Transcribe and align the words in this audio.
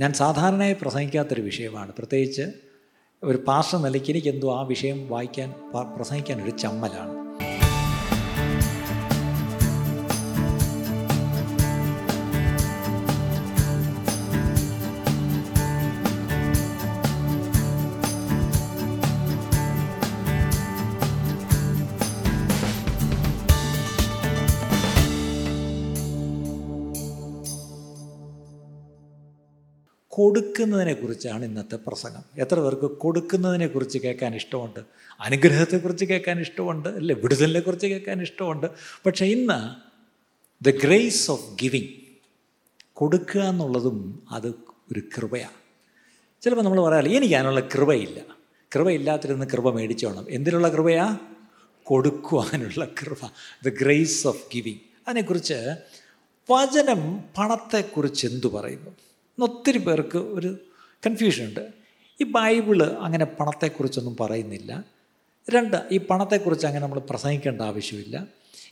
ഞാൻ 0.00 0.12
സാധാരണയായി 0.12 0.76
പ്രസംഗിക്കാത്തൊരു 0.82 1.42
വിഷയമാണ്. 1.42 1.92
പ്രത്യേകിച്ച് 1.92 2.42
ഒരു 3.22 3.44
പാർശ്വ 3.48 3.78
നിലയ്ക്ക് 3.78 4.10
എനിക്കെന്തോ 4.10 4.58
ആ 4.58 4.62
വിഷയം 4.62 5.08
വായിക്കാൻ 5.08 5.54
പ്രസംഗിക്കാൻ 5.96 6.42
ഒരു 6.42 6.50
ചമ്മലാണ്. 6.50 7.25
കൊടുക്കുന്നതിനെക്കുറിച്ചാണ് 30.66 31.44
ഇന്നത്തെ 31.44 31.76
പ്രസംഗം. 31.76 32.22
എത്ര 32.38 32.60
പേർക്ക് 32.60 32.82
കൊടുക്കുന്നതിനെക്കുറിച്ച് 32.82 33.98
കേൾക്കാൻ 33.98 34.34
ഇഷ്ടമുണ്ട്? 34.34 34.80
അനുഗ്രഹത്തെക്കുറിച്ച് 35.20 36.04
കേൾക്കാൻ 36.04 36.40
ഇഷ്ടമുണ്ട്? 36.40 36.88
അല്ലേ 36.88 37.16
വിടുതലിനെക്കുറിച്ച് 37.16 37.86
കേൾക്കാൻ 37.86 38.22
ഇഷ്ടമുണ്ട്? 38.22 38.66
പക്ഷേ 39.06 39.26
ഇന്ന് 39.26 39.58
ദ 40.64 40.70
ഗ്രേസ് 40.70 41.30
ഓഫ് 41.30 41.54
ഗിവിങ് 41.62 41.88
കൊടുക്കുക 42.92 43.40
എന്നുള്ളതും 43.40 44.26
അത് 44.30 44.48
ഒരു 44.92 45.02
കൃപയാണ് 45.16 45.58
ചിലപ്പോൾ 46.42 46.64
നമ്മൾ 46.64 46.80
പറയാറില്ല 46.80 47.16
എനിക്ക് 47.16 47.34
അതിനുള്ള 47.34 47.60
കൃപയില്ല. 47.60 48.20
കൃപയില്ലാത്തിരുന്ന് 48.74 49.46
കൃപ 49.46 49.70
മേടിച്ചോണം. 49.70 50.26
എന്തിനുള്ള 50.28 50.68
കൃപയാ? 50.68 51.18
കൊടുക്കുവാനുള്ള 51.82 52.84
കൃപ. 52.84 53.30
ദ 53.64 53.68
ഗ്രേസ് 53.68 54.26
ഓഫ് 54.26 54.44
ഗിവിങ് 54.54 54.78
അതിനെക്കുറിച്ച് 55.08 55.74
വചനം 56.50 57.20
പണത്തെക്കുറിച്ച് 57.38 58.26
എന്തു 58.26 58.46
പറയുന്നു? 58.46 59.05
ഒത്തിരി 59.40 59.78
പേർക്ക് 59.78 60.18
ഒരു 60.18 60.56
കൺഫ്യൂഷനുണ്ട് 61.06 61.68
ഈ 62.20 62.24
ബൈബിൾ 62.24 62.82
അങ്ങനെ 62.82 63.24
പണത്തെക്കുറിച്ചൊന്നും 63.24 64.16
പറയുന്നില്ല. 64.20 64.84
രണ്ട് 65.50 65.76
ഈ 65.92 65.98
പണത്തെക്കുറിച്ച് 65.98 66.66
അങ്ങനെ 66.66 66.84
നമ്മൾ 66.86 66.98
പ്രസംഗിക്കേണ്ട 66.98 67.62
ആവശ്യമില്ല. 67.62 68.26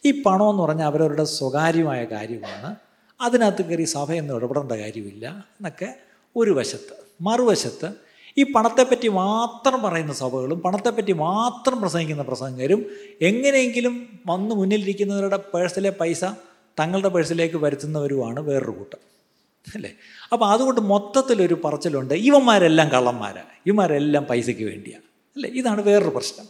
ഈ 0.05 0.23
പണമെന്ന് 0.23 0.63
പറഞ്ഞാൽ 0.63 0.87
അവരവരുടെ 0.87 1.25
സ്വകാര്യമായ 1.25 2.05
കാര്യമാണ്. 2.05 2.77
അതിനകത്ത് 3.21 3.65
കയറി 3.65 3.85
സഭയൊന്നും 3.85 4.37
ഇടപെടേണ്ട 4.37 4.73
കാര്യമില്ല 4.73 5.29
എന്നൊക്കെ 5.29 5.95
ഒരു 6.37 6.51
വശത്ത്. 6.51 6.97
മറുവശത്ത് 7.21 7.93
ഈ 8.39 8.53
പണത്തെപ്പറ്റി 8.53 9.09
മാത്രം 9.09 9.83
പറയുന്ന 9.83 10.13
സഭകളും 10.13 10.61
പണത്തെപ്പറ്റി 10.61 11.13
മാത്രം 11.13 11.81
പ്രസംഗിക്കുന്ന 11.81 12.23
പ്രസംഗരും 12.23 12.87
എങ്ങനെയെങ്കിലും 13.21 14.21
വന്ന് 14.27 14.55
മുന്നിലിരിക്കുന്നവരുടെ 14.55 15.37
പേഴ്സിലെ 15.37 15.91
പൈസ 15.91 16.25
തങ്ങളുടെ 16.81 17.09
പേഴ്സിലേക്ക് 17.09 17.57
വരുത്തുന്നവരുമാണ് 17.57 18.41
വേറൊരു 18.41 18.71
കൂട്ടം. 18.71 19.14
അല്ലേ? 19.75 19.93
അപ്പോൾ 20.33 20.51
അതുകൊണ്ട് 20.51 20.81
മൊത്തത്തിലൊരു 20.81 21.61
പറച്ചിലുണ്ട്. 21.65 22.15
ഇവന്മാരെല്ലാം 22.15 22.89
കള്ളന്മാരാണ് 22.89 23.49
ഇവന്മാരെല്ലാം 23.67 24.25
പൈസയ്ക്ക് 24.25 24.63
വേണ്ടിയാണ് 24.63 25.03
അല്ലേ? 25.37 25.51
ഇതാണ് 25.51 25.83
വേറൊരു 25.83 26.09
പ്രശ്നം. 26.09 26.47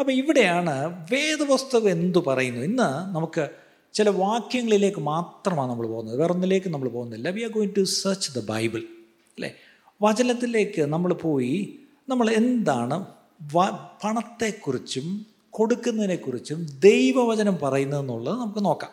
അപ്പോൾ 0.00 0.12
ഇവിടെയാണ് 0.12 1.06
വേദപുസ്തകം 1.12 1.90
എന്തു 1.90 2.18
പറയുന്നു? 2.26 2.60
ഇന്ന് 2.60 3.14
നമുക്ക് 3.14 3.48
ചില 3.94 4.08
വാക്യങ്ങളിലേക്ക് 4.08 5.00
മാത്രമാണ് 5.00 5.70
നമ്മൾ 5.70 5.86
പോകുന്നത്. 5.86 6.18
വേറൊന്നിലേക്ക് 6.18 6.68
നമ്മൾ 6.68 6.88
പോകുന്നില്ല. 6.88 7.28
We 7.28 7.42
are 7.42 7.50
going 7.50 7.72
to 7.78 7.82
search 7.82 8.38
the 8.38 8.44
Bible 8.44 8.80
അല്ലേ? 8.80 9.54
വചനത്തിലേക്ക് 10.02 10.82
നമ്മൾ 10.82 11.12
പോയി. 11.12 11.78
നമ്മൾ 12.08 12.30
എന്താണ് 12.30 13.06
വ 13.54 13.70
പണത്തെക്കുറിച്ചും 14.04 15.26
കൊടുക്കുന്നതിനെക്കുറിച്ചും 15.50 16.66
ദൈവവചനം 16.78 17.58
പറയുന്നതെന്നുള്ളത് 17.62 18.40
നമുക്ക് 18.40 18.64
നോക്കാം. 18.64 18.90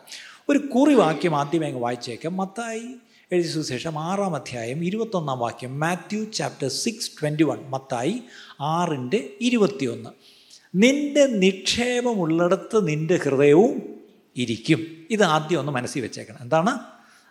ഒരു 0.48 0.58
കുറിവാക്യം 0.58 1.36
ആദ്യമേ 1.36 1.66
അങ്ങ് 1.66 1.80
വായിച്ചേക്കാം. 1.80 2.36
മത്തായി 2.36 2.86
എഴുതിയ 3.32 3.50
സുവിശേഷം 3.50 3.98
ആറാം 3.98 4.34
അധ്യായം 4.34 4.84
ഇരുപത്തൊന്നാം 4.84 5.38
വാക്യം 5.38 5.80
Matthew 5.80 6.24
chapter 6.24 6.68
six 6.68 7.10
twenty 7.22 7.42
one 7.42 7.58
Mathai 7.70 8.22
ആറിന്റെ 8.60 9.30
ഇരുപത്തിയൊന്ന്. 9.40 10.10
നിന്റെ 10.74 11.26
നിക്ഷേപമുള്ളിടത്ത് 11.26 12.88
നിന്റെ 12.88 13.16
ഹൃദയവും 13.16 14.00
ഇരിക്കും. 14.36 15.06
ഇത് 15.10 15.22
ആദ്യം 15.22 15.58
ഒന്ന് 15.58 15.72
മനസ്സിൽ 15.72 16.02
വെച്ചേക്കണം. 16.02 16.38
എന്താണ്? 16.40 16.78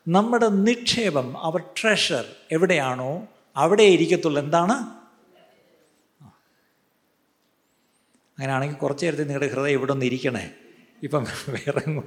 നമ്മുടെ 0.07 0.47
നിക്ഷേപം 0.47 1.37
അവർ 1.37 1.61
ട്രഷർ 1.81 2.25
എവിടെയാണോ 2.51 3.27
അവിടെ 3.55 3.83
ഇരിക്കത്തുള്ളൂ. 3.83 4.43
എന്താണ്? 4.43 4.73
അങ്ങനെയാണെങ്കിൽ 8.39 8.75
കുറച്ച് 8.75 9.05
നേരത്തെ 9.05 9.23
നിങ്ങളുടെ 9.23 9.51
ഹൃദയം 9.51 9.73
ഇവിടെ 9.73 9.91
ഒന്ന് 9.91 10.05
ഇരിക്കണേ. 10.05 10.51
ഇപ്പം 11.03 11.25
വേറെ 11.49 11.81
എങ്ങും 11.87 12.03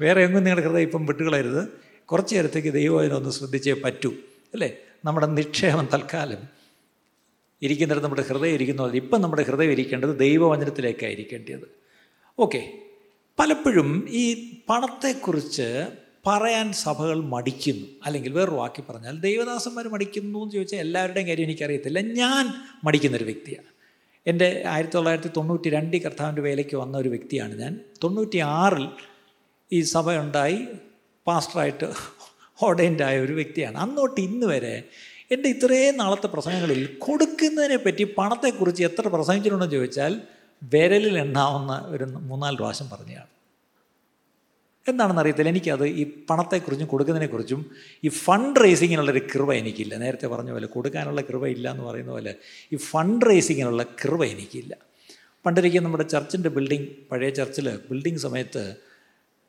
വേറെ 0.00 0.24
എങ്ങും 0.24 0.44
നിങ്ങളുടെ 0.44 0.66
ഹൃദയം 0.66 0.82
ഇപ്പം 0.82 1.06
വിട്ടുകളരുത് 1.06 1.89
കുറച്ച് 2.12 2.36
നേരത്തേക്ക് 2.36 2.72
ദൈവം 2.72 3.16
ഒന്ന് 3.16 3.30
ശ്രദ്ധിച്ചേ 3.30 3.72
പറ്റൂ 3.72 4.10
അല്ലേ? 4.52 4.76
നമ്മുടെ 5.04 5.26
നിക്ഷേപം 5.26 5.88
തൽക്കാലം 5.92 6.38
ഇരിക്കുന്നിടത്ത് 7.62 8.04
നമ്മുടെ 8.04 8.22
ഹൃദയം 8.22 8.54
ഇരിക്കുന്നത് 8.54 8.96
ഇപ്പം 8.96 9.22
നമ്മുടെ 9.22 9.42
ഹൃദയം 9.42 9.70
ഇരിക്കേണ്ടത് 9.70 10.18
ദൈവവചനത്തിലേക്കാണ് 10.18 11.12
ഇരിക്കേണ്ടത്. 11.12 11.68
ഓക്കെ. 12.38 12.72
പലപ്പോഴും 13.38 14.06
ഈ 14.10 14.54
പണത്തെക്കുറിച്ച് 14.68 15.86
പറയാൻ 16.26 16.72
സഭകൾ 16.72 17.24
മടിക്കുന്നു. 17.24 17.86
അല്ലെങ്കിൽ 18.04 18.32
വേറൊരു 18.32 18.54
വാക്കി 18.54 18.92
പറഞ്ഞാൽ 18.92 19.20
ദൈവദാസന്മാർ 19.20 19.88
മടിക്കുന്നു 19.88 20.38
എന്ന് 20.38 20.52
ചോദിച്ചാൽ 20.52 20.78
എല്ലാവരുടെയും 20.78 21.28
കാര്യം 21.28 21.44
എനിക്കറിയത്തില്ല. 21.44 22.00
ഞാൻ 22.00 22.54
മടിക്കുന്നൊരു 22.84 23.24
വ്യക്തിയാണ്. 23.24 23.66
എന്റെ 24.26 24.64
ആയിരത്തി 24.66 24.94
തൊള്ളായിരത്തി 24.94 25.28
തൊണ്ണൂറ്റി 25.36 25.70
രണ്ടിൽ 25.70 26.02
കർത്താവിന്റെ 26.02 26.42
വേലയ്ക്ക് 26.42 26.76
വന്ന 26.76 26.98
ഒരു 26.98 27.08
വ്യക്തിയാണ് 27.08 27.60
ഞാൻ. 27.60 27.80
തൊണ്ണൂറ്റി 28.04 28.38
ആറിൽ 28.38 28.88
ഈ 29.72 29.80
സഭ 29.80 30.12
ഉണ്ടായി. 30.12 30.58
പാസ്റ്ററായിട്ട് 31.30 31.88
ഓർഡൈൻഡ് 32.66 33.02
ആയ 33.08 33.18
ഒരു 33.26 33.34
വ്യക്തിയാണ്. 33.40 33.76
അന്നോട്ട് 33.78 34.20
ഇന്ന് 34.28 34.46
വരെ 34.46 34.76
എന്റെ 35.34 35.48
ഇത്രയും 35.54 35.96
നാളത്തെ 35.96 36.28
പ്രസംഗങ്ങളിൽ 36.34 36.80
കൊടുക്കുന്നതിനെ 36.98 37.76
പറ്റി 37.76 38.04
പണത്തെക്കുറിച്ച് 38.18 38.82
എത്ര 38.84 39.08
പ്രസംഗിച്ചിട്ടുണ്ടെന്ന് 39.08 39.76
ചോദിച്ചാൽ 39.76 40.14
വിരലിൽ 40.62 41.14
എണ്ണാവുന്ന 41.18 41.72
ഒരു 41.88 42.04
മൂന്നാൽ 42.30 42.54
പ്രാവശ്യം 42.56 42.88
പറഞ്ഞതാണ്. 42.92 43.30
എന്താണെന്ന് 44.86 45.22
അറിയത്തില്ല. 45.22 45.50
എനിക്കത് 45.50 45.84
ഈ 46.00 46.04
പണത്തെക്കുറിച്ചും 46.30 46.88
കൊടുക്കുന്നതിനെക്കുറിച്ചും 46.88 47.60
ഈ 48.04 48.08
ഫണ്ട് 48.24 48.58
റേസിങ്ങിനുള്ളൊരു 48.64 49.22
കൃപ 49.32 49.50
എനിക്കില്ല. 49.54 49.94
നേരത്തെ 49.96 50.26
പറഞ്ഞ 50.26 50.50
പോലെ 50.50 50.66
കൊടുക്കാനുള്ള 50.66 51.20
കൃപ 51.20 51.46
ഇല്ല 51.46 51.66
എന്ന് 51.70 51.84
പറയുന്ന 51.84 52.12
പോലെ 52.12 52.32
ഈ 52.72 52.78
ഫണ്ട് 52.90 53.24
റേസിങ്ങിനുള്ള 53.30 53.82
കൃപ 53.82 54.20
എനിക്കില്ല. 54.34 54.72
പണ്ടൊരിക്കൽ 55.46 55.82
നമ്മുടെ 55.84 56.06
ചർച്ചിന്റെ 56.14 56.50
ബിൽഡിംഗ് 56.56 56.88
പഴയ 57.12 57.30
ചർച്ചിൽ 57.30 57.68
ബിൽഡിംഗ് 57.90 58.20
സമയത്ത് 58.20 58.64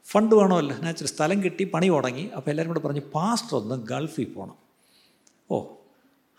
ഫണ്ട് 0.06 0.36
വേണമല്ലോ. 0.36 0.76
നാച്ചുറൽ 0.84 1.10
സ്ഥലം 1.10 1.44
കിട്ടി 1.44 1.64
പണി 1.64 1.90
തുടങ്ങി. 1.90 2.24
അപ്പോൾ 2.38 2.52
എല്ലാവരും 2.52 2.72
കൂടെ 2.74 2.84
പറഞ്ഞു 2.88 3.02
പാസ്റ്റർ 3.14 3.56
ഒന്ന് 3.58 3.76
ഗൾഫിൽ 3.88 4.34
പോകണം 4.34 4.58
ഓ 5.52 5.58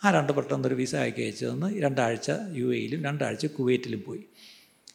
ആ 0.05 0.11
രണ്ട് 0.11 0.33
പെട്ടെന്ന് 0.33 0.69
ഒരു 0.69 0.75
വിസ 0.75 0.97
അയക്കി 0.97 1.23
അയച്ചു 1.23 1.47
തന്ന് 1.47 1.83
രണ്ടാഴ്ച 1.83 2.31
യു 2.53 2.75
എയിലും 2.75 3.05
രണ്ടാഴ്ച 3.05 3.47
കുവൈറ്റിലും 3.47 4.03
പോയി. 4.07 4.23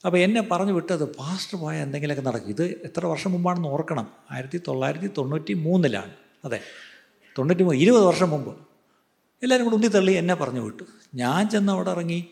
അപ്പോൾ 0.05 0.17
എന്നെ 0.17 0.41
പറഞ്ഞു 0.41 0.73
വിട്ടത് 0.73 1.16
പാസ്റ്റർ 1.17 1.57
പോയാൽ 1.59 1.81
എന്തെങ്കിലുമൊക്കെ 1.81 2.29
നടക്കും. 2.29 2.50
ഇത് 2.50 2.63
എത്ര 2.63 3.05
വർഷം 3.05 3.31
മുമ്പാണെന്ന് 3.31 3.69
ഓർക്കണം. 3.69 4.07
ആയിരത്തി 4.31 4.61
തൊള്ളായിരത്തി 4.67 5.09
തൊണ്ണൂറ്റി 5.17 5.53
മൂന്നിലാണ് 5.53 6.13
അതെ 6.45 6.59
തൊണ്ണൂറ്റി 7.38 7.63
മൂന്ന് 7.63 7.79
ഇരുപത് 7.79 8.03
വർഷം 8.03 8.29
മുമ്പ്. 8.29 8.51
എല്ലാവരും 9.44 9.66
കൂടെ 9.66 9.75
ഉന്തി 9.75 9.88
തള്ളി 9.88 10.11
എന്നെ 10.11 10.34
പറഞ്ഞു 10.34 10.59
വിട്ടു. 10.59 10.84
ഞാൻ 11.16 11.49
ചെന്ന് 11.49 11.72
അവിടെ 11.72 11.91
ഇറങ്ങി 11.91 12.28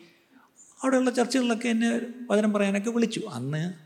അവിടെയുള്ള 0.82 1.10
ചർച്ചകളിലൊക്കെ 1.10 1.68
എന്നെ 1.68 2.00
വചനം 2.30 2.52
പറയാനൊക്കെ 2.52 2.90
വിളിച്ചു. 2.90 3.20
അന്ന് 3.32 3.85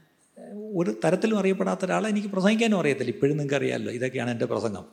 ഒരു 0.77 1.01
തരത്തിലും 1.05 1.39
അറിയപ്പെടാത്ത 1.39 1.85
ഒരാളെ 1.85 2.09
എനിക്ക് 2.09 2.29
പ്രസംഗിക്കാനും 2.29 2.79
അറിയത്തില്ല. 2.79 3.11
ഇപ്പോഴും 3.11 3.37
നിങ്ങൾക്ക് 3.37 3.55
അറിയാമല്ലോ 3.55 3.93
ഇതൊക്കെയാണ് 3.93 4.31
എന്റെ 4.31 4.47
പ്രസംഗം. 4.47 4.85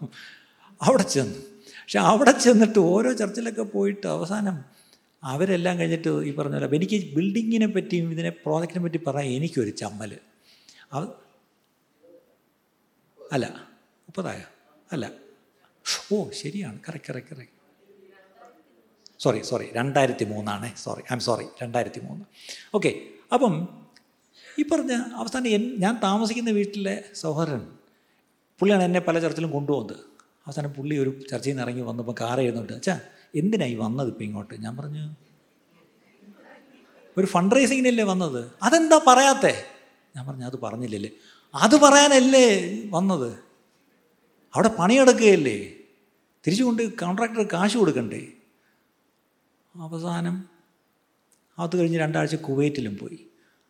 അവിടെ 0.81 1.03
ചെന്നു 1.03 1.39
പക്ഷെ 1.81 1.99
അവിടെ 1.99 2.31
ചെന്നിട്ട് 2.31 2.79
ഓരോ 2.79 3.13
ചർച്ചിലൊക്കെ 3.13 3.61
പോയിട്ട് 3.61 4.07
അവസാനം 4.07 4.55
അവരെല്ലാം 5.23 5.79
കഴിഞ്ഞിട്ട് 5.79 6.09
ഈ 6.09 6.31
പറഞ്ഞ 6.35 6.55
പോലെ 6.55 6.75
എനിക്ക് 6.75 7.15
ബിൽഡിങ്ങിനെ 7.15 7.67
പറ്റിയും 7.67 8.11
ഇതിനെ 8.11 8.29
പ്രോജക്റ്റിനെ 8.29 8.83
പറ്റി 8.83 8.97
പറയാൻ 9.07 9.31
എനിക്കൊരു 9.31 9.69
ചമ്മൽ 9.69 10.11
അല്ല 13.31 13.45
മുപ്പതായ? 14.07 14.39
അല്ല. 14.91 15.05
ഓ 16.13 16.29
ശരിയാണ്. 16.31 16.79
Correct 16.89 17.11
correct 17.11 17.35
correct 17.35 17.55
sorry 19.19 19.41
sorry 19.41 19.69
രണ്ടായിരത്തി 19.73 20.25
മൂന്നാണ് 20.25 20.75
സോറി 20.77 21.01
ഐ 21.01 21.13
എം 21.13 21.19
സോറി 21.19 21.45
രണ്ടായിരത്തി 21.63 21.99
മൂന്ന് 21.99 22.25
ഓക്കെ 22.75 22.91
അപ്പം 23.33 23.53
ഈ 24.59 24.63
പറഞ്ഞ 24.63 24.91
അവസാനം 24.91 25.47
എൻ 25.47 25.75
ഞാൻ 25.79 25.99
താമസിക്കുന്ന 26.03 26.49
വീട്ടിലെ 26.49 27.03
സഹോദരൻ 27.15 27.67
പുള്ളിയാണ് 28.59 28.83
എന്നെ 28.83 28.99
പല 28.99 29.19
ചർച്ചിലും 29.19 29.51
കൊണ്ടുപോകുന്നത്. 29.51 29.97
അവസാനം 30.45 30.73
പുള്ളി 30.73 30.97
ഒരു 30.97 31.19
ചർച്ചയിൽ 31.31 31.53
നിന്ന് 31.53 31.63
ഇറങ്ങി 31.63 31.81
വന്നപ്പോൾ 31.81 32.15
കാർ 32.21 32.41
എഴുതുന്നുണ്ട് 32.41 32.73
അച്ഛാ 32.73 32.99
എന്തിനായി 33.35 33.75
വന്നത് 33.75 34.07
ഇപ്പം 34.07 34.23
ഇങ്ങോട്ട്? 34.23 34.53
ഞാൻ 34.53 34.77
പറഞ്ഞു 34.77 35.15
ഒരു 37.17 37.25
ഫണ്ട് 37.25 37.55
റൈസിങ്ങിനല്ലേ 37.55 38.03
വന്നത്? 38.03 38.51
അതെന്താ 38.63 38.99
പറയാത്തേ? 39.07 39.63
ഞാൻ 40.15 40.27
പറഞ്ഞു 40.27 40.45
അത് 40.45 40.59
പറഞ്ഞില്ലല്ലേ. 40.59 41.09
അത് 41.55 41.75
പറയാനല്ലേ 41.75 42.83
വന്നത്? 42.89 43.37
അവിടെ 44.55 44.67
പണിയെടുക്കുകയല്ലേ? 44.67 45.73
തിരിച്ചു 46.47 46.63
കൊണ്ട് 46.63 46.97
കോൺട്രാക്ടർ 46.97 47.47
കാശ് 47.53 47.77
കൊടുക്കണ്ടേ? 47.77 48.27
അവസാനം 49.75 50.45
അത് 51.59 51.77
കഴിഞ്ഞ് 51.77 51.99
രണ്ടാഴ്ച 51.99 52.35
കുവൈറ്റിലും 52.35 52.97
പോയി. 52.97 53.26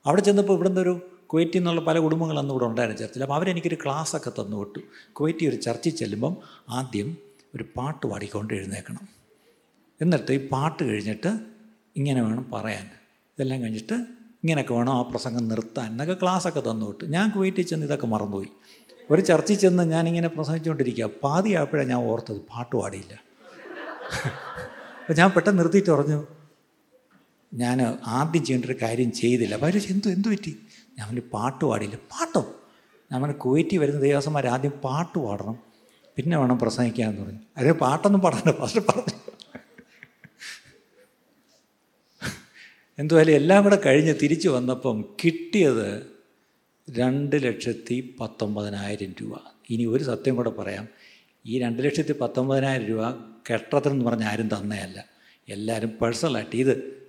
അവിടെ 0.08 0.22
ചെന്നപ്പോൾ 0.22 0.54
ഇവിടുന്ന് 0.54 0.82
ഒരു 0.82 1.02
കുവൈറ്റിൽ 1.26 1.60
നിന്നുള്ള 1.60 1.82
പല 1.82 2.00
കുടുംബങ്ങൾ 2.00 2.40
അന്ന് 2.40 2.52
ഇവിടെ 2.52 2.66
ഉണ്ടായിരുന്നു 2.66 3.02
ചർച്ചിൽ. 3.02 3.22
അപ്പോൾ 3.22 3.34
അവരെനിക്കൊരു 3.34 3.78
ക്ലാസ്സൊക്കെ 3.84 4.30
തന്നു 4.30 4.58
വിട്ടു. 4.58 4.80
കുവൈറ്റി 5.14 5.48
ഒരു 5.48 5.56
ചർച്ചിൽ 5.56 5.96
ചെല്ലുമ്പം 5.96 6.38
ആദ്യം 6.70 7.18
ഒരു 7.56 7.66
പാട്ട് 7.78 8.08
പാടിക്കൊണ്ട് 8.08 8.54
എഴുന്നേക്കണം 8.54 9.08
എന്നിട്ട് 10.02 10.32
ഈ 10.32 10.48
പാട്ട് 10.48 10.84
കഴിഞ്ഞിട്ട് 10.84 11.40
ഇങ്ങനെ 11.96 12.22
വേണം 12.22 12.52
പറയാൻ. 12.54 12.86
ഇതെല്ലാം 13.38 13.62
കഴിഞ്ഞിട്ട് 13.62 13.94
ഇങ്ങനെയൊക്കെ 14.44 14.74
വേണം 14.74 14.94
ആ 14.94 15.02
പ്രസംഗം 15.02 15.48
നിർത്താൻ 15.48 15.92
എന്നൊക്കെ 15.92 16.14
ക്ലാസ്സൊക്കെ 16.14 16.60
തന്നു 16.60 16.86
വിട്ടു. 16.86 17.06
ഞാൻ 17.06 17.30
കുവൈറ്റിൽ 17.30 17.62
ചെന്ന് 17.62 17.86
ഇതൊക്കെ 17.86 18.08
മറന്നുപോയി. 18.08 18.48
ഒരു 19.12 19.22
ചർച്ചിൽ 19.22 19.56
ചെന്ന് 19.56 19.84
ഞാനിങ്ങനെ 19.84 20.28
പ്രസംഗിച്ചുകൊണ്ടിരിക്കുക. 20.28 21.10
പാതിയായപ്പോഴാണ് 21.24 21.90
ഞാൻ 21.90 22.00
ഓർത്തത് 22.00 22.42
പാട്ട് 22.42 22.76
പാടിയില്ല. 22.76 23.14
അപ്പോൾ 25.02 25.14
ഞാൻ 25.14 25.32
പെട്ടെന്ന് 25.32 25.60
നിർത്തിയിട്ട് 25.60 25.92
പറഞ്ഞു 25.92 26.37
ഞാൻ 27.54 27.82
ആദ്യം 28.06 28.46
ചെയ്യേണ്ട 28.46 28.66
ഒരു 28.66 28.78
കാര്യം 28.82 29.12
ചെയ്തില്ല. 29.12 29.54
അപ്പോൾ 29.54 29.66
അവർ 29.66 29.82
എന്തു 29.90 30.08
എന്തു 30.08 30.28
പറ്റി? 30.30 30.58
ഞാൻ 31.00 31.22
പാട്ട് 31.34 31.66
പാടിയില്ല 31.66 31.96
പാട്ടോ? 31.96 32.56
ഞാൻ 33.12 33.32
കുവൈറ്റി 33.32 33.78
വരുന്ന 33.78 34.00
ദേവസ്വന്മാർ 34.00 34.48
ആദ്യം 34.48 34.72
പാട്ട് 34.72 35.20
പാടണം. 35.20 35.60
പിന്നെ 36.16 36.38
വേണം 36.38 36.60
പ്രസംഗിക്കാമെന്ന് 36.60 37.22
പറഞ്ഞു. 37.22 37.40
അതേ 37.58 37.72
പാട്ടൊന്നും 37.72 38.22
പാടണ്ട 38.22 38.50
ഫസ്റ്റ് 38.50 38.80
പറഞ്ഞു 38.80 39.14
എന്തുവായാലും 43.00 43.34
എല്ലാം 43.34 43.64
കൂടെ 43.64 43.82
കഴിഞ്ഞ് 43.86 44.14
തിരിച്ചു 44.24 44.50
വന്നപ്പം 44.50 45.02
കിട്ടിയത് 45.26 46.08
രണ്ട് 46.90 47.44
ലക്ഷത്തി 47.44 48.16
പത്തൊമ്പതിനായിരം 48.22 49.16
രൂപ. 49.22 49.40
ഇനി 49.70 49.86
ഒരു 49.86 50.04
സത്യം 50.04 50.36
കൂടെ 50.36 50.50
പറയാം. 50.50 50.88
ഈ 51.46 51.60
രണ്ട് 51.60 51.84
ലക്ഷത്തി 51.84 52.12
പത്തൊമ്പതിനായിരം 52.12 52.86
രൂപ 52.86 53.12
കെട്ടത്തിനെന്ന് 53.52 54.06
പറഞ്ഞ 54.06 54.24
ആരും 54.24 54.48
തന്നെയല്ല. 54.48 55.06
എല്ലാവരും 55.50 55.90
പേഴ്സണലായിട്ട് 55.90 56.56
ഇത് 56.56 57.07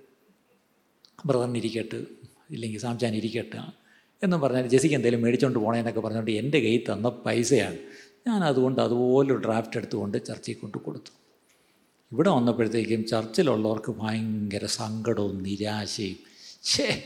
ബ്രദറിന് 1.25 1.57
ഇരിക്കട്ടെ 1.57 2.03
ഇല്ലെങ്കിൽ 2.51 2.79
സാംചാൻ 2.79 3.15
ഇരിക്കട്ടെ 3.15 3.57
എന്നും 4.23 4.41
പറഞ്ഞാൽ 4.41 4.67
ജെസിക്ക് 4.67 4.95
എന്തെങ്കിലും 4.95 5.23
മേടിച്ചുകൊണ്ട് 5.23 5.59
പോണേന്നൊക്കെ 5.59 5.99
പറഞ്ഞുകൊണ്ട് 5.99 6.31
എന്റെ 6.31 6.59
കയ്യിൽ 6.59 6.93
തന്ന 6.93 7.09
പൈസയാണ്. 7.09 7.77
ഞാൻ 8.27 8.43
അതുകൊണ്ട് 8.43 8.81
അതുപോലെ 8.81 9.35
ഡ്രാഫ്റ്റ് 9.35 9.77
എടുത്തുകൊണ്ട് 9.77 10.25
ചർച്ചയിൽ 10.25 10.55
കൊണ്ട് 10.55 10.77
കൊടുത്തു. 10.77 11.11
ഇവിടെ 12.11 12.29
വന്നപ്പോഴത്തേക്കും 12.29 13.05
ചർച്ചിലുള്ളവർക്ക് 13.05 13.91
ഭയങ്കര 13.91 14.65
സങ്കടവും 14.65 15.43
നിരാശയും. 15.43 16.15
ഛേ 16.63 17.03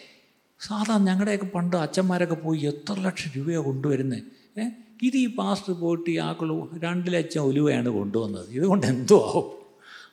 സാധാരണ 0.60 1.04
ഞങ്ങളുടെയൊക്കെ 1.04 1.45
പണ്ട് 1.45 1.75
അച്ഛന്മാരൊക്കെ 1.75 2.36
പോയി 2.36 2.65
എത്ര 2.65 3.00
ലക്ഷം 3.00 3.31
രൂപയാണ് 3.38 3.65
കൊണ്ടുവരുന്നത് 3.65 4.24
ഏ 4.60 4.63
ഇത് 5.04 5.18
ഈ 5.18 5.36
പാസ്റ്റർ 5.36 5.74
പോയിട്ട് 5.74 6.10
ഈ 6.10 6.18
ആക്കളു 6.18 6.69
രണ്ട് 6.83 7.13
ലക്ഷം 7.13 7.42
ഉലുവയാണ് 7.42 7.89
കൊണ്ടുവന്നത്. 7.89 8.50
ഇതുകൊണ്ട് 8.50 8.88
എന്തോ 8.88 9.19
ആവും? 9.27 9.63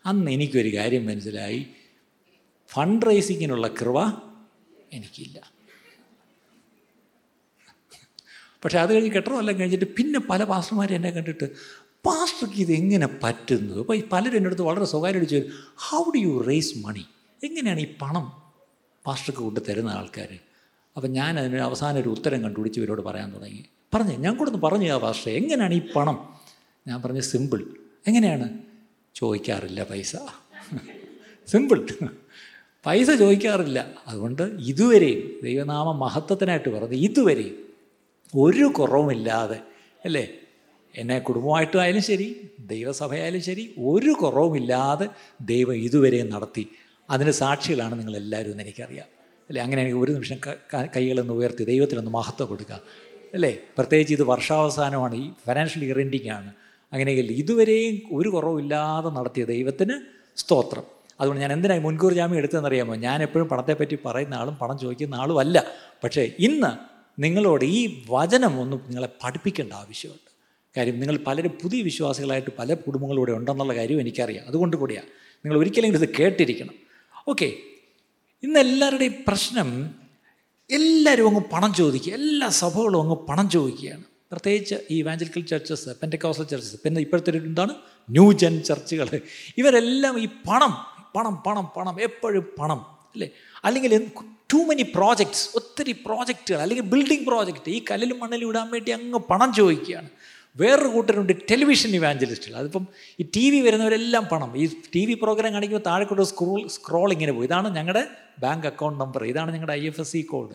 അന്ന് 0.07 0.31
എനിക്കൊരു 0.31 0.77
കാര്യം 0.77 1.07
മനസ്സിലായി. 1.07 1.67
ഫണ്ട് 2.71 3.07
റൈസിങ്ങിനുള്ള 3.07 3.69
കൃപ 3.69 3.99
എനിക്കില്ല. 4.93 5.39
പക്ഷെ 8.65 8.79
അത് 8.79 8.95
കഴിഞ്ഞ് 8.95 9.11
കെട്ടറമെല്ലാം 9.11 9.59
കഴിഞ്ഞിട്ട് 9.59 9.85
പിന്നെ 9.85 10.21
പല 10.21 10.45
പാസ്റ്റർമാരും 10.45 10.95
എന്നെ 10.95 11.11
കണ്ടിട്ട് 11.11 11.57
പാസ്റ്റർക്ക് 12.07 12.55
ഇത് 12.55 12.73
എങ്ങനെ 12.73 13.07
പറ്റുന്നു 13.23 13.81
അപ്പോൾ 13.81 13.97
ഈ 13.97 14.03
പലരും 14.13 14.37
എന്റെ 14.37 14.49
അടുത്ത് 14.49 14.63
വളരെ 14.63 14.85
സ്വകാര്യമായിട്ട് 14.85 15.33
ചോദിച്ചു 15.33 15.53
how 15.77 16.05
do 16.15 16.19
you 16.19 16.45
raise 16.49 16.79
money 16.79 17.05
എങ്ങനെയാണ് 17.45 17.81
ഈ 17.81 17.97
പണം 18.03 18.33
പാസ്റ്റർക്ക് 19.07 19.39
കൊണ്ട് 19.39 19.61
തരുന്ന 19.69 19.91
ആൾക്കാർ 19.91 20.39
അപ്പം 20.97 21.13
ഞാൻ 21.13 21.39
അതിന് 21.39 21.59
അവസാന 21.59 21.99
ഒരു 21.99 22.09
ഉത്തരം 22.09 22.43
കണ്ടുപിടിച്ച് 22.43 22.81
ഇവരോട് 22.81 23.03
പറയാൻ 23.03 23.35
തുടങ്ങി. 23.35 23.65
പറഞ്ഞു 23.95 24.13
ഞാൻ 24.19 24.37
കൂടെ 24.37 24.51
ഒന്ന് 24.51 24.63
പറഞ്ഞു 24.63 24.93
ആ 24.93 24.99
പാസ്റ്റർ 24.99 25.31
എങ്ങനെയാണ് 25.31 25.75
ഈ 25.75 25.93
പണം? 25.97 26.39
ഞാൻ 26.89 27.03
പറഞ്ഞു 27.03 27.21
സിമ്പിൾ 27.21 27.77
എങ്ങനെയാണ്? 28.07 28.59
ചോദിക്കാറില്ല 29.15 29.83
പൈസ. 29.83 30.17
സിമ്പിൾ 31.49 31.87
പൈസ 32.87 33.11
ചോദിക്കാറില്ല. 33.11 33.95
അതുകൊണ്ട് 34.07 34.43
ഇതുവരെയും 34.43 35.41
ദൈവനാമ 35.45 35.93
മഹത്വത്തിനായിട്ട് 35.93 36.69
പറഞ്ഞ് 36.69 36.97
ഇതുവരെയും 36.97 37.75
ഒരു 38.39 38.65
കുറവുമില്ലാതെ 38.65 39.59
അല്ലേ? 40.05 40.29
എന്നെ 40.97 41.19
കുടുംബമായിട്ടായാലും 41.19 42.03
ശരി 42.03 42.51
ദൈവസഭയായാലും 42.61 43.43
ശരി 43.43 43.75
ഒരു 43.79 44.11
കുറവുമില്ലാതെ 44.11 45.09
ദൈവം 45.41 45.75
ഇതുവരെയും 45.75 46.31
നടത്തി. 46.31 46.69
അതിന് 47.11 47.31
സാക്ഷികളാണ് 47.31 47.99
നിങ്ങളെല്ലാവരും 47.99 48.51
എന്ന് 48.51 48.63
എനിക്കറിയാം. 48.63 49.07
അല്ലേ? 49.49 49.63
അങ്ങനെ 49.63 49.83
എനിക്ക് 49.83 49.99
ഒരു 49.99 50.13
നിമിഷം 50.13 50.37
കൈകളൊന്ന് 50.97 51.33
ഉയർത്തി 51.33 51.65
ദൈവത്തിനൊന്ന് 51.65 52.11
മഹത്വം 52.11 52.49
കൊടുക്കുക. 52.49 52.81
അല്ലേ? 53.35 53.59
പ്രത്യേകിച്ച് 53.79 54.15
ഇത് 54.15 54.23
വർഷാവസാനമാണ് 54.23 55.15
ഈ 55.15 55.31
ഫിനാൻഷ്യൽ 55.31 55.85
ഇയർ 55.85 56.01
എൻഡിങ് 56.01 56.31
ആണ്. 56.31 56.53
അങ്ങനെയെങ്കിൽ 56.93 57.33
ഇതുവരെയും 57.33 58.01
ഒരു 58.13 58.29
കുറവില്ലാതെ 58.29 59.09
നടത്തിയ 59.09 59.45
ദൈവത്തിന് 59.45 59.95
സ്തോത്രം. 60.37 61.00
അതുകൊണ്ട് 61.21 61.41
ഞാൻ 61.41 61.53
എന്തിനായി 61.53 61.81
മുൻകൂർ 61.81 62.13
ജാമ്യം 62.13 62.39
എടുത്തതെന്നറിയാമോ? 62.39 62.95
ഞാൻ 62.95 63.23
എപ്പോഴും 63.23 63.49
പണത്തെപ്പറ്റി 63.49 63.99
പറയുന്ന 64.07 64.35
ആളും 64.35 64.55
പണം 64.55 64.79
ചോദിക്കുന്ന 64.79 65.15
ആളും 65.15 65.39
അല്ല 65.39 65.65
പക്ഷേ 66.05 66.33
ഇന്ന് 66.39 66.91
നിങ്ങളോട് 67.23 67.65
ഈ 67.65 68.03
വചനം 68.11 68.61
ഒന്നും 68.61 68.81
നിങ്ങളെ 68.87 69.09
പഠിപ്പിക്കേണ്ട 69.25 69.73
ആവശ്യമുണ്ട്. 69.73 70.31
കാര്യം 70.77 71.01
നിങ്ങൾ 71.01 71.19
പലരും 71.27 71.51
പുതിയ 71.63 71.83
വിശ്വാസികളായിട്ട് 71.83 72.51
പല 72.59 72.75
കുടുംബങ്ങളിലൂടെ 72.75 73.33
ഉണ്ടെന്നുള്ള 73.33 73.75
കാര്യം 73.75 74.01
എനിക്കറിയാം. 74.01 74.47
അതുകൊണ്ട് 74.47 74.77
കൂടിയാണ് 74.77 75.07
നിങ്ങൾ 75.37 75.59
ഒരിക്കലെങ്കിലും 75.59 76.03
ഇത് 76.03 76.15
കേട്ടിരിക്കണം. 76.21 76.75
ഓക്കെ. 77.29 77.53
ഇന്ന് 78.43 78.61
എല്ലാവരുടെയും 78.61 79.15
പ്രശ്നം 79.29 79.91
എല്ലാവരും 80.71 81.29
അങ്ങ് 81.29 81.41
പണം 81.53 81.75
ചോദിക്കുക. 81.75 82.13
എല്ലാ 82.13 82.49
സഭകളും 82.49 83.03
അങ്ങ് 83.03 83.17
പണം 83.17 83.51
ചോദിക്കുകയാണ്. 83.51 84.05
പ്രത്യേകിച്ച് 84.33 84.75
ഈ 84.91 84.99
ഇവാഞ്ചലിക്കൽ 84.99 85.41
ചർച്ചസ് 85.41 85.89
പെന്റക്കോസൽ 85.89 86.45
ചർച്ചസ് 86.45 86.77
പിന്നെ 86.85 87.01
ഇപ്പോഴത്തെ 87.01 87.31
ഒരു 87.31 87.39
എന്താണ്? 87.39 87.75
ന്യൂ 88.11 88.33
ജെൻ 88.33 88.63
ചർച്ചുകൾ 88.63 89.21
ഇവരെല്ലാം 89.59 90.19
ഈ 90.19 90.27
പണം 90.27 91.00
പണം 91.17 91.43
പണം 91.47 91.67
പണം 91.77 92.01
എപ്പോഴും 92.01 92.45
പണം 92.61 92.81
അല്ലേ? 93.15 93.29
അല്ലെങ്കിൽ 93.65 94.11
ടു 94.53 94.57
മെനി 94.57 94.83
പ്രോജക്ട്സ് 94.83 95.57
ഒത്തിരി 95.57 95.93
പ്രോജക്റ്റുകൾ 95.93 96.61
അല്ലെങ്കിൽ 96.61 96.85
ബിൽഡിംഗ് 96.85 97.27
പ്രോജക്റ്റ് 97.27 97.71
ഈ 97.71 97.85
കല്ലിലും 97.91 98.19
മണ്ണിലും 98.19 98.49
ഇടാൻ 98.49 98.71
വേണ്ടി 98.71 98.91
അങ്ങ് 98.91 99.19
പണം 99.19 99.55
ചോദിക്കുകയാണ്. 99.55 100.11
വേറൊരു 100.57 100.89
കൂട്ടരുണ്ട് 100.89 101.33
ടെലിവിഷൻ 101.51 101.91
ഇവാഞ്ചലിസ്റ്റുകൾ 101.91 102.57
അതിപ്പം 102.57 102.87
ഈ 103.21 103.25
ടി 103.37 103.51
വി 103.51 103.61
വരുന്നവരെല്ലാം 103.61 104.25
പണം. 104.33 104.57
ഈ 104.57 104.69
ടി 104.95 105.07
വി 105.07 105.15
പ്രോഗ്രാം 105.15 105.53
കാണിക്കുമ്പോൾ 105.53 105.91
താഴെക്കൂടെ 105.91 106.25
സ്ക്രോൾ 106.25 106.69
സ്ക്രോൾ 106.69 107.13
ഇങ്ങനെ 107.13 107.33
പോയി. 107.33 107.47
ഇതാണ് 107.47 107.77
ഞങ്ങളുടെ 107.77 108.07
ബാങ്ക് 108.39 108.67
അക്കൗണ്ട് 108.67 109.01
നമ്പർ 109.01 109.25
ഇതാണ് 109.25 109.53
ഞങ്ങളുടെ 109.53 109.73
I 109.73 109.87
F 109.87 110.01
S 110.01 110.13
C 110.13 110.23
code 110.23 110.55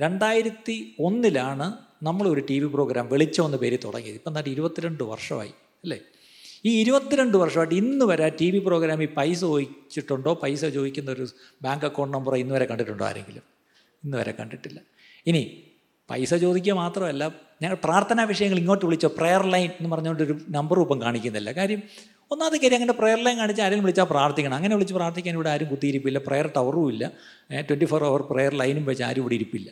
രണ്ടായിരത്തി 0.00 0.94
ഒന്നിലാണ് 1.00 1.66
നമ്മളൊരു 2.02 2.40
ടി 2.40 2.58
വി 2.58 2.66
പ്രോഗ്രാം 2.66 3.08
വെളിച്ചം 3.08 3.44
എന്ന 3.44 3.56
പേര് 3.56 3.78
തുടങ്ങിയത്. 3.84 4.14
ഇപ്പം 4.14 4.38
തന്നെ 4.38 4.50
ഇരുപത്തിരണ്ട് 4.52 5.02
വർഷമായി 5.02 5.52
അല്ലേ? 5.84 6.00
ഈ 6.64 6.70
ഇരുപത്തിരണ്ട് 6.80 7.36
വർഷമായിട്ട് 7.36 7.74
ഇന്ന് 7.74 8.04
വരെ 8.04 8.26
ടി 8.40 8.50
വി 8.50 8.58
പ്രോഗ്രാമിൽ 8.58 9.08
പൈസ 9.18 9.40
ചോദിച്ചിട്ടുണ്ടോ? 9.40 10.34
പൈസ 10.42 10.62
ചോദിക്കുന്ന 10.76 11.10
ഒരു 11.10 11.26
ബാങ്ക് 11.64 11.86
അക്കൗണ്ട് 11.88 12.12
നമ്പർ 12.16 12.34
ഇന്ന് 12.36 12.54
വരെ 12.54 12.66
കണ്ടിട്ടുണ്ടോ 12.70 13.04
ആരെങ്കിലും? 13.04 13.44
ഇന്ന് 14.04 14.16
വരെ 14.20 14.32
കണ്ടിട്ടില്ല. 14.40 14.78
ഇനി 15.26 15.42
പൈസ 16.10 16.34
ചോദിക്കുക 16.34 16.74
മാത്രമല്ല 16.74 17.24
ഞങ്ങൾ 17.62 17.76
പ്രാർത്ഥനാ 17.84 18.22
വിഷയങ്ങൾ 18.24 18.58
ഇങ്ങോട്ട് 18.58 18.84
വിളിച്ചോ? 18.86 19.08
പ്രെയർ 19.18 19.42
ലൈൻ 19.54 19.70
എന്ന് 19.78 19.90
പറഞ്ഞുകൊണ്ടൊരു 19.92 20.34
നമ്പർ 20.48 20.78
ഇപ്പം 20.80 20.98
കാണിക്കുന്നില്ല. 21.02 21.50
കാര്യം 21.52 21.82
ഒന്നാമത് 22.32 22.56
കാര്യം 22.62 22.78
അങ്ങനെ 22.78 22.94
പ്രെയർ 23.00 23.20
ലൈൻ 23.26 23.36
കാണിച്ച് 23.38 23.62
ആരെങ്കിലും 23.62 23.84
വിളിച്ചാൽ 23.86 24.04
പ്രാർത്ഥിക്കണം. 24.04 24.56
അങ്ങനെ 24.56 24.74
വിളിച്ച് 24.74 24.94
പ്രാർത്ഥിക്കാൻ 24.94 25.34
ഇവിടെ 25.34 25.50
ആരും 25.50 25.68
കുത്തിയിരിപ്പില്ല. 25.68 26.18
പ്രെയർ 26.18 26.46
ടവറും 26.56 26.88
ഇല്ല. 26.92 27.04
ട്വന്റി 27.68 27.84
ഫോർ 27.84 28.04
അവർ 28.04 28.22
പ്രെയർ 28.32 28.54
ലൈനും 28.60 28.84
വെച്ച് 28.90 29.02
ആരും 29.02 29.22
ഇവിടെ 29.24 29.34
ഇരിപ്പില്ല. 29.34 29.70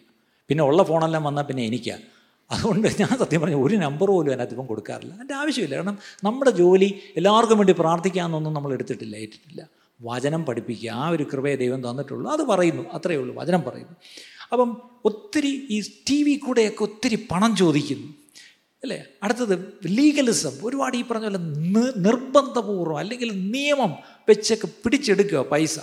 പിന്നെ 0.50 0.64
ഉള്ള 0.64 0.82
ഫോണെല്ലാം 0.82 1.22
വന്നാൽ 1.28 1.42
പിന്നെ 1.42 1.62
എനിക്കാണ് 1.64 2.04
അതുകൊണ്ട് 2.50 2.88
ഞാൻ 3.00 3.18
സത്യം 3.18 3.40
പറഞ്ഞു 3.40 3.66
ഒരു 3.66 3.76
നമ്പർ 3.76 4.08
പോലും 4.08 4.30
അതിനകത്ത് 4.30 4.52
ഇപ്പം 4.52 4.66
കൊടുക്കാറില്ല. 4.66 5.14
അതിന്റെ 5.14 5.34
ആവശ്യമില്ല. 5.34 5.76
കാരണം 5.76 5.98
നമ്മുടെ 6.24 6.50
ജോലി 6.50 7.00
എല്ലാവർക്കും 7.16 7.58
വേണ്ടി 7.58 7.72
പ്രാർത്ഥിക്കാമെന്നൊന്നും 7.72 8.54
നമ്മൾ 8.54 8.72
എടുത്തിട്ടില്ല 8.72 9.16
ഏറ്റിട്ടില്ല. 9.16 9.68
വചനം 10.02 10.44
പഠിപ്പിക്കുക 10.44 10.90
ആ 10.90 11.08
ഒരു 11.08 11.26
കൃപയെ 11.32 11.56
ദൈവം 11.56 11.90
തന്നിട്ടുള്ളൂ. 11.90 12.32
അത് 12.32 12.40
പറയുന്നു. 12.40 12.90
അത്രയേ 12.92 13.18
ഉള്ളൂ. 13.18 13.34
വചനം 13.34 13.62
പറയുന്നു. 13.62 13.96
അപ്പം 14.52 14.82
ഒത്തിരി 15.04 15.66
ഈ 15.70 15.82
ടി 16.10 16.22
വി 16.22 16.34
കൂടെയൊക്കെ 16.36 16.82
ഒത്തിരി 16.82 17.28
പണം 17.30 17.56
ചോദിക്കുന്നു. 17.56 18.08
അല്ലേ? 18.82 19.04
അടുത്തത് 19.22 19.78
ലീഗലിസം 19.86 20.52
ഒരുപാട് 20.62 20.96
ഈ 20.96 21.02
പറഞ്ഞ 21.02 21.22
പോലെ 21.22 21.38
നിർബന്ധപൂർവം 21.96 22.98
അല്ലെങ്കിൽ 22.98 23.50
നിയമം 23.50 23.94
വെച്ചൊക്കെ 24.28 24.66
പിടിച്ചെടുക്കുക 24.66 25.38
പൈസ. 25.38 25.78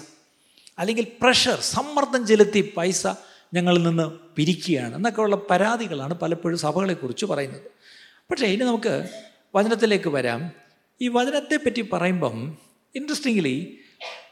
അല്ലെങ്കിൽ 0.79 1.07
പ്രഷർ 1.21 1.59
സമ്മർദ്ദം 1.61 2.27
ചെലുത്തി 2.27 2.73
പൈസ 2.77 3.07
ഞങ്ങളിൽ 3.53 3.83
നിന്ന് 3.83 4.35
പിരിക്കുകയാണ്. 4.35 4.95
എന്നൊക്കെയുള്ള 4.95 5.35
പരാതികളാണ് 5.49 6.13
പലപ്പോഴും 6.13 6.57
സഭകളെക്കുറിച്ച് 6.57 7.25
പറയുന്നത്. 7.25 7.61
പക്ഷേ 8.29 8.45
ഇനി 8.45 8.63
നമുക്ക് 8.63 9.09
വചനത്തിലേക്ക് 9.55 10.09
വരാം. 10.09 10.51
ഈ 11.01 11.07
വചനത്തെപ്പറ്റി 11.07 11.89
പറയുമ്പം 11.93 12.57
ഇൻട്രസ്റ്റിംഗ്ലി 12.95 13.77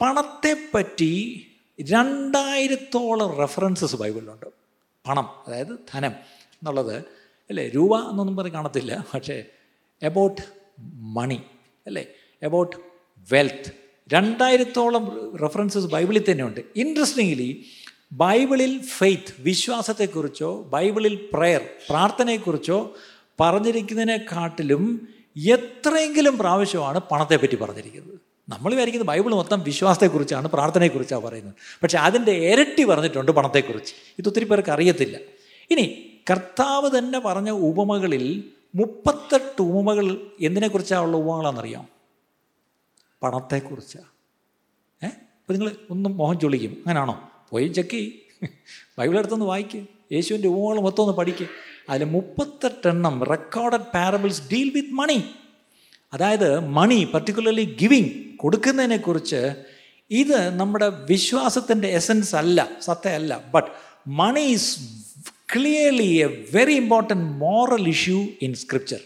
പണത്തെപ്പറ്റി 0.01 1.45
രണ്ടായിരത്തോളം 1.81 3.37
റെഫറൻസസ് 3.37 3.95
ബൈബിളിലുണ്ട്. 3.95 4.45
പണം 5.07 5.29
അതായത് 5.47 5.79
ധനം 5.93 6.11
എന്നുള്ളത് 6.33 6.97
അല്ലേ? 7.49 7.69
രൂപ 7.69 8.09
എന്നൊന്നും 8.09 8.35
പറഞ്ഞ് 8.35 8.51
കാണത്തില്ല. 8.51 9.05
പക്ഷേ 9.13 9.43
എബൌട്ട് 10.01 10.41
മണി 10.93 11.41
അല്ലേ? 11.87 12.05
എബൌട്ട് 12.43 12.75
വെൽത്ത് 13.31 13.71
രണ്ടായിരത്തോളം 14.13 15.35
റെഫറൻസസ് 15.41 15.85
ബൈബിളിൽ 15.85 16.31
തന്നെയുണ്ട്. 16.31 16.59
ഇൻട്രസ്റ്റിംഗ്ലി 16.75 17.65
ബൈബിളിൽ 18.21 18.81
ഫെയ്ത്ത് 18.97 19.33
വിശ്വാസത്തെക്കുറിച്ചോ 19.39 20.69
ബൈബിളിൽ 20.73 21.15
പ്രെയർ 21.33 21.61
പ്രാർത്ഥനയെക്കുറിച്ചോ 21.89 22.93
പറഞ്ഞിരിക്കുന്നതിനെക്കാട്ടിലും 23.39 24.83
എത്രയെങ്കിലും 25.55 26.37
പ്രാവശ്യമാണ് 26.37 26.99
പണത്തെപ്പറ്റി 27.11 27.55
പറഞ്ഞിരിക്കുന്നത്. 27.55 28.19
നമ്മൾ 28.49 28.71
വിചാരിക്കുന്നത് 28.71 29.07
ബൈബിൾ 29.07 29.35
മൊത്തം 29.35 29.59
വിശ്വാസത്തെക്കുറിച്ചാണ് 29.59 30.47
പ്രാർത്ഥനയെക്കുറിച്ചാണ് 30.47 31.23
പറയുന്നത്. 31.23 31.55
പക്ഷെ 31.83 31.97
അതിന്റെ 31.97 32.31
ഇരട്ടി 32.31 32.83
പറഞ്ഞിട്ടുണ്ട് 32.83 33.31
പണത്തെക്കുറിച്ച്. 33.31 33.93
ഇത് 34.19 34.27
ഒത്തിരി 34.27 34.45
പേർക്ക് 34.45 34.69
അറിയത്തില്ല. 34.69 35.17
ഇനി 35.71 35.85
കർത്താവ് 36.31 36.97
തന്നെ 36.97 37.19
പറഞ്ഞ 37.19 37.49
ഉപമകളിൽ 37.49 38.25
മുപ്പത്തെട്ട് 38.75 39.61
ഉപമകൾ 39.61 40.05
എന്തിനെക്കുറിച്ചാണുള്ള 40.41 41.17
ഉപമകളാണെന്നറിയാം 41.17 41.85
പണത്തെക്കുറിച്ചാണ് 43.23 44.09
അപ്പോൾ 45.41 45.53
നിങ്ങൾ 45.53 45.75
ഒന്നും 45.89 46.17
മോഹം 46.17 46.39
ചൊളിക്കും 46.39 46.73
അങ്ങനാണോ? 46.85 47.15
പോയി 47.53 47.67
ചെക്ക് 47.77 47.91
ചെയ്യും. 47.91 48.13
ബൈബിൾ 48.97 49.17
എടുത്തൊന്ന് 49.17 49.45
വായിക്കുക 49.45 49.81
യേശുവിന്റെ 50.11 50.47
ഉപമകൾ 50.47 50.79
മൊത്തം 50.81 51.03
ഒന്ന് 51.03 51.15
പഠിക്കുക 51.19 51.47
അതിൽ 51.89 52.09
മുപ്പത്തെട്ടെണ്ണം 52.15 53.15
recorded 53.31 53.87
parables 53.95 54.43
deal 54.51 54.69
with 54.75 54.93
money 54.93 55.17
അതായത് 56.13 56.49
മണി 56.77 56.99
പർട്ടിക്കുലർലി 57.13 57.65
ഗിവിങ് 57.79 58.11
കൊടുക്കുന്നതിനെക്കുറിച്ച് 58.35 59.39
ഇത് 60.11 60.37
നമ്മുടെ 60.59 60.87
വിശ്വാസത്തിന്റെ 61.09 61.87
എസൻസ് 61.99 62.35
അല്ല 62.35 62.59
സത്യമല്ല 62.81 63.33
but 63.53 63.69
money 64.21 64.43
is 64.55 64.71
clearly 65.53 66.09
a 66.17 66.27
very 66.51 66.75
important 66.75 67.25
moral 67.39 67.85
issue 67.87 68.19
in 68.41 68.53
scripture 68.55 69.01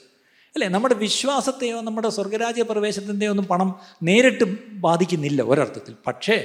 അല്ലേ? 0.55 0.67
നമ്മുടെ 0.67 0.95
വിശ്വാസത്തെയോ 0.95 1.81
നമ്മുടെ 1.81 2.09
സ്വർഗരാജ്യ 2.09 2.63
പ്രവേശത്തിന്റെയോ 2.63 3.31
ഒന്നും 3.31 3.45
പണം 3.45 3.69
നേരിട്ട് 4.03 4.45
ബാധിക്കുന്നില്ല 4.79 5.41
ഒരർത്ഥത്തിൽ. 5.43 5.93
പക്ഷേ 6.07 6.37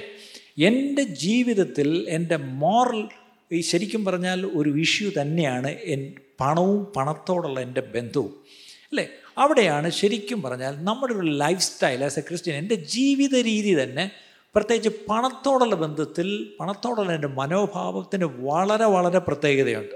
എന്റെ 0.58 1.02
ജീവിതത്തിൽ 1.02 2.06
എന്റെ 2.08 2.36
മോറൽ 2.36 3.08
ഈ 3.52 3.60
ശരിക്കും 3.60 4.04
പറഞ്ഞാൽ 4.04 4.46
ഒരു 4.46 4.70
ഇഷ്യൂ 4.70 5.10
തന്നെയാണ് 5.20 5.68
എൻ 5.68 6.12
പണവും 6.40 6.84
പണത്തോടുള്ള 6.84 7.60
എന്റെ 7.60 7.80
ബന്ധവും. 7.80 8.44
അല്ലേ? 8.90 9.08
അവിടെയാണ് 9.38 9.90
ശരിക്കും 9.90 10.42
പറഞ്ഞാൽ 10.42 10.84
നമ്മുടെ 10.84 11.12
ഒരു 11.12 11.26
life 11.26 11.60
style 11.60 12.04
as 12.04 12.18
a 12.18 12.22
Christian 12.22 12.56
എന്റെ 12.56 12.74
ജീവിത 12.74 13.36
രീതി 13.36 13.82
തന്നെ 13.82 14.10
പ്രത്യേകിച്ച് 14.54 14.98
പണത്തോടുള്ള 15.08 15.74
ബന്ധത്തിൽ 15.74 16.52
പണത്തോടുള്ള 16.60 17.12
എന്റെ 17.12 17.28
മനോഭാവത്തിന് 17.28 18.24
വളരെ 18.24 18.84
വളരെ 18.84 19.18
പ്രത്യേകതയുണ്ട്. 19.18 19.94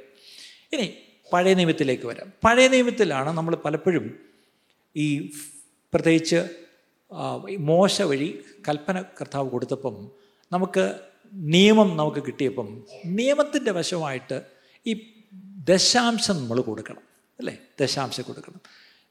ഇനി 0.73 0.95
പഴയ 1.33 1.55
നിയമത്തിലേക്ക് 1.55 2.07
വരാം. 2.07 2.33
പഴയ 2.45 2.69
നിയമത്തിലാണ് 2.69 3.31
നമ്മൾ 3.31 3.57
പലപ്പോഴും 3.57 4.19
ഈ 4.97 5.31
പ്രത്യേകിച്ച് 5.95 6.49
മോശ 7.59 8.03
വഴി 8.03 8.39
കൽപ്പന 8.69 9.03
കർത്താവ് 9.03 9.51
കൊടുത്തപ്പം 9.51 10.25
നമുക്ക് 10.53 11.00
നിയമം 11.33 11.97
നമുക്ക് 11.97 12.23
കിട്ടിയപ്പം 12.26 12.85
നിയമത്തിന്റെ 13.07 13.71
വശമായിട്ട് 13.71 14.43
ഈ 14.87 15.12
ദശാംശം 15.43 16.37
നമ്മൾ 16.37 16.61
കൊടുക്കണം 16.61 17.03
അല്ലേ? 17.38 17.59
ദശാംശം 17.81 18.23
കൊടുക്കണം. 18.23 18.61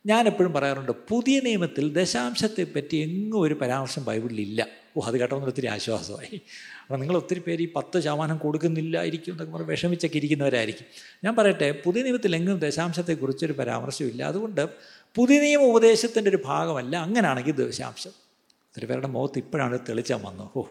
ഞാൻ 0.06 0.27
എപ്പോഴും 0.27 0.54
പറയാറുണ്ട് 0.54 0.92
പുതിയ 0.92 1.39
നിയമത്തിൽ 1.39 1.94
ദശാംശത്തെ 1.94 2.63
പറ്റി 2.63 2.96
എങ്ങും 2.96 3.42
ഒരു 3.42 3.54
പരാമർശം 3.54 4.06
ബൈബിളിലില്ല. 4.06 4.68
ഓ 4.98 5.01
അത് 5.01 5.20
കേട്ടപ്പോൾ 5.20 5.46
ഒത്തിരി 5.46 5.68
ആശ്വാസമായി. 5.68 6.42
അപ്പോൾ 6.82 6.98
നിങ്ങൾ 6.98 7.18
ഒത്തിരി 7.18 7.39
പേര് 7.39 7.62
ഈ 7.62 7.74
പത്ത് 7.75 8.00
ശതമാനം 8.00 8.38
കൊടുക്കുന്നില്ലായിരിക്കും 8.38 9.32
എന്നൊക്കെ 9.32 9.54
പറഞ്ഞ് 9.54 9.68
വിഷമിച്ചൊക്കെ 9.68 10.18
ഇരിക്കുന്നവരായിരിക്കും. 10.18 10.86
ഞാൻ 11.24 11.36
പറയട്ടെ 11.36 11.82
പുതിയ 11.86 12.04
നിയമത്തിൽ 12.04 12.36
എങ്ങും 12.36 12.60
ദശാംശത്തെക്കുറിച്ചൊരു 12.60 13.54
പരാമർശമില്ല 13.54 14.24
അതുകൊണ്ട് 14.24 14.70
പുതിയ 15.15 15.39
നിയമ 15.42 15.62
ഉപദേശത്തിന്റെ 15.62 16.30
ഒരു 16.30 16.39
ഭാഗമല്ല 16.46 16.98
അങ്ങനെയാണെങ്കിൽ 16.98 17.51
ദശാംശം. 17.51 18.10
ഒത്തിരി 18.10 18.86
പേരുടെ 18.86 19.08
മുഖത്ത് 19.08 19.39
ഇപ്പോഴാണ് 19.39 19.80
തെളിച്ചാൽ 19.89 20.18
വന്നു 20.18 20.51
ഓ 20.56 20.63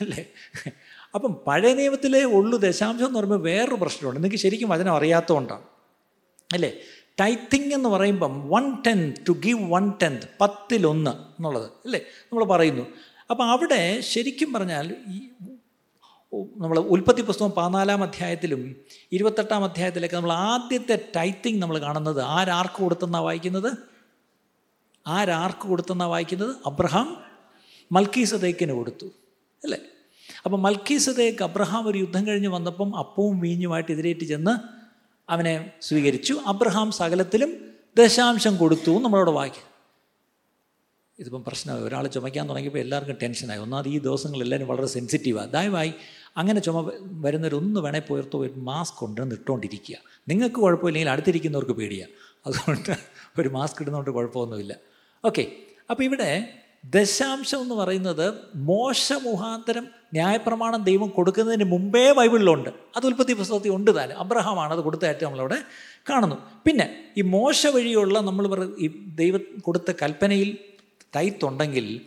അല്ലേ? 0.00 0.24
അപ്പം 1.14 1.40
പഴയ 1.46 1.74
നിയമത്തിലേ 1.74 2.22
ഉള്ളു 2.22 2.56
ദശാംശം 2.56 3.06
എന്ന് 3.06 3.18
പറയുമ്പോൾ 3.18 3.42
വേറൊരു 3.42 3.74
പ്രശ്നമുണ്ട്. 3.74 4.20
നിങ്ങൾക്ക് 4.20 4.42
ശരിക്കും 4.42 4.68
വചനം 4.68 4.96
അറിയാത്തതുകൊണ്ടാണ്. 4.96 5.62
അല്ലേ? 6.52 6.72
ടൈത്തിങ് 7.20 7.74
എന്ന് 7.74 7.88
പറയുമ്പം 7.88 8.48
one 8.48 8.82
tenth 8.86 9.26
to 9.28 9.32
give 9.32 9.72
one 9.72 9.92
tenth 10.02 10.28
പത്തിലൊന്ന് 10.40 11.10
എന്നുള്ളത്. 11.10 11.66
അല്ലേ? 11.66 12.00
നമ്മൾ 12.22 12.44
പറയുന്നു. 12.44 12.82
അപ്പം 13.30 13.44
അവിടെ 13.44 14.00
ശരിക്കും 14.00 14.52
പറഞ്ഞാൽ 14.52 14.96
ഈ 15.08 15.20
നമ്മൾ 16.56 16.78
ഉൽപ്പത്തി 16.78 17.22
പുസ്തകം 17.22 17.50
പതിനാലാം 17.50 18.02
അധ്യായത്തിലും 18.02 18.76
ഇരുപത്തെട്ടാം 19.12 19.64
അധ്യായത്തിലൊക്കെ 19.64 20.16
നമ്മൾ 20.16 20.32
ആദ്യത്തെ 20.32 21.08
ടൈത്തിങ് 21.16 21.62
നമ്മൾ 21.62 21.78
കാണുന്നത് 21.78 22.20
ആരാർക്ക് 22.20 22.74
കൊടുത്തെന്നാണ് 22.74 23.24
വായിക്കുന്നത്? 23.24 23.72
ആരാർക്ക് 25.06 25.68
കൊടുത്തെന്നാണ് 25.68 26.10
വായിക്കുന്നത്? 26.10 26.56
അബ്രഹാം 26.66 27.22
മൽക്കീസതേക്കിന് 27.92 28.72
കൊടുത്തു. 28.72 29.06
അല്ലേ? 29.64 29.78
അപ്പം 30.44 30.62
മൽക്കീസതേക്ക് 30.62 31.42
അബ്രഹാം 31.42 31.88
ഒരു 31.88 31.98
യുദ്ധം 31.98 32.26
കഴിഞ്ഞ് 32.26 32.48
വന്നപ്പം 32.48 32.96
അപ്പവും 32.96 33.40
വീഞ്ഞുമായിട്ട് 33.40 33.92
എതിരേറ്റ് 33.92 34.24
ചെന്ന് 34.24 34.54
അവനെ 35.30 35.72
സ്വീകരിച്ചു. 35.82 36.34
അബ്രഹാം 36.46 36.92
സകലത്തിലും 36.92 37.50
ദശാംശം 37.98 38.56
കൊടുത്തു 38.56 38.90
നമ്മളോട് 38.90 39.30
വായിക്കും. 39.30 39.70
ഇതിപ്പം 41.18 41.44
പ്രശ്നമായി. 41.44 41.82
ഒരാൾ 41.82 42.06
ചുമയ്ക്കാൻ 42.06 42.48
തുടങ്ങിയപ്പോൾ 42.48 42.78
എല്ലാവർക്കും 42.78 43.16
ടെൻഷനായി. 43.22 43.60
ഒന്നാമത് 43.60 43.88
ഈ 43.88 43.90
ദിവസങ്ങൾ 43.90 44.08
ദിവസങ്ങളെല്ലാവരും 44.08 44.68
വളരെ 44.68 44.86
സെൻസിറ്റീവാണ് 44.86 45.52
ദയവായി 45.52 45.92
അങ്ങനെ 46.36 46.60
ചുമ 46.60 46.92
വരുന്നവരൊന്ന് 47.12 47.80
വേണേൽ 47.80 48.00
പോയർത്തോ 48.00 48.38
ഒരു 48.38 48.52
മാസ്ക് 48.56 48.96
കൊണ്ടുവന്ന് 48.98 49.34
ഇട്ടുകൊണ്ടിരിക്കുക 49.34 49.96
നിങ്ങൾക്ക് 50.28 50.56
കുഴപ്പമില്ലെങ്കിൽ 50.56 51.10
അടുത്തിരിക്കുന്നവർക്ക് 51.10 51.72
പേടിയാണ് 51.72 52.12
അതുകൊണ്ട് 52.46 52.92
ഒരു 53.38 53.48
മാസ്ക് 53.48 53.82
ഇടുന്നതുകൊണ്ട് 53.82 54.10
കുഴപ്പമൊന്നുമില്ല. 54.10 54.76
ഓക്കെ. 55.24 55.52
അപ്പോൾ 55.90 56.04
ഇവിടെ 56.04 56.59
ദശാംശം 56.84 57.62
എന്ന് 57.62 57.74
പറയുന്നത് 57.74 58.34
മോശ 58.54 59.12
മുഖാന്തരം 59.12 59.86
ന്യായപ്രമാണം 60.12 60.84
ദൈവം 60.84 61.08
കൊടുക്കുന്നതിന് 61.08 61.64
മുമ്പേ 61.64 62.12
ബൈബിളിലുണ്ട്. 62.12 62.70
അത് 62.96 63.06
ഉൽപ്പത്തി 63.06 63.32
പുസ്തകത്തിൽ 63.32 63.70
ഉണ്ട് 63.70 63.96
താൻ. 63.96 64.12
അബ്രഹാമാണ് 64.12 64.72
അത് 64.72 64.80
കൊടുത്തതായിട്ട് 64.80 65.24
നമ്മളവിടെ 65.24 65.62
കാണുന്നു. 66.10 66.36
പിന്നെ 66.66 67.12
ഈ 67.16 67.20
മോശ 67.20 67.66
വഴിയുള്ള 67.66 68.20
നമ്മൾ 68.20 68.74
ഈ 68.78 68.88
ദൈവം 69.14 69.40
കൊടുത്ത 69.60 69.92
കൽപ്പനയിൽ 70.02 70.58
തൈത്തുണ്ടെങ്കിൽ 71.16 72.00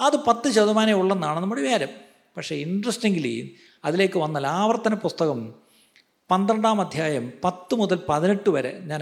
അത് 0.00 0.16
പത്ത് 0.16 0.50
ശതമാനം 0.50 0.92
ഉള്ളെന്നാണ് 0.92 1.40
നമ്മുടെ 1.40 1.62
വിചാരം. 1.62 1.88
പക്ഷേ 2.36 2.56
ഇൻട്രസ്റ്റിംഗ്ലി 2.56 3.54
അതിലേക്ക് 3.84 4.18
വന്നാൽ 4.18 4.46
ആവർത്തന 4.46 4.94
പുസ്തകം 4.94 5.54
പന്ത്രണ്ടാം 6.30 6.80
അധ്യായം 6.80 7.32
പത്ത് 7.44 7.74
മുതൽ 7.74 7.98
പതിനെട്ട് 8.08 8.50
വരെ 8.50 8.80
ഞാൻ 8.80 9.00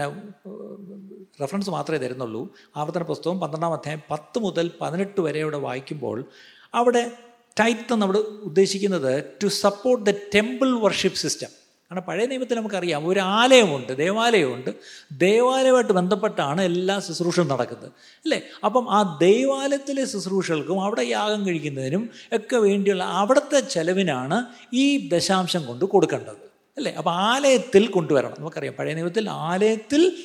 റെഫറൻസ് 1.41 1.69
മാത്രമേ 1.69 1.97
തരുന്നുള്ളൂ. 1.97 2.55
ആവർത്തന 2.77 3.03
പുസ്തകം 3.03 3.39
പന്ത്രണ്ടാം 3.39 3.73
അധ്യായം 3.73 4.01
പത്ത് 4.11 4.39
മുതൽ 4.39 4.71
പതിനെട്ട് 4.81 5.21
വരെ 5.21 5.41
അവിടെ 5.41 5.57
വായിക്കുമ്പോൾ 5.57 6.25
അവിടെ 6.73 7.11
ടൈത്ത് 7.59 7.93
നമ്മൾ 7.93 8.17
ഉദ്ദേശിക്കുന്നത് 8.17 9.23
to 9.43 9.47
support 9.47 10.05
the 10.05 10.13
temple 10.35 10.79
worship 10.79 11.17
system 11.17 11.47
കാരണം 11.91 12.05
പഴയ 12.07 12.25
നിയമത്തിൽ 12.25 12.55
നമുക്കറിയാം 12.55 13.07
ഒരു 13.07 13.19
ആലയമുണ്ട് 13.19 13.97
ദേവാലയമുണ്ട്. 13.97 14.69
ദേവാലയമായിട്ട് 15.11 15.93
ബന്ധപ്പെട്ടാണ് 15.93 16.61
എല്ലാ 16.61 16.99
ശുശ്രൂഷയും 16.99 17.47
നടക്കുന്നത്. 17.47 17.91
അല്ലേ? 18.23 18.41
അപ്പം 18.65 18.91
ആ 18.91 19.17
ദേവാലയത്തിലെ 19.21 20.05
ശുശ്രൂഷകൾക്കും 20.05 20.83
അവിടെ 20.83 21.01
യാഗം 21.01 21.47
കഴിക്കുന്നതിനും 21.47 22.09
ഒക്കെ 22.33 22.55
വേണ്ടിയുള്ള 22.55 23.03
അവിടുത്തെ 23.03 23.59
ചെലവിനാണ് 23.59 24.45
ഈ 24.73 25.09
ദശാംശം 25.09 25.65
കൊണ്ട് 25.65 25.85
കൊടുക്കേണ്ടത്. 25.85 26.47
അല്ലേ? 26.77 26.91
അപ്പോൾ 26.91 27.11
ആലയത്തിൽ 27.11 27.87
കൊണ്ടുവരണം. 27.87 28.35
നമുക്കറിയാം 28.39 28.73
പഴയ 28.79 28.93
നിയമത്തിൽ 28.93 29.29
ആലയത്തിൽ 29.29 30.17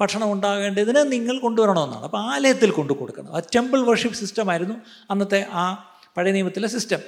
ഭക്ഷണം 0.00 0.32
ഉണ്ടാകേണ്ടതിന് 0.32 1.12
നിങ്ങൾ 1.12 1.38
കൊണ്ടുവരണമെന്നാണ്. 1.38 2.04
അപ്പോൾ 2.04 2.18
ആലയത്തിൽ 2.18 2.70
കൊണ്ടു 2.70 2.92
കൊടുക്കണം 2.92 3.36
ആ 3.36 3.40
ടെമ്പിൾ 3.54 3.80
വർഷിപ്പ് 3.80 4.16
സിസ്റ്റം 4.18 4.50
ആയിരുന്നു 4.50 4.74
അന്നത്തെ 5.10 5.46
ആ 5.50 5.64
പഴയ 6.16 6.32
നിയമത്തിലെ 6.32 6.68
സിസ്റ്റം 6.68 6.98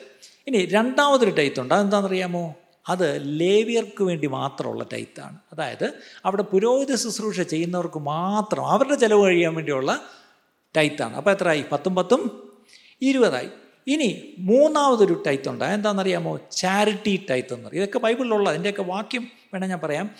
ഇനി 0.46 0.66
രണ്ടാമതൊരു 0.66 1.30
ടൈത്തുണ്ട് 1.30 1.74
അതെന്താണെന്നറിയാമോ? 1.74 2.54
അത് 2.88 3.22
ലേവിയർക്ക് 3.40 4.02
വേണ്ടി 4.04 4.26
മാത്രമുള്ള 4.26 4.84
ടൈത്താണ് 4.92 5.36
അതായത് 5.52 5.92
അവിടെ 6.24 6.42
പുരോഹിത 6.42 6.94
ശുശ്രൂഷ 6.94 7.40
ചെയ്യുന്നവർക്ക് 7.40 7.98
മാത്രം 7.98 8.66
അവരുടെ 8.66 8.94
ചിലവ് 8.94 9.24
കഴിയാൻ 9.24 9.54
വേണ്ടിയുള്ള 9.54 10.00
ടൈത്താണ് 10.76 11.16
അപ്പോൾ 11.16 11.30
എത്രയായി? 11.30 11.64
പത്തും 11.72 11.94
പത്തും 11.94 12.52
ഇരുപതായി. 13.02 13.48
ഇനി 13.86 14.34
മൂന്നാമതൊരു 14.38 15.22
ടൈത്ത് 15.26 15.48
ഉണ്ട്. 15.48 15.64
എന്താണെന്നറിയാമോ 15.64 16.38
ചാരിറ്റി 16.52 17.26
ടൈത്ത് 17.30 17.54
എന്ന് 17.54 17.68
പറയും. 17.68 17.82
ഇതൊക്കെ 17.82 17.98
ബൈബിളിലുള്ള 17.98 18.48
അതിന്റെയൊക്കെ 18.48 18.82
വാക്യം 18.82 19.22
വേണമെങ്കിൽ 19.22 19.76
ഞാൻ 19.76 19.80
പറയാം. 19.80 20.10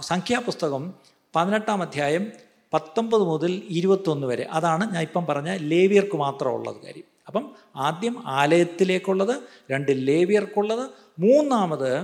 സംഖ്യാപുസ്തകം 0.00 0.94
പതിനെട്ടാം 1.34 1.82
അധ്യായം 1.82 2.32
പത്തൊമ്പത് 2.72 3.22
മുതൽ 3.22 3.52
ഇരുപത്തൊന്ന് 3.52 4.26
വരെ. 4.26 4.44
അതാണ് 4.44 4.94
ഞാൻ 4.94 5.02
ഇപ്പം 5.02 5.26
പറഞ്ഞ 5.26 5.56
ലേവിയർക്ക് 5.56 6.16
മാത്രമുള്ളത് 6.16 6.76
കാര്യം. 6.76 7.04
അപ്പം 7.26 7.56
ആദ്യം 7.76 8.22
ആലയത്തിലേക്കുള്ളത് 8.26 9.42
രണ്ട് 9.70 9.90
ലേവിയർക്കുള്ളത് 9.94 10.90
മൂന്നാമത് 11.18 11.98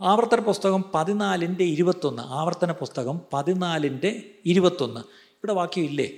ആവർത്തന 0.00 0.40
പുസ്തകം 0.40 0.84
പതിനാലിന്റെ 0.94 1.64
ഇരുപത്തൊന്ന്. 1.64 2.22
ആവർത്തന 2.22 2.72
പുസ്തകം 2.72 3.20
പതിനാലിന്റെ 3.32 4.30
ഇരുപത്തൊന്ന്. 4.46 5.00
ഇവിടെ 5.00 5.52
വാക്യമില്ലേ 5.52 6.10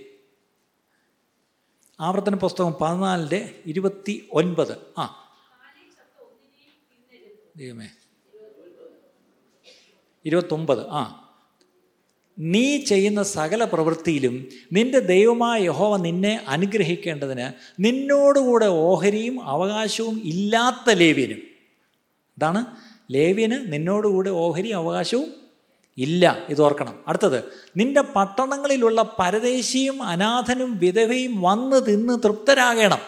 ആവർത്തന 2.00 2.34
പുസ്തകം 2.34 2.74
പതിനാലിന്റെ 2.80 3.62
ഇരുപത്തി 3.66 4.28
ഒൻപത്. 4.32 4.78
ആ. 4.98 5.16
ദൈവമേ. 7.56 7.88
ഇരുപത്തൊമ്പത്. 10.24 10.88
ആ. 10.88 11.26
നീ 12.40 12.76
ചെയ്യുന്ന 12.78 13.22
സകല 13.22 13.64
പ്രവൃത്തിയിലും 13.64 14.46
നിന്റെ 14.72 14.98
ദൈവമായ 14.98 15.62
യഹോവ 15.62 15.96
നിന്നെ 15.96 16.44
അനുഗ്രഹിക്കേണ്ടതിന് 16.48 17.52
നിന്നോടുകൂടെ 17.80 18.66
ഓഹരിയും 18.66 19.44
അവകാശവും 19.44 20.20
ഇല്ലാത്ത 20.24 20.90
ലേവ്യനും. 20.90 21.38
ഇതാണ് 22.36 22.64
ലേവ്യന് 23.10 23.72
നിന്നോടുകൂടെ 23.72 24.30
ഓഹരിയും 24.30 24.76
അവകാശവും 24.76 25.32
ഇല്ല. 25.98 26.38
ഇതോർക്കണം. 26.48 26.98
അടുത്തത് 27.08 27.44
നിന്റെ 27.76 28.00
പട്ടണങ്ങളിലുള്ള 28.00 29.14
പരദേശിയും 29.18 30.02
അനാഥനും 30.02 30.78
വിധവയും 30.78 31.42
വന്ന് 31.42 31.86
തിന്ന് 31.86 32.18
തൃപ്തരാകണം. 32.24 32.98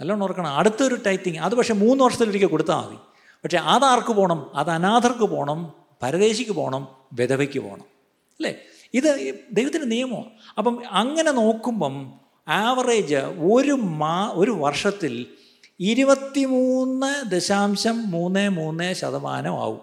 നല്ലോണം 0.00 0.22
ഓർക്കണം. 0.22 0.56
അടുത്തൊരു 0.56 0.98
ടൈത്തിങ് 1.06 1.38
അത് 1.38 1.54
പക്ഷേ 1.54 1.74
മൂന്ന് 1.74 2.04
വർഷത്തിലൊരിക്കൽ 2.04 2.46
കൊടുത്താൽ 2.46 2.76
മതി. 2.76 2.96
പക്ഷേ 3.44 3.58
അതാർക്ക് 3.58 4.12
പോകണം? 4.12 4.56
അത് 4.56 4.70
അനാഥർക്ക് 4.70 5.24
പോകണം. 5.24 5.81
പരദേശിക്ക് 6.02 6.50
പോകണം 6.50 6.88
വിധവയ്ക്ക് 7.12 7.60
പോകണം 7.60 7.84
അല്ലേ? 8.32 8.58
ഇത് 8.94 9.42
ദൈവത്തിന്റെ 9.52 9.86
നിയമമാണ്. 9.86 10.30
അപ്പം 10.58 10.82
അങ്ങനെ 10.90 11.30
നോക്കുമ്പം 11.30 12.20
ആവറേജ് 12.48 13.14
ഒരു 13.52 13.72
മാ 13.72 14.30
ഒരു 14.34 14.50
വർഷത്തിൽ 14.50 15.26
ഇരുപത്തിമൂന്ന് 15.80 17.30
ദശാംശം 17.30 18.10
മൂന്ന് 18.10 18.48
മൂന്ന് 18.48 18.92
ശതമാനം 18.92 19.62
ആവും. 19.62 19.80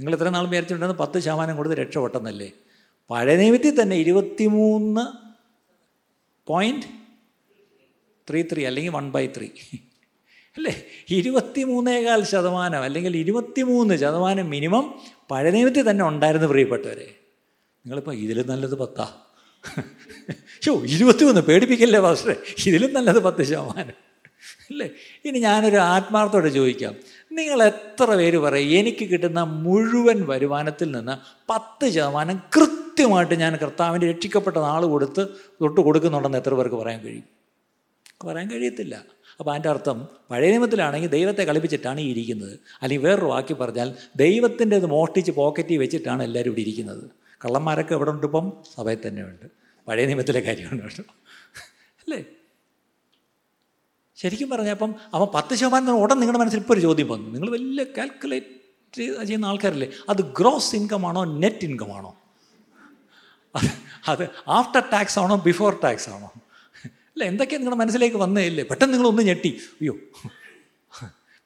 നിങ്ങൾ 0.00 0.14
ഇത്ര 0.14 0.28
നാൾ 0.28 0.46
വിചാരിച്ചിട്ടുണ്ടെന്ന് 0.46 0.98
പത്ത് 0.98 1.20
ശതമാനം 1.20 1.56
കൊടുത്ത് 1.56 1.76
രക്ഷപ്പെട്ടെന്നല്ലേ? 1.76 2.52
പഴയ 3.10 3.36
നിയമത്തിൽ 3.36 3.82
തന്നെ 3.82 3.96
ഇരുപത്തിമൂന്ന് 3.96 5.00
പോയിന്റ് 6.46 6.86
ത്രീ 8.30 8.42
ത്രീ 8.42 8.64
അല്ലെങ്കിൽ 8.64 8.92
വൺ 8.92 9.10
ബൈ 9.10 9.26
ത്രീ 9.26 9.48
അല്ലേ? 10.56 10.84
ഇരുപത്തി 11.10 11.64
മൂന്നേകാൽ 11.64 12.24
ശതമാനം 12.24 12.82
അല്ലെങ്കിൽ 12.82 13.16
ഇരുപത്തിമൂന്ന് 13.16 13.94
ശതമാനം 13.94 14.50
മിനിമം 14.50 15.00
പഴയ 15.30 15.50
നിയമത്തിൽ 15.50 15.90
തന്നെ 15.90 16.04
ഉണ്ടായിരുന്നു 16.04 16.46
പ്രിയപ്പെട്ടവരെ. 16.46 17.14
നിങ്ങളിപ്പോൾ 17.78 18.14
ഇതിലും 18.14 18.48
നല്ലത് 18.48 18.74
പത്താ. 18.74 19.12
ഷോ 20.64 20.82
ഇരുപത്തി 20.84 21.24
ഒന്ന് 21.24 21.40
പേടിപ്പിക്കല്ലേ 21.40 22.00
പാസ്റ്റർ 22.00 22.36
ഇതിലും 22.66 22.92
നല്ലത് 22.92 23.18
പത്ത് 23.18 23.42
ശതമാനം. 23.42 24.08
അല്ലേ? 24.70 24.90
ഇനി 25.24 25.38
ഞാനൊരു 25.38 25.76
ആത്മാർത്ഥത്തോടെ 25.76 26.48
ചോദിക്കാം. 26.48 26.94
നിങ്ങൾ 27.32 27.62
എത്ര 27.62 28.14
പേര് 28.14 28.38
പറയും 28.38 28.78
എനിക്ക് 28.78 29.04
കിട്ടുന്ന 29.04 29.40
മുഴുവൻ 29.40 30.26
വരുമാനത്തിൽ 30.26 30.90
നിന്ന് 30.90 31.16
പത്ത് 31.50 31.88
ശതമാനം 31.90 32.42
കൃത്യമായിട്ട് 32.56 33.34
ഞാൻ 33.34 33.56
കർത്താവിന്റെ 33.56 34.10
രക്ഷിക്കപ്പെട്ട 34.10 34.56
നാൾ 34.56 34.86
കൊടുത്ത് 34.86 35.26
തൊട്ട് 35.60 35.80
കൊടുക്കുന്നുണ്ടെന്ന് 35.80 36.38
എത്ര 36.38 36.54
പേർക്ക് 36.54 36.76
പറയാൻ 36.76 37.00
കഴിയും? 37.00 37.37
പറയാൻ 38.26 38.50
കഴിയത്തില്ല. 38.50 39.04
അപ്പോൾ 39.40 39.50
അതിന്റെ 39.50 39.68
അർത്ഥം 39.68 40.08
പഴയ 40.30 40.50
നിയമത്തിലാണെങ്കിൽ 40.50 41.08
ദൈവത്തെ 41.08 41.42
കളിപ്പിച്ചിട്ടാണ് 41.42 42.00
ഈ 42.00 42.10
ഇരിക്കുന്നത്. 42.10 42.58
അല്ലെങ്കിൽ 42.82 43.06
വേറൊരു 43.06 43.24
വാക്കി 43.24 43.52
പറഞ്ഞാൽ 43.52 43.94
ദൈവത്തിന്റെ 44.16 44.76
ഇത് 44.76 44.86
മോഷ്ടിച്ച് 44.86 45.32
പോക്കറ്റിൽ 45.32 45.76
വെച്ചിട്ടാണ് 45.76 46.22
എല്ലാവരും 46.22 46.48
ഇവിടെ 46.48 46.60
ഇരിക്കുന്നത്. 46.60 47.10
കള്ളന്മാരൊക്കെ 47.44 47.94
എവിടെ 47.94 48.10
ഉണ്ട് 48.10 48.26
ഇപ്പം 48.26 48.52
സഭയിൽ 48.76 48.98
തന്നെയുണ്ട് 49.08 49.46
പഴയ 49.88 50.06
നിയമത്തിലെ 50.06 50.40
കാര്യമാണ് 50.40 50.82
കേട്ടോ. 50.82 51.02
അല്ലേ? 51.98 52.24
ശരിക്കും 54.16 54.50
പറഞ്ഞപ്പം 54.50 54.94
അവൻ 55.14 55.26
പത്ത് 55.34 55.54
ശതമാനം 55.54 55.96
ഉടൻ 55.98 56.16
നിങ്ങളുടെ 56.16 56.38
മനസ്സിൽ 56.38 56.58
ഇപ്പോൾ 56.58 56.74
ഒരു 56.74 56.80
ചോദ്യം 56.80 57.08
വന്നു. 57.08 57.30
നിങ്ങൾ 57.30 57.50
വലിയ 57.50 57.84
കാൽക്കുലേറ്റ് 57.84 59.24
ചെയ്യുന്ന 59.26 59.46
ആൾക്കാരല്ലേ? 59.46 59.90
അത് 60.08 60.22
ഗ്രോസ് 60.22 60.76
ഇൻകം 60.76 61.06
ആണോ 61.06 61.24
നെറ്റ് 61.24 61.64
ഇൻകം 61.64 61.96
ആണോ? 61.96 62.16
അത് 64.08 64.28
ആഫ്റ്റർ 64.48 64.82
ടാക്സ് 64.92 65.18
ആണോ 65.18 65.36
ബിഫോർ 65.36 65.78
ടാക്സ് 65.84 66.10
ആണോ? 66.10 66.32
അല്ല 67.18 67.28
എന്തൊക്കെയാണ് 67.28 67.60
നിങ്ങളുടെ 67.62 67.80
മനസ്സിലേക്ക് 67.80 68.16
വന്നേ 68.16 68.62
പെട്ടെന്ന് 68.62 68.94
നിങ്ങൾ 68.94 69.08
ഒന്ന് 69.08 69.22
ഞെട്ടി. 69.22 69.60
അയ്യോ 69.72 69.94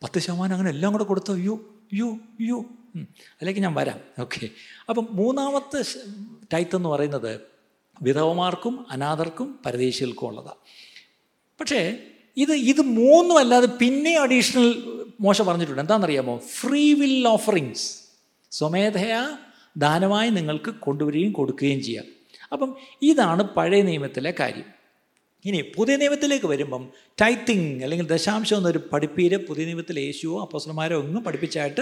പത്ത് 0.02 0.19
ശതമാനം 0.19 0.52
അങ്ങനെ 0.52 0.71
എല്ലാം 0.71 0.93
കൂടെ 0.93 1.05
കൊടുത്തോ? 1.05 1.35
അയ്യോ 1.35 1.55
അയ്യോ 1.93 2.09
അയ്യോ. 2.41 2.64
അതിലേക്ക് 2.97 3.61
ഞാൻ 3.61 3.75
വരാം. 3.75 4.00
ഓക്കെ. 4.21 4.49
അപ്പം 4.88 5.09
മൂന്നാമത്തെ 5.11 5.83
ടൈത്ത് 6.52 6.76
എന്ന് 6.76 6.88
പറയുന്നത് 6.88 7.41
വിധവമാർക്കും 8.02 8.87
അനാഥർക്കും 8.91 9.59
പരദേശികൾക്കും 9.67 10.26
ഉള്ളതാണ് 10.26 10.55
പക്ഷേ 11.61 11.99
ഇത് 12.37 12.52
ഇത് 12.52 12.81
മൂന്നും 12.81 13.38
അല്ലാതെ 13.38 13.67
പിന്നെ 13.67 14.19
അഡീഷണൽ 14.19 14.69
മോശ 15.21 15.43
പറഞ്ഞിട്ടുണ്ട്. 15.43 15.81
എന്താണെന്നറിയാമോ? 15.81 16.38
ഫ്രീ 16.38 16.93
വിൽ 16.93 17.29
ഓഫറിങ്സ് 17.29 18.00
സ്വമേധയാ 18.50 19.37
ദാനമായി 19.76 20.31
നിങ്ങൾക്ക് 20.31 20.75
കൊണ്ടുവരികയും 20.75 21.33
കൊടുക്കുകയും 21.33 21.83
ചെയ്യാം. 21.83 22.05
അപ്പം 22.52 22.76
ഇതാണ് 23.02 23.43
പഴയ 23.43 23.83
നിയമത്തിലെ 23.83 24.35
കാര്യം. 24.41 24.82
ഇനി 25.45 25.63
പുതിയ 25.77 25.97
നിയമത്തിലേക്ക് 25.97 26.47
വരുമ്പം 26.47 26.89
ടൈത്തിങ് 27.21 27.83
അല്ലെങ്കിൽ 27.83 28.07
ദശാംശം 28.07 28.57
എന്നൊരു 28.57 28.81
പഠിപ്പീര് 28.93 29.37
പുതിയ 29.37 29.65
നിയമത്തിൽ 29.65 30.01
യേശുവോ 30.01 30.41
അപ്പസ്വലന്മാരോ 30.41 30.99
ഒന്നും 30.99 31.25
പഠിപ്പിച്ചായിട്ട് 31.25 31.81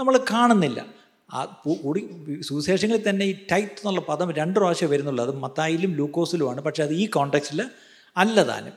നമ്മൾ 0.00 0.20
കാണുന്നില്ല. 0.30 0.86
ആ 1.32 1.44
കൂടി 1.44 2.00
സുവിശേഷങ്ങളിൽ 2.40 3.08
തന്നെ 3.08 3.26
ഈ 3.26 3.34
ടൈത്ത് 3.52 3.72
എന്നുള്ള 3.72 4.00
പദം 4.00 4.32
രണ്ട് 4.32 4.60
പ്രാവശ്യം 4.60 4.90
വരുന്നുള്ളൂ. 4.90 5.24
അത് 5.24 5.36
മത്തായിലും 5.36 5.92
ലൂക്കോസിലുമാണ്. 5.92 6.60
പക്ഷേ 6.60 6.82
അത് 6.82 6.94
ഈ 6.94 7.06
കോണ്ടെക്സ്റ്റിൽ 7.06 7.62
അല്ലതാനും. 8.16 8.72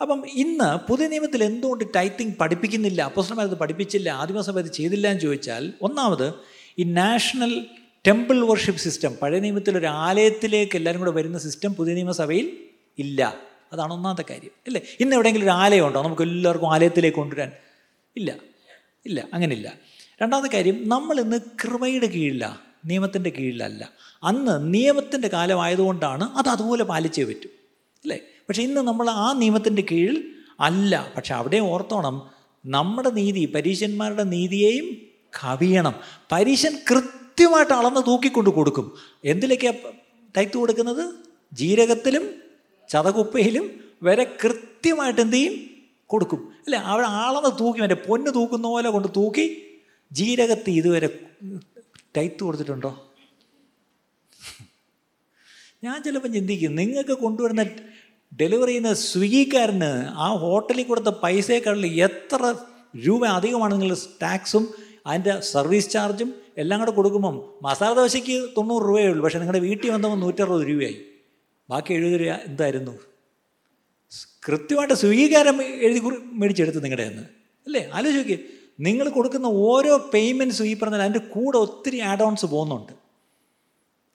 അപ്പം 0.00 0.26
ഇന്ന് 0.28 0.90
പുതിയ 0.90 1.08
നിയമത്തിൽ 1.08 1.44
എന്തുകൊണ്ട് 1.44 1.84
ടൈത്തിങ് 1.96 2.32
പഠിപ്പിക്കുന്നില്ല 2.40 3.02
അപ്പോസ്റ്റർമാരത് 3.02 3.54
പഠിപ്പിച്ചില്ല 3.54 4.08
ആദിമസഭ 4.10 4.58
അത് 4.58 4.72
ചെയ്തില്ല 4.72 5.08
എന്ന് 5.08 5.20
ചോദിച്ചാൽ 5.20 5.72
ഒന്നാമത് 5.82 6.34
ഈ 6.78 6.84
നാഷണൽ 6.84 7.66
ടെമ്പിൾ 8.06 8.46
വർഷിപ്പ് 8.46 8.80
സിസ്റ്റം 8.80 9.16
പഴയ 9.22 9.40
നിയമത്തിൽ 9.40 9.78
ഒരു 9.78 9.86
ആലയത്തിലേക്ക് 9.86 10.76
എല്ലാവരും 10.76 11.00
കൂടെ 11.00 11.10
വരുന്ന 11.10 11.38
സിസ്റ്റം 11.38 11.74
പുതിയ 11.74 11.94
നിയമസഭയിൽ 11.94 12.58
ഇല്ല. 12.98 13.48
അതാണ് 13.72 13.92
ഒന്നാമത്തെ 13.92 14.24
കാര്യം. 14.30 14.50
അല്ലേ 14.66 14.80
ഇന്ന് 15.00 15.16
എവിടെയെങ്കിലും 15.16 15.44
ഒരു 15.44 15.50
ആലയം 15.50 15.86
ഉണ്ടോ? 15.86 16.02
നമുക്ക് 16.02 16.22
എല്ലാവർക്കും 16.22 16.74
ആലയത്തിലേക്ക് 16.74 17.16
കൊണ്ടുവരാൻ. 17.16 17.52
ഇല്ല. 18.16 18.36
ഇല്ല. 19.06 19.28
അങ്ങനെയില്ല 19.34 19.74
രണ്ടാമത്തെ 20.22 20.54
കാര്യം 20.54 20.88
നമ്മൾ 20.88 21.20
ഇന്ന് 21.20 21.36
കൃപയുടെ 21.64 22.06
കീഴിലാണ് 22.06 22.58
നിയമത്തിന്റെ 22.84 23.30
കീഴിലല്ല. 23.30 23.90
അന്ന് 24.22 24.74
നിയമത്തിന്റെ 24.74 25.28
കാലമായതുകൊണ്ടാണ് 25.28 26.24
അത് 26.24 26.48
അതുപോലെ 26.48 26.84
പാലിച്ചേ 26.84 27.24
പറ്റും. 27.24 27.48
അല്ലേ 28.02 28.18
പക്ഷേ 28.48 28.62
ഇന്ന് 28.62 28.80
നമ്മൾ 28.80 29.10
ആ 29.10 29.32
നിയമത്തിന്റെ 29.32 29.84
കീഴിൽ 29.90 30.30
അല്ല. 30.60 31.12
പക്ഷെ 31.16 31.34
അവിടെ 31.34 31.56
ഓർത്തോണം 31.56 32.30
നമ്മുടെ 32.66 33.10
നീതി 33.10 33.52
പരീശന്മാരുടെ 33.54 34.22
നീതിയെയും 34.22 34.96
കവിയണം. 35.44 35.94
പരീശൻ 36.32 36.78
കൃത്യമായിട്ട് 36.90 37.72
അളന്ന് 37.72 38.00
തൂക്കിക്കൊണ്ട് 38.00 38.50
കൊടുക്കും. 38.50 38.96
എന്തിലേക്കാണ് 39.24 39.76
തയ്ത്ത് 40.36 40.56
കൊടുക്കുന്നത്? 40.56 41.14
ജീരകത്തിലും 41.52 42.47
ചതകുപ്പയിലും 42.88 43.80
വരെ 44.02 44.36
കൃത്യമായിട്ട് 44.44 45.20
എന്ത് 45.20 45.36
ചെയ്യും? 45.36 45.54
കൊടുക്കും. 46.06 46.52
അല്ലേ? 46.66 46.78
അവിടെ 46.78 47.06
ആളെന്ന് 47.06 47.58
തൂക്കി 47.60 47.80
മറ്റേ 47.80 47.94
പൊന്ന് 47.94 48.30
തൂക്കുന്ന 48.34 48.68
പോലെ 48.68 48.90
കൊണ്ട് 48.90 49.08
തൂക്കി 49.16 49.72
ജീരകത്തി 50.12 50.70
ഇതുവരെ 50.70 51.08
ടൈത്ത് 52.16 52.44
കൊടുത്തിട്ടുണ്ടോ? 52.44 53.04
ഞാൻ 55.84 56.02
ചിലപ്പോൾ 56.02 56.28
ചിന്തിക്കും 56.28 56.74
നിങ്ങൾക്ക് 56.74 57.12
കൊണ്ടുവരുന്ന 57.12 57.62
ഡെലിവറി 58.40 58.68
ചെയ്യുന്ന 58.68 58.92
സ്വിഗ്ഗിക്കാരന് 58.92 60.08
ആ 60.08 60.28
ഹോട്ടലിൽ 60.28 60.84
കൊടുത്ത 60.84 61.08
പൈസയെക്കാളിൽ 61.08 62.02
എത്ര 62.02 62.54
രൂപ 63.06 63.26
അധികമാണ് 63.26 63.74
നിങ്ങൾ 63.74 63.96
ടാക്സും 64.22 64.74
അതിന്റെ 65.06 65.40
സർവീസ് 65.40 65.90
ചാർജും 65.90 66.34
എല്ലാം 66.58 66.80
കൂടെ 66.80 66.90
കൊടുക്കുമ്പം 66.90 67.42
മസാല 67.62 67.94
ദോശയ്ക്ക് 67.94 68.48
തൊണ്ണൂറ് 68.56 68.82
രൂപയേ 68.82 69.08
ഉള്ളൂ 69.08 69.24
പക്ഷേ 69.24 69.38
നിങ്ങളുടെ 69.38 69.58
വീട്ടിൽ 69.58 69.90
വന്നപ്പോൾ 69.90 70.18
നൂറ്ററുപത് 70.18 70.68
രൂപയായി. 70.68 71.07
ബാക്കി 71.70 71.92
എഴുപത് 71.94 72.20
രൂപ 72.20 72.30
എന്തായിരുന്നു? 72.30 72.98
കൃത്യമായിട്ട് 74.46 74.94
സ്വീകാരം 74.94 75.62
എഴുതി 75.62 76.00
മേടിച്ചെടുത്ത് 76.32 76.84
നിങ്ങളുടെ 76.84 77.08
നിന്ന് 77.08 77.22
അല്ലേ? 77.66 77.90
ആലോചിക്കുക 77.92 78.38
നിങ്ങൾ 78.80 79.08
കൊടുക്കുന്ന 79.08 79.46
ഓരോ 79.46 80.10
പേയ്മെന്റ്സും 80.14 80.66
ഈ 80.66 80.78
പറഞ്ഞാൽ 80.78 81.00
അതിന്റെ 81.00 81.18
കൂടെ 81.18 81.58
ഒത്തിരി 81.58 81.98
ആഡ് 81.98 82.22
ഓൺസ് 82.22 82.46
പോകുന്നുണ്ട്. 82.46 82.92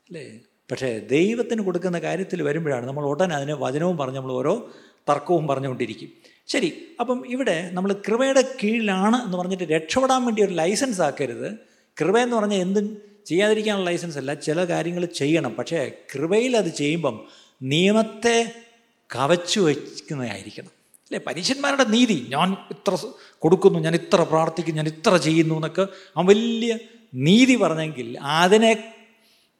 അല്ലേ? 0.10 0.40
പക്ഷേ 0.72 1.00
ദൈവത്തിന് 1.00 1.62
കൊടുക്കുന്ന 1.62 2.00
കാര്യത്തിൽ 2.00 2.42
വരുമ്പോഴാണ് 2.42 2.86
നമ്മൾ 2.86 3.06
ഉടനെ 3.06 3.36
അതിന് 3.36 3.52
വചനവും 3.52 3.98
പറഞ്ഞ് 3.98 4.16
നമ്മൾ 4.16 4.32
ഓരോ 4.32 4.72
തർക്കവും 5.10 5.48
പറഞ്ഞുകൊണ്ടിരിക്കും. 5.48 6.10
ശരി 6.48 6.88
അപ്പം 7.00 7.28
ഇവിടെ 7.28 7.70
നമ്മൾ 7.74 7.94
കൃപയുടെ 7.94 8.42
കീഴിലാണ് 8.64 9.26
എന്ന് 9.26 9.38
പറഞ്ഞിട്ട് 9.38 9.64
രക്ഷപ്പെടാൻ 9.64 10.26
വേണ്ടി 10.26 10.44
ഒരു 10.44 10.54
ലൈസൻസ് 10.54 11.02
ആക്കരുത്. 11.02 11.56
കൃപ 12.02 12.18
എന്ന് 12.18 12.36
പറഞ്ഞാൽ 12.36 12.58
എന്തും 12.58 12.98
ചെയ്യാതിരിക്കാനുള്ള 13.26 13.90
ലൈസൻസ് 13.90 14.18
അല്ല 14.18 14.34
ചില 14.34 14.64
കാര്യങ്ങൾ 14.64 15.06
ചെയ്യണം. 15.06 15.54
പക്ഷേ 15.54 15.92
കൃപയിൽ 16.16 16.58
അത് 16.58 16.70
ചെയ്യുമ്പം 16.76 17.43
നിയമത്തെ 17.62 18.52
കവച്ചു 19.16 19.60
വയ്ക്കുന്നതായിരിക്കണം. 19.60 20.72
അല്ലേ? 21.02 21.20
പരീക്ഷന്മാരുടെ 21.28 21.84
നീതി 21.84 22.26
ഞാൻ 22.30 22.58
ഇത്ര 22.72 22.98
കൊടുക്കുന്നു 23.40 23.80
ഞാൻ 23.80 23.96
ഇത്ര 23.96 24.24
പ്രാർത്ഥിക്കുന്നു 24.24 24.82
ഞാൻ 24.82 24.88
ഇത്ര 24.88 25.18
ചെയ്യുന്നു 25.18 25.56
എന്നൊക്കെ 25.56 25.88
ആ 26.18 26.22
വലിയ 26.22 26.78
നീതി 27.16 27.56
പറഞ്ഞെങ്കിൽ 27.56 28.20
അതിനെ 28.20 28.94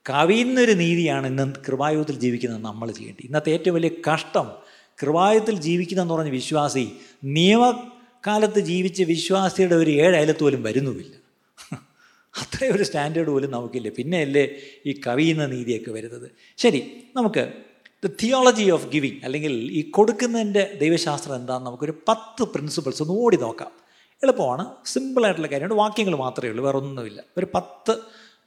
കവിയുന്നൊരു 0.10 0.72
നീതിയാണ് 0.72 1.28
ഇന്ന് 1.28 1.54
കൃപായുധത്തിൽ 1.68 2.20
ജീവിക്കുന്നത് 2.20 2.62
നമ്മൾ 2.62 2.92
ചെയ്യേണ്ടത്. 2.92 3.26
ഇന്നത്തെ 3.26 3.52
ഏറ്റവും 3.52 3.76
വലിയ 3.76 3.90
കഷ്ടം 4.14 4.52
കൃപായുധത്തിൽ 5.02 5.60
ജീവിക്കുന്നതെന്ന് 5.60 6.14
പറഞ്ഞ 6.14 6.30
വിശ്വാസി 6.30 6.92
നിയമകാലത്ത് 7.24 8.60
ജീവിച്ച 8.60 9.02
വിശ്വാസിയുടെ 9.02 9.76
ഒരു 9.76 9.92
ഏഴ് 9.92 10.16
അയലത്ത് 10.16 10.40
പോലും 10.40 10.64
വരുന്നുമില്ല. 10.64 11.14
അത്രയും 12.38 12.76
ഒരു 12.76 12.84
സ്റ്റാൻഡേർഡ് 12.84 13.30
പോലും 13.30 13.52
നമുക്കില്ല. 13.52 13.90
പിന്നെയല്ലേ 13.90 14.50
ഈ 14.86 15.02
കവിയുന്ന 15.08 15.46
നീതിയൊക്കെ 15.46 15.92
വരുന്നത്. 15.92 16.32
ശരി 16.58 17.04
നമുക്ക് 17.16 17.54
ദ 18.06 18.10
തിയോളജി 18.24 18.70
ഓഫ് 18.70 18.88
ഗിവിങ് 18.88 19.20
അല്ലെങ്കിൽ 19.24 19.52
ഈ 19.52 19.90
കൊടുക്കുന്നതിന്റെ 19.90 20.78
ദൈവശാസ്ത്രം 20.82 21.36
എന്താണെന്ന് 21.36 21.66
നമുക്കൊരു 21.66 21.94
പത്ത് 22.08 22.44
പ്രിൻസിപ്പിൾസ് 22.44 23.02
ഒന്ന് 23.02 23.14
ഓടി 23.14 23.36
നോക്കാം. 23.36 23.72
എളുപ്പമാണ് 24.24 24.72
സിമ്പിളായിട്ടുള്ള 24.86 25.48
കാര്യമാണ്. 25.48 25.74
വാക്യങ്ങൾ 25.74 26.16
മാത്രമേ 26.16 26.50
ഉള്ളൂ 26.50 26.66
വേറെ 26.66 26.78
ഒന്നുമില്ല. 26.78 27.24
ഒരു 27.38 27.48
പത്ത് 27.56 27.92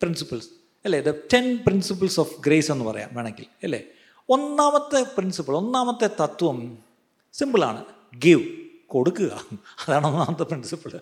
പ്രിൻസിപ്പിൾസ് 0.00 0.48
അല്ലേ? 0.84 1.00
The 1.00 1.10
ten 1.10 1.58
principles 1.66 2.20
of 2.20 2.40
grace 2.46 2.72
എന്ന് 2.72 2.84
പറയാം 2.84 3.10
വേണമെങ്കിൽ 3.12 3.46
അല്ലേ? 3.62 3.82
ഒന്നാമത്തെ 4.28 5.02
പ്രിൻസിപ്പിൾ 5.02 5.56
ഒന്നാമത്തെ 5.56 6.10
തത്വം 6.22 6.78
സിമ്പിളാണ് 7.32 7.84
ഗിവ് 8.18 8.65
കൊടുക്കുക. 8.96 9.32
അതാണ് 9.86 10.06
ഒന്നാമത്തെ 10.06 10.44
പ്രിൻസിപ്പിൾ 10.50 10.92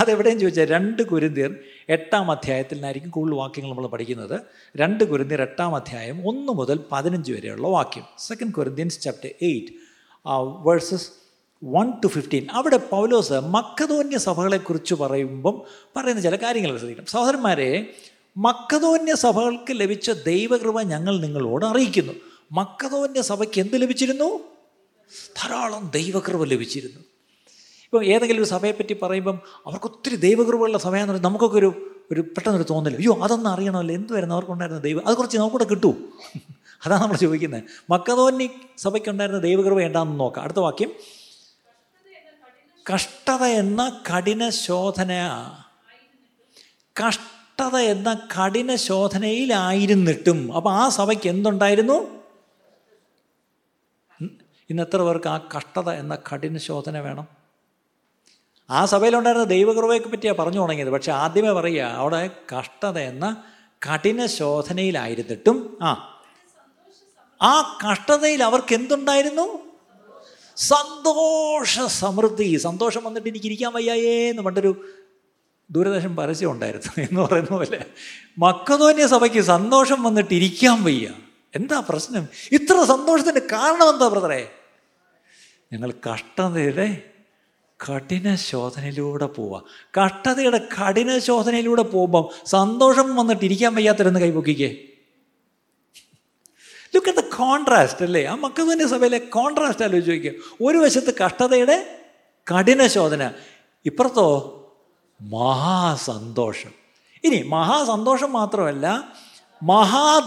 അതെവിടെയും 0.00 0.38
ചോദിച്ചാൽ 0.40 0.68
രണ്ട് 0.76 1.02
കുരുന്തിയർ 1.12 1.52
എട്ടാം 1.88 2.30
അധ്യായത്തിൽ 2.30 2.76
നിന്നായിരിക്കും 2.76 3.10
കൂടുതൽ 3.16 3.34
വാക്യങ്ങൾ 3.34 3.70
നമ്മൾ 3.70 3.86
പഠിക്കുന്നത്. 3.94 4.36
രണ്ട് 4.76 5.02
കുരുന്തിയർ 5.10 5.42
എട്ടാം 5.42 5.74
അധ്യായം 5.74 6.18
ഒന്ന് 6.28 6.52
മുതൽ 6.60 6.78
പതിനഞ്ച് 6.92 7.32
വരെയുള്ള 7.32 7.68
വാക്യം. 7.68 8.06
Second 8.18 8.52
Corinthians 8.52 9.00
chapter 9.00 9.30
eight 9.42 9.72
verses 10.66 11.08
one 11.64 11.90
to 12.04 12.06
fifteen 12.06 12.46
അവിടെ 12.50 12.78
പൗലോസ് 12.94 13.38
മക്കതോന്യ 13.56 14.18
സഭകളെക്കുറിച്ച് 14.18 14.94
പറയുമ്പം 14.94 15.56
പറയുന്ന 15.96 16.20
ചില 16.20 16.36
കാര്യങ്ങൾ 16.36 16.72
ശ്രദ്ധിക്കണം. 16.78 17.06
സഹോദരന്മാരെ 17.06 17.70
മക്കതോന്യ 18.36 19.14
സഭകൾക്ക് 19.14 19.72
ലഭിച്ച 19.80 20.10
ദൈവകൃപ 20.10 20.78
ഞങ്ങൾ 20.92 21.14
നിങ്ങളോട് 21.20 21.64
അറിയിക്കുന്നു. 21.64 22.14
മക്കതോന്യ 22.52 23.20
സഭയ്ക്ക് 23.30 23.58
എന്ത് 23.60 23.76
ലഭിച്ചിരുന്നു? 23.82 24.28
ധാരാളം 25.38 25.84
ദൈവകൃപ 25.94 26.44
ലഭിച്ചിരുന്നു. 26.44 27.02
ഇപ്പോൾ 27.94 28.06
ഏതെങ്കിലും 28.06 28.42
ഒരു 28.42 28.48
സഭയെപ്പറ്റി 28.48 28.92
പറയുമ്പം 28.92 29.40
അവർക്ക് 29.66 29.86
ഒത്തിരി 29.86 30.16
ദൈവകൃപയുള്ള 30.16 30.78
സഭയെന്ന് 30.78 31.12
പറഞ്ഞാൽ 31.12 31.28
നമുക്കൊക്കെ 31.28 31.58
ഒരു 31.58 31.90
ഒരു 32.12 32.20
പെട്ടെന്നൊരു 32.20 32.66
തോന്നൽ 32.70 32.96
അയ്യോ 32.96 33.22
അതൊന്നും 33.22 33.50
അറിയണമല്ലോ. 33.50 33.94
എന്തുവായിരുന്നു? 33.94 34.34
അവർക്കുണ്ടായിരുന്ന 34.34 34.80
ദൈവം 34.82 35.08
അത് 35.08 35.16
കുറച്ച് 35.16 35.38
നമുക്കൂടെ 35.38 35.64
കിട്ടൂ. 35.64 35.94
അതാണ് 36.86 37.02
നമ്മൾ 37.02 37.16
ചോദിക്കുന്നത് 37.16 37.62
മക്കതോന്നി 37.90 38.50
സഭയ്ക്കുണ്ടായിരുന്ന 38.78 39.40
ദൈവകൃപ 39.40 39.80
എന്താണെന്ന് 39.80 40.20
നോക്കാം. 40.20 40.42
അടുത്ത 40.42 40.58
വാക്യം. 40.58 40.92
കഷ്ടത 42.94 43.44
എന്ന 43.44 44.00
കഠിന 44.16 44.48
ശോധന 44.48 45.12
കഷ്ടത 47.06 47.76
എന്ന 47.76 48.28
കഠിന 48.38 48.74
ശോധനയിലായിരുന്നിട്ടും. 48.74 50.56
അപ്പം 50.56 50.72
ആ 50.72 50.88
സഭയ്ക്ക് 50.88 51.28
എന്തുണ്ടായിരുന്നു? 51.28 52.24
ഇന്ന് 54.70 54.82
എത്ര 54.82 55.02
പേർക്ക് 55.02 55.28
ആ 55.28 55.48
കഷ്ടത 55.56 55.90
എന്ന 55.90 56.18
കഠിന 56.32 56.56
ശോധന 56.56 56.98
വേണം? 56.98 57.43
ആ 58.70 58.84
സഭയിലുണ്ടായിരുന്ന 58.84 59.46
ദൈവകൃപയെ 59.46 59.98
പറ്റിയാണ് 59.98 60.38
പറഞ്ഞു 60.38 60.58
തുടങ്ങിയത്. 60.58 60.88
പക്ഷെ 60.88 61.12
ആദ്യമേ 61.12 61.52
പറയുക 61.52 61.82
അവിടെ 61.82 62.30
കഷ്ടത 62.58 62.98
എന്ന 62.98 63.44
കഠിന 63.70 64.26
ശോധനയിലായിരുന്നിട്ടും 64.26 65.78
ആ 65.82 66.10
ആ 67.42 67.78
കഷ്ടതയിൽ 67.90 68.42
അവർക്ക് 68.42 68.74
എന്തുണ്ടായിരുന്നു? 68.74 69.58
സന്തോഷ 70.56 71.80
സമൃദ്ധി. 71.80 72.56
സന്തോഷം 72.56 73.04
വന്നിട്ട് 73.04 73.28
എനിക്ക് 73.28 73.46
ഇരിക്കാൻ 73.46 73.72
വയ്യായേ 73.72 74.30
എന്ന് 74.30 74.42
പണ്ടൊരു 74.42 74.84
ദൂരദർശൻ 75.70 76.16
പരസ്യം 76.16 76.50
ഉണ്ടായിരുന്നു 76.50 77.06
എന്ന് 77.06 77.20
പറയുന്ന 77.20 77.56
പോലെ. 77.56 77.86
മക്കതോന്യ 78.38 79.06
സഭയ്ക്ക് 79.06 79.40
സന്തോഷം 79.40 80.02
വന്നിട്ട് 80.02 80.34
ഇരിക്കാൻ 80.34 80.84
വയ്യ. 80.84 81.10
എന്താ 81.54 81.80
പ്രശ്നം? 81.88 82.28
ഇത്ര 82.52 82.84
സന്തോഷത്തിന്റെ 82.84 83.40
കാരണം 83.40 83.90
എന്താ 83.90 84.08
ബ്രദറെ? 84.08 84.50
ഞങ്ങൾ 85.72 85.92
കഷ്ടതയുടെ 86.12 87.10
കഠിന 87.90 88.34
ശോധനയിലൂടെ 88.34 89.26
പോവുക 89.26 89.62
കഷ്ടതയുടെ 90.04 90.58
കഠിന 90.58 91.18
ശോധനയിലൂടെ 91.18 91.82
പോകുമ്പം 91.82 92.28
സന്തോഷം 92.46 93.16
വന്നിട്ട് 93.16 93.44
ഇരിക്കാൻ 93.44 93.74
വയ്യാത്തരെന്ന് 93.74 94.20
കൈപൊക്കിക്കേ. 94.20 94.76
ലുക്ക് 96.94 97.08
അറ്റ് 97.08 97.18
ദ 97.18 97.34
കോൺട്രാസ്റ്റ് 97.36 98.02
അല്ലേ? 98.02 98.24
ആ 98.24 98.34
മക്കതന്റെ 98.34 98.86
സഭയിലെ 98.86 99.18
കോൺട്രാസ്റ്റ് 99.18 99.84
ആലോചിച്ച് 99.84 100.10
നോക്കിക്കുക 100.10 100.66
ഒരു 100.66 100.78
വശത്ത് 100.78 101.14
കഷ്ടതയുടെ 101.18 102.00
കഠിന 102.50 102.86
ശോധന 102.86 103.30
ഇപ്പുറത്തോ 103.86 104.28
മഹാസന്തോഷം. 105.20 106.70
ഇനി 107.24 107.42
മഹാസന്തോഷം 107.42 108.32
മാത്രമല്ല 108.32 109.14
മഹാ 109.62 110.20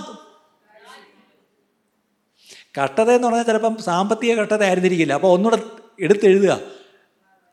കഷ്ടത 2.83 3.11
എന്ന് 3.11 3.27
പറഞ്ഞാൽ 3.27 3.43
ചിലപ്പം 3.43 3.77
സാമ്പത്തിക 3.77 4.33
കഷ്ടത 4.35 4.63
ആയിരുന്നിരിക്കില്ല. 4.63 5.13
അപ്പോൾ 5.13 5.27
ഒന്നുകൂടെ 5.27 5.61
എടുത്തെഴുതുക. 5.99 6.76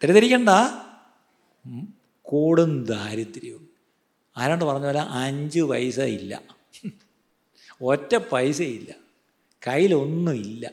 തെറ്റിദ്ധരിക്കണ്ട. 0.01 0.49
കൂടും 2.23 2.85
ദാരിദ്ര്യവും. 2.85 3.69
ആരാണ്ട് 4.37 4.65
പറഞ്ഞ 4.65 4.85
പോലെ 4.85 5.01
അഞ്ച് 5.01 5.61
പൈസ 5.61 6.01
ഇല്ല. 6.01 6.43
ഒറ്റ 7.83 8.17
പൈസയില്ല 8.17 8.91
കയ്യിലൊന്നുമില്ല 9.67 10.67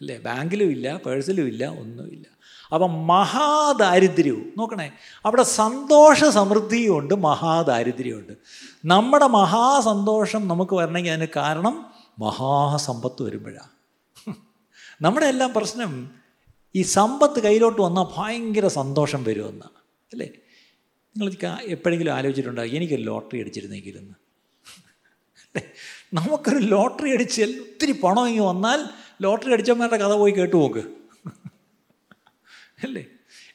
അല്ലേ? 0.00 0.18
ബാങ്കിലും 0.18 0.70
ഇല്ല 0.70 0.96
പേഴ്സിലും 1.06 1.46
ഇല്ല 1.46 1.66
ഒന്നുമില്ല 1.68 2.26
അപ്പം 2.72 3.06
മഹാദാരിദ്ര്യവും. 3.06 4.52
നോക്കണേ. 4.58 4.92
അവിടെ 5.24 5.42
സന്തോഷ 5.42 6.24
സമൃദ്ധിയുമുണ്ട് 6.24 7.14
മഹാദാരിദ്ര്യമുണ്ട് 7.14 8.32
നമ്മുടെ 8.84 9.26
മഹാസന്തോഷം 9.26 10.48
നമുക്ക് 10.48 10.74
വരണമെങ്കിൽ 10.74 11.10
അതിന് 11.10 11.28
കാരണം 11.36 11.74
മഹാസമ്പത്ത് 12.18 13.22
വരുമ്പോഴാണ് 13.22 13.74
നമ്മുടെ 15.02 15.26
എല്ലാം 15.26 15.52
പ്രശ്നം 15.52 15.92
ഈ 16.74 16.82
സമ്പത്ത് 16.82 17.42
കയ്യിലോട്ട് 17.42 17.82
വന്നാൽ 17.82 18.04
ഭയങ്കര 18.16 18.66
സന്തോഷം 18.66 19.24
വരുമെന്ന്. 19.24 19.64
അല്ലേ? 20.12 20.28
നിങ്ങൾ 21.16 21.58
എപ്പോഴെങ്കിലും 21.62 22.12
ആലോചിച്ചിട്ടുണ്ടോ? 22.12 22.62
എനിക്കൊരു 22.62 23.02
ലോട്ടറി 23.02 23.40
അടിച്ചിരുന്നെങ്കിലെന്ന് 23.40 24.14
നമുക്കൊരു 26.14 26.56
ലോട്ടറി 26.56 27.10
അടിച്ച് 27.10 27.42
ഒത്തിരി 27.42 27.92
പണം 27.92 28.28
ഇങ്ങ് 28.28 28.46
വന്നാൽ 28.46 28.84
ലോട്ടറി 29.22 29.52
അടിച്ചവന്മാരുടെ 29.52 29.96
കഥ 29.96 30.12
പോയി 30.12 30.32
കേട്ടു 30.32 30.56
നോക്ക്. 30.56 30.78
അല്ലേ? 32.82 33.06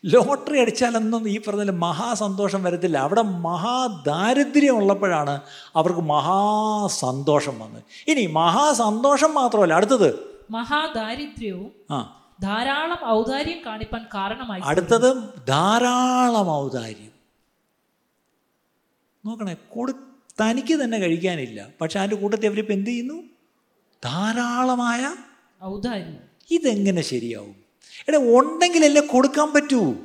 ലോട്ടറി 0.06 0.60
അടിച്ചാലൊന്നും 0.60 1.30
ഈ 1.30 1.42
പറഞ്ഞ 1.42 1.70
മഹാസന്തോഷം 1.70 2.64
വരത്തില്ല. 2.64 2.98
അവിടെ 2.98 3.22
മഹാദാരിദ്ര്യം 3.22 4.78
ഉള്ളപ്പോഴാണ് 4.78 5.42
അവർക്ക് 5.76 6.00
മഹാസന്തോഷം 6.00 7.60
വന്നത്. 7.60 7.84
ഇനി 8.08 8.26
മഹാസന്തോഷം 8.26 9.34
മാത്രമല്ല. 9.34 9.74
അടുത്തത്. 9.74 10.20
മഹാദാരിദ്ര്യവും 10.52 11.72
ആ. 11.92 12.22
ധാരാളം 12.42 13.10
ഔദാര്യം 13.10 13.66
കാണിപ്പാൻ 13.66 14.06
കാരണമായി 14.14 14.62
അടുത്തത് 14.66 15.30
ധാരാളം 15.48 16.52
ഔദാര്യം. 16.52 17.12
നോക്കണേ 19.26 19.56
കൊടു 19.70 19.92
തനിക്ക് 20.42 20.74
തന്നെ 20.74 20.98
കഴിക്കാനില്ല. 20.98 21.70
പക്ഷെ 21.82 22.00
അതിന്റെ 22.00 22.16
കൂട്ടത്തിൽ 22.16 22.48
അവരിപ്പോൾ 22.48 22.74
എന്ത് 22.74 22.90
ചെയ്യുന്നു? 22.90 23.24
ധാരാളമായ 24.06 25.16
ഔദാര്യം. 25.64 26.18
ഇതെങ്ങനെ 26.52 27.02
ശരിയാവും? 27.02 27.56
എടാ 28.08 28.18
ഉണ്ടെങ്കിലല്ലേ 28.18 29.02
കൊടുക്കാൻ 29.02 29.54
പറ്റൂ. 29.54 29.96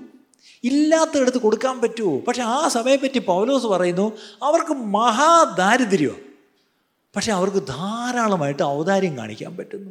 ഇല്ലാത്തടത്ത് 0.64 1.38
കൊടുക്കാൻ 1.38 1.81
പറ്റുമോ 1.81 2.21
പക്ഷെ 2.21 2.43
ആ 2.43 2.69
സഭയെപ്പറ്റി 2.69 3.19
പൗലോസ് 3.19 3.66
പറയുന്നു 3.66 4.12
അവർക്ക് 4.43 4.73
മഹാദാരിദ്ര്യമാണ് 4.73 6.23
പക്ഷെ 7.16 7.33
അവർക്ക് 7.33 7.66
ധാരാളമായിട്ട് 7.66 8.62
ഔദാര്യം 8.62 9.16
കാണിക്കാൻ 9.16 9.57
പറ്റുന്നു. 9.57 9.90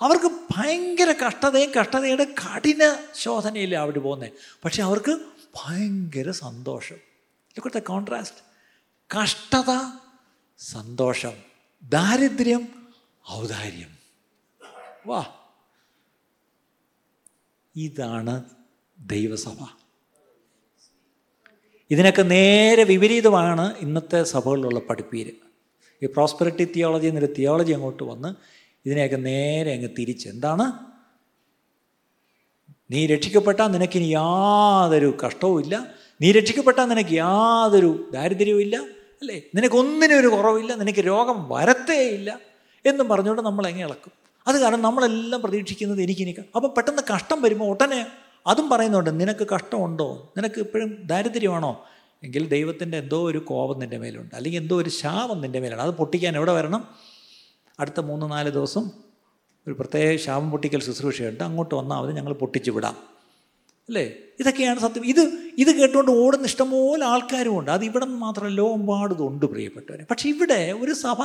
അവർക്ക് 0.00 0.30
ഭയങ്കര 0.56 1.12
കഷ്ടതയും 1.26 1.70
കഷ്ടതയുടെ 1.70 2.24
കഠിന 2.24 2.96
ശോധനയില്ല 3.14 3.76
അവിടെ 3.76 3.98
പോകുന്നത് 3.98 4.32
പക്ഷെ 4.64 4.82
അവർക്ക് 4.82 5.20
ഭയങ്കര 5.56 6.30
സന്തോഷം. 6.30 6.96
ഇതൊക്കെ 7.56 7.78
കോൺട്രാസ്റ്റ് 7.78 8.38
കഷ്ടത 9.20 9.98
സന്തോഷം 10.58 11.32
ദാരിദ്ര്യം 11.88 12.68
ഔദാര്യം. 13.32 13.98
വാ. 15.06 15.26
ഇതാണ് 17.76 18.44
ദൈവസഭ. 18.98 19.66
ഇതിനൊക്കെ 21.90 22.22
നേരെ 22.22 22.84
വിപരീതമാണ് 22.84 23.76
ഇന്നത്തെ 23.78 24.22
സഭകളിലുള്ള 24.22 24.80
പഠിപ്പീര്. 24.80 25.30
ഈ 26.02 26.06
പ്രോസ്പെറിറ്റി 26.06 26.64
തിയോളജി 26.64 27.06
എന്നൊരു 27.06 27.34
തിയോളജി 27.38 27.72
അങ്ങോട്ട് 27.72 28.02
വന്ന് 28.02 28.34
ഇതിനെയൊക്കെ 28.86 29.16
നേരെ 29.16 29.72
അങ്ങ് 29.72 29.88
തിരിച്ച്. 29.98 30.28
എന്താണ്? 30.28 30.72
നീ 32.90 33.06
രക്ഷിക്കപ്പെട്ടാൽ 33.06 33.66
നിനക്കിനി 33.66 34.04
യാതൊരു 34.04 35.16
കഷ്ടവും 35.26 35.60
ഇല്ല. 35.60 35.86
നീ 36.20 36.32
രക്ഷിക്കപ്പെട്ടാൽ 36.32 36.84
നിനക്ക് 36.84 37.10
യാതൊരു 37.10 38.10
ദാരിദ്ര്യവും 38.12 38.60
ഇല്ല 38.60 38.76
അല്ലേ? 39.20 39.42
നിനക്കൊന്നിനും 39.54 40.20
ഒരു 40.20 40.26
കുറവില്ല 40.26 40.74
നിനക്ക് 40.74 40.98
രോഗം 40.98 41.48
വരത്തേ 41.48 42.08
ഇല്ല 42.08 42.40
എന്നും 42.86 43.08
പറഞ്ഞുകൊണ്ട് 43.08 43.42
നമ്മൾ 43.42 43.66
എങ്ങനെ 43.66 43.86
ഇളക്കും. 43.86 44.12
അത് 44.46 44.60
കാരണം 44.60 44.82
നമ്മളെല്ലാം 44.82 45.42
പ്രതീക്ഷിക്കുന്നത് 45.42 46.02
എനിക്കിനി 46.02 46.34
അപ്പം 46.56 46.74
പെട്ടെന്ന് 46.76 47.02
കഷ്ടം 47.14 47.42
വരുമ്പോൾ 47.42 47.64
ഉടനെ 47.64 48.06
അതും 48.46 48.70
പറയുന്നുണ്ട് 48.70 49.20
നിനക്ക് 49.20 49.46
കഷ്ടമുണ്ടോ? 49.46 50.32
നിനക്ക് 50.36 50.60
ഇപ്പോഴും 50.60 51.02
ദാരിദ്ര്യമാണോ? 51.04 51.84
എങ്കിൽ 52.22 52.48
ദൈവത്തിന്റെ 52.48 52.98
എന്തോ 52.98 53.26
ഒരു 53.26 53.38
കോപം 53.38 53.80
നിന്റെ 53.80 53.98
മേലുണ്ട്. 53.98 54.34
അല്ലെങ്കിൽ 54.34 54.60
എന്തോ 54.60 54.76
ഒരു 54.76 54.88
ശാപം 54.88 55.40
നിന്റെ 55.40 55.60
മേലാണ്. 55.60 55.82
അത് 55.82 55.90
പൊട്ടിക്കാൻ 55.90 56.36
എവിടെ 56.36 56.52
വരണം? 56.52 57.13
അടുത്ത 57.80 58.00
മൂന്ന് 58.00 58.30
നാല് 58.30 58.50
ദിവസം 58.50 58.90
ഒരു 59.68 59.74
പ്രത്യേക 59.74 60.16
ശാപം 60.18 60.50
പൊട്ടിക്കൽ 60.50 60.80
ശുശ്രൂഷയുണ്ട്. 60.80 61.44
അങ്ങോട്ട് 61.44 61.74
വന്നാൽ 61.74 62.00
മതി 62.00 62.12
ഞങ്ങൾ 62.12 62.32
പൊട്ടിച്ചു 62.32 62.70
വിടാം. 62.70 62.96
അല്ലേ? 63.88 64.12
ഇതൊക്കെയാണ് 64.40 64.78
സത്യം. 64.78 65.06
ഇത് 65.06 65.38
ഇത് 65.58 65.76
കേട്ടുകൊണ്ട് 65.76 66.10
ഓടുന്ന 66.10 66.46
ഇഷ്ടംപോലെ 66.46 67.04
ആൾക്കാരുമുണ്ട്. 67.04 67.70
അത് 67.70 67.84
ഇവിടെ 67.84 68.04
നിന്ന് 68.04 68.18
മാത്രമല്ല 68.18 68.54
ലോകമ്പാടും 68.54 69.28
ഉണ്ട് 69.28 69.46
പ്രിയപ്പെട്ടവരെ. 69.46 70.06
പക്ഷേ 70.10 70.28
ഇവിടെ 70.28 70.72
ഒരു 70.80 70.92
സഭ 70.92 71.16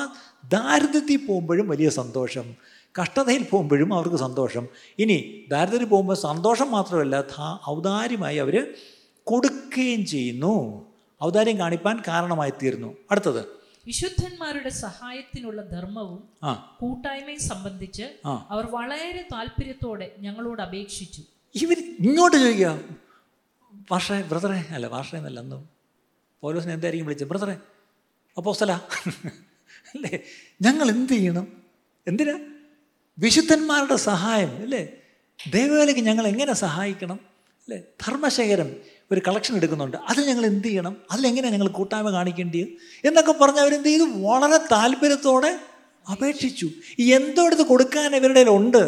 ദാരിദ്ര്യത്തിൽ 0.49 1.25
പോകുമ്പോഴും 1.27 1.69
വലിയ 1.69 1.89
സന്തോഷം 1.89 2.55
കഷ്ടതയിൽ 3.01 3.43
പോകുമ്പോഴും 3.43 3.93
അവർക്ക് 3.93 4.15
സന്തോഷം. 4.15 4.67
ഇനി 4.99 5.45
ദാരിദ്ര്യത്തിൽ 5.49 5.87
പോകുമ്പോൾ 5.87 6.13
സന്തോഷം 6.13 6.71
മാത്രമല്ല 6.71 7.23
ഔദാര്യമായി 7.69 8.37
അവർ 8.37 8.73
കൊടുക്കുകയും 9.23 10.05
ചെയ്യുന്നു. 10.05 10.85
ഔദാര്യം 11.23 11.57
കാണിപ്പാൻ 11.57 12.01
കാരണമായി 12.07 12.51
തീരുന്നു 12.63 12.93
അടുത്തത്. 13.11 13.58
വിശുദ്ധന്മാരുടെ 13.89 14.69
സഹായത്തിനുള്ള 14.69 15.61
ധർമ്മവും 15.69 16.19
കൂട്ടായ്മയും 16.79 17.39
സംബന്ധിച്ച് 17.39 18.05
അവർ 18.25 18.65
വളരെ 18.75 19.21
താല്പര്യത്തോടെ 19.33 20.07
ഞങ്ങളോട് 20.25 20.61
അപേക്ഷിച്ചു. 20.61 21.21
ഇവർ 21.55 21.77
ഇങ്ങോട്ട് 21.99 22.37
ചോദിക്കുക 22.37 22.73
ഭാഷ 23.91 24.11
ബ്രദറെ 24.31 24.59
അല്ല 24.75 24.87
ഭാഷ 24.87 25.15
എന്നല്ല 25.15 25.39
അന്ന് 25.39 25.57
പോലീസിനെ 26.41 26.73
എന്തായിരിക്കും 26.73 27.05
വിളിച്ചത്? 27.05 27.29
ബ്രദറെ 27.29 27.55
അപ്പോസ്തല. 28.37 28.71
അല്ലേ? 29.93 30.13
ഞങ്ങൾ 30.61 30.87
എന്ത് 30.89 31.13
ചെയ്യണം? 31.13 31.47
എന്തിനാ? 32.07 32.35
വിശുദ്ധന്മാരുടെ 33.19 33.95
സഹായം 34.09 34.51
അല്ലേ? 34.65 34.83
ദൈവവേലയ്ക്ക് 35.39 36.01
ഞങ്ങൾ 36.01 36.27
എങ്ങനെ 36.27 36.53
സഹായിക്കണം? 36.65 37.19
അല്ലേ? 37.69 37.83
ധർമ്മശേഖരം 38.07 38.69
ഒരു 39.11 39.21
കളക്ഷൻ 39.27 39.55
എടുക്കുന്നുണ്ട്. 39.55 39.97
അത് 39.97 40.27
ഞങ്ങൾ 40.27 40.45
എന്ത് 40.45 40.67
ചെയ്യണം? 40.67 40.97
അതിലെങ്ങനെയാണ് 41.11 41.55
ഞങ്ങൾ 41.55 41.67
കൂട്ടായ്മ 41.67 42.11
കാണിക്കേണ്ടത്? 42.11 42.67
എന്നൊക്കെ 43.07 43.31
പറഞ്ഞ് 43.31 43.59
അവരെന്ത് 43.59 43.87
ചെയ്തു? 43.87 44.03
വളരെ 44.03 44.57
താല്പര്യത്തോടെ 44.57 45.59
അപേക്ഷിച്ചു. 46.11 46.69
എന്തോ 46.99 47.45
എടുത്ത് 47.45 47.61
കൊടുക്കാൻ 47.61 48.15
ഇവരുടെ 48.15 48.43
ഉണ്ട്. 48.49 48.83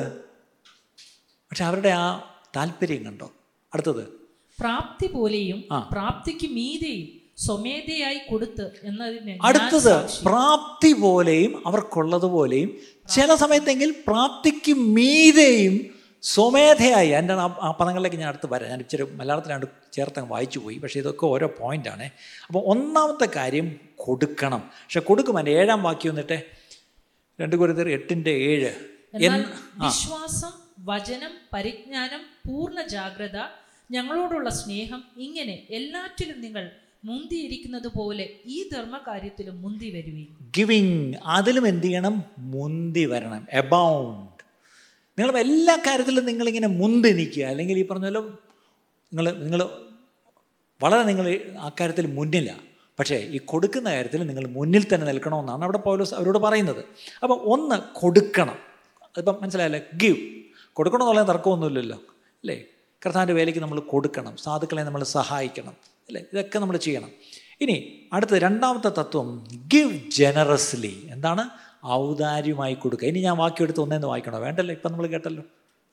പക്ഷെ 1.52 1.66
അവരുടെ 1.66 1.90
ആ 1.90 2.34
താല്പര്യം 2.56 3.06
കണ്ടോ? 3.06 3.32
അടുത്തത്. 3.74 4.04
പ്രാപ്തി 4.60 5.08
പോലെയും 5.08 5.64
പ്രാപ്തിക്ക് 5.92 6.48
മീതെയും 6.48 7.08
സ്വമേധയായി 7.38 8.20
കൊടുത്ത് 8.30 8.72
എന്നതിന് 8.84 9.38
അടുത്തത്. 9.42 10.10
പ്രാപ്തി 10.26 10.94
പോലെയും 10.94 11.68
അവർക്കുള്ളതുപോലെയും 11.68 12.78
ചില 13.10 13.36
സമയത്തെങ്കിൽ 13.36 13.96
പ്രാപ്തിക്ക് 14.08 14.74
മീതെയും 14.74 16.01
സ്വമേധയായി. 16.22 17.10
എന്റെ 17.10 17.34
ആ 17.34 17.78
പദങ്ങളിലേക്ക് 17.80 18.18
ഞാൻ 18.18 18.28
അടുത്ത് 18.28 18.48
വരാം. 18.54 18.70
ഞാൻ 18.70 18.80
ഇച്ചിരി 18.80 19.04
മലയാളത്തിലാണ്ട് 19.04 19.66
ചേർത്ത് 19.94 20.20
വായിച്ചു 20.20 20.60
പോയി. 20.60 20.78
പക്ഷേ 20.78 21.00
ഇതൊക്കെ 21.00 21.26
ഓരോ 21.26 21.48
പോയിന്റാണ് 21.60 22.10
അപ്പോൾ 22.48 22.64
ഒന്നാമത്തെ 22.66 23.28
കാര്യം 23.36 23.80
കൊടുക്കണം. 23.96 24.60
പക്ഷെ 24.60 25.00
കൊടുക്കും. 25.00 25.40
എന്റെ 25.40 25.52
ഏഴാം 25.52 25.84
വാക്യം 25.84 26.12
വന്നിട്ട് 26.12 26.38
രണ്ട് 27.42 27.56
കുരുത്തർ 27.56 27.90
എട്ടിന്റെ 27.90 28.32
ഏഴ്. 28.32 28.72
വിശ്വാസം 29.86 30.54
വചനം 30.80 31.32
പരിജ്ഞാനം 31.54 32.22
പൂർണ 32.48 32.82
ജാഗ്രത 32.88 33.38
ഞങ്ങളോടുള്ള 33.92 34.50
സ്നേഹം 34.50 35.04
ഇങ്ങനെ 35.18 35.56
എല്ലാറ്റിലും 35.70 36.42
നിങ്ങൾ 36.42 36.72
മുന്തിയിരിക്കുന്നത് 37.06 37.88
പോലെ 37.88 38.30
ഈ 38.46 38.70
ധർമ്മകാര്യത്തിലും 38.70 39.62
മുന്തി 39.62 39.90
വരുവീൻ. 39.90 40.28
ഗിവിങ് 40.58 41.14
അതിലും 41.26 41.68
എന്ത് 41.68 41.88
ചെയ്യണം? 41.88 42.24
മുന്തി 42.38 43.06
വരണം. 43.06 43.48
എബൗണ്ട് 43.52 44.31
നിങ്ങൾ 45.20 45.38
എല്ലാ 45.38 45.76
കാര്യത്തിലും 45.76 46.26
നിങ്ങളിങ്ങനെ 46.26 46.68
മുന്തി 46.68 47.10
നിൽക്കുക 47.10 47.44
അല്ലെങ്കിൽ 47.44 47.80
ഈ 47.80 47.88
പറഞ്ഞാലും 47.88 48.40
നിങ്ങൾ 49.14 49.38
നിങ്ങൾ 49.38 49.70
വളരെ 50.84 51.04
നിങ്ങൾ 51.04 51.40
ആ 51.60 51.72
കാര്യത്തിൽ 51.80 52.06
മുന്നിലാണ് 52.06 52.72
പക്ഷേ 53.00 53.16
ഈ 53.16 53.38
കൊടുക്കുന്ന 53.38 53.90
കാര്യത്തിൽ 53.90 54.24
നിങ്ങൾ 54.24 54.48
മുന്നിൽ 54.48 54.86
തന്നെ 54.94 55.08
നിൽക്കണമെന്നാണ് 55.08 55.64
അവിടെ 55.64 55.78
പൗലോസ് 55.78 56.14
അവരോട് 56.14 56.38
പറയുന്നത്. 56.38 56.86
അപ്പം 57.24 57.42
ഒന്ന് 57.44 57.76
കൊടുക്കണം. 57.94 58.56
അതിപ്പം 59.04 59.40
മനസ്സിലായല്ലേ? 59.42 59.82
ഗിവ് 59.98 60.16
കൊടുക്കണം 60.74 61.02
എന്നുള്ള 61.02 61.28
തർക്കമൊന്നുമില്ലല്ലോ. 61.28 61.98
അല്ലേ? 61.98 62.64
കർത്താന്റെ 63.06 63.34
വേലയ്ക്ക് 63.34 63.60
നമ്മൾ 63.60 63.80
കൊടുക്കണം. 63.80 64.38
സാധുക്കളെ 64.38 64.84
നമ്മൾ 64.84 65.04
സഹായിക്കണം. 65.04 65.76
അല്ലേ? 66.08 66.24
ഇതൊക്കെ 66.34 66.60
നമ്മൾ 66.60 66.78
ചെയ്യണം. 66.78 67.10
ഇനി 67.62 68.06
അടുത്ത 68.14 68.36
രണ്ടാമത്തെ 68.36 68.90
തത്വം. 68.90 69.48
ഗിവ് 69.68 70.12
ജനറസ്ലി 70.12 71.08
എന്താണ്? 71.12 71.50
ഔദാര്യമായി 71.86 72.74
കൊടുക്കുക. 72.74 73.08
ഇനി 73.08 73.20
ഞാൻ 73.20 73.38
വാക്കി 73.38 73.64
എടുത്ത് 73.64 73.80
ഒന്നേന്ന് 73.80 74.08
വായിക്കണോ? 74.08 74.40
വേണ്ടല്ലോ 74.40 74.74
ഇപ്പം 74.74 74.92
നമ്മൾ 74.92 75.08
കേട്ടല്ലോ. 75.08 75.44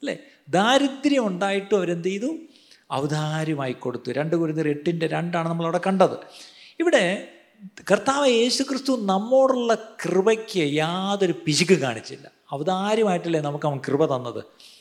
അല്ലേ? 0.01 0.19
ദാരിദ്ര്യം 0.49 1.27
ഉണ്ടായിട്ടും 1.27 1.77
അവരെന്ത് 1.77 2.09
ചെയ്തു? 2.09 2.37
ഔദാര്യമായി 2.93 3.73
കൊടുത്തു. 3.73 4.13
രണ്ട് 4.13 4.37
കുരുന്നർ 4.37 4.69
എട്ടിന്റെ 4.69 5.07
രണ്ടാണ് 5.07 5.49
നമ്മളവിടെ 5.49 5.81
കണ്ടത്. 5.87 6.17
ഇവിടെ 6.81 7.29
കർത്താവ് 7.91 8.29
യേശു 8.29 8.63
ക്രിസ്തു 8.63 9.01
നമ്മോടുള്ള 9.01 9.75
കൃപയ്ക്ക് 9.75 10.75
യാതൊരു 10.75 11.35
പിശുക്ക് 11.47 11.79
കാണിച്ചില്ല. 11.79 12.31
ഔദാര്യമായിട്ടല്ലേ 12.55 13.41
നമുക്ക് 13.41 13.67
അവൻ 13.67 13.81
കൃപ 13.89 14.17
തന്നത്? 14.17 14.39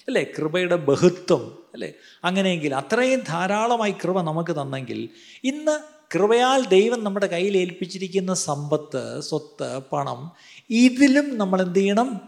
അല്ലേ? 0.08 0.26
കൃപയുടെ 0.38 0.76
ബഹുത്വം. 0.76 1.58
അല്ലേ? 1.74 1.94
അങ്ങനെയെങ്കിൽ 2.24 2.76
അത്രയും 2.76 3.20
ധാരാളമായി 3.20 3.92
കൃപ 3.92 4.22
നമുക്ക് 4.22 4.52
തന്നെങ്കിൽ 4.52 5.10
ഇന്ന് 5.44 5.98
കൃപയാൽ 6.16 6.66
ദൈവം 6.66 7.04
നമ്മുടെ 7.04 7.28
കയ്യിൽ 7.28 7.58
ഏൽപ്പിച്ചിരിക്കുന്ന 7.58 8.34
സമ്പത്ത് 8.34 9.20
സ്വത്ത് 9.20 9.80
പണം 9.94 10.32
ഇതിലും 10.70 11.38
നമ്മൾ 11.38 11.62
എന്ത് 11.62 11.80
ചെയ്യണം? 11.80 12.22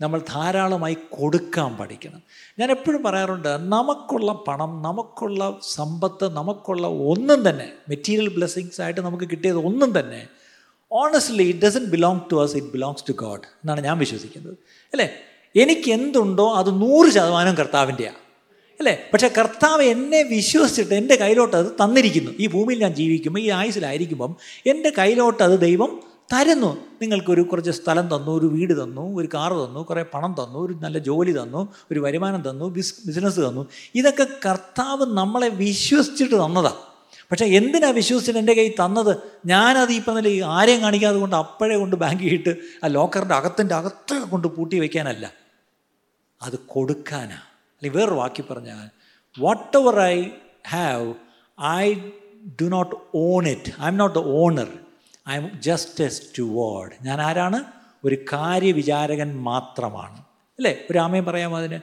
നമ്മൾ 0.00 0.20
ധാരാളമായി 0.34 0.96
കൊടുക്കാൻ 1.10 1.76
പഠിക്കണം. 1.76 2.22
ഞാൻ 2.58 2.70
എപ്പോഴും 2.70 3.02
പറയാറുണ്ട് 3.02 3.48
നമുക്കുള്ള 3.48 4.32
പണം 4.48 4.82
നമുക്കുള്ള 4.82 5.58
സമ്പത്ത് 5.62 6.32
നമുക്കുള്ള 6.32 6.86
ഒന്നും 6.86 7.48
തന്നെ 7.48 7.72
മെറ്റീരിയൽ 7.88 8.28
ബ്ലെസ്സിങ്സ് 8.28 8.80
ആയിട്ട് 8.80 9.00
നമുക്ക് 9.00 9.24
കിട്ടിയത് 9.24 9.56
ഒന്നും 9.56 10.00
തന്നെ 10.00 10.26
honestly 10.92 11.42
it 11.42 11.58
doesn't 11.58 11.84
belong 11.84 12.20
to 12.32 12.42
us 12.42 12.56
it 12.56 12.66
belongs 12.66 13.04
to 13.08 13.12
God 13.12 13.40
എന്നാണ് 13.46 13.80
ഞാൻ 13.80 13.98
വിശ്വസിക്കുന്നത്. 13.98 14.54
അല്ലേ? 14.92 15.14
എനിക്ക് 15.56 15.90
എന്തുണ്ടോ 15.90 16.54
അത് 16.54 16.80
നൂറ് 16.80 17.10
ശതമാനം 17.10 17.54
കർത്താവിന്റെയാണ് 17.54 18.16
അല്ലേ? 18.78 19.10
പക്ഷേ 19.12 19.28
കർത്താവ് 19.38 19.82
എന്നെ 19.82 20.22
വിശ്വസിച്ചിട്ട് 20.22 20.94
എന്റെ 20.94 21.16
കയ്യിലോട്ട് 21.16 21.56
അത് 21.56 21.66
തന്നിരിക്കുന്നു. 21.66 22.30
ഈ 22.40 22.46
ഭൂമിയിൽ 22.46 22.80
ഞാൻ 22.80 22.94
ജീവിക്കുമ്പോൾ 22.94 23.40
ഈ 23.40 23.50
ആയുസിലായിരിക്കുമ്പം 23.50 24.36
എന്റെ 24.66 24.92
കയ്യിലോട്ട് 24.98 25.42
അത് 25.42 25.60
ദൈവം 25.60 26.07
തരുന്നു. 26.32 26.76
നിങ്ങൾക്കൊരു 27.02 27.42
കുറച്ച് 27.42 27.70
സ്ഥലം 27.70 28.06
തന്നു 28.14 28.32
ഒരു 28.32 28.46
വീട് 28.46 28.82
തന്നു 28.82 29.14
ഒരു 29.14 29.28
കാറ് 29.34 29.52
തന്നു 29.52 29.80
കുറേ 29.80 30.02
പണം 30.14 30.32
തന്നു 30.40 30.58
ഒരു 30.58 30.72
നല്ല 30.72 30.98
ജോലി 30.98 31.32
തന്നു 31.32 31.68
ഒരു 31.92 32.00
വരുമാനം 32.00 32.50
തന്നു 32.50 32.64
ബിസ് 32.64 32.94
ബിസിനസ് 33.06 33.40
തന്നു. 33.40 33.66
ഇതൊക്കെ 33.94 34.26
കർത്താവ് 34.46 35.06
നമ്മളെ 35.16 35.48
വിശ്വസിച്ചിട്ട് 35.48 36.34
തന്നതാണ് 36.34 36.88
പക്ഷേ 37.30 37.46
എന്തിനാ 37.46 37.90
വിശ്വസിച്ചിട്ട് 37.90 38.38
എന്റെ 38.38 38.54
കയ്യിൽ 38.54 38.74
തന്നത്? 38.80 39.16
ഞാനത് 39.46 39.92
ഈ 39.92 40.00
നില 40.08 40.44
ആരെയും 40.44 40.80
കാണിക്കാതെ 40.80 41.18
കൊണ്ട് 41.18 41.36
അപ്പോഴേ 41.36 41.76
കൊണ്ട് 41.76 41.96
ബാങ്കിൽ 41.96 42.32
ഇട്ട് 42.32 42.56
ആ 42.84 42.86
ലോക്കറിന്റെ 42.86 43.34
അകത്തിന്റെ 43.34 43.74
അകത്ത് 43.74 44.14
കൊണ്ട് 44.14 44.48
പൂട്ടി 44.48 44.78
വയ്ക്കാനല്ല 44.78 45.32
അത് 46.42 46.58
കൊടുക്കാനാ. 46.66 47.38
അല്ലെങ്കിൽ 47.76 47.98
വേറൊരു 47.98 48.14
വാക്കി 48.14 48.44
പറഞ്ഞാൽ 48.50 48.88
whatever 49.76 50.00
I 50.00 50.30
have 50.68 51.14
I 51.64 51.94
do 52.62 52.64
not 52.64 52.94
own 53.14 53.48
it 53.48 53.72
I 53.82 53.86
am 53.86 53.96
not 53.96 54.18
owner 54.18 54.70
I 55.30 55.36
am 55.36 55.50
just 55.60 56.04
steward 56.42 56.92
ഞാൻ 57.02 57.20
ആരാണ്? 57.20 57.64
ഒരു 58.04 58.18
കാര്യവിചാരകൻ 58.32 59.36
മാത്രമാണ്. 59.42 60.18
അല്ലേ? 60.58 60.76
ഒരു 60.90 60.98
ആമയും 60.98 61.24
പറയാമോ 61.24 61.58
അതിന്? 61.58 61.80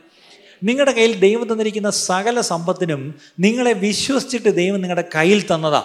നിങ്ങളുടെ 0.64 0.92
കയ്യിൽ 0.92 1.20
ദൈവം 1.20 1.54
തന്നിരിക്കുന്ന 1.54 1.90
സകല 1.90 2.42
സമ്പത്തിനും 2.42 3.16
നിങ്ങളെ 3.40 3.74
വിശ്വസിച്ചിട്ട് 3.74 4.56
ദൈവം 4.56 4.82
നിങ്ങളുടെ 4.82 5.10
കയ്യിൽ 5.16 5.42
തന്നതാ. 5.42 5.84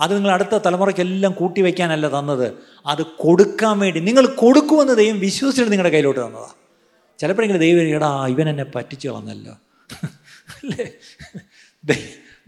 അത് 0.00 0.16
നിങ്ങൾ 0.16 0.30
അടുത്ത 0.30 0.58
തലമുറയ്ക്കെല്ലാം 0.66 1.32
കൂട്ടി 1.32 1.62
വയ്ക്കാനല്ല 1.62 2.18
തന്നത്. 2.18 2.52
അത് 2.86 3.02
കൊടുക്കാൻ 3.02 3.78
വേണ്ടി. 3.78 4.00
നിങ്ങൾ 4.00 4.26
കൊടുക്കുമെന്ന് 4.26 4.96
ദൈവം 4.96 5.18
വിശ്വസിച്ചിട്ട് 5.18 5.72
നിങ്ങളുടെ 5.72 5.92
കയ്യിലോട്ട് 5.92 6.26
തന്നതാ. 6.26 6.48
ചിലപ്പോഴെങ്കിലും 7.18 7.60
ദൈവം 7.60 7.82
എടാ 7.82 8.26
ഇവൻ 8.26 8.48
എന്നെ 8.48 8.64
പറ്റിച്ചു 8.64 9.08
വന്നല്ലോ 9.08 9.52
അല്ലേ? 10.64 10.94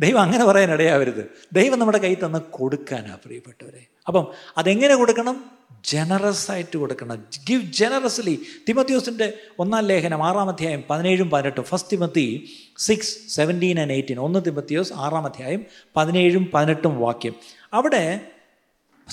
ദൈവം 0.00 0.20
അങ്ങനെ 0.20 0.44
പറയാൻ 0.44 0.72
ഇടയാവരുത്. 0.72 1.30
ദൈവം 1.52 1.78
നമ്മുടെ 1.78 1.98
കയ്യിൽ 1.98 2.26
തന്ന് 2.26 2.38
കൊടുക്കാനാണ് 2.38 3.18
പ്രിയപ്പെട്ടവരെ. 3.24 3.86
അപ്പം 4.06 4.32
അതെങ്ങനെ 4.56 4.94
കൊടുക്കണം? 4.94 5.44
ജനറസ് 5.84 6.50
ആയിട്ട് 6.50 6.76
കൊടുക്കണം. 6.76 7.24
ഗിവ് 7.48 7.62
ജനറസ്ലി 7.62 8.42
തിമത്യോസിന്റെ 8.68 9.32
ഒന്നാം 9.58 9.84
ലേഖനം 9.84 10.26
ആറാം 10.26 10.48
അധ്യായം 10.48 10.84
പതിനേഴും 10.90 11.30
പതിനെട്ടും. 11.30 11.64
First 11.64 11.92
Timothy 11.92 12.48
six 12.78 13.18
seventeen 13.28 13.80
and 13.80 13.92
eighteen 13.92 14.18
ഒന്ന് 14.18 14.38
തിമത്യോസ് 14.46 14.92
ആറാം 14.96 15.24
അധ്യായം 15.24 15.64
പതിനേഴും 15.96 16.50
പതിനെട്ടും 16.54 17.00
വാക്യം. 17.00 17.34
അവിടെ 17.72 18.20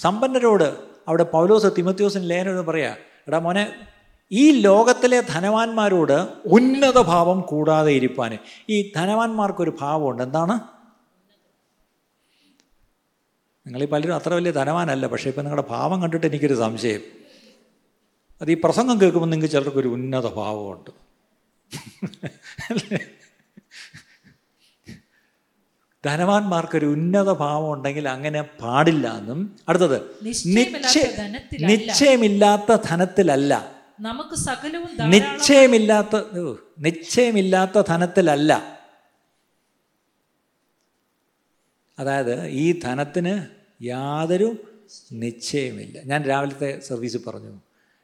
സമ്പന്നരോട് 0.02 0.76
അവിടെ 1.08 1.24
പൗലോസ് 1.24 1.68
തിമത്യോസിന് 1.78 2.30
ലേഖനം 2.30 2.66
പറയാ 2.66 2.96
എടാ 3.28 3.40
മോനെ 3.40 3.74
ഈ 4.34 4.52
ലോകത്തിലെ 4.52 5.22
ധനവാന്മാരോട് 5.22 6.28
ഉന്നത 6.46 7.02
ഭാവം 7.02 7.42
കൂടാതെ 7.42 7.92
ഇരിപ്പാൻ 7.92 8.38
ഈ 8.70 8.92
ധനവാന്മാർക്കൊരു 8.96 9.78
ഭാവമുണ്ട്. 9.82 10.24
എന്താണ്? 10.24 10.60
നിങ്ങളീ 13.68 13.86
പലരും 13.86 14.16
അത്ര 14.16 14.34
വലിയ 14.34 14.52
ധനവാനല്ല 14.52 15.08
പക്ഷേ 15.08 15.30
ഇപ്പം 15.30 15.44
നിങ്ങളുടെ 15.44 15.68
ഭാവം 15.70 16.02
കണ്ടിട്ട് 16.02 16.28
എനിക്കൊരു 16.28 16.54
സംശയം. 16.54 17.02
അത് 18.42 18.52
ഈ 18.52 18.54
പ്രസംഗം 18.54 19.02
കേൾക്കുമ്പോൾ 19.02 19.30
നിങ്ങൾക്ക് 19.30 19.54
ചിലർക്കൊരു 19.54 19.88
ഉന്നത 19.88 20.28
ഭാവമുണ്ട്? 20.30 20.90
ധനവാന്മാർക്കൊരു 26.06 26.86
ഉന്നത 26.86 27.34
ഭാവം 27.34 27.74
ഉണ്ടെങ്കിൽ 27.74 28.10
അങ്ങനെ 28.10 28.42
പാടില്ല 28.42 29.18
എന്നും 29.18 29.56
അടുത്തത്. 29.70 30.02
നിശ്ചയമില്ലാത്ത 31.60 32.76
ധനത്തിലല്ല. 32.76 33.73
നമുക്ക് 34.04 34.36
സകലവും 34.36 35.10
നിശ്ചയമില്ലാത്ത 35.10 36.16
നിശ്ചയമില്ലാത്ത 36.80 37.82
ധനത്തിലല്ല. 37.88 38.80
അതായത് 42.00 42.46
ഈ 42.46 42.80
ധനത്തിന് 42.80 43.34
യാതൊരു 43.84 44.50
നിശ്ചയമില്ല. 45.12 46.02
ഞാൻ 46.02 46.24
രാവിലത്തെ 46.24 46.80
സർവീസ് 46.80 47.18
പറഞ്ഞു. 47.28 47.62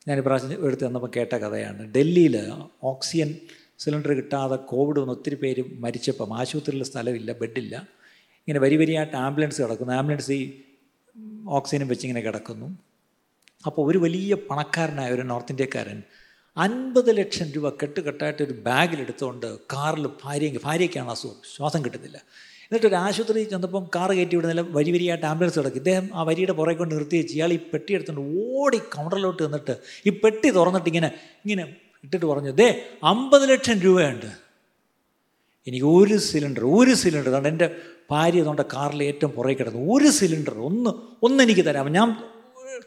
ഞാൻ 0.08 0.18
ഇപ്രാവശ്യം 0.18 0.66
എടുത്ത് 0.66 0.86
തന്നപ്പോൾ 0.88 1.12
കേട്ട 1.16 1.36
കഥയാണ്. 1.36 1.94
ഡൽഹിയിൽ 1.94 2.36
ഓക്സിജൻ 2.84 3.36
സിലിണ്ടർ 3.80 4.12
കിട്ടാതെ 4.12 4.56
കോവിഡ് 4.56 5.00
വന്ന് 5.00 5.14
ഒത്തിരി 5.14 5.36
പേര് 5.36 5.64
മരിച്ചപ്പം 5.80 6.38
ആശുപത്രിയിൽ 6.38 6.84
സ്ഥലമില്ല 6.84 7.32
ബെഡില്ല. 7.32 7.76
ഇങ്ങനെ 8.48 8.60
വരി 8.60 8.76
വരിയായിട്ട് 8.76 9.18
ആംബുലൻസ് 9.18 9.62
കിടക്കുന്നു. 9.62 9.94
ആംബുലൻസ് 9.94 10.32
ഈ 10.32 10.62
ഓക്സിജനും 11.48 11.88
വെച്ച് 11.88 12.08
ഇങ്ങനെ 12.08 12.26
കിടക്കുന്നു. 12.26 12.89
അപ്പോൾ 13.66 13.92
ഒരു 13.92 13.98
വലിയ 13.98 14.34
പണക്കാരനായ 14.34 15.12
ഒരു 15.12 15.22
നോർത്ത് 15.22 15.52
ഇന്ത്യക്കാരൻ 15.52 16.04
അൻപത് 16.58 17.18
ലക്ഷം 17.18 17.52
രൂപ 17.52 17.70
കെട്ടുകെട്ടായിട്ട് 17.70 18.44
ഒരു 18.44 18.54
ബാഗിലെടുത്തുകൊണ്ട് 18.54 19.60
കാറിൽ 19.60 20.10
ഭാര്യ 20.24 20.58
ഭാര്യയ്ക്കാണ് 20.64 21.10
അസുഖം. 21.10 21.36
ശ്വാസം 21.56 21.86
കിട്ടുന്നില്ല. 21.86 22.18
എന്നിട്ട് 22.64 22.88
ഒരു 22.88 22.96
ആശുപത്രി 22.96 23.44
ചെന്നപ്പം 23.44 23.90
കാർ 23.96 24.12
കയറ്റി 24.12 24.36
വിടുന്നില്ല 24.36 24.62
വരി 24.70 24.92
വരിയായിട്ട് 24.92 25.26
ആംബുലൻസ് 25.26 25.60
കിടക്കും. 25.60 25.78
ഇദ്ദേഹം 25.78 26.10
ആ 26.14 26.24
വരിയുടെ 26.24 26.52
പുറകെ 26.52 26.78
കൊണ്ട് 26.78 26.96
നിർത്തി 26.96 27.18
വെച്ച് 27.18 27.34
ഇയാൾ 27.34 27.54
ഈ 27.54 27.58
പെട്ടി 27.58 27.94
എടുത്തുകൊണ്ട് 27.94 28.38
ഓടി 28.38 28.78
കൗണ്ടറിലോട്ട് 28.78 29.44
നിന്നിട്ട് 29.44 29.78
ഈ 30.06 30.10
പെട്ടി 30.10 30.50
തുറന്നിട്ട് 30.50 30.88
ഇങ്ങനെ 30.88 31.12
ഇങ്ങനെ 31.46 31.76
ഇട്ടിട്ട് 32.04 32.26
പറഞ്ഞു 32.26 32.50
ദേ 32.50 32.84
അമ്പത് 33.04 33.50
ലക്ഷം 33.50 33.80
രൂപയുണ്ട്. 33.80 34.26
എനിക്ക് 35.68 35.86
ഒരു 35.86 36.18
സിലിണ്ടർ 36.18 36.66
ഒരു 36.66 36.94
സിലിണ്ടർ. 36.94 37.30
അതുകൊണ്ട് 37.30 37.50
എന്റെ 37.50 37.76
ഭാര്യ 38.12 38.40
അതുകൊണ്ട് 38.40 38.62
കാറിൽ 38.62 39.04
ഏറ്റവും 39.04 39.32
പുറകെ 39.32 39.54
കിടന്നു. 39.54 39.94
ഒരു 39.94 40.10
സിലിണ്ടർ 40.10 40.54
ഒന്ന് 40.54 40.90
ഒന്ന് 41.24 41.44
എനിക്ക് 41.44 41.66
തരാം 41.66 41.92
ഞാൻ 41.92 42.16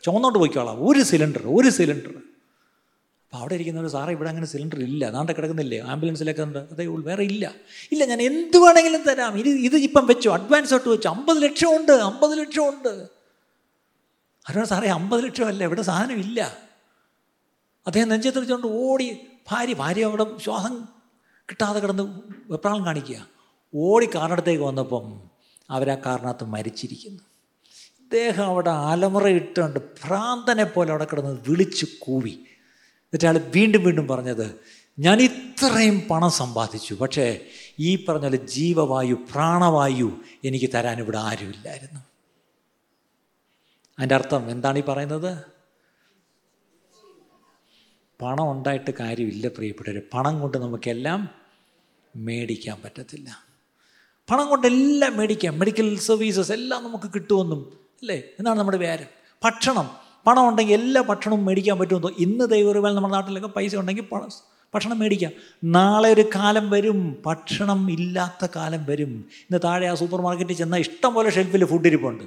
ചുമന്നോട്ട് 0.05 0.39
പോയിക്കോളാം. 0.39 0.89
ഒരു 0.89 1.03
സിലിണ്ടർ 1.03 1.43
ഒരു 1.47 1.71
സിലിണ്ടർ. 1.71 2.09
അപ്പോൾ 2.09 3.37
അവിടെ 3.37 3.55
ഇരിക്കുന്നവർ 3.55 3.89
സാറേ 3.89 4.13
ഇവിടെ 4.13 4.29
അങ്ങനെ 4.29 4.47
സിലിണ്ടർ 4.47 4.79
ഇല്ല. 4.79 5.11
നാണ്ടെ 5.11 5.33
കിടക്കുന്നില്ലേ? 5.33 5.81
ആംബുലൻസിലൊക്കെ 5.81 6.43
ഉണ്ട്. 6.43 6.59
അതേ 6.59 6.87
ഉള്ളൂ. 6.87 7.09
വേറെ 7.09 7.25
ഇല്ല. 7.25 7.55
ഇല്ല 7.93 8.05
ഞാൻ 8.05 8.23
എന്ത് 8.23 8.57
വേണമെങ്കിലും 8.57 9.03
തരാം. 9.03 9.39
ഇത് 9.39 9.49
ഇത് 9.49 9.77
ഇപ്പം 9.77 10.07
വെച്ചു. 10.07 10.29
അഡ്വാൻസ് 10.29 10.75
ആയിട്ട് 10.75 10.89
വെച്ചു. 10.89 11.09
അമ്പത് 11.09 11.43
ലക്ഷമുണ്ട് 11.43 11.93
അമ്പത് 11.93 12.39
ലക്ഷമുണ്ട് 12.39 13.23
അവരോട് 14.49 14.67
സാറേ 14.67 14.89
അമ്പത് 14.89 15.25
ലക്ഷമല്ല 15.25 15.65
ഇവിടെ 15.65 15.83
സാധനം 15.83 16.19
ഇല്ല. 16.19 16.59
അദ്ദേഹം 17.87 18.09
നെഞ്ചത്ത് 18.09 18.39
വെച്ചുകൊണ്ട് 18.39 18.67
ഓടി 18.67 19.17
ഭാര്യ 19.51 19.75
ഭാര്യ 19.75 20.05
അവിടെ 20.05 20.39
ശ്വാസം 20.39 20.89
കിട്ടാതെ 21.51 21.81
കിടന്ന് 21.81 22.21
വെപ്രാളം 22.51 22.87
കാണിക്കുക. 22.87 23.27
ഓടി 23.75 24.09
കാറിനടുത്തേക്ക് 24.15 24.63
വന്നപ്പം 24.63 25.21
അവരാ 25.71 25.95
കാറിനകത്ത് 25.95 26.45
മരിച്ചിരിക്കുന്നു. 26.45 27.32
ഇദ്ദേഹം 28.13 28.45
അവിടെ 28.45 28.71
അലമുറ 28.71 29.29
ഇട്ടുകൊണ്ട് 29.29 29.79
ഭ്രാന്തനെ 29.81 30.65
പോലെ 30.65 30.91
അവിടെ 30.91 31.05
കിടന്ന് 31.05 31.41
വിളിച്ച് 31.49 31.87
കൂവി. 31.99 32.31
എന്നിട്ട് 32.31 33.25
അയാൾ 33.25 33.39
വീണ്ടും 33.39 33.85
വീണ്ടും 33.85 34.09
പറഞ്ഞത് 34.09 34.61
ഞാൻ 34.99 35.23
ഇത്രയും 35.23 36.09
പണം 36.11 36.31
സമ്പാദിച്ചു 36.31 36.95
പക്ഷേ 36.95 37.47
ഈ 37.79 38.05
പറഞ്ഞ 38.05 38.23
പോലെ 38.23 38.37
ജീവവായു 38.37 39.15
പ്രാണവായു 39.15 40.21
എനിക്ക് 40.45 40.71
തരാൻ 40.75 40.99
ഇവിടെ 40.99 41.19
ആരുമില്ലായിരുന്നു. 41.19 42.01
അതിന്റെ 43.99 44.15
അർത്ഥം 44.15 44.51
എന്താണ് 44.51 44.79
ഈ 44.79 44.83
പറയുന്നത്? 44.83 45.39
പണം 48.23 48.51
ഉണ്ടായിട്ട് 48.51 48.91
കാര്യമില്ല 49.01 49.49
പ്രിയപ്പെട്ടവർ 49.49 50.03
പണം 50.15 50.41
കൊണ്ട് 50.41 50.59
നമുക്കെല്ലാം 50.59 51.29
മേടിക്കാൻ 52.17 52.83
പറ്റത്തില്ല. 52.85 53.45
പണം 54.31 54.49
കൊണ്ട് 54.49 54.67
എല്ലാം 54.67 55.17
മേടിക്കാം. 55.17 55.59
മെഡിക്കൽ 55.59 55.99
സർവീസസ് 55.99 56.53
എല്ലാം 56.53 56.85
നമുക്ക് 56.85 57.11
കിട്ടുമെന്നും 57.15 57.82
അല്ലേ 58.03 58.23
എന്നാണ് 58.39 58.59
നമ്മുടെ 58.59 58.79
വ്യാരം 58.79 59.05
ഭക്ഷണം. 59.45 59.91
പണം 60.27 60.49
ഉണ്ടെങ്കിൽ 60.49 60.75
എല്ലാ 60.75 61.03
ഭക്ഷണവും 61.03 61.45
മേടിക്കാൻ 61.45 61.79
പറ്റുമെന്നോ 61.79 62.11
ഇന്ന് 62.19 62.45
ദൈവറിവാൽ 62.45 62.95
നമ്മുടെ 62.95 63.15
നാട്ടിലൊക്കെ 63.15 63.49
പൈസ 63.49 63.77
ഉണ്ടെങ്കിൽ 63.77 64.05
ഭക്ഷണം 64.75 64.99
മേടിക്കാം. 64.99 65.33
നാളെ 65.65 66.13
ഒരു 66.13 66.25
കാലം 66.35 66.71
വരും. 66.71 67.23
ഭക്ഷണം 67.27 67.91
ഇല്ലാത്ത 67.91 68.51
കാലം 68.57 68.87
വരും. 68.87 69.25
ഇന്ന് 69.41 69.59
താഴെ 69.65 69.87
ആ 69.87 69.95
സൂപ്പർ 69.95 70.21
മാർക്കറ്റിൽ 70.21 70.55
ചെന്നാൽ 70.55 70.79
ഇഷ്ടം 70.79 71.15
പോലെ 71.15 71.31
ഷെൽഫിൽ 71.31 71.65
ഫുഡ് 71.65 71.87
ഇരിപ്പുണ്ട്. 71.87 72.25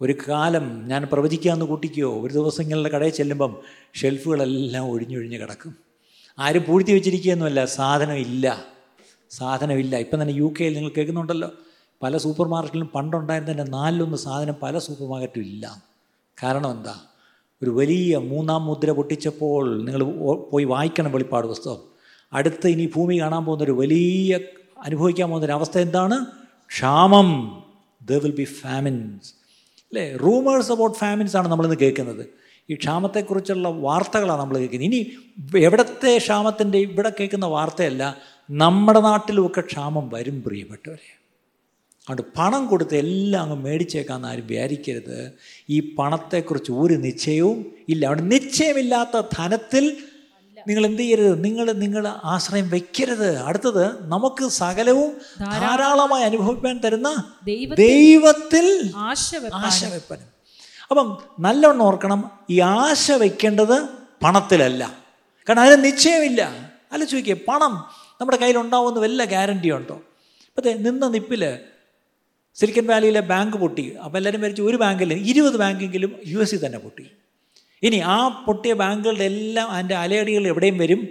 ഒരു 0.00 0.14
കാലം 0.28 0.88
ഞാൻ 0.88 1.08
പ്രവചിക്കാമെന്ന് 1.12 1.66
കൂട്ടിക്കോ. 1.66 2.20
ഒരു 2.20 2.32
ദിവസങ്ങളുടെ 2.32 2.88
കടയിൽ 2.88 3.10
ചെല്ലുമ്പം 3.10 3.56
ഷെൽഫുകളെല്ലാം 3.94 4.84
ഒഴിഞ്ഞൊഴിഞ്ഞ് 4.84 5.40
കിടക്കും. 5.40 5.76
ആരും 6.38 6.64
പൂഴ്ത്തി 6.68 6.92
വെച്ചിരിക്കുകയൊന്നുമല്ല. 6.92 7.64
സാധനമില്ല. 7.64 8.64
സാധനമില്ല. 9.30 9.96
ഇപ്പം 9.96 10.22
തന്നെ 10.22 10.34
യു 10.34 10.54
കെയിൽ 10.60 10.74
നിങ്ങൾ 10.74 10.90
കേൾക്കുന്നുണ്ടല്ലോ. 10.96 11.50
പല 12.02 12.16
സൂപ്പർ 12.16 12.48
മാർക്കറ്റിലും 12.48 12.86
പണ്ടുണ്ടായിരുന്നതിന്റെ 12.86 13.70
നാലിലൊന്ന് 13.70 14.16
സാധനം 14.16 14.54
പല 14.62 14.78
സൂപ്പർ 14.78 15.08
മാർക്കറ്റും 15.08 15.40
ഇല്ല. 15.40 15.82
കാരണം 16.42 16.70
എന്താ? 16.70 16.94
ഒരു 17.62 17.70
വലിയ 17.70 18.16
മൂന്നാം 18.16 18.66
മുദ്ര 18.66 18.90
പൊട്ടിച്ചപ്പോൾ 18.90 19.84
നിങ്ങൾ 19.84 20.04
പോയി 20.34 20.64
വായിക്കണം 20.64 21.12
വെളിപ്പാട് 21.12 21.46
പുസ്തകം. 21.46 21.76
അടുത്ത് 22.32 22.68
ഇനി 22.68 22.90
ഭൂമി 22.96 23.20
കാണാൻ 23.20 23.44
പോകുന്ന 23.44 23.64
ഒരു 23.64 23.72
വലിയ 23.72 24.38
അനുഭവിക്കാൻ 24.84 25.28
പോകുന്ന 25.28 25.44
ഒരു 25.44 25.52
അവസ്ഥ 25.52 25.78
എന്താണ്? 25.78 26.26
ക്ഷാമം. 26.70 27.62
ദർ 28.02 28.18
വിൽ 28.18 28.34
ബി 28.34 28.44
ഫാമിൻസ് 28.44 29.34
അല്ലേ? 29.82 30.16
റൂമേഴ്സ് 30.16 30.72
അബൌട്ട് 30.72 30.98
ഫാമിൻസ് 30.98 31.36
ആണ് 31.36 31.48
നമ്മളിന്ന് 31.48 31.76
കേൾക്കുന്നത്. 31.76 32.26
ഈ 32.70 32.74
ക്ഷാമത്തെക്കുറിച്ചുള്ള 32.74 33.68
വാർത്തകളാണ് 33.68 34.40
നമ്മൾ 34.40 34.58
കേൾക്കുന്നത്. 34.58 34.86
ഇനി 34.86 35.10
എവിടത്തെ 35.58 36.18
ക്ഷാമത്തിന്റെ 36.18 36.78
ഇവിടെ 36.78 37.12
കേൾക്കുന്ന 37.20 37.46
വാർത്തയല്ല 37.46 38.16
നമ്മുടെ 38.50 39.00
നാട്ടിലുമൊക്കെ 39.00 39.60
ക്ഷാമം 39.60 40.08
വരും 40.08 40.42
പ്രിയപ്പെട്ടവരെ. 40.42 41.19
അതുകൊണ്ട് 42.10 42.38
പണം 42.38 42.66
കൊടുത്ത് 42.66 42.96
എല്ലാം 42.96 43.42
അങ്ങ് 43.42 43.56
മേടിച്ചേക്കാന്ന് 43.56 44.28
ആരും 44.28 44.46
വിചാരിക്കരുത്. 44.46 45.32
ഈ 45.70 45.96
പണത്തെക്കുറിച്ച് 45.98 46.72
ഒരു 46.72 46.94
നിശ്ചയവും 46.94 47.58
ഇല്ല. 47.88 48.06
അവിടെ 48.06 48.20
നിശ്ചയമില്ലാത്ത 48.20 49.20
ധനത്തിൽ 49.38 49.96
നിങ്ങൾ 50.68 50.86
എന്ത് 50.86 51.02
ചെയ്യരുത്? 51.02 51.44
നിങ്ങൾ 51.44 51.72
നിങ്ങൾ 51.72 52.08
ആശ്രയം 52.24 52.70
വെക്കരുത്. 52.70 53.36
അടുത്തത് 53.38 53.84
നമുക്ക് 54.08 54.48
സകലവും 54.48 55.10
ധാരാളമായി 55.40 56.24
അനുഭവിക്കാൻ 56.24 56.80
തരുന്ന 56.84 57.10
ദൈവത്തിൽ 57.76 58.92
ആശ 58.96 59.34
വെപ്പനും 59.84 60.28
അപ്പം 60.90 61.18
നല്ലവണ്ണം 61.40 61.84
ഓർക്കണം 61.84 62.30
ഈ 62.50 62.60
ആശ 62.60 63.12
വെക്കേണ്ടത് 63.12 63.76
പണത്തിലല്ല. 64.22 64.82
കാരണം 65.48 65.60
അതിന് 65.60 65.84
നിശ്ചയമില്ല. 65.84 66.70
അല്ല 66.92 67.04
ചോദിക്കുക 67.04 67.36
പണം 67.48 67.72
നമ്മുടെ 68.20 68.38
കയ്യിൽ 68.38 68.58
ഉണ്ടാവുമെന്ന് 68.58 69.00
വല്ല 69.00 69.24
ഗ്യാരണ്ടി 69.24 69.70
ഉണ്ടോ 69.70 69.94
ഇപ്പോഴത്തെ 70.48 70.72
നിന്ന 70.72 71.08
നിപ്പിൽ 71.08 71.58
സിലിക്കൻ 72.54 72.86
വാലിയിലെ 72.86 73.20
ബാങ്ക് 73.20 73.56
പൊട്ടി. 73.56 73.96
അപ്പോൾ 74.04 74.18
എല്ലാവരും 74.18 74.40
വിചാരിച്ചു 74.40 74.62
ഒരു 74.62 74.76
ബാങ്കിൽ 74.76 75.12
ഇരുപത് 75.12 75.56
ബാങ്കെങ്കിലും 75.56 76.20
യു 76.26 76.38
എസിൽ 76.38 76.66
തന്നെ 76.66 76.78
പൊട്ടി. 76.78 77.10
ഇനി 77.82 77.96
ആ 77.96 78.44
പൊട്ടിയ 78.46 78.72
ബാങ്കുകളുടെ 78.72 79.24
എല്ലാം 79.24 79.70
അതിന്റെ 79.70 79.94
അലയടികൾ 79.94 80.46
എവിടെയും 80.46 80.78
വരും? 80.78 81.08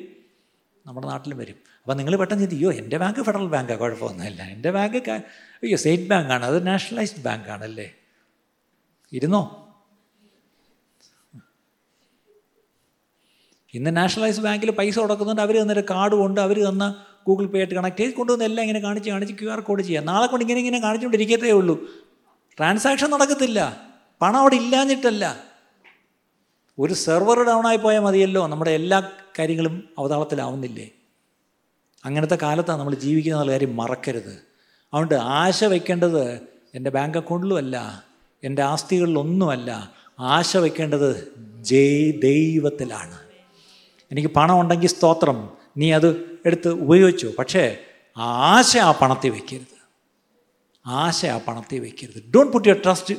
നമ്മുടെ 0.88 1.08
നാട്ടിലും 1.08 1.38
വരും. 1.38 1.56
അപ്പോൾ 1.82 1.94
നിങ്ങൾ 1.94 2.16
പെട്ടെന്ന് 2.16 2.44
ചിന്തി 2.44 2.56
അയ്യോ 2.56 2.72
എന്റെ 2.72 2.98
ബാങ്ക് 2.98 3.20
ഫെഡറൽ 3.20 3.48
ബാങ്കാണ് 3.48 3.80
കുഴപ്പമൊന്നുമില്ല. 3.80 4.42
എന്റെ 4.42 4.72
ബാങ്ക് 4.72 5.10
അയ്യോ 5.10 5.78
സ്റ്റേറ്റ് 5.78 6.04
ബാങ്കാണ് 6.04 6.46
അത് 6.46 6.68
നാഷണലൈസ്ഡ് 6.68 7.24
ബാങ്കാണല്ലേ 7.24 7.92
ഇരുന്നോ? 9.14 9.66
ഇന്ന് 13.74 13.98
നാഷണലൈസ്ഡ് 13.98 14.44
ബാങ്കിൽ 14.44 14.72
പൈസ 14.72 15.00
കൊടുക്കുന്നുണ്ട്. 15.00 15.42
അവർ 15.42 15.62
തന്നൊരു 15.62 15.84
കാർഡ് 15.90 16.16
കൊണ്ട് 16.16 16.42
അവർ 16.42 16.70
തന്ന 16.70 17.06
ഗൂഗിൾ 17.30 17.46
പേ 17.46 17.60
ആയിട്ട് 17.60 17.74
കണക്ട് 17.74 17.98
ചെയ്ത് 17.98 18.14
കൊണ്ടുവന്ന് 18.14 18.46
എല്ലാം 18.46 18.64
ഇങ്ങനെ 18.64 18.80
കാണിച്ച് 18.80 19.10
കാണിച്ച് 19.10 19.34
ക്യു 19.34 19.50
ആർ 19.50 19.60
കോഡ് 19.60 19.84
ചെയ്യാം. 19.84 20.06
നാളെ 20.06 20.28
കൊണ്ട് 20.28 20.44
ഇങ്ങനെ 20.44 20.60
ഇങ്ങനെ 20.60 20.80
കാണിച്ചുകൊണ്ടിരിക്കത്തേ 20.80 21.52
ഉള്ളൂ. 21.52 21.86
ട്രാൻസാക്ഷൻ 22.58 23.10
നടക്കത്തില്ല. 23.10 23.82
പണം 24.22 24.38
അവിടെ 24.38 24.56
ഇല്ലാഞ്ഞിട്ടല്ല. 24.56 25.44
ഒരു 26.80 26.94
സെർവർ 26.94 27.44
ഡൗൺ 27.44 27.68
ആയി 27.68 27.78
പോയാൽ 27.78 28.00
മതിയല്ലോ. 28.00 28.48
നമ്മുടെ 28.48 28.72
എല്ലാ 28.72 29.12
കാര്യങ്ങളും 29.40 29.90
അവതാളത്തിലാവുന്നില്ലേ? 30.00 30.90
അങ്ങനത്തെ 32.06 32.38
കാലത്താണ് 32.42 32.80
നമ്മൾ 32.80 32.96
ജീവിക്കുന്ന 32.96 33.52
കാര്യം 33.52 33.78
മറക്കരുത്. 33.78 34.46
അതുകൊണ്ട് 34.94 35.16
ആശ 35.16 35.64
വയ്ക്കേണ്ടത് 35.64 36.42
എന്റെ 36.76 36.90
ബാങ്ക് 36.90 37.18
അക്കൗണ്ടിലുമല്ല 37.18 38.04
എന്റെ 38.44 38.62
ആസ്തികളിലൊന്നുമല്ല. 38.62 39.92
ആശ 40.20 40.58
വയ്ക്കേണ്ടത് 40.58 41.34
ജയ് 41.62 42.22
ദൈവത്തിലാണ്. 42.22 43.20
എനിക്ക് 44.12 44.30
പണം 44.30 44.62
ഉണ്ടെങ്കിൽ 44.62 44.88
സ്തോത്രം. 44.88 45.50
നീ 45.78 45.92
അത് 45.92 46.29
എടുത്ത് 46.46 46.70
ഉപയോഗിച്ചു. 46.70 47.34
പക്ഷേ 47.40 47.78
ആശ 48.18 48.78
ആ 48.78 48.92
പണത്തിൽ 48.92 49.30
വയ്ക്കരുത് 49.30 49.78
ആശ 50.88 51.26
ആ 51.26 51.38
പണത്തിൽ 51.38 51.80
വയ്ക്കരുത് 51.80 52.24
don't 52.36 52.54
put 52.54 52.68
your 52.68 52.82
trust 52.84 53.16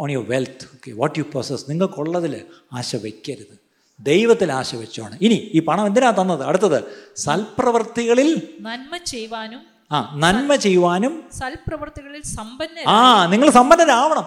on 0.00 0.10
your 0.10 0.26
wealth 0.28 0.64
okay 0.64 0.90
what 0.92 1.18
you 1.18 1.24
possess 1.24 1.70
നിങ്ങൾക്കുള്ളതിൽ 1.70 2.44
ആശ 2.72 2.96
വയ്ക്കരുത് 2.96 3.64
ദൈവത്തിൽ 4.00 4.52
ആശ 4.52 4.74
വെച്ചോണം. 4.74 5.18
ഇനി 5.20 5.50
ഈ 5.54 5.60
പണം 5.60 5.86
എന്തിനാ 5.86 6.10
തന്നത്? 6.10 6.44
അടുത്തത് 6.44 6.84
സൽപ്രവർത്തികളിൽ 7.16 8.56
നന്മ 8.60 8.96
ചെയ്യുവാനും 8.96 9.62
ആ 9.92 10.16
നന്മ 10.16 10.54
ചെയ്യുവാനും 10.54 11.24
സൽപ്രവർത്തികളിൽ 11.32 12.22
സമ്പന്ന 12.22 12.78
ആ 12.88 13.26
നിങ്ങൾ 13.26 13.50
സമ്പന്നരാവണം. 13.50 14.24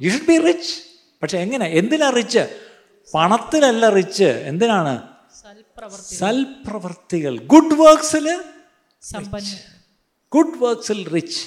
യു 0.00 0.10
ഷുഡ് 0.10 0.26
ബി 0.26 0.38
റിച്ച് 0.38 0.74
പക്ഷെ 1.22 1.38
എങ്ങനെ? 1.38 1.66
എന്തിനാ 1.66 2.10
റിച്ച് 2.10 2.60
പണത്തിലല്ല 3.14 3.88
റിച്ച് 3.88 4.24
എന്തിനാണ്? 4.24 5.09
സൽപ്രവർത്തികൾ 5.88 7.38
ഗുഡ് 7.38 7.74
വർക്ക്സിൽ 7.80 8.26
ഗുഡ് 10.32 10.58
വർക്ക്സിൽ 10.62 11.08
റിച്ച് 11.08 11.40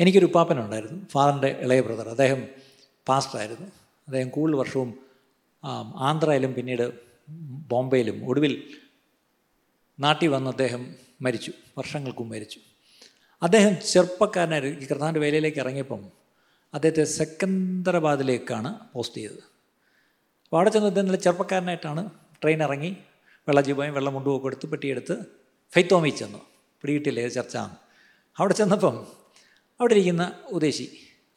എനിക്കൊരു 0.00 0.26
ഉപ്പാപ്പനുണ്ടായിരുന്നു 0.26 1.06
ഫാദറിന്റെ 1.08 1.48
ഇളയ 1.48 1.80
ബ്രദർ. 1.80 2.08
അദ്ദേഹം 2.08 2.46
പാസ്റ്ററായിരുന്നു. 3.08 3.66
അദ്ദേഹം 4.08 4.28
കൂടുതൽ 4.28 4.56
വർഷവും 4.56 4.90
ആന്ധ്രയിലും 5.96 6.54
പിന്നീട് 6.54 6.92
ബോംബെയിലും 7.68 8.28
ഒടുവിൽ 8.28 8.78
നാട്ടിൽ 10.00 10.28
വന്ന് 10.28 10.50
അദ്ദേഹം 10.50 10.94
മരിച്ചു 11.22 11.52
വർഷങ്ങൾക്കും 11.78 12.28
മരിച്ചു. 12.28 12.60
അദ്ദേഹം 13.42 13.80
ചെറുപ്പക്കാരനായിരുന്നു 13.80 14.80
ഈ 14.80 14.86
കർത്താന്റെ 14.86 15.20
വേലയിലേക്ക് 15.20 15.58
ഇറങ്ങിയപ്പം 15.58 16.04
അദ്ദേഹത്തെ 16.74 17.04
സെക്കന്ദരാബാദിലേക്കാണ് 17.04 18.78
പോസ്റ്റ് 18.92 19.16
ചെയ്തത്. 19.16 19.47
അപ്പോൾ 20.48 20.56
അവിടെ 20.56 20.70
ചെന്ന് 20.70 20.88
ഇദ്ദേഹം 20.88 21.06
നല്ല 21.06 21.16
ചെറുപ്പക്കാരനായിട്ടാണ് 21.16 22.10
ട്രെയിൻ 22.42 22.62
ഇറങ്ങി 22.62 22.96
വെള്ളജീവയും 23.48 23.94
വെള്ളം 23.94 24.14
മുണ്ടുമൊക്കെ 24.14 24.46
എടുത്ത് 24.46 24.66
പെട്ടിയെടുത്ത് 24.66 25.14
ഫൈത്തോമി 25.74 26.10
ചെന്നു. 26.10 26.38
പിടികിട്ടില്ലേ 26.80 27.22
ചർച്ച. 27.22 27.38
ചർച്ചയാണ് 27.38 27.76
അവിടെ 28.38 28.54
ചെന്നപ്പം 28.54 29.06
അവിടെ 29.80 29.94
ഇരിക്കുന്ന 29.94 30.32
ഉദ്ദേശി 30.50 30.86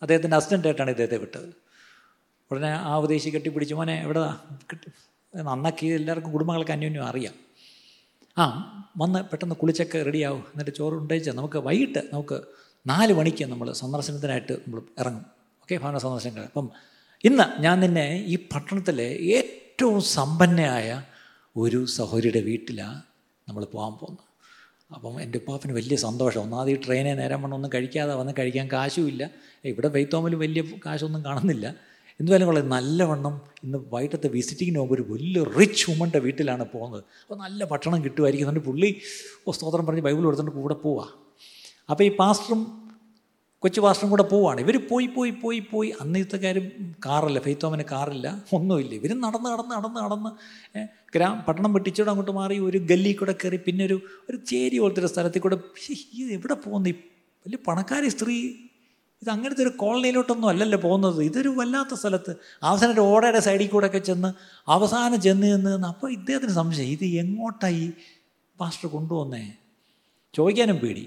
അദ്ദേഹത്തിന്റെ 0.02 0.38
അസിസ്റ്റന്റായിട്ടാണ് 0.38 0.90
ഇദ്ദേഹത്തെ 0.90 1.18
വിട്ടത്. 1.18 1.50
ഉടനെ 2.52 2.72
ആ 2.72 2.98
ഉദ്ദേശി 2.98 3.30
കെട്ടിപ്പിടിച്ചു 3.30 3.76
മോനെ 3.76 4.04
എവിടെ 4.04 4.22
കിട്ടി 4.72 4.92
നന്നാക്കി 5.36 5.88
എല്ലാവർക്കും 5.88 6.32
കുടുംബങ്ങൾക്ക് 6.34 6.72
അന്യോന്യം 6.72 7.06
അറിയാം. 7.06 7.34
ആ 8.38 8.44
വന്ന് 8.98 9.20
പെട്ടെന്ന് 9.20 9.56
കുളിച്ചൊക്കെ 9.56 10.04
റെഡിയാവും. 10.04 10.44
എന്നിട്ട് 10.54 10.72
ചോറ് 10.72 10.94
ഉണ്ടായിച്ചാൽ 10.94 11.36
നമുക്ക് 11.36 11.58
വൈകിട്ട് 11.58 12.00
നമുക്ക് 12.14 12.42
നാല് 12.88 13.14
മണിക്ക് 13.14 13.44
നമ്മൾ 13.44 13.72
സന്ദർശനത്തിനായിട്ട് 13.72 14.54
നമ്മൾ 14.54 14.82
ഇറങ്ങും. 15.00 15.26
ഓക്കെ 15.64 15.76
ഭവന 15.76 15.98
സന്ദർശനങ്ങൾ 15.98 16.44
അപ്പം 16.44 16.72
ഇന്ന് 17.24 17.62
ഞാൻ 17.62 17.80
നിന്നെ 17.80 18.24
ഈ 18.28 18.36
പട്ടണത്തിലെ 18.36 19.04
ഏറ്റവും 19.04 20.02
സമ്പന്നയായ 20.02 21.04
ഒരു 21.58 21.86
സഹോദരിയുടെ 21.86 22.40
വീട്ടിലാണ് 22.40 23.02
നമ്മൾ 23.50 23.66
പോകാൻ 23.66 23.92
പോകുന്നത്. 23.92 24.26
അപ്പം 24.94 25.22
എന്റെ 25.22 25.38
ഉപ്പാപ്പിന് 25.38 25.74
വലിയ 25.74 25.96
സന്തോഷം. 25.96 26.42
ഒന്നാമത് 26.42 26.72
ഈ 26.72 26.78
ട്രെയിനെ 26.86 27.16
നേരം 27.16 27.42
വണ്ണം 27.42 27.56
ഒന്നും 27.56 27.72
കഴിക്കാതെ 27.74 28.14
വന്ന് 28.14 28.34
കഴിക്കാൻ 28.40 28.72
കാശുമില്ല. 28.72 29.30
ഇവിടെ 29.66 29.88
വെയ്ത്തോമിൽ 29.88 30.36
വലിയ 30.36 30.64
കാശൊന്നും 30.86 31.26
കാണുന്നില്ല. 31.26 31.76
എന്തുവായാലും 32.20 32.48
കൊള്ളാം 32.48 32.70
നല്ലവണ്ണം 32.70 33.42
ഇന്ന് 33.64 33.78
വൈകിട്ടത്തെ 33.94 34.28
വിസിറ്റിങ്ങിന് 34.28 34.80
പോകുമ്പോൾ 34.80 34.96
ഒരു 34.96 35.14
വലിയ 35.14 35.44
റിച്ച് 35.60 35.92
വുമന്റെ 35.92 36.20
വീട്ടിലാണ് 36.20 36.66
പോകുന്നത്. 36.66 37.04
അപ്പോൾ 37.22 37.44
നല്ല 37.44 37.66
ഭക്ഷണം 37.66 38.04
കിട്ടുമായിരിക്കും. 38.04 38.50
എന്നിട്ട് 38.50 38.68
പുള്ളി 38.68 39.02
ഓ 39.48 39.52
സ്തോത്രം 39.52 39.86
പറഞ്ഞ് 39.86 40.02
ബൈബിൾ 40.02 40.28
എടുത്തുകൊണ്ട് 40.28 40.62
കൂടെ 40.62 40.74
പോവാ. 40.74 41.08
അപ്പോൾ 41.90 42.04
ഈ 42.04 42.16
പാസ്റ്ററും 42.16 42.81
കൊച്ചു 43.64 43.82
പാസ്റ്ററും 43.82 44.10
കൂടെ 44.10 44.24
പോവാണ്. 44.24 44.62
ഇവർ 44.62 44.88
പോയി 44.88 45.08
പോയി 45.08 45.32
പോയി 45.32 45.60
പോയി. 45.60 45.94
അന്നത്തെ 46.02 46.38
കാര്യം 46.38 46.72
കാറില്ല 47.06 47.40
ഫെയ്ത്തോമന് 47.40 47.84
കാറില്ല. 47.92 48.44
ഒന്നുമില്ല. 48.54 48.94
ഇവർ 48.94 49.12
നടന്ന് 49.22 49.50
നടന്ന് 49.50 49.72
നടന്ന് 49.72 49.96
നടന്ന് 49.96 50.32
ഗ്രാം 51.16 51.46
പട്ടണം 51.48 51.74
വെട്ടിച്ചോടെ 51.74 52.10
അങ്ങോട്ട് 52.10 52.32
മാറി 52.32 52.60
ഒരു 52.60 52.78
ഗല്ലി 52.78 53.12
കൂടെ 53.14 53.36
കയറി 53.44 53.58
പിന്നെ 53.58 53.86
ഒരു 53.86 54.02
ഒരു 54.30 54.38
ചേരി 54.38 54.78
പോലത്തെ 54.78 55.00
ഒരു 55.00 55.08
സ്ഥലത്തിൽ 55.08 55.42
കൂടെ 55.42 55.58
ഇത് 56.14 56.34
എവിടെ 56.34 56.54
പോകുന്നു? 56.54 56.90
വലിയ 57.46 57.58
പണക്കാരി 57.68 58.10
സ്ത്രീ. 58.10 58.38
ഇത് 59.22 59.30
അങ്ങനത്തെ 59.30 59.62
ഒരു 59.62 59.70
കോളനിയിലോട്ടൊന്നും 59.70 60.50
അല്ലല്ലോ 60.50 60.78
പോകുന്നത്. 60.78 61.24
ഇതൊരു 61.24 61.50
വല്ലാത്ത 61.50 61.94
സ്ഥലത്ത്. 61.94 62.36
അവസാനം 62.64 62.94
ഒരു 62.94 63.02
ഓടയുടെ 63.02 63.40
സൈഡിൽ 63.40 63.68
കൂടെ 63.68 63.86
ഒക്കെ 63.86 63.98
ചെന്ന് 63.98 64.34
അവസാനം 64.68 65.22
ചെന്ന് 65.22 65.48
ചെന്ന് 65.48 65.88
അപ്പോൾ 65.88 66.12
ഇദ്ദേഹത്തിന് 66.12 66.52
സംശയം. 66.52 66.88
ഇത് 66.88 67.06
എങ്ങോട്ടായി 67.06 67.94
പാസ്റ്റർ 68.60 68.90
കൊണ്ടുവന്നേ? 68.90 69.54
ചോദിക്കാനും 70.34 70.78
പേടി. 70.78 71.06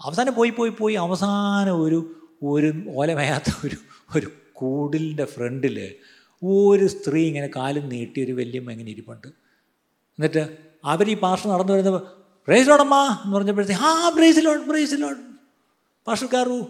അവസാനം 0.00 0.34
പോയി 0.34 0.50
പോയി 0.50 0.70
പോയി 0.70 0.94
അവസാനം 0.94 1.82
ഒരു 1.82 1.98
ഒരു 2.42 2.72
ഓലമയാത്ത 2.88 3.50
ഒരു 3.66 3.76
ഒരു 4.16 4.28
കൂടിലിന്റെ 4.52 5.24
ഫ്രണ്ടിൽ 5.24 5.94
ഒരു 6.42 6.86
സ്ത്രീ 6.86 7.26
ഇങ്ങനെ 7.26 7.50
കാലും 7.56 7.88
നീട്ടി 7.88 8.24
ഒരു 8.24 8.32
വല്യമ്മ 8.32 8.70
ഇങ്ങനെ 8.70 8.90
ഇരിപ്പുണ്ട്. 8.90 9.28
എന്നിട്ട് 10.18 10.58
അവർ 10.84 11.10
ഈ 11.10 11.14
പാർഷൽ 11.14 11.48
നടന്നു 11.48 11.72
വരുന്നപ്പോൾ 11.72 12.04
ബ്രേസിലോടമ്മ 12.48 12.94
എന്ന് 13.24 13.36
പറഞ്ഞപ്പോഴത്തേക്ക് 13.36 13.82
ആ 13.82 14.08
ബ്രേസിലോട്ട് 14.08 14.66
ബ്രേസിലോട്ട് 14.66 15.22
പാർഷൽക്കാറു 16.06 16.66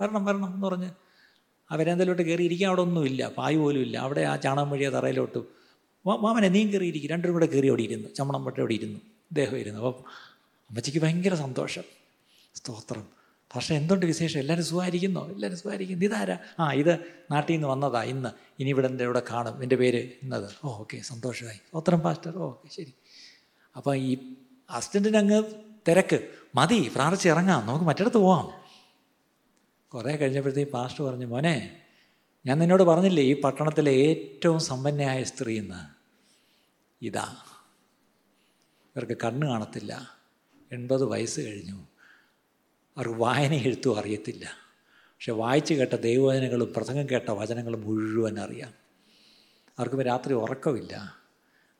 വരണം 0.00 0.24
വരണം 0.24 0.54
എന്ന് 0.54 0.66
പറഞ്ഞ് 0.66 0.90
അവരെന്തെങ്കിലോട്ട് 1.70 2.22
കയറി 2.22 2.44
ഇരിക്കാൻ 2.44 2.68
അവിടെ 2.68 2.82
ഒന്നുമില്ല 2.82 3.28
പായ് 3.28 3.56
പോലും 3.56 3.80
ഇല്ല. 3.80 3.98
അവിടെ 3.98 4.20
ആ 4.20 4.36
ചാണകം 4.36 4.70
വഴിയ 4.70 4.88
തറയിലോട്ട് 4.90 5.40
മാമനെ 6.06 6.48
നീ 6.48 6.70
കയറി 6.70 6.86
ഇരിക്കും 6.86 7.10
രണ്ടുപേരും 7.10 7.34
കൂടെ 7.34 7.46
കയറി 7.46 7.68
അവിടെ 7.68 7.82
ഇരുന്നു 7.82 8.08
ചമ്മണം 8.08 8.44
പട്ട 8.44 8.58
അവിടെ 8.58 8.74
ഇരുന്നു 8.74 8.98
ഇദ്ദേഹം 9.30 9.56
ഇരുന്നു. 9.58 9.80
അപ്പം 9.80 10.04
അമ്മച്ചിക്ക് 10.70 10.98
ഭയങ്കര 10.98 11.34
സന്തോഷം. 11.34 12.03
സ്തോത്രം. 12.54 13.08
പക്ഷേ 13.56 13.74
എന്തുണ്ട് 13.74 14.06
വിശേഷം? 14.06 14.40
എല്ലാവരും 14.40 14.64
സുഖമായിരിക്കുന്നോ? 14.64 15.28
എല്ലാവരും 15.28 15.58
സുഖമായിരിക്കുന്നു. 15.58 16.04
ഇതാരാ? 16.04 16.38
ആ 16.60 16.72
ഇത് 16.72 16.98
നാട്ടിൽ 17.30 17.52
നിന്ന് 17.52 17.68
വന്നതാ 17.68 18.02
ഇന്ന്. 18.02 18.28
ഇനി 18.60 18.68
ഇവിടെ 18.68 18.86
എന്റെ 18.86 19.04
ഇവിടെ 19.04 19.22
കാണും. 19.30 19.62
എന്റെ 19.62 19.76
പേര് 19.76 20.10
ഇന്നത്. 20.22 20.54
ഓ 20.64 20.68
ഓക്കെ 20.68 20.98
സന്തോഷമായി. 20.98 21.56
സ്തോത്രം 21.56 22.00
പാസ്റ്റർ. 22.00 22.38
ഓക്കെ 22.38 22.68
ശരി. 22.68 22.94
അപ്പം 23.76 23.96
ഈ 23.96 24.34
അസിസ്റ്റന്റിന് 24.70 25.16
അങ്ങ് 25.16 25.42
തിരക്ക്. 25.88 26.28
മതി 26.54 26.90
പ്രാർത്ഥിച്ച് 26.94 27.28
ഇറങ്ങാം. 27.28 27.66
നമുക്ക് 27.66 27.84
മറ്റിടത്ത് 27.84 28.16
പോവാം. 28.16 28.64
കുറേ 29.88 30.16
കഴിഞ്ഞപ്പോഴത്തേക്ക് 30.16 30.72
പാസ്റ്റർ 30.72 31.04
പറഞ്ഞു 31.04 31.26
മോനെ 31.26 31.80
ഞാൻ 32.46 32.58
നിന്നോട് 32.58 32.82
പറഞ്ഞില്ലേ 32.82 33.24
ഈ 33.24 33.40
പട്ടണത്തിലെ 33.40 33.92
ഏറ്റവും 33.92 34.58
സമ്പന്നയായ 34.58 35.22
സ്ത്രീ 35.22 35.58
എന്ന് 35.58 35.94
ഇതാ. 37.04 37.36
ഇവർക്ക് 38.96 39.16
കണ്ണ് 39.24 39.46
കാണത്തില്ല. 39.46 40.10
എൺപത് 40.72 41.04
വയസ്സ് 41.04 41.40
കഴിഞ്ഞു. 41.40 41.93
അവർക്ക് 42.96 43.14
വായന 43.14 43.52
എഴുത്തും 43.54 43.98
അറിയത്തില്ല. 43.98 44.50
പക്ഷെ 44.92 45.32
വായിച്ച് 45.32 45.74
കേട്ട 45.74 45.94
ദൈവവചനങ്ങളും 45.94 46.72
പ്രസംഗം 46.76 47.10
കേട്ട 47.10 47.30
വചനങ്ങളും 47.30 47.80
മുഴുവൻ 47.80 48.40
അറിയാം. 48.40 48.72
അവർക്ക് 49.78 50.06
രാത്രി 50.06 50.34
ഉറക്കമില്ല. 50.34 51.24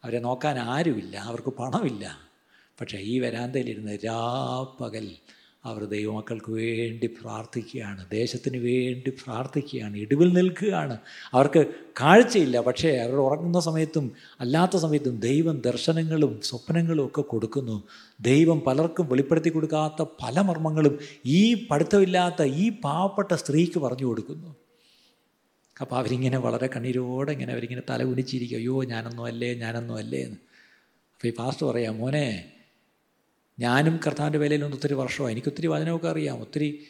അവരെ 0.04 0.18
നോക്കാൻ 0.18 0.58
ആരുമില്ല. 0.58 1.16
അവർക്ക് 1.16 1.48
പണമില്ല. 1.48 2.18
പക്ഷേ 2.80 2.98
ഈ 2.98 3.20
വരാന്തയിലിരുന്ന് 3.20 3.98
രാപ്പകൽ 4.04 5.16
അവർ 5.64 5.84
ദൈവമക്കൾക്ക് 5.84 6.52
വേണ്ടി 6.52 7.06
പ്രാർത്ഥിക്കുകയാണ് 7.06 8.10
ദേശത്തിന് 8.10 8.56
വേണ്ടി 8.56 9.10
പ്രാർത്ഥിക്കുകയാണ് 9.10 9.96
ഇടിവിൽ 9.96 10.32
നിൽക്കുകയാണ്. 10.32 10.98
അവർക്ക് 11.32 11.66
കാഴ്ചയില്ല 12.00 12.60
പക്ഷേ 12.60 12.90
അവർ 12.96 13.14
ഉറങ്ങുന്ന 13.14 13.60
സമയത്തും 13.60 14.12
അല്ലാത്ത 14.40 14.76
സമയത്തും 14.76 15.20
ദൈവം 15.20 15.60
ദർശനങ്ങളും 15.60 16.40
സ്വപ്നങ്ങളും 16.42 17.06
ഒക്കെ 17.06 17.22
കൊടുക്കുന്നു. 17.22 17.82
ദൈവം 18.20 18.60
പലർക്കും 18.66 19.08
വെളിപ്പെടുത്തി 19.08 19.48
കൊടുക്കാത്ത 19.48 20.02
പല 20.02 20.40
മർമ്മങ്ങളും 20.40 20.98
ഈ 21.26 21.66
പഠിത്തമില്ലാത്ത 21.70 22.42
ഈ 22.42 22.68
പാവപ്പെട്ട 22.84 23.34
സ്ത്രീക്ക് 23.34 23.78
പറഞ്ഞു 23.78 24.06
കൊടുക്കുന്നു. 24.06 24.56
അപ്പോൾ 25.80 25.96
അവരിങ്ങനെ 25.96 26.38
വളരെ 26.38 26.66
കണ്ണീരോടെ 26.66 27.32
ഇങ്ങനെ 27.32 27.52
അവരിങ്ങനെ 27.52 27.82
തല 27.90 28.02
ഉനിച്ചിരിക്കും 28.02 28.56
അയ്യോ 28.56 28.84
ഞാനൊന്നും 28.84 29.24
അല്ലേ 29.24 29.54
ഞാനൊന്നും 29.54 29.96
അല്ലേ 29.96 30.20
എന്ന്. 30.22 30.36
അപ്പോൾ 31.14 31.28
ഈ 31.28 31.32
പാസ്റ്റർ 31.38 31.66
പറയാം 31.66 31.98
മോനെ 31.98 32.50
ഞാനും 33.58 34.00
കർത്താവിന്റെ 34.06 34.38
വേലയിലൊന്നും 34.38 34.76
ഒത്തിരി 34.76 34.94
വർഷമായി. 34.94 35.32
എനിക്കൊത്തിരി 35.34 35.66
വചനമൊക്കെ 35.66 36.08
അറിയാം. 36.08 36.40
ഒത്തിരി 36.40 36.84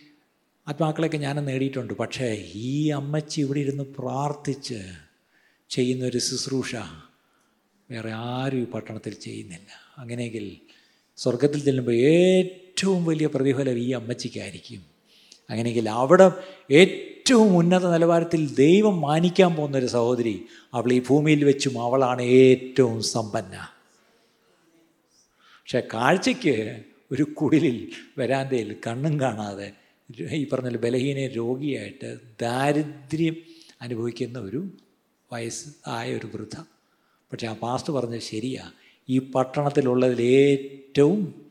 ആത്മാക്കളെയൊക്കെ 0.69 1.19
ഞാൻ 1.19 1.45
നേടിയിട്ടുണ്ട്. 1.45 1.93
പക്ഷേ 1.93 2.51
ഈ 2.55 2.89
അമ്മച്ചി 2.89 3.41
ഇവിടെ 3.41 3.61
ഇരുന്ന് 3.61 3.85
പ്രാർത്ഥിച്ച് 3.85 4.81
ചെയ്യുന്നൊരു 5.71 6.19
ശുശ്രൂഷ 6.19 6.77
വേറെ 7.91 8.13
ആരും 8.13 8.59
ഈ 8.61 8.65
പട്ടണത്തിൽ 8.65 9.15
ചെയ്യുന്നില്ല. 9.15 9.67
അങ്ങനെയെങ്കിൽ 9.99 10.57
സ്വർഗത്തിൽ 11.17 11.65
ചെല്ലുമ്പോൾ 11.65 11.95
ഏറ്റവും 11.95 13.05
വലിയ 13.05 13.27
പ്രതിഫലം 13.27 13.79
ഈ 13.79 13.91
അമ്മച്ചിക്കായിരിക്കും. 13.91 14.85
അങ്ങനെയെങ്കിൽ 15.51 15.89
അവിടെ 15.89 16.33
ഏറ്റവും 16.71 17.57
ഉന്നത 17.57 17.93
നിലവാരത്തിൽ 17.93 18.55
ദൈവം 18.55 19.01
മാനിക്കാൻ 19.01 19.55
പോകുന്ന 19.55 19.79
ഒരു 19.79 19.87
സഹോദരി 19.87 20.45
അവൾ 20.75 20.93
ഈ 20.93 21.03
ഭൂമിയിൽ 21.11 21.45
വെച്ചും 21.45 21.83
അവളാണ് 21.83 22.23
ഏറ്റവും 22.23 23.03
സമ്പന്ന. 23.03 23.74
പക്ഷെ 25.65 25.89
കാഴ്ചയ്ക്ക് 25.95 26.85
ഒരു 27.13 27.23
കുടിലിൽ 27.23 27.91
വരാന്തയിൽ 28.19 28.77
കണ്ണും 28.87 29.21
കാണാതെ 29.21 29.73
ഈ 30.21 30.49
പറഞ്ഞ 30.49 30.77
ബലഹീന 30.77 31.27
രോഗിയായിട്ട് 31.27 32.19
ദാരിദ്ര്യം 32.41 33.37
അനുഭവിക്കുന്ന 33.81 34.39
ഒരു 34.39 34.77
വയസ്സ് 35.33 35.69
ആയ 35.87 36.17
ഒരു 36.17 36.27
വൃദ്ധ. 36.27 36.57
പക്ഷെ 37.33 37.47
ആ 37.47 37.53
പാസ്റ്റ് 37.53 37.93
പറഞ്ഞത് 37.93 38.21
ശരിയാ. 38.21 38.73
ഈ 39.09 39.19
പട്ടണത്തിലുള്ളതിൽ 39.19 40.23
ഏറ്റവും 40.23 41.51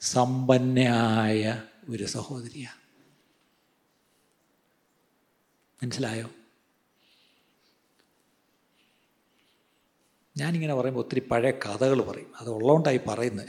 സമ്പന്നയായ 0.00 1.62
ഒരു 1.88 2.04
സഹോദരിയാണ് 2.04 2.80
മനസ്സിലായോ? 5.82 6.30
ഞാനിങ്ങനെ 10.36 10.74
പറയുമ്പോൾ 10.74 11.00
ഒത്തിരി 11.00 11.20
പഴയ 11.20 11.50
കഥകൾ 11.50 12.02
പറയും. 12.02 12.32
അത് 12.40 12.50
ഉള്ളതുകൊണ്ടായി 12.50 13.00
പറയുന്നത് 13.08 13.48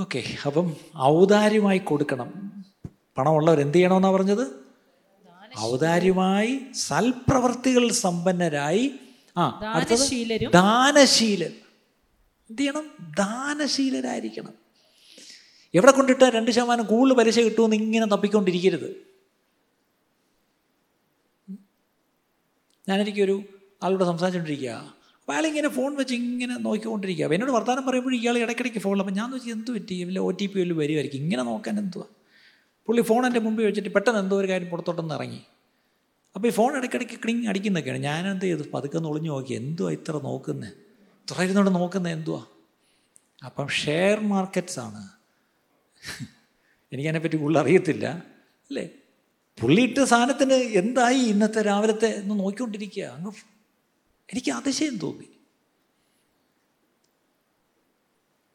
ഓക്കെ 0.00 0.24
അപ്പം 0.46 0.76
ഔദാര്യമായി 0.98 1.78
കൊടുക്കണം. 1.78 2.64
പണമുള്ളവർ 3.18 3.60
എന്ത് 3.60 3.74
ചെയ്യണമെന്നാണ് 3.74 4.14
പറഞ്ഞത്? 4.14 4.66
ഔദാര്യമായി 5.60 6.60
സൽപ്രവർത്തികൾ 6.74 7.92
സമ്പന്നരായി 7.92 8.94
ആ 9.36 9.60
ദാനശീലൻ 10.54 11.52
എന്ത് 12.50 12.62
ചെയ്യണം? 12.62 12.90
ദാനശീലരായിരിക്കണം. 13.18 14.54
എവിടെ 15.74 15.90
കൊണ്ടിട്ട് 15.90 16.24
രണ്ട് 16.24 16.50
ശതമാനം 16.50 16.84
കൂടുതൽ 16.84 17.14
പലിശ 17.14 17.38
കിട്ടുമെന്ന് 17.38 17.76
ഇങ്ങനെ 17.76 18.06
തപ്പിക്കൊണ്ടിരിക്കരുത്. 18.06 19.06
ഞാനെനിക്കൊരു 22.88 23.42
ആളോട് 23.82 24.04
സംസാരിച്ചുകൊണ്ടിരിക്കുക 24.04 24.95
അപ്പോൾ 25.26 25.36
അയാളിങ്ങനെ 25.36 25.68
ഫോൺ 25.68 25.96
വെച്ച് 25.96 26.14
ഇങ്ങനെ 26.14 26.54
നോക്കിക്കൊണ്ടിരിക്കുക. 26.56 27.24
അപ്പോൾ 27.24 27.34
എന്നോട് 27.34 27.52
വർത്തമാനം 27.52 27.86
പറയുമ്പോൾ 27.86 28.14
ഇയാൾ 28.14 28.38
ഇടയ്ക്കിടയ്ക്ക് 28.38 28.78
ഫോണിൽ 28.78 29.00
അപ്പോൾ 29.00 29.14
ഞാൻ 29.14 29.30
വെച്ചാൽ 29.30 29.52
എന്ത് 29.52 29.70
പറ്റി? 29.76 29.94
ഇല്ല 29.94 30.18
ഒ 30.20 30.30
ടി 30.30 30.46
പി 30.46 30.60
വല്ലതും 30.60 30.78
വരുമായിരിക്കും 30.78 31.18
ഇങ്ങനെ 31.18 31.42
നോക്കാൻ 31.42 31.78
എന്തുവാ? 31.78 32.06
പുള്ളി 32.88 33.02
ഫോൺ 33.02 33.26
എന്റെ 33.26 33.40
മുമ്പിൽ 33.40 33.64
വെച്ചിട്ട് 33.64 33.88
പെട്ടെന്ന് 33.88 34.20
എന്തോ 34.20 34.36
ഒരു 34.36 34.48
കാര്യം 34.48 34.70
പുറത്തോട്ടൊന്ന് 34.70 35.14
ഇറങ്ങി. 35.14 35.40
അപ്പോൾ 36.36 36.48
ഈ 36.48 36.50
ഫോൺ 36.50 36.76
ഇടയ്ക്കിടയ്ക്ക് 36.76 37.22
ക്ലിങ് 37.24 37.48
അടിക്കുന്നൊക്കെയാണ് 37.48 38.02
ഞാൻ 38.02 38.28
എന്ത് 38.30 38.44
ചെയ്തു? 38.44 38.66
പതുക്കെ 38.74 38.96
ഒന്ന് 38.96 39.08
ഒളിഞ്ഞു 39.08 39.30
നോക്കി. 39.30 39.54
എന്തുവാ 39.54 39.90
ഇത്ര 39.90 40.12
നോക്കുന്നത് 40.12 40.72
ഇത്ര 41.22 41.42
ഇരുന്നോണ്ട് 41.42 41.74
നോക്കുന്നത് 41.74 42.12
എന്തുവാ? 42.12 42.42
അപ്പം 43.44 43.68
ഷെയർ 43.68 44.20
മാർക്കറ്റ്സ് 44.20 44.78
ആണ്. 44.78 45.02
എനിക്കതിനെപ്പറ്റി 46.92 47.36
കൂടുതൽ 47.36 47.58
അറിയത്തില്ല. 47.58 48.06
അല്ലേ? 48.70 48.88
പുള്ളിയിട്ട 49.60 49.98
സാധനത്തിന് 49.98 50.52
എന്തായി 50.52 51.18
ഇന്നത്തെ 51.18 51.62
രാവിലത്തെ 51.62 52.06
എന്ന് 52.06 52.40
നോക്കിക്കൊണ്ടിരിക്കുക. 52.40 53.04
അങ്ങ് 53.04 53.32
എനിക്ക് 54.32 54.52
അതിശയം 54.52 54.96
തോന്നി. 54.96 55.28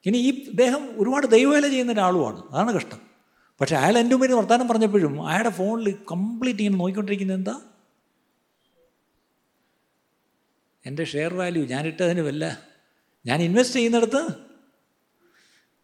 ഇനി 0.05 0.17
ഈ 0.17 0.49
ഇദ്ദേഹം 0.49 1.01
ഒരുപാട് 1.01 1.27
ദൈവവേല 1.27 1.67
ചെയ്യുന്ന 1.67 1.91
ഒരാളുമാണ്. 1.91 2.49
അതാണ് 2.49 2.73
കഷ്ടം. 2.73 3.01
പക്ഷേ 3.61 3.75
അയാൾ 3.75 3.97
എന്റെ 3.97 4.15
മുമ്പിൽ 4.15 4.35
വർത്താനം 4.35 4.67
പറഞ്ഞപ്പോഴും 4.67 5.27
അയാളുടെ 5.27 5.49
ഫോണിൽ 5.49 5.97
കംപ്ലീറ്റ് 6.11 6.59
ഇങ്ങനെ 6.59 6.79
നോക്കിക്കൊണ്ടിരിക്കുന്നത് 6.79 7.37
എന്താ? 7.37 7.61
എന്റെ 10.85 11.03
ഷെയർ 11.03 11.33
വാല്യൂ 11.33 11.65
ഞാനിട്ടതിന് 11.65 12.21
വല്ല 12.21 12.71
ഞാൻ 13.25 13.41
ഇൻവെസ്റ്റ് 13.41 13.75
ചെയ്യുന്നിടത്ത് 13.75 14.51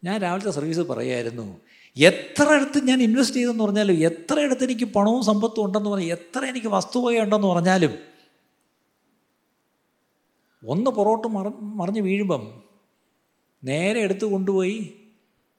ഞാൻ 0.04 0.22
രാവിലത്തെ 0.22 0.52
സർവീസ് 0.52 0.80
പറയായിരുന്നു. 0.80 1.62
എത്ര 1.98 2.44
ഇടത്ത് 2.44 2.88
ഞാൻ 2.88 3.02
ഇൻവെസ്റ്റ് 3.02 3.38
ചെയ്തെന്ന് 3.38 3.64
പറഞ്ഞാലും 3.64 3.94
എത്ര 3.94 4.40
ഇടത്ത് 4.40 4.64
എനിക്ക് 4.64 4.86
പണവും 4.86 5.24
സമ്പത്തും 5.24 5.66
ഉണ്ടെന്ന് 5.66 5.90
പറഞ്ഞാൽ 5.90 6.10
എത്ര 6.10 6.46
എനിക്ക് 6.46 6.68
വസ്തുവകയുണ്ടെന്ന് 6.68 7.48
പറഞ്ഞാലും 7.48 8.17
ഒന്ന് 10.66 10.92
പുറോട്ട് 10.92 11.28
മറ 11.28 11.48
മറിഞ്ഞ് 11.62 12.02
വീഴുമ്പം 12.02 12.64
നേരെ 13.64 14.00
എടുത്ത് 14.00 14.26
കൊണ്ടുപോയി 14.26 14.94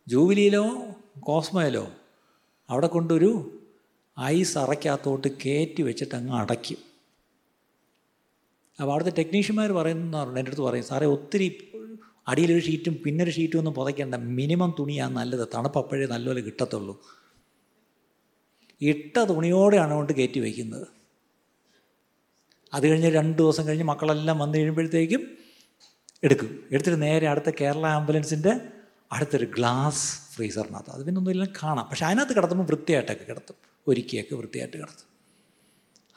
ജൂബിലിയിലോ 0.09 0.87
കോസ്മയിലോ 1.21 1.93
അവിടെ 2.71 2.87
കൊണ്ടൊരു 2.87 3.61
ഐസ് 4.21 4.59
അറയ്ക്കകത്തോട്ട് 4.59 5.29
കയറ്റി 5.29 5.83
വെച്ചിട്ട് 5.83 6.15
അങ്ങ് 6.15 6.33
അടയ്ക്കും. 6.33 6.79
അപ്പോൾ 8.81 8.93
അവിടുത്തെ 8.93 9.23
ടെക്നീഷ്യന്മാർ 9.23 9.73
പറയുന്നവരുണ്ട് 9.73 10.39
എന്റെ 10.39 10.49
അടുത്ത് 10.49 10.63
പറയും 10.63 10.85
സാറേ 10.85 11.07
ഒത്തിരി 11.07 11.69
അടിയിലൊരു 12.29 12.61
ഷീറ്റും 12.61 13.03
പിന്നൊരു 13.05 13.31
ഷീറ്റും 13.31 13.59
ഒന്നും 13.59 13.75
പുതയ്ക്കേണ്ട. 13.75 14.15
മിനിമം 14.15 14.75
തുണിയാണ് 14.79 15.17
നല്ലത് 15.17 15.49
തണുപ്പ് 15.55 15.79
അപ്പോഴേ 15.79 16.07
നല്ലപോലെ 16.07 16.41
കിട്ടത്തുള്ളൂ. 16.41 17.01
ഇട്ട 18.81 19.19
തുണിയോടെയാണ് 19.19 19.93
കൊണ്ട് 19.95 20.13
കയറ്റി 20.13 20.41
വയ്ക്കുന്നത് 20.41 20.98
അത് 22.75 22.89
കഴിഞ്ഞ് 22.89 23.11
രണ്ട് 23.11 23.39
ദിവസം 23.39 23.67
കഴിഞ്ഞ് 23.67 23.85
മക്കളെല്ലാം 23.85 24.39
വന്നു 24.39 24.59
കഴിയുമ്പോഴത്തേക്കും 24.59 25.29
എടുക്കും. 26.25 26.65
എടുത്തിട്ട് 26.73 27.03
നേരെ 27.03 27.29
അടുത്ത 27.29 27.51
കേരള 27.61 27.87
ആംബുലൻസിന്റെ 27.87 28.61
അടുത്തൊരു 29.13 29.45
ഗ്ലാസ് 29.45 30.35
ഫ്രീസറിനകത്ത്. 30.35 30.91
അത് 30.91 31.05
പിന്നെ 31.05 31.19
ഒന്നുമില്ല 31.19 31.45
കാണാം. 31.45 31.89
പക്ഷെ 31.91 32.07
അതിനകത്ത് 32.07 32.37
കിടത്തുമ്പോൾ 32.37 32.65
വൃത്തിയായിട്ടൊക്കെ 32.65 33.25
കിടത്തും. 33.25 33.57
ഒരുക്കിയൊക്കെ 33.89 34.35
വൃത്തിയായിട്ട് 34.35 34.77
കിടത്തും. 34.77 35.09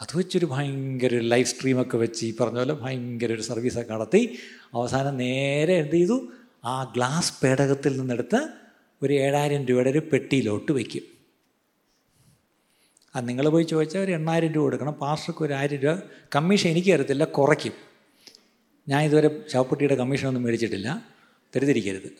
അത് 0.01 0.17
വെച്ചൊരു 0.17 0.45
ഭയങ്കര 0.45 1.19
ലൈവ് 1.19 1.45
സ്ട്രീമൊക്കെ 1.45 1.97
വെച്ച് 1.97 2.25
ഈ 2.25 2.35
പറഞ്ഞ 2.35 2.57
പോലെ 2.57 2.73
ഭയങ്കര 2.73 3.33
ഒരു 3.33 3.41
സർവീസൊക്കെ 3.41 3.93
നടത്തി 3.93 4.37
അവസാനം 4.73 5.17
നേരെ 5.17 5.73
എന്ത് 5.77 5.95
ചെയ്തു? 5.95 6.31
ആ 6.65 6.83
ഗ്ലാസ് 6.83 7.33
പേടകത്തിൽ 7.43 7.99
നിന്നെടുത്ത് 7.99 8.47
ഒരു 9.01 9.13
ഏഴായിരം 9.13 9.65
രൂപയുടെ 9.65 9.89
ഒരു 9.89 9.99
പെട്ടിയിലോട്ട് 9.99 10.71
വയ്ക്കും 10.71 11.20
അത് 13.15 13.23
നിങ്ങൾ 13.29 13.45
പോയി 13.53 13.65
ചോദിച്ചാൽ 13.71 14.01
ഒരു 14.05 14.11
എണ്ണായിരം 14.17 14.51
രൂപ 14.55 14.63
കൊടുക്കണം 14.65 14.93
പാസ്റ്റർക്ക് 15.03 15.43
ഒരു 15.47 15.53
ആയിരം 15.59 15.79
രൂപ 15.83 15.95
കമ്മീഷൻ 16.35 16.67
എനിക്ക് 16.73 16.89
തരത്തില്ല 16.93 17.23
കുറയ്ക്കും. 17.37 17.75
ഞാൻ 18.87 19.01
ഇതുവരെ 19.07 19.29
ശവപ്പെട്ടിയുടെ 19.51 19.95
കമ്മീഷനൊന്നും 20.01 20.43
മേടിച്ചിട്ടില്ല 20.43 20.89
തരുതിരിക്കരുത്. 21.55 22.11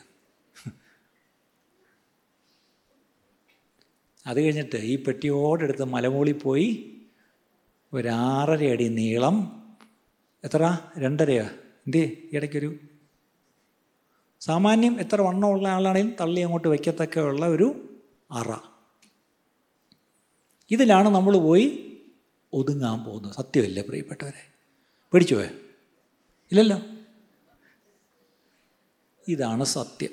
അത് 4.26 4.38
കഴിഞ്ഞിട്ട് 4.44 4.80
ഈ 4.92 4.96
പെട്ടിയോടെടുത്ത് 5.06 5.86
മലമൂളി 5.94 6.34
പോയി 6.44 6.68
ഒരാറര 7.94 8.64
അടി 8.74 8.88
നീളം 8.98 9.38
എത്ര 10.44 10.64
രണ്ടരയോ? 11.04 11.46
എന്തേ 11.86 12.04
ഇടയ്ക്കൊരു 12.36 12.70
സാമാന്യം 14.42 14.94
എത്ര 15.04 15.18
വണ്ണമുള്ള 15.22 15.68
ആളാണെങ്കിലും 15.68 16.14
തള്ളി 16.20 16.42
അങ്ങോട്ട് 16.46 16.68
വയ്ക്കത്തക്ക 16.68 17.26
ഉള്ള 17.32 17.46
ഒരു 17.56 17.68
അറ. 18.40 18.52
ഇതിലാണ് 20.72 21.10
നമ്മൾ 21.10 21.38
പോയി 21.38 21.98
ഒതുങ്ങാൻ 22.54 23.04
പോകുന്നത്. 23.04 23.34
സത്യമല്ലേ 23.34 23.82
പ്രിയപ്പെട്ടവരെ? 23.82 24.52
പേടിച്ചു 25.14 25.36
ഇല്ലല്ലോ. 26.52 26.80
ഇതാണ് 29.28 29.64
സത്യം. 29.64 30.10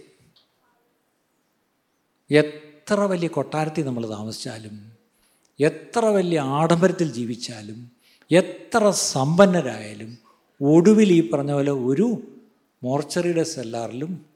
എത്ര 2.31 2.95
വലിയ 2.95 3.29
കൊട്ടാരത്തിൽ 3.29 3.85
നമ്മൾ 3.85 4.07
താമസിച്ചാലും 4.07 4.93
എത്ര 5.61 6.05
വലിയ 6.05 6.39
ആഡംബരത്തിൽ 6.39 7.13
ജീവിച്ചാലും 7.13 7.91
എത്ര 8.31 8.91
സമ്പന്നരായാലും 8.91 10.19
ഒടുവിൽ 10.61 11.13
ഈ 11.13 11.31
പറഞ്ഞ 11.31 11.53
പോലെ 11.53 11.71
ഒരു 11.71 12.23
മോർച്ചറിയുടെ 12.83 13.43
സെല്ലാറിലും 13.43 14.27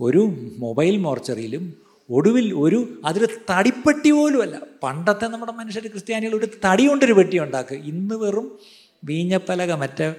ഒരു 0.00 0.18
മൊബൈൽ 0.58 0.96
മോർച്ചറിയിലും 0.98 1.81
ഒടുവിൽ 2.10 2.54
ഒരു 2.54 3.02
അതൊരു 3.04 3.28
തടിപ്പെട്ടി 3.50 4.10
പോലുമല്ല. 4.10 4.60
പണ്ടത്തെ 4.82 5.24
നമ്മുടെ 5.24 5.52
മനുഷ്യർ 5.52 5.86
ക്രിസ്ത്യാനികൾ 5.86 6.36
ഒരു 6.36 6.48
തടി 6.64 6.86
കൊണ്ടൊരു 6.86 7.12
പെട്ടി 7.12 7.38
ഉണ്ടാക്കുക 7.38 7.76
ഇന്ന് 7.76 8.14
വെറും 8.14 8.58
വീഞ്ഞപ്പലക 9.04 9.72
മറ്റേ 9.72 10.14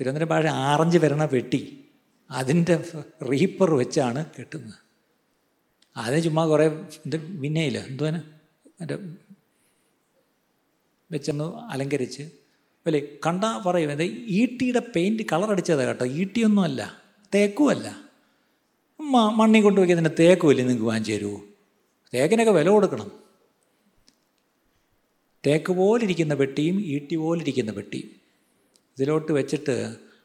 തിരുവനന്തപുരം 0.00 0.28
ഭാഷ 0.28 0.46
ആറഞ്ച് 0.46 0.98
വരണ 0.98 1.24
പെട്ടി 1.24 1.84
അതിന്റെ 2.30 2.84
റീപ്പർ 3.30 3.74
വെച്ചാണ് 3.74 4.24
കെട്ടുന്നത്. 4.38 4.74
അതിന് 5.96 6.22
ചുമ്മാ 6.22 6.46
കുറേ 6.46 6.66
ഇത് 7.06 7.16
വിനയില്ല 7.16 7.78
എന്തുവാന് 7.78 8.22
മറ്റേ 8.80 8.98
വെച്ചൊന്ന് 11.10 11.44
അലങ്കരിച്ച്. 11.44 12.22
അല്ലേ? 12.86 13.02
കണ്ടാൽ 13.26 13.62
പറയും 13.62 13.90
അത് 13.90 14.02
ഈട്ടിയുടെ 14.26 14.78
പെയിന്റ് 14.78 15.22
കളർ 15.32 15.50
അടിച്ചതാണ് 15.50 15.88
കേട്ടോ. 15.88 16.06
ഈട്ടിയൊന്നുമല്ല 16.06 17.02
തേക്കുമല്ല. 17.34 18.07
മണ്ണി 19.00 19.58
കൊണ്ട് 19.60 19.80
വയ്ക്കുന്നതിന് 19.80 20.12
തേക്കുമല്ലേ 20.18 20.62
നിങ്ങൾക്ക് 20.64 20.86
വാങ്ങിച്ചു 20.90 21.12
തരുമോ 21.12 21.38
തേക്കിനൊക്കെ 22.14 22.52
വില 22.52 22.68
കൊടുക്കണം. 22.68 23.08
തേക്ക് 25.46 25.72
പോലിരിക്കുന്ന 25.72 26.34
പെട്ടിയും 26.34 26.76
ഈട്ടി 26.94 27.16
പോലിരിക്കുന്ന 27.16 27.72
പെട്ടിയും. 27.72 28.08
ഇതിലോട്ട് 28.94 29.32
വെച്ചിട്ട് 29.32 29.76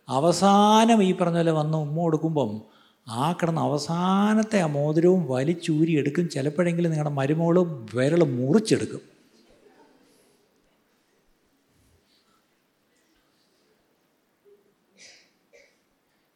അവസാനം 0.09 1.03
ഈ 1.03 1.11
പറഞ്ഞ 1.13 1.39
പോലെ 1.41 1.51
വന്ന് 1.51 1.77
ഉമ്മ 1.77 1.97
കൊടുക്കുമ്പം 2.01 2.51
ആ 3.07 3.31
കിടന്ന 3.31 3.59
അവസാനത്തെ 3.59 4.59
ആ 4.65 4.67
മോതിരവും 4.77 5.21
വലിച്ചൂരി 5.33 5.93
എടുക്കും 6.01 6.29
ചിലപ്പോഴെങ്കിലും 6.29 6.91
നിങ്ങളുടെ 6.91 7.13
മരുമോളും 7.19 7.87
വിരൽ 7.95 8.23
മുറിച്ചെടുക്കും. 8.23 9.12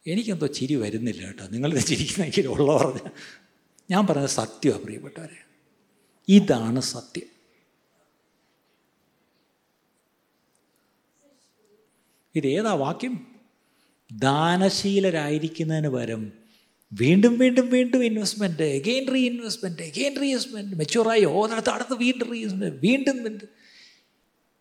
എനിക്കെന്തോ 0.07 0.47
ചിരി 0.47 0.75
വരുന്നില്ല 0.75 1.25
കേട്ടോ. 1.25 1.47
നിങ്ങളിത് 1.47 1.79
ചിരിക്കുന്നെങ്കിൽ 1.79 2.47
ഉള്ള 2.47 2.77
പറഞ്ഞ 2.77 3.09
ഞാൻ 3.91 4.07
പറഞ്ഞത് 4.07 4.29
സത്യമാണ് 4.29 4.81
പ്രിയപ്പെട്ടവരെ. 4.81 5.45
ഇതാണ് 6.29 6.79
സത്യം. 6.79 7.37
ഇതേതാ 12.35 12.73
വാക്യം? 12.73 13.27
ദാനശീലരായിരിക്കുന്നതിന് 14.11 15.87
പകരം 15.87 16.31
വീണ്ടും 16.93 17.37
വീണ്ടും 17.37 17.69
വീണ്ടും 17.69 18.05
investment 18.05 18.63
again 18.63 19.13
reinvestment 19.25 19.81
again 19.81 20.21
reinvestment 20.27 21.25
ഓന്നിടത്ത് 21.25 21.69
അടുത്ത് 21.69 21.93
വീണ്ടും 21.93 22.31
റീ 22.31 22.37
ഇൻവെസ്റ്റ്മെന്റ് 22.37 22.87
വീണ്ടും 22.87 23.23
വീണ്ടും. 23.23 23.49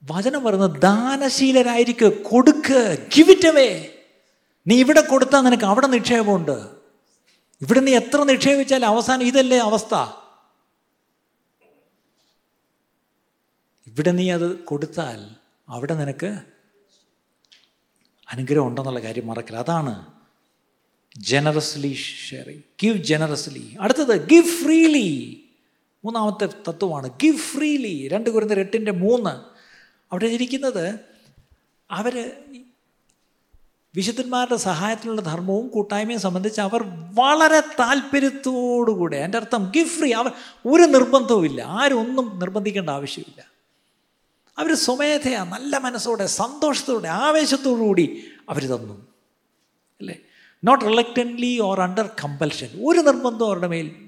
വചനം 0.04 0.44
പറയുന്നത് 0.44 0.82
ദാനശീലരായിരിക്കുക 0.82 2.08
ഗിവിറ്റ് 2.08 2.98
ഗിവിറ്റവേ 3.16 3.95
നീ 4.66 4.74
ഇവിടെ 4.78 5.00
കൊടുത്താൽ 5.00 5.40
നിനക്ക് 5.40 5.64
അവിടെ 5.64 5.86
നിക്ഷേപമുണ്ട്. 5.86 6.56
ഇവിടെ 7.60 7.80
നീ 7.80 7.92
എത്ര 7.92 8.24
നിക്ഷേപിച്ചാൽ 8.24 8.84
അവസാനം 8.84 9.26
ഇതല്ലേ 9.26 9.58
അവസ്ഥ. 9.58 9.94
ഇവിടെ 13.86 14.10
നീ 14.10 14.30
അത് 14.30 14.64
കൊടുത്താൽ 14.64 15.20
അവിടെ 15.68 15.94
നിനക്ക് 15.94 16.30
അനുഗ്രഹം 18.28 18.66
ഉണ്ടെന്നുള്ള 18.66 19.00
കാര്യം 19.00 19.26
മറക്കില്ല 19.26 19.56
അതാണ് 19.56 19.92
ജനറസ്ലി 21.20 21.92
ഷെയറിങ് 22.28 22.62
ഗിവ് 22.82 22.98
ജനറസ്ലി 22.98 23.76
അടുത്തത് 23.80 24.28
ഗിവ് 24.28 24.62
ഫ്രീലി 24.62 25.08
മൂന്നാമത്തെ 26.04 26.46
തത്വമാണ് 26.68 27.08
ഗിവ് 27.22 27.38
ഫ്രീലി 27.38 28.08
രണ്ട് 28.08 28.30
കുരുന്ന 28.30 28.54
എട്ടിന്റെ 28.54 28.92
മൂന്ന്. 28.92 29.32
അവിടെ 30.12 30.26
ഇരിക്കുന്നത് 30.26 30.86
അവർ 31.90 32.14
വിശുദ്ധന്മാരുടെ 33.96 34.56
സഹായത്തിലുള്ള 34.56 35.20
ധർമ്മവും 35.20 35.68
കൂട്ടായ്മയും 35.68 36.20
സംബന്ധിച്ച് 36.20 36.60
അവർ 36.60 36.82
വളരെ 37.14 37.60
താല്പര്യത്തോടുകൂടെ 37.60 39.16
എന്റെ 39.16 39.38
അർത്ഥം 39.38 39.72
ഗിഫ്റ്റ് 39.76 39.98
ഫ്രീ 39.98 40.12
അവർ 40.12 40.32
ഒരു 40.66 40.82
നിർബന്ധവും 40.82 41.44
ഇല്ല 41.44 41.62
ആരും 41.62 42.00
ഒന്നും 42.00 42.38
നിർബന്ധിക്കേണ്ട 42.38 42.90
ആവശ്യമില്ല. 42.90 43.40
അവർ 44.58 44.74
സ്വമേധയാ 44.74 45.44
നല്ല 45.44 45.78
മനസ്സോടെ 45.78 46.26
സന്തോഷത്തോടെ 46.26 47.08
ആവേശത്തോടു 47.08 47.80
കൂടി 47.80 48.24
അവർ 48.48 48.64
തന്നു. 48.64 49.06
അല്ലേ? 50.00 50.18
Not 50.64 50.84
reluctantly 50.84 51.60
or 51.60 51.80
under 51.80 52.06
compulsion 52.24 52.68
ഒരു 52.84 52.98
നിർബന്ധം 52.98 53.46
അവരുടെ 53.46 53.66
മേൽ 53.66 54.06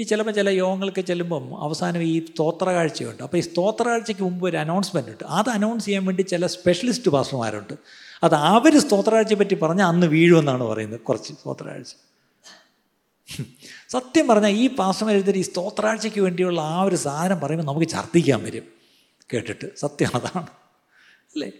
ഈ 0.00 0.02
ചിലപ്പോൾ 0.02 0.32
ചില 0.32 0.48
യോഗങ്ങൾക്ക് 0.48 1.00
ചെല്ലുമ്പം 1.00 1.62
അവസാനം 1.62 2.02
ഈ 2.02 2.26
സ്തോത്ര 2.26 2.70
കാഴ്ചയുണ്ട് 2.70 3.22
അപ്പോൾ 3.22 3.36
ഈ 3.36 3.40
സ്തോത്ര 3.40 3.88
കാഴ്ചയ്ക്ക് 3.88 4.22
മുമ്പ് 4.22 4.48
ഒരു 4.48 4.56
അനൗൺസ്മെന്റ് 4.56 5.10
ഉണ്ട്. 5.10 5.24
അത് 5.24 5.50
അനൗൺസ് 5.50 5.84
ചെയ്യാൻ 5.84 6.04
വേണ്ടി 6.04 6.22
ചില 6.22 6.46
സ്പെഷ്യലിസ്റ്റ് 6.46 7.10
പാസ്റ്റർമാരുണ്ട് 7.10 8.07
അത് 8.22 8.34
അവർ 8.34 8.78
സ്തോത്രാഴ്ച 8.78 9.34
പറ്റി 9.34 9.54
പറഞ്ഞാൽ 9.54 9.86
അന്ന് 9.86 10.06
വീഴുമെന്നാണ് 10.06 10.64
പറയുന്നത് 10.64 11.00
കുറച്ച് 11.00 11.32
സ്തോത്രാഴ്ച 11.32 11.88
സത്യം 13.88 14.26
പറഞ്ഞാൽ 14.26 14.50
ഈ 14.50 14.74
പാസം 14.74 15.10
എഴുതിയ 15.10 15.32
ഈ 15.32 15.42
സ്തോത്രാഴ്ചയ്ക്ക് 15.42 16.20
വേണ്ടിയുള്ള 16.20 16.60
ആ 16.60 16.82
ഒരു 16.82 16.96
സാധനം 16.96 17.40
പറയുമ്പോൾ 17.40 17.72
നമുക്ക് 17.72 17.88
ഛർദ്ദിക്കാൻ 17.88 18.42
വരും. 18.42 18.62
കേട്ടിട്ട് 19.34 19.76
സത്യം 19.76 20.10
അതാണ്. 20.14 20.46
അല്ലേ? 21.34 21.52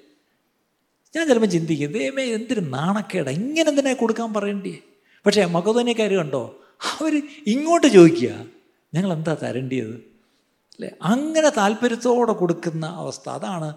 ഞാൻ 1.16 1.28
ചിലപ്പോൾ 1.28 1.46
ചിന്തിക്കും 1.46 1.92
ദൈവമേ 1.92 2.22
എന്തൊരു 2.22 2.61
നാണക്കേട 2.61 3.28
ഇങ്ങനെ 3.28 3.70
എന്തിനാ 3.70 3.92
കൊടുക്കാൻ 3.92 4.34
പറയണ്ടേ 4.34 4.78
പക്ഷേ 5.26 5.44
മകതോനിയക്കാർ 5.44 6.12
കണ്ടോ 6.14 6.56
അവർ 7.00 7.22
ഇങ്ങോട്ട് 7.46 7.86
ചോദിക്കുക 7.86 8.46
ഞങ്ങൾ 8.94 9.12
എന്താ 9.12 9.34
തരേണ്ടിയത്? 9.34 9.94
അല്ലേ? 9.94 10.90
അങ്ങനെ 11.02 11.48
താല്പര്യത്തോടെ 11.48 12.32
കൊടുക്കുന്ന 12.32 12.86
അവസ്ഥ. 12.86 13.28
അതാണ് 13.28 13.74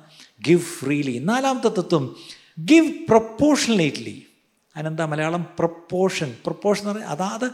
ഗിവ് 0.47 0.59
ഫ്രീലി. 0.59 1.19
നാലാമത്തെ 1.19 1.67
തത്വം 1.67 2.15
ഗിവ് 2.65 2.93
പ്രൊപ്പോഷണേറ്റ്ലി 3.09 4.25
അതിനെന്താ? 4.75 5.05
മലയാളം 5.05 5.45
പ്രൊപ്പോഷൻ 5.59 6.35
പ്രൊപ്പോഷൻ 6.45 6.81
എന്ന് 6.81 6.93
പറഞ്ഞാൽ 6.93 7.09
അതാത് 7.09 7.51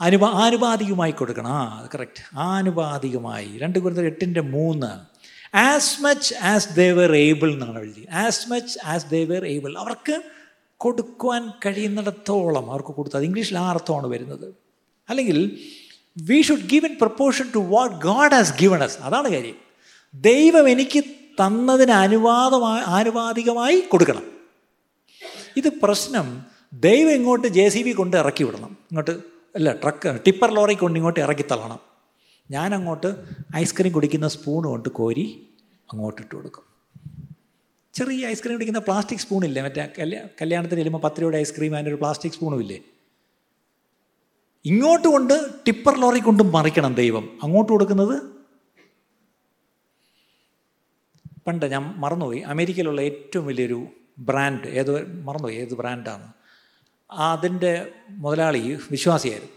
അനുപാ 0.00 0.28
ആനുപാതികമായി 0.28 1.10
കൊടുക്കണം. 1.10 1.50
ആ 1.50 1.88
കറക്റ്റ് 1.94 2.38
ആനുപാതികമായി. 2.38 3.58
രണ്ട് 3.58 3.78
കുരുത്തർ 3.78 4.04
എട്ടിന്റെ 4.04 4.40
മൂന്ന്. 4.40 5.12
As 5.56 6.02
much 6.02 6.34
as 6.34 6.76
they were 6.76 7.16
able 7.16 7.52
എന്നാണ് 7.52 7.78
എഴുതി. 7.78 8.08
As 8.12 8.50
much 8.50 8.78
as 8.84 9.10
they were 9.10 9.46
able 9.46 9.78
അവർക്ക് 9.78 10.22
കൊടുക്കുവാൻ 10.76 11.50
കഴിയുന്നിടത്തോളം 11.66 12.70
അവർക്ക് 12.70 12.88
കൊടുത്തു 12.88 13.16
അത് 13.16 13.24
ഇംഗ്ലീഷിൽ 13.24 13.58
ആ 13.58 13.70
അർത്ഥമാണ് 13.70 14.06
വരുന്നത്. 14.06 14.54
അല്ലെങ്കിൽ 15.08 15.58
we 16.18 16.42
should 16.42 16.70
give 16.70 16.86
in 16.86 16.96
proportion 17.00 17.50
to 17.54 17.58
what 17.58 17.96
God 17.96 18.32
has 18.32 18.52
given 18.60 18.82
us 18.82 18.98
അതാണ് 18.98 19.30
കാര്യം. 19.30 19.54
ദൈവം 20.14 20.68
എനിക്ക് 20.68 21.04
തന്നതിന് 21.40 21.90
അനുവാദമായി 21.90 22.82
ആനുപാതികമായി 22.86 23.80
കൊടുക്കണം. 23.80 24.22
ഇത് 25.56 25.68
പ്രശ്നം 25.82 26.46
ദൈവം 26.74 27.12
ഇങ്ങോട്ട് 27.12 27.48
ജെ 27.48 27.68
സി 27.68 27.82
ബി 27.82 27.92
കൊണ്ട് 27.92 28.16
ഇറക്കി 28.16 28.44
വിടണം. 28.44 28.76
ഇങ്ങോട്ട് 28.90 29.10
അല്ല 29.56 29.72
ട്രക്ക് 29.72 30.20
ടിപ്പർ 30.26 30.54
ലോറി 30.54 30.74
കൊണ്ട് 30.74 30.98
ഇങ്ങോട്ട് 30.98 31.20
ഇറക്കി 31.20 31.44
തള്ളണം. 31.52 31.80
ഞാനങ്ങോട്ട് 32.50 33.26
ഐസ്ക്രീം 33.56 33.92
കുടിക്കുന്ന 33.92 34.28
സ്പൂൺ 34.28 34.64
കൊണ്ട് 34.64 34.88
കോരി 34.88 35.50
അങ്ങോട്ട് 35.92 36.22
ഇട്ട് 36.22 36.34
കൊടുക്കും. 36.34 36.62
ചെറിയ 37.94 38.26
ഐസ്ക്രീം 38.26 38.52
കുടിക്കുന്ന 38.52 38.78
പ്ലാസ്റ്റിക് 38.78 39.20
സ്പൂണില്ലേ 39.20 39.62
മറ്റേ 39.62 39.88
കല്യാ 39.98 40.24
കല്യാണത്തിന് 40.42 40.80
ചെല്ലുമ്പോൾ 40.80 40.98
പത്ത് 40.98 41.34
ഐസ്ക്രീം 41.34 41.74
അതിന്റെ 41.74 41.90
ഒരു 41.90 41.96
പ്ലാസ്റ്റിക് 41.96 42.32
സ്പൂണും 42.32 42.60
ഇല്ലേ? 42.60 42.80
ഇങ്ങോട്ട് 44.64 45.08
കൊണ്ട് 45.08 45.50
ടിപ്പർ 45.66 46.00
ലോറി 46.00 46.18
കൊണ്ടും 46.18 46.52
മറിക്കണം 46.52 46.94
ദൈവം. 46.94 47.38
അങ്ങോട്ട് 47.42 47.72
കൊടുക്കുന്നത് 47.72 48.31
പണ്ട് 51.46 51.66
ഞാൻ 51.66 51.82
മറന്നുപോയി. 51.82 52.38
അമേരിക്കയിലുള്ള 52.38 53.00
ഏറ്റവും 53.00 53.46
വലിയൊരു 53.46 53.86
ബ്രാൻഡ് 54.18 54.68
ഏത് 54.68 55.22
മറന്നുപോയി 55.22 55.56
ഏത് 55.56 55.74
ബ്രാൻഡാണ് 55.74 56.32
അതിന്റെ 57.10 57.92
മുതലാളി 58.10 58.78
വിശ്വാസിയായിരുന്നു. 58.90 59.54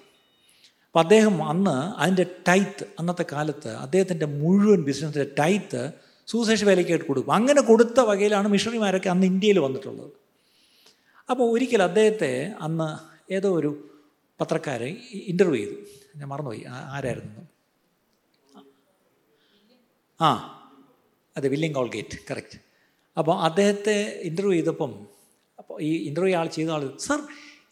അപ്പം 0.85 0.99
അദ്ദേഹം 0.99 1.43
അന്ന് 1.43 1.99
അതിന്റെ 1.99 2.25
ടൈത്ത് 2.47 2.85
അന്നത്തെ 2.99 3.25
കാലത്ത് 3.31 3.67
അദ്ദേഹത്തിന്റെ 3.67 4.25
മുഴുവൻ 4.25 4.81
ബിസിനസ്സിന്റെ 4.81 5.35
ടൈത്ത് 5.39 5.91
സൂസേഷ് 6.27 6.65
വേലയ്ക്കായിട്ട് 6.65 7.05
കൊടുക്കും. 7.05 7.33
അങ്ങനെ 7.33 7.61
കൊടുത്ത 7.61 7.99
വകയിലാണ് 7.99 8.47
മിഷണറിമാരൊക്കെ 8.47 9.09
അന്ന് 9.09 9.27
ഇന്ത്യയിൽ 9.27 9.59
വന്നിട്ടുള്ളത്. 9.59 10.11
അപ്പോൾ 11.29 11.51
ഒരിക്കൽ 11.51 11.83
അദ്ദേഹത്തെ 11.83 12.53
അന്ന് 12.61 13.15
ഏതോ 13.33 13.59
ഒരു 13.59 14.01
പത്രക്കാരെ 14.41 14.97
ഇന്റർവ്യൂ 15.11 15.55
ചെയ്തു. 15.55 15.75
ഞാൻ 16.17 16.27
മറന്നുപോയി. 16.27 16.63
ആരായിരുന്നു? 16.67 17.47
ആ. 20.21 20.51
അതെ 21.35 21.47
വില്ലിംഗ് 21.47 21.75
കോൾഗേറ്റ് 21.75 22.17
കറക്റ്റ് 22.29 22.57
അപ്പോൾ 23.17 23.35
അദ്ദേഹത്തെ 23.43 23.97
ഇന്റർവ്യൂ 24.23 24.53
ചെയ്തപ്പം 24.53 24.91
അപ്പോൾ 25.59 25.81
ഈ 25.81 25.91
ഇന്റർവ്യൂ 26.09 26.35
ആൾ 26.39 26.47
ചെയ്ത 26.47 26.69
ആൾ 26.69 26.83
സർ 27.07 27.19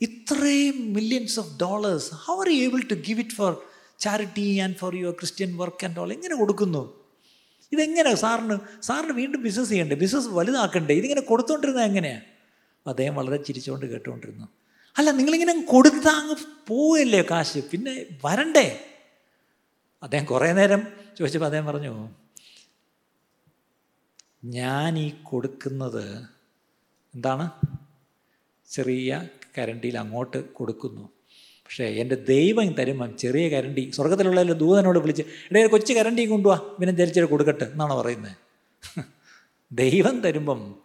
ഇത്രയും 0.01 0.77
millions 0.97 1.39
of 1.39 1.51
dollars 1.61 2.09
how 2.25 2.35
are 2.43 2.49
you 2.49 2.59
able 2.67 2.81
to 2.91 2.95
give 3.07 3.19
it 3.19 3.35
for 3.39 3.51
charity 3.99 4.59
and 4.59 4.75
for 4.75 4.95
your 4.95 5.13
Christian 5.19 5.57
work 5.57 5.85
and 5.85 5.99
all 5.99 6.09
എങ്ങനെ 6.13 6.35
കൊടുക്കുന്നു? 6.35 6.83
ഇതെങ്ങനെ 7.71 8.15
സാറിന് 8.15 8.55
സാറിന് 8.87 9.13
വീണ്ടും 9.19 9.43
ബിസിനസ് 9.43 9.69
ചെയ്യണ്ടേ? 9.69 9.95
ബിസിനസ് 9.95 10.27
വലുതാക്കണ്ടേ? 10.27 10.93
ഇതിങ്ങനെ 10.93 11.21
കൊടുത്തോണ്ടിരുന്നത് 11.21 11.85
എങ്ങനെയാണ് 11.85 12.25
അദ്ദേഹം 12.85 13.15
വളരെ 13.15 13.37
ചിരിച്ചുകൊണ്ട് 13.47 13.85
കേട്ടുകൊണ്ടിരുന്നു 13.85 14.47
അല്ല 14.97 15.09
നിങ്ങളിങ്ങനെ 15.11 15.53
കൊടുത്താൽ 15.73 16.15
അങ്ങ് 16.21 16.35
പോവല്ലേ 16.69 17.21
കാശ്? 17.31 17.59
പിന്നെ 17.71 17.93
വരണ്ടേ? 18.25 18.65
അദ്ദേഹം 20.03 20.25
കുറേ 20.25 20.49
നേരം 20.53 20.81
ചോദിച്ചപ്പോൾ 21.17 21.45
അദ്ദേഹം 21.45 21.65
പറഞ്ഞു 21.71 21.93
ഞാൻ 24.45 24.99
ഈ 24.99 25.13
കൊടുക്കുന്നത് 25.23 26.27
എന്താണ്? 27.15 27.51
ചെറിയ 28.69 29.29
കരണ്ടിയിൽ 29.57 29.97
അങ്ങോട്ട് 29.97 30.53
കൊടുക്കുന്നു. 30.53 31.09
പക്ഷേ 31.65 31.83
എന്റെ 31.83 32.15
ദൈവം 32.15 32.73
തരുമ്പം 32.73 33.17
ചെറിയ 33.17 33.49
കരണ്ടി 33.49 33.91
സ്വർഗത്തിലുള്ള 33.91 34.43
ദൂതനോട് 34.43 34.99
വിളിച്ച് 34.99 35.23
ഇടയിൽ 35.51 35.67
കൊച്ചു 35.67 35.93
കരണ്ടി 35.93 36.25
കൊണ്ടുപോവാ 36.25 36.59
ഇവനെ 36.79 36.91
ധരിച്ചിട്ട് 36.91 37.29
കൊടുക്കട്ടെ 37.29 37.63
എന്നാണ് 37.63 37.93
പറയുന്നത്. 37.93 38.35
ദൈവം 39.71 40.21
തരുമ്പം 40.21 40.75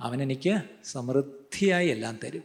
അവനെനിക്ക് 0.00 0.62
സമൃദ്ധിയായി 0.84 1.88
എല്ലാം 1.88 2.18
തരും. 2.24 2.42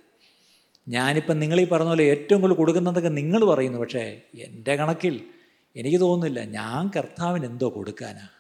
ഞാനിപ്പം 0.88 1.40
നിങ്ങൾ 1.40 1.62
ഈ 1.62 1.66
പറഞ്ഞ 1.66 1.88
പോലെ 1.88 2.04
ഏറ്റവും 2.04 2.42
കൂടുതൽ 2.42 2.58
കൊടുക്കുന്നതൊക്കെ 2.58 3.10
നിങ്ങൾ 3.10 3.46
പറയുന്നു. 3.46 3.80
പക്ഷേ 3.80 4.22
എന്റെ 4.36 4.76
കണക്കിൽ 4.76 5.30
എനിക്ക് 5.76 6.00
തോന്നുന്നില്ല 6.00 6.44
ഞാൻ 6.44 6.92
കർത്താവിന് 6.96 7.46
എന്തോ 7.46 7.70
കൊടുക്കാനാ. 7.70 8.35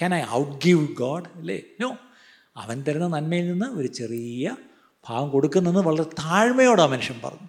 Can 0.00 0.14
I 0.14 0.22
out 0.30 0.52
give 0.64 0.94
God 0.94 1.24
അല്ലേ 1.34 1.62
നോ 1.80 1.96
അവൻ 2.56 2.84
തരുന്ന 2.88 3.08
നന്മയിൽ 3.08 3.52
നിന്ന് 3.52 3.66
ഒരു 3.66 3.86
ചെറിയ 3.86 4.56
ഭാഗം 5.08 5.28
കൊടുക്കുന്നെന്ന് 5.28 5.80
വളരെ 5.80 6.02
താഴ്മയോടെ 6.02 6.82
ആ 6.82 6.86
മനുഷ്യൻ 6.86 7.20
പറഞ്ഞു. 7.24 7.48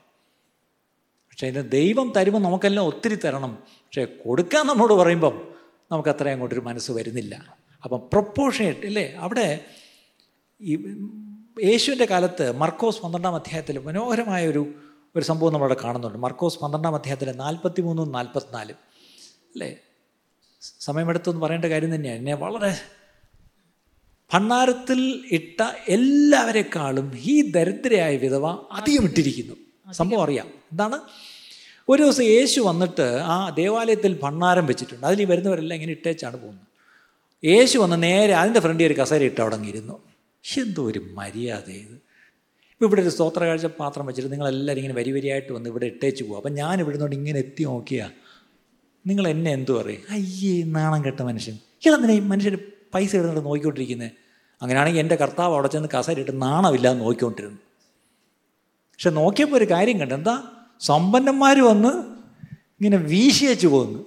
പക്ഷേ 1.31 1.47
അതിന്റെ 1.47 1.69
ദൈവം 1.69 2.13
തരുമ്പോൾ 2.17 2.39
നമുക്കെല്ലാം 2.39 2.85
ഒത്തിരി 2.85 3.15
തരണം. 3.15 3.63
പക്ഷേ 3.67 4.05
കൊടുക്കാൻ 4.05 4.67
നമ്മോട് 4.67 4.93
പറയുമ്പം 4.93 5.55
നമുക്ക് 5.91 6.09
അത്രയും 6.09 6.31
അങ്ങോട്ടൊരു 6.31 6.59
മനസ്സ് 6.59 6.91
വരുന്നില്ല. 6.91 7.57
അപ്പം 7.83 7.99
പ്രൊപ്പോഷനേറ്റ് 7.99 8.85
അല്ലേ 8.85 9.13
അവിടെ 9.13 9.65
ഈ 10.61 10.73
യേശുവിന്റെ 11.63 12.05
കാലത്ത് 12.05 12.51
മർക്കോസ് 12.51 13.01
പന്ത്രണ്ടാം 13.01 13.35
അധ്യായത്തിൽ 13.35 13.79
മനോഹരമായ 13.79 14.47
ഒരു 14.47 14.73
ഒരു 15.15 15.23
സംഭവം 15.23 15.53
നമ്മളവിടെ 15.53 15.77
കാണുന്നുണ്ട്. 15.83 16.17
മർക്കോസ് 16.17 16.59
പന്ത്രണ്ടാം 16.59 16.95
അധ്യായത്തിൽ 16.95 17.31
നാൽപ്പത്തി 17.31 17.81
മൂന്നും 17.81 18.11
നാൽപ്പത്തിനാലും. 18.11 18.75
അല്ലേ 19.53 19.77
സമയമെടുത്തെന്ന് 20.61 21.41
പറയേണ്ട 21.41 21.65
കാര്യം 21.65 21.95
തന്നെയാണ് 21.95 22.17
എന്നെ 22.17 22.35
വളരെ 22.35 22.81
ഭണ്ണാരത്തിൽ 24.33 25.23
ഇട്ട 25.31 25.61
എല്ലാവരെക്കാളും 25.87 27.11
ഈ 27.15 27.51
ദരിദ്രയായ 27.51 28.17
വിധവ 28.17 28.47
അധികം. 28.71 29.05
ഇട്ടിരിക്കുന്നു 29.05 29.55
സംഭവം 29.93 30.23
അറിയാം. 30.23 30.47
എന്താണ്? 30.71 30.99
ഒരു 31.89 32.03
ദിവസം 32.03 32.23
യേശു 32.23 32.61
വന്നിട്ട് 32.61 33.21
ആ 33.25 33.49
ദേവാലയത്തിൽ 33.49 34.19
ഭണ്ണാരം 34.23 34.65
വെച്ചിട്ടുണ്ട്. 34.65 35.05
അതിൽ 35.05 35.21
ഈ 35.21 35.25
വരുന്നവരെല്ലാം 35.25 35.75
ഇങ്ങനെ 35.75 35.91
ഇട്ടേച്ചാണ് 35.91 36.37
പോകുന്നത്. 36.37 36.65
യേശു 37.43 37.77
വന്ന് 37.77 38.03
നേരെ 38.03 38.33
അതിന്റെ 38.33 38.59
ഫ്രണ്ടിൽ 38.59 38.85
ഒരു 38.85 38.93
കസേര 38.93 39.23
ഇട്ട് 39.23 39.41
അവിടെ 39.41 39.55
അങ്ങിരുന്നു. 39.55 39.99
എന്തോ 40.57 40.83
ഒരു 40.83 40.99
മര്യാദ 41.13 41.69
ഇത്. 41.69 41.95
ഇപ്പോൾ 42.73 42.85
ഇവിടെ 42.85 43.01
ഒരു 43.01 43.09
സ്തോത്ര 43.09 43.43
കാഴ്ച 43.43 43.65
പാത്രം 43.65 44.05
വെച്ചിട്ട് 44.05 44.31
നിങ്ങളെല്ലാവരും 44.31 44.79
ഇങ്ങനെ 44.79 44.97
വരി 44.99 45.11
വരിയായിട്ട് 45.11 45.51
വന്ന് 45.53 45.69
ഇവിടെ 45.69 45.85
ഇട്ടേച്ച് 45.85 46.23
പോകും 46.23 46.37
അപ്പം 46.37 46.53
ഞാൻ 46.53 46.79
ഇവിടെ 46.79 46.97
ഇങ്ങനെ 47.15 47.39
എത്തി 47.39 47.63
നോക്കിയാ 47.63 48.09
നിങ്ങൾ 49.07 49.27
എന്നെ 49.27 49.51
എന്തു 49.51 49.71
പറയും 49.71 50.01
അയ്യേ 50.09 50.63
നാണം 50.63 51.05
കെട്ട 51.05 51.21
മനുഷ്യൻ. 51.21 51.57
ഇളന്തിനെ 51.85 52.13
ഈ 52.13 52.19
മനുഷ്യർ 52.19 52.57
പൈസ 52.95 53.15
ഇടുന്നിട്ട് 53.15 53.45
നോക്കിക്കൊണ്ടിരിക്കുന്നത് 53.45 54.11
അങ്ങനെയാണെങ്കിൽ 54.61 54.99
എന്റെ 54.99 55.15
കർത്താവ് 55.15 55.53
അവിടെ 55.53 55.67
ചെന്ന് 55.67 55.89
കസേരയിട്ട് 55.97 56.41
നാണമില്ലാതെ 56.41 56.97
നോക്കിക്കൊണ്ടിരുന്നു. 56.97 57.57
പക്ഷെ 58.93 59.09
നോക്കിയപ്പോൾ 59.09 59.55
ഒരു 59.55 59.65
കാര്യം 59.65 59.99
കണ്ടു. 59.99 60.13
എന്താ? 60.13 60.43
സമ്പന്നന്മാർ 60.79 61.59
വന്ന് 61.59 61.89
ഇങ്ങനെ 62.81 62.97
വീശി 62.97 63.45
വെച്ച് 63.45 63.67
പോകുന്നു 63.67 64.05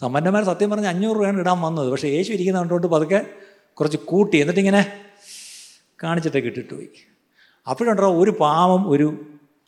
സമ്പന്നന്മാർ 0.00 0.44
സത്യം 0.44 0.70
പറഞ്ഞ് 0.70 0.86
അഞ്ഞൂറ് 0.86 1.16
രൂപയാണ് 1.16 1.40
ഇടാൻ 1.40 1.60
വന്നത്. 1.60 1.90
പക്ഷേ 1.90 2.08
യേശു 2.08 2.32
ഇരിക്കുന്ന 2.32 2.58
കണ്ടുകൊണ്ട് 2.58 2.86
പതുക്കെ 2.86 3.26
കുറച്ച് 3.72 3.96
കൂട്ടി. 3.96 4.36
എന്നിട്ടിങ്ങനെ 4.36 4.92
കാണിച്ചിട്ടൊക്കെ 6.02 6.48
ഇട്ടിട്ട് 6.48 6.74
പോയി. 6.74 6.88
അപ്പോഴുണ്ടോ 7.68 8.18
ഒരു 8.20 8.30
പാവം 8.30 8.90
ഒരു 8.90 9.26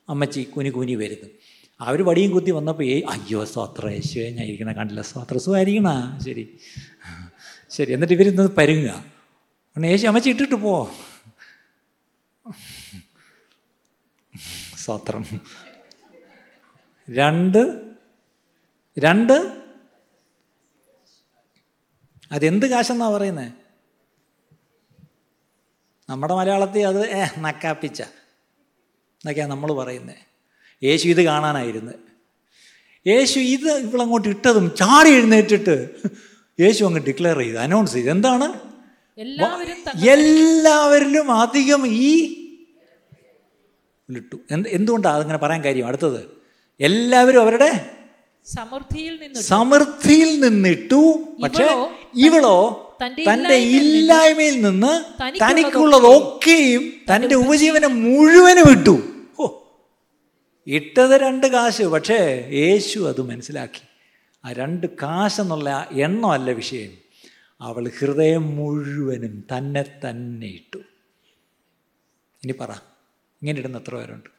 അമ്മച്ചി 0.09 0.41
കുനി 0.41 0.68
കുനി 0.68 0.95
വരുന്നു. 0.95 1.29
അവർ 1.81 2.03
വടിയും 2.03 2.31
കുത്തി 2.31 2.51
വന്നപ്പോൾ 2.51 2.83
ഏ 2.83 3.01
അയ്യോ 3.01 3.45
സ്വാത്ര 3.45 3.89
യേശുവേ 3.89 4.31
ഞാൻ 4.31 4.47
ഇരിക്കണ 4.47 4.72
കണ്ടില്ല 4.72 5.01
സ്വാത്ര 5.01 5.39
സുഖമായിരിക്കണ. 5.39 6.18
ശരി. 6.24 6.59
ശരി 7.70 7.93
എന്നിട്ട് 7.93 8.14
ഇവരിന്ന് 8.14 8.49
പരുങ്ങുക. 8.49 9.05
പിന്നെ 9.74 9.87
യേശു 9.89 10.07
അമ്മച്ചി 10.07 10.31
ഇട്ടിട്ട് 10.31 10.55
പോ. 10.55 10.91
സ്വാത്രം. 14.77 15.24
രണ്ട് 17.09 17.93
രണ്ട്. 18.99 19.62
അതെന്ത് 22.33 22.66
കാശെന്നാ 22.66 23.09
പറയുന്നത് 23.09 23.53
നമ്മുടെ 26.11 26.35
മലയാളത്തിൽ 26.35 26.87
അത് 26.87 27.11
ഏ 27.11 27.27
നക്കാപ്പിച്ച. 27.39 28.03
എന്നൊക്കെയാണ് 28.03 29.51
നമ്മൾ 29.51 29.72
പറയുന്നത് 29.72 30.36
യേശു 30.83 31.09
ഇത് 31.09 31.22
കാണാനായിരുന്നു. 31.22 31.93
യേശു 33.07 33.39
ഇത് 33.39 33.70
ഇവളങ്ങോട്ട് 33.72 34.29
ഇട്ടതും 34.29 34.74
ചാടി 34.74 35.11
എഴുന്നേറ്റിട്ട് 35.11 35.91
യേശു 36.61 36.85
അങ്ങ് 36.85 37.01
ഡിക്ലെയർ 37.01 37.39
ചെയ്ത് 37.39 37.59
അനൗൺസ് 37.59 37.93
ചെയ്ത്. 37.93 38.11
എന്താണ്? 38.11 38.47
എല്ലാവരിലും 40.16 41.31
അധികം 41.33 41.87
ഈ 41.87 42.12
ഇട്ടു. 44.09 44.37
എന്ത് 44.51 44.68
എന്തുകൊണ്ടാണ് 44.68 45.16
അതങ്ങനെ 45.16 45.39
പറയാൻ 45.39 45.64
കാര്യം? 45.64 45.87
അടുത്തത് 45.87 46.20
എല്ലാവരും 46.81 47.41
അവരുടെ 47.41 47.70
സമൃദ്ധിയിൽ 48.47 49.14
നിന്ന് 49.22 49.41
സമൃദ്ധിയിൽ 49.41 50.41
നിന്നിട്ടു. 50.41 51.03
പക്ഷേ 51.43 51.66
ഇവളോ 52.14 52.59
തന്റെ 53.29 53.55
ഇല്ലായ്മയിൽ 53.55 54.61
നിന്ന് 54.61 54.93
തനിക്കുള്ളതൊക്കെയും 55.43 56.93
തന്റെ 57.11 57.35
ഉപജീവനം 57.35 58.03
മുഴുവനും 58.03 58.70
ഇട്ടു. 58.70 59.16
ഇട്ടത് 60.67 61.21
രണ്ട് 61.21 61.47
കാശ് 61.47 61.83
പക്ഷേ 61.83 62.49
യേശു 62.53 63.01
അത് 63.09 63.23
മനസ്സിലാക്കി. 63.23 63.83
ആ 64.45 64.53
രണ്ട് 64.53 64.87
കാശെന്നുള്ള 64.87 65.89
അല്ല 66.33 66.51
വിഷയം. 66.51 66.93
അവൾ 67.61 67.91
ഹൃദയം 67.99 68.57
മുഴുവനും 68.57 69.45
തന്നെ 69.57 69.83
തന്നെ 69.83 70.47
ഇട്ടു. 70.47 70.79
ഇനി 72.45 72.53
പറ 72.53 72.71
ഇങ്ങനെ 73.43 73.59
ഇടുന്ന 73.59 73.79
എത്ര 73.79 73.95
പേരുണ്ട്? 73.97 74.31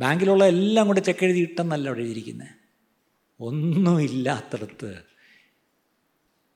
ബാങ്കിലുള്ള 0.00 0.44
എല്ലാം 0.44 0.86
കൂടെ 0.86 1.00
ചെക്ക് 1.00 1.24
എഴുതി 1.24 1.38
ഇട്ടെന്നല്ല 1.38 1.88
അവിടെ 1.88 2.00
എഴുതിയിരിക്കുന്നത് 2.00 2.48
ഒന്നുമില്ലാത്തടത്ത് 3.40 5.02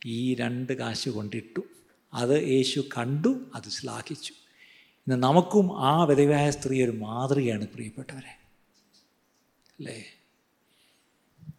ഈ 0.06 0.34
രണ്ട് 0.34 0.72
കാശ് 0.72 1.08
കൊണ്ടിട്ടു. 1.08 1.62
അത് 2.14 2.48
യേശു 2.48 2.80
കണ്ടു 2.98 3.50
അത് 3.54 3.68
ശ്ലാഘിച്ചു. 3.68 4.32
ഇന്ന് 5.08 5.22
നമുക്കും 5.22 5.80
ആ 5.80 6.04
വിധവയായ 6.04 6.50
സ്ത്രീ 6.50 6.84
ഒരു 6.84 6.90
മാതൃകയാണ് 6.90 7.68
പ്രിയപ്പെട്ടവരെ. 7.68 8.38
അല്ലേ? 9.78 10.04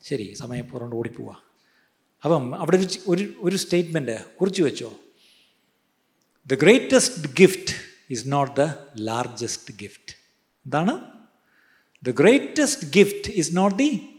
ശരി 0.04 0.34
സമയം 0.34 0.66
പുറണ്ട് 0.66 0.96
ഓടിപ്പോവാ 0.96 1.36
അപ്പം 2.24 2.56
അവിടെ 2.56 2.78
ഒരു 2.78 2.88
ഒരു 3.08 3.34
ഒരു 3.40 3.56
സ്റ്റേറ്റ്മെന്റ് 3.56 4.36
കുറിച്ച് 4.38 4.62
വെച്ചോ. 4.62 4.94
The 6.48 6.54
greatest 6.54 7.36
gift 7.40 7.74
is 8.12 8.24
not 8.28 8.62
the 8.62 8.74
largest 9.00 9.74
gift 9.74 10.14
എന്താണ്? 10.66 11.12
The 12.04 12.10
greatest 12.10 12.88
gift 12.88 13.32
is 13.32 13.58
not 13.58 13.78
the 13.78 14.10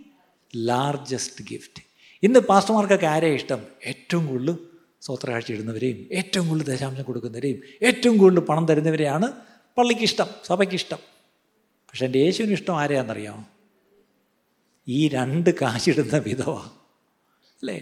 largest 0.57 1.45
gift 1.45 1.83
ഇന്ന് 2.23 2.41
പാസ്റ്റർമാർക്കൊക്കെ 2.41 3.07
ആരെയാണ് 3.07 3.37
ഇഷ്ടം? 3.37 3.61
ഏറ്റവും 3.85 4.27
കൂടുതൽ 4.27 4.59
സ്വത്രകാഴ്ച 5.03 5.53
ഇടുന്നവരെയും 5.53 6.09
ഏറ്റവും 6.13 6.49
കൂടുതൽ 6.49 6.75
ദശാംശം 6.75 7.03
കൊടുക്കുന്നവരെയും 7.03 7.61
ഏറ്റവും 7.83 8.19
കൂടുതൽ 8.19 8.41
പണം 8.41 8.67
തരുന്നവരെയാണ് 8.67 9.33
പള്ളിക്ക് 9.79 10.03
ഇഷ്ടം 10.03 10.27
സഭയ്ക്ക് 10.45 10.75
ഇഷ്ടം 10.75 10.99
പക്ഷെ 11.89 12.05
എന്റെ 12.05 12.19
യേശുവിന് 12.19 12.53
ഇഷ്ടം 12.53 12.81
ആരെയാണെന്നറിയാമോ 12.81 13.45
ഈ 14.89 15.09
രണ്ട് 15.09 15.51
കാശിടുന്ന 15.51 16.17
വിധവ. 16.19 16.57
അല്ലേ? 17.63 17.79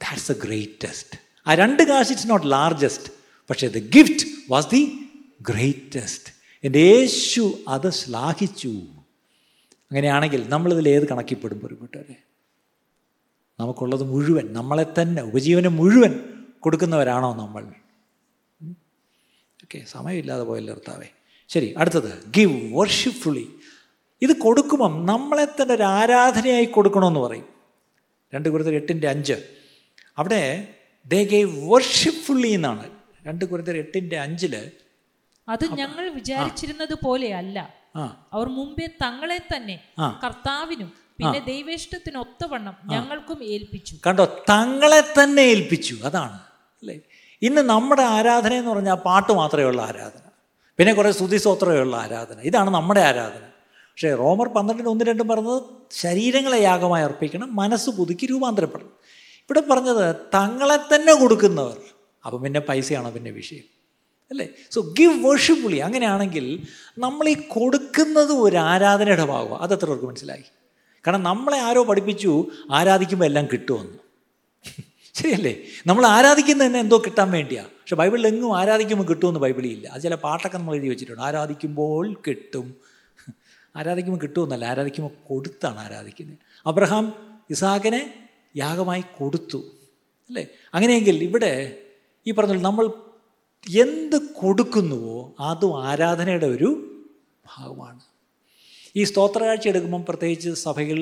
ദാറ്റ്സ് 0.00 0.32
ദ 0.32 0.44
ഗ്രേറ്റസ്റ്റ് 0.44 1.18
ആ 1.46 1.54
രണ്ട് 1.54 1.82
കാശ് 1.82 2.12
ഇറ്റ്സ് 2.12 2.30
നോട്ട് 2.30 2.50
ലാർജസ്റ്റ് 2.50 3.12
പക്ഷേ 3.50 3.68
the 3.68 3.78
gift 3.78 4.26
was 4.50 4.66
the 4.70 5.08
greatest 5.40 6.34
എന്റെ 6.64 6.78
യേശു 6.78 7.58
അത് 7.68 7.90
ശ്ലാഘിച്ചു. 7.90 8.68
അങ്ങനെയാണെങ്കിൽ 9.90 10.48
നമ്മളിതിൽ 10.48 10.88
ഏത് 10.88 11.08
കണക്കിപ്പെടും 11.08 11.60
പൊരുപ്പെട്ടവരെ 11.60 12.16
നമുക്കുള്ളത് 13.60 14.02
മുഴുവൻ 14.02 14.52
നമ്മളെ 14.52 14.86
തന്നെ 15.02 15.22
ഉപജീവനം 15.22 15.76
മുഴുവൻ 15.76 16.37
കൊടുക്കുന്നവരാണോ 16.62 17.34
നമ്മൾ? 17.34 17.64
ഓക്കെ 19.64 19.84
സമയമില്ലാതെ 19.88 20.42
പോയല്ലോ 20.42 20.74
ഭർത്താവേ 20.74 21.08
ശരി 21.48 21.74
അടുത്തത്. 21.78 22.30
ഗിവ് 22.30 22.78
വർഷിപ്ഫുള്ളി 22.78 23.46
ഇത് 24.22 24.32
കൊടുക്കുമ്പം 24.32 25.06
നമ്മളെ 25.06 25.44
തന്നെ 25.44 25.74
ഒരു 25.74 25.82
ആരാധനയായി 25.82 26.64
കൊടുക്കണമെന്ന് 26.64 27.20
പറയും. 27.20 27.48
രണ്ട് 28.34 28.48
കുരുത്തർ 28.48 28.74
എട്ടിന്റെ 28.74 29.08
അഞ്ച്. 29.08 29.36
അവിടെ 30.18 30.42
ദേ 31.06 31.24
ഗേവ് 31.24 31.72
വർഷിപ്ഫുള്ളി 31.72 32.48
എന്നാണ്. 32.48 32.90
രണ്ട് 33.26 33.44
കുരുത്തർ 33.44 33.76
എട്ടിന്റെ 33.76 34.18
അഞ്ചിൽ 34.18 34.54
അത് 35.48 35.64
ഞങ്ങൾ 35.80 36.10
വിചാരിച്ചിരുന്നത് 36.10 36.94
പോലെയല്ല. 37.04 37.38
അല്ല 37.38 37.58
അവർ 38.32 38.48
മുമ്പേ 38.48 38.86
തങ്ങളെ 39.02 39.38
തന്നെ. 39.54 39.76
കർത്താവിനും 40.24 40.92
പിന്നെ 41.18 41.38
ദൈവേഷ്ടത്തിനൊത്തവണ്ണം 41.38 42.74
ഞങ്ങൾക്കും 42.84 43.44
ഏൽപ്പിച്ചു. 43.44 43.94
കണ്ടോ? 44.06 44.24
തങ്ങളെ 44.50 45.00
തന്നെ 45.00 45.42
ഏൽപ്പിച്ചു. 45.42 45.94
അതാണ്. 46.04 46.38
അല്ലേ? 46.82 47.00
ഇന്ന് 47.42 47.62
നമ്മുടെ 47.62 48.02
ആരാധന 48.02 48.52
എന്ന് 48.54 48.70
പറഞ്ഞാൽ 48.70 48.94
പാട്ട് 48.94 49.32
മാത്രമേ 49.32 49.64
ഉള്ള 49.64 49.82
ആരാധന. 49.82 50.20
പിന്നെ 50.78 50.94
കുറേ 50.94 51.12
സ്തുതിസ്തോത്രമേ 51.12 51.78
ഉള്ള 51.78 51.96
ആരാധന. 51.96 52.40
ഇതാണ് 52.40 52.70
നമ്മുടെ 52.70 53.00
ആരാധന. 53.00 53.40
പക്ഷേ 53.68 54.14
റോമർ 54.14 54.48
പന്ത്രണ്ടിന് 54.48 54.88
ഒന്ന് 54.88 55.04
രണ്ടും 55.04 55.28
പറഞ്ഞത് 55.28 55.62
ശരീരങ്ങളെ 55.92 56.58
യാഗമായി 56.58 57.04
അർപ്പിക്കണം 57.04 57.56
മനസ്സ് 57.56 57.90
പുതുക്കി 57.90 58.26
രൂപാന്തരപ്പെടണം. 58.26 58.88
ഇവിടെ 59.38 59.60
പറഞ്ഞത് 59.60 60.16
തങ്ങളെ 60.16 60.94
തന്നെ 60.94 61.14
കൊടുക്കുന്നവർ. 61.14 61.76
അപ്പം 62.26 62.42
പിന്നെ 62.42 62.60
പൈസയാണോ 62.60 63.10
പിന്നെ 63.10 63.30
വിഷയം? 63.30 63.62
അല്ലേ? 64.30 64.48
സോ 64.70 64.80
ഗിവ് 64.80 65.26
വർഷിപ്പുള്ളി 65.26 65.78
അങ്ങനെയാണെങ്കിൽ 65.78 66.62
നമ്മൾ 66.98 67.28
ഈ 67.28 67.34
കൊടുക്കുന്നത് 67.34 68.32
ഒരു 68.32 68.56
ആരാധനയുടെ 68.56 69.24
ഭാഗമാണ് 69.24 69.62
അത് 69.62 69.74
എത്ര 69.74 69.86
പേർക്ക് 69.86 70.04
മനസ്സിലായി? 70.04 70.44
കാരണം 71.06 71.22
നമ്മളെ 71.22 71.58
ആരോ 71.58 71.84
പഠിപ്പിച്ചു 71.84 72.46
ആരാധിക്കുമ്പോൾ 72.72 73.26
എല്ലാം 73.26 73.48
കിട്ടുമെന്ന്. 73.52 74.07
ശരിയല്ലേ 75.18 75.52
നമ്മൾ 75.86 76.06
ആരാധിക്കുന്ന 76.06 76.66
തന്നെ 76.66 76.80
എന്തോ 76.80 76.96
കിട്ടാൻ 77.06 77.28
വേണ്ടിയാണ് 77.30 77.70
പക്ഷെ 77.80 77.96
ബൈബിളിൽ 77.96 78.26
എങ്ങും 78.26 78.56
ആരാധിക്കുമ്പോൾ 78.56 79.06
കിട്ടുമെന്ന് 79.08 79.40
ബൈബിളിൽ 79.40 79.70
ഇല്ല 79.70 79.86
അത് 79.88 80.02
ചില 80.02 80.14
പാട്ടൊക്കെ 80.14 80.58
നമ്മൾ 80.58 80.74
എഴുതി 80.74 80.88
വെച്ചിട്ടുണ്ട്. 80.88 81.22
ആരാധിക്കുമ്പോൾ 81.22 82.06
കിട്ടും. 82.26 82.66
ആരാധിക്കുമ്പോൾ 83.76 84.20
കിട്ടുമെന്നല്ല 84.20 84.64
ആരാധിക്കുമ്പോൾ 84.64 85.14
കൊടുത്താണ് 85.28 85.78
ആരാധിക്കുന്നത്. 85.78 86.38
അബ്രഹാം 86.66 87.04
ഇസാഖിനെ 87.50 88.02
യാഗമായി 88.56 89.04
കൊടുത്തു. 89.18 89.60
അല്ലേ? 90.30 90.44
അങ്ങനെയെങ്കിൽ 90.74 91.16
ഇവിടെ 91.22 91.52
ഈ 92.26 92.32
പറഞ്ഞ 92.32 92.54
നമ്മൾ 92.60 92.86
എന്ത് 93.80 94.16
കൊടുക്കുന്നുവോ 94.16 95.34
അതും 95.40 95.84
ആരാധനയുടെ 95.84 96.46
ഒരു 96.46 96.68
ഭാഗമാണ്. 97.46 98.00
ഈ 98.96 99.04
സ്തോത്രകാഴ്ച 99.04 99.68
എടുക്കുമ്പം 99.68 100.04
പ്രത്യേകിച്ച് 100.08 100.50
സഭയിൽ 100.50 101.00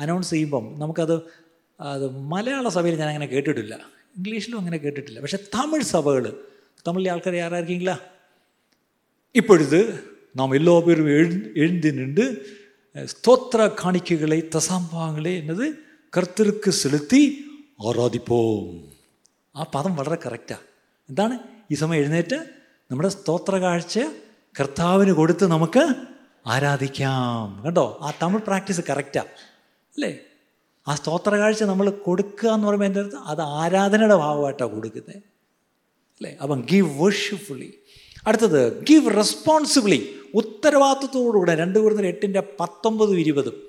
അനൗൺസ് 0.00 0.30
ചെയ്യുമ്പം 0.30 0.64
നമുക്കത് 0.80 1.16
അത് 1.79 2.05
മലയാള 2.27 2.67
സഭയിൽ 2.69 2.95
ഞാൻ 2.95 3.09
അങ്ങനെ 3.09 3.27
കേട്ടിട്ടില്ല 3.27 3.75
ഇംഗ്ലീഷിലും 4.17 4.57
അങ്ങനെ 4.59 4.77
കേട്ടിട്ടില്ല 4.77 5.19
പക്ഷേ 5.19 5.39
തമിഴ് 5.55 5.85
സഭകൾ 5.87 6.25
തമിഴിലെ 6.85 7.09
ആൾക്കാർ 7.09 7.35
ആരായിരിക്കില്ല 7.39 7.93
இப்பொழுது 9.35 9.79
நாம் 10.35 10.55
எல்லா 10.55 10.73
பேரும் 10.79 11.11
எழு 11.11 11.35
எழுந்து 11.55 11.89
நின்று 11.91 12.25
ஸ்தோத்திர 13.07 13.61
காணிக்கைகளை 13.75 14.39
தசாம்பாங்களே 14.55 15.33
என்னது 15.37 15.65
കർത്തർക്ക് 16.13 16.71
செலுத்தி 16.73 17.21
ആരാധിപ്പോം 17.87 18.69
ആ 19.55 19.63
പദം 19.73 19.93
വളരെ 19.95 20.17
കറക്റ്റാണ് 20.25 20.65
എന്താണ് 21.09 21.35
ഈ 21.71 21.75
സമയം 21.75 21.99
എഴുന്നേറ്റ് 21.99 22.39
നമ്മുടെ 22.91 23.09
സ്തോത്ര 23.09 23.55
കാഴ്ച 23.55 23.99
കർത്താവിന് 24.55 25.11
കൊടുത്ത് 25.11 25.45
നമുക്ക് 25.45 25.83
ആരാധിക്കാം 26.45 27.47
കണ്ടോ 27.65 27.85
ആ 28.01 28.11
തമിഴ് 28.21 28.43
പ്രാക്ടീസ് 28.45 28.83
കറക്റ്റാണ് 28.89 29.31
അല്ലേ 29.93 30.11
ആ 30.88 30.94
സ്തോത്ര 30.94 31.36
കാഴ്ച 31.36 31.62
നമ്മൾ 31.62 31.90
കൊടുക്കുക 31.90 32.48
എന്ന് 32.48 32.66
പറയുമ്പോൾ 32.66 32.86
എന്റെ 32.86 33.00
അടുത്ത് 33.00 33.16
അത് 33.16 33.40
ആരാധനയുടെ 33.40 34.14
ഭാഗമായിട്ടാണ് 34.14 34.70
കൊടുക്കുന്നത്. 34.70 35.16
അല്ലേ? 35.16 36.36
അപ്പം 36.42 36.60
ഗീവ് 36.70 37.02
വർഷിപ്ഫുള്ളി 37.02 37.78
അടുത്തത് 38.26 38.84
ഗീവ് 38.84 39.16
റെസ്പോൺസിബിളി 39.16 40.14
ഉത്തരവാദിത്വത്തോടുകൂടെ 40.34 41.54
രണ്ട് 41.54 41.78
കുരുന്നർ 41.78 42.06
എട്ടിന്റെ 42.06 42.42
പത്തൊമ്പതും 42.60 43.20
ഇരുപതും. 43.20 43.62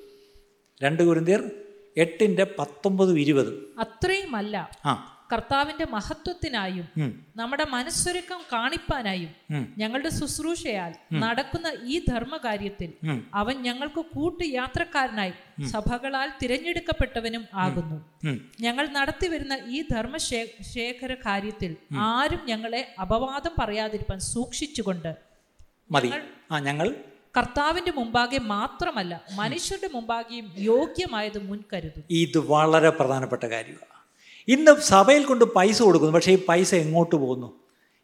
രണ്ട് 0.83 1.03
കുരുന്തിയർ 1.03 1.51
എട്ടിന്റെ 1.97 2.47
പത്തൊമ്പതും 2.59 3.19
ഇരുപതും. 3.19 3.75
അത്രയുമല്ല. 3.79 4.69
ആ. 4.85 5.14
കർത്താവിന്റെ 5.31 5.85
മഹത്വത്തിനായും 5.93 6.87
നമ്മുടെ 7.39 7.65
മനസ്സൊരുക്കം 7.75 8.41
കാണിപ്പാനായും. 8.53 9.31
ഞങ്ങളുടെ 9.81 10.11
ശുശ്രൂഷയാൽ 10.17 10.91
നടക്കുന്ന 11.23 11.67
ഈ 11.93 11.95
ധർമ്മകാര്യത്തിൽ 12.09 12.91
അവൻ 13.41 13.55
ഞങ്ങൾക്ക് 13.67 14.01
കൂട്ടുയാത്രക്കാരനായി 14.15 15.33
സഭകളാൽ 15.73 16.29
തിരഞ്ഞെടുക്കപ്പെട്ടവനും 16.41 17.43
ആകുന്നു. 17.65 17.97
ഞങ്ങൾ 18.65 18.75
ഞങ്ങൾ 18.75 18.85
നടത്തിവരുന്ന 18.97 19.57
ഈ 19.75 19.79
ധർമ്മ 19.93 20.17
ശേഖര 20.73 21.11
കാര്യത്തിൽ 21.25 21.71
ആരും 22.11 22.41
ഞങ്ങളെ 22.51 22.81
അപവാദം 23.01 23.53
പറയാതിരിക്കാൻ 23.59 24.19
സൂക്ഷിച്ചുകൊണ്ട് 24.33 25.11
മതി. 25.91 26.09
ആ 26.51 26.59
ഞങ്ങൾ 26.59 26.87
കർത്താവിന്റെ 27.37 27.91
മുമ്പാകെ 27.91 28.39
മാത്രമല്ല 28.55 29.13
മനുഷ്യരുടെ 29.39 29.89
മുമ്പാകെയും 29.95 30.45
യോഗ്യമായത് 30.69 31.39
മുൻകരുത് 31.49 31.99
ഇത് 32.23 32.39
വളരെ 32.53 32.91
പ്രധാനപ്പെട്ട 32.99 33.43
കാര്യമാണ് 33.53 33.94
ഇന്ന് 34.47 34.81
സഭയിൽ 34.81 35.25
കൊണ്ട് 35.25 35.45
പൈസ 35.45 35.81
കൊടുക്കുന്നു 35.81 36.13
പക്ഷേ 36.13 36.31
ഈ 36.31 36.45
പൈസ 36.49 36.75
എങ്ങോട്ട് 36.75 37.15
പോകുന്നു? 37.15 37.59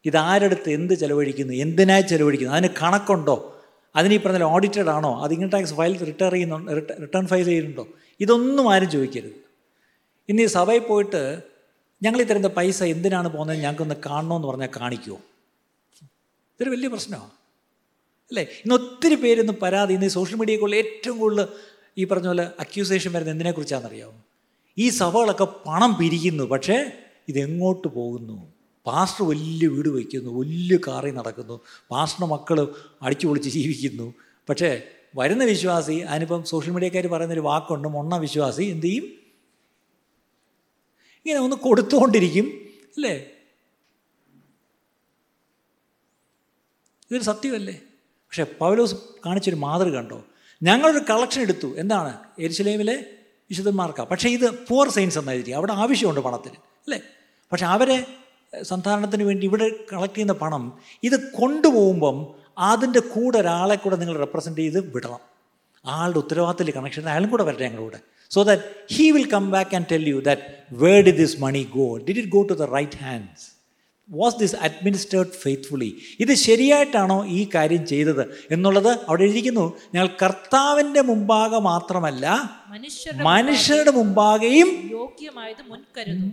ഇതാരടുത്ത് 0.06 0.70
എന്ത് 0.70 0.94
ചെലവഴിക്കുന്നു? 0.94 1.54
എന്തിനായി 1.54 2.02
ചെലവഴിക്കുന്നു? 2.02 2.54
അതിന് 2.54 2.74
കണക്കുണ്ടോ? 2.82 3.62
അതിന് 3.96 4.14
ഈ 4.14 4.20
ഓഡിറ്റഡ് 4.44 4.90
ആണോ? 4.90 5.24
അത് 5.24 5.34
ഇൻകം 5.34 5.50
ടാക്സ് 5.50 5.74
ഫയൽ 5.74 6.06
റിട്ടേൺ 6.06 6.32
ചെയ്യുന്നുണ്ടോ 6.32 6.74
റിട്ടേൺ 7.02 7.28
ഫയൽ 7.28 7.46
ചെയ്യുന്നുണ്ടോ? 7.46 7.88
ഇതൊന്നും 8.20 8.74
ആരും 8.74 8.90
ചോദിക്കരുത്. 8.90 9.32
ഇന്ന് 10.30 10.42
ഈ 10.42 10.46
സഭയിൽ 10.46 10.80
പോയിട്ട് 10.80 11.42
ഞങ്ങൾ 12.04 12.22
ഈ 12.22 12.24
തരുന്ന 12.24 12.48
പൈസ 12.48 12.84
എന്തിനാണ് 12.84 13.28
പോകുന്നത്? 13.28 13.58
ഞങ്ങൾക്കൊന്ന് 13.58 13.96
കാണണമെന്ന് 14.06 14.48
പറഞ്ഞാൽ 14.48 14.70
കാണിക്കുമോ 14.82 15.18
ഇതൊരു 16.02 16.70
വലിയ 16.70 16.88
പ്രശ്നമാണ്. 16.88 17.32
അല്ലേ? 18.32 18.44
ഇന്ന് 18.44 18.76
ഒത്തിരി 18.76 19.16
പേരൊന്നും 19.16 19.56
പരാതി 19.62 19.94
ഇന്ന് 19.94 20.08
സോഷ്യൽ 20.08 20.38
മീഡിയയ്ക്കുള്ള 20.38 20.76
ഏറ്റവും 20.76 21.18
കൂടുതൽ 21.18 21.48
ഈ 21.98 22.04
പറഞ്ഞ 22.06 22.28
പോലെ 22.28 22.50
അക്യൂസേഷൻ 22.60 23.18
എന്തിനെക്കുറിച്ചാണെന്നറിയാമോ 23.30 24.14
ഈ 24.78 24.90
സഭകളൊക്കെ 24.90 25.44
പണം 25.44 25.98
പിരിക്കുന്നു 25.98 26.44
പക്ഷേ 26.44 26.92
ഇതെങ്ങോട്ട് 27.28 27.88
പോകുന്നു? 27.88 28.54
പാസ്റ്റർ 28.86 29.28
വലിയ 29.28 29.68
വീട് 29.68 29.90
വയ്ക്കുന്നു 29.90 30.40
വലിയ 30.40 30.78
കാറി 30.88 31.12
നടക്കുന്നു 31.12 31.60
പാസ്റ്റർ 31.92 32.26
മക്കൾ 32.26 32.76
അടിച്ചു 33.02 33.28
പൊളിച്ച് 33.28 33.50
ജീവിക്കുന്നു. 33.50 34.14
പക്ഷേ 34.50 34.82
വരുന്ന 35.16 35.44
വിശ്വാസി 35.44 35.94
അതിനിപ്പം 35.94 36.44
സോഷ്യൽ 36.44 36.74
മീഡിയക്കാർ 36.74 37.08
പറയുന്നൊരു 37.08 37.40
വാക്കുണ്ട് 37.40 37.88
മൊണ്ണ 37.88 38.18
വിശ്വാസി 38.18 38.64
എന്തു 38.64 38.86
ചെയ്യും? 38.86 39.04
ഇങ്ങനെ 41.26 41.40
ഒന്ന് 41.40 41.56
കൊടുത്തുകൊണ്ടിരിക്കും 41.56 42.46
അല്ലേ? 42.96 43.32
ഇതൊരു 47.12 47.24
സത്യമല്ലേ? 47.24 47.82
പക്ഷേ 48.00 48.44
പൗലോസ് 48.44 48.96
കാണിച്ചൊരു 49.26 49.56
മാതൃക 49.56 49.94
കണ്ടോ? 49.94 50.24
ഞങ്ങളൊരു 50.64 51.00
കളക്ഷൻ 51.10 51.42
എടുത്തു. 51.42 51.76
എന്താണ്? 51.78 52.18
എരിശിലേമിലെ 52.40 53.21
വിശുദ്ധന്മാർക്കാണ് 53.52 54.10
പക്ഷേ 54.10 54.30
ഇത് 54.30 54.52
പൂർ 54.52 54.90
സയൻസ് 54.90 55.18
എന്നായിരിക്കും. 55.20 55.56
അവിടെ 55.56 55.74
ആവശ്യമുണ്ട് 55.74 56.22
പണത്തിന് 56.22 56.54
അല്ലേ? 56.54 57.00
പക്ഷെ 57.52 57.66
അവരെ 57.66 58.06
സന്ധാരണത്തിന് 58.64 59.24
വേണ്ടി 59.24 59.46
ഇവിടെ 59.46 59.70
കളക്ട് 59.94 60.14
ചെയ്യുന്ന 60.14 60.34
പണം 60.34 60.74
ഇത് 61.04 61.32
കൊണ്ടുപോകുമ്പം 61.32 62.36
അതിന്റെ 62.60 63.00
കൂടെ 63.00 63.38
ഒരാളെ 63.38 63.76
കൂടെ 63.76 63.96
നിങ്ങൾ 63.96 64.18
റെപ്രസെന്റ് 64.18 64.60
ചെയ്ത് 64.60 64.96
വിടണം. 64.96 65.20
ആളുടെ 65.86 66.18
ഉത്തരവാദിത്തത്തിൽ 66.18 66.72
കണക്ഷൻ 66.72 67.10
അയാളും 67.10 67.30
കൂടെ 67.30 67.44
വരട്ടെ 67.44 67.64
ഞങ്ങളുടെ 67.64 67.84
കൂടെ. 67.84 68.00
So 68.32 68.44
that 68.44 68.64
he 68.94 69.12
will 69.12 69.32
come 69.32 69.52
back 69.52 69.76
and 69.76 69.86
tell 69.92 70.10
you 70.10 70.20
that 70.20 70.42
where 70.72 71.04
did 71.04 71.12
this 71.12 71.42
money 71.42 71.70
go 71.76 71.98
did 71.98 72.18
it 72.18 72.30
go 72.30 72.44
to 72.44 72.54
the 72.54 72.64
right 72.64 72.98
hands 73.04 73.51
was 74.12 74.36
this 74.36 74.56
administered 74.56 75.30
faithfully 75.30 75.98
ഇത് 76.20 76.34
ശരിയായിട്ടാണോ 76.34 77.26
ഈ 77.26 77.50
കാര്യം 77.56 77.88
ചെയ്തത്? 77.88 78.24
എന്നുള്ളത് 78.52 78.88
അവിടെ 78.88 79.22
എഴുതിയിരിക്കുന്നു. 79.24 79.78
ഞങ്ങൾ 79.94 80.10
കർത്താവിന്റെ 80.24 81.02
മുമ്പാകെ 81.02 81.60
മാത്രമല്ല 81.60 82.26
മനുഷ്യരുടെ 83.22 83.92
മുമ്പാകെയും 83.92 84.70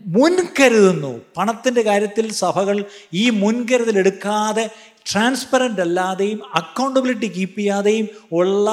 മുൻകരുതുന്നു 0.07 1.21
പണത്തിന്റെ 1.37 1.83
കാര്യത്തിൽ 1.83 2.33
സഭകൾ 2.33 2.85
ഈ 3.15 3.31
മുൻകരുതൽ 3.31 3.99
എടുക്കാതെ 3.99 4.71
ട്രാൻസ്പെറന്റ് 5.13 5.81
അല്ലാതെയും 5.81 6.41
അക്കൗണ്ടബിലിറ്റി 6.55 7.27
കീപ്പ് 7.27 7.59
ചെയ്യാതെയും 7.59 8.09
ഉള്ള 8.33 8.69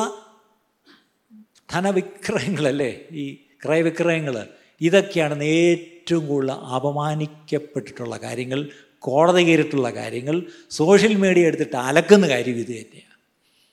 ധനവിക്രയങ്ങളല്ലേ? 1.71 2.91
ഈ 3.11 3.37
ക്രയവിക്രയങ്ങൾ 3.65 4.47
ഇതൊക്കെയാണ് 4.81 5.43
ഏറ്റവും 5.43 6.27
കൂടുതൽ 6.27 6.51
അപമാനിക്കപ്പെട്ടിട്ടുള്ള 6.51 8.17
കാര്യങ്ങൾ. 8.17 8.69
കോടതി 9.05 9.41
കയറിയിട്ടുള്ള 9.43 9.89
കാര്യങ്ങൾ 9.89 10.35
സോഷ്യൽ 10.69 11.15
മീഡിയ 11.15 11.47
എടുത്തിട്ട് 11.47 11.75
അലക്കുന്ന 11.75 12.29
കാര്യം 12.29 12.55
ഇത് 12.55 12.67
തന്നെയാണ് 12.67 13.13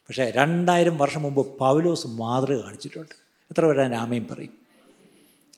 പക്ഷേ 0.09 0.31
രണ്ടായിരം 0.31 0.99
വർഷം 0.99 1.23
മുമ്പ് 1.23 1.59
പൗലോസ് 1.59 2.07
മാതൃക 2.07 2.59
കാണിച്ചിട്ടുണ്ട്. 2.63 3.15
എത്ര 3.51 3.67
പേരാ 3.67 3.89
രാമയും 3.89 4.29
പറയും. 4.31 4.55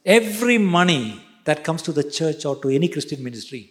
Every 0.06 0.56
money 0.56 1.14
that 1.48 1.60
comes 1.68 1.86
to 1.88 1.92
the 1.92 2.00
church 2.00 2.48
or 2.48 2.56
to 2.64 2.72
any 2.72 2.86
Christian 2.86 3.20
ministry 3.24 3.68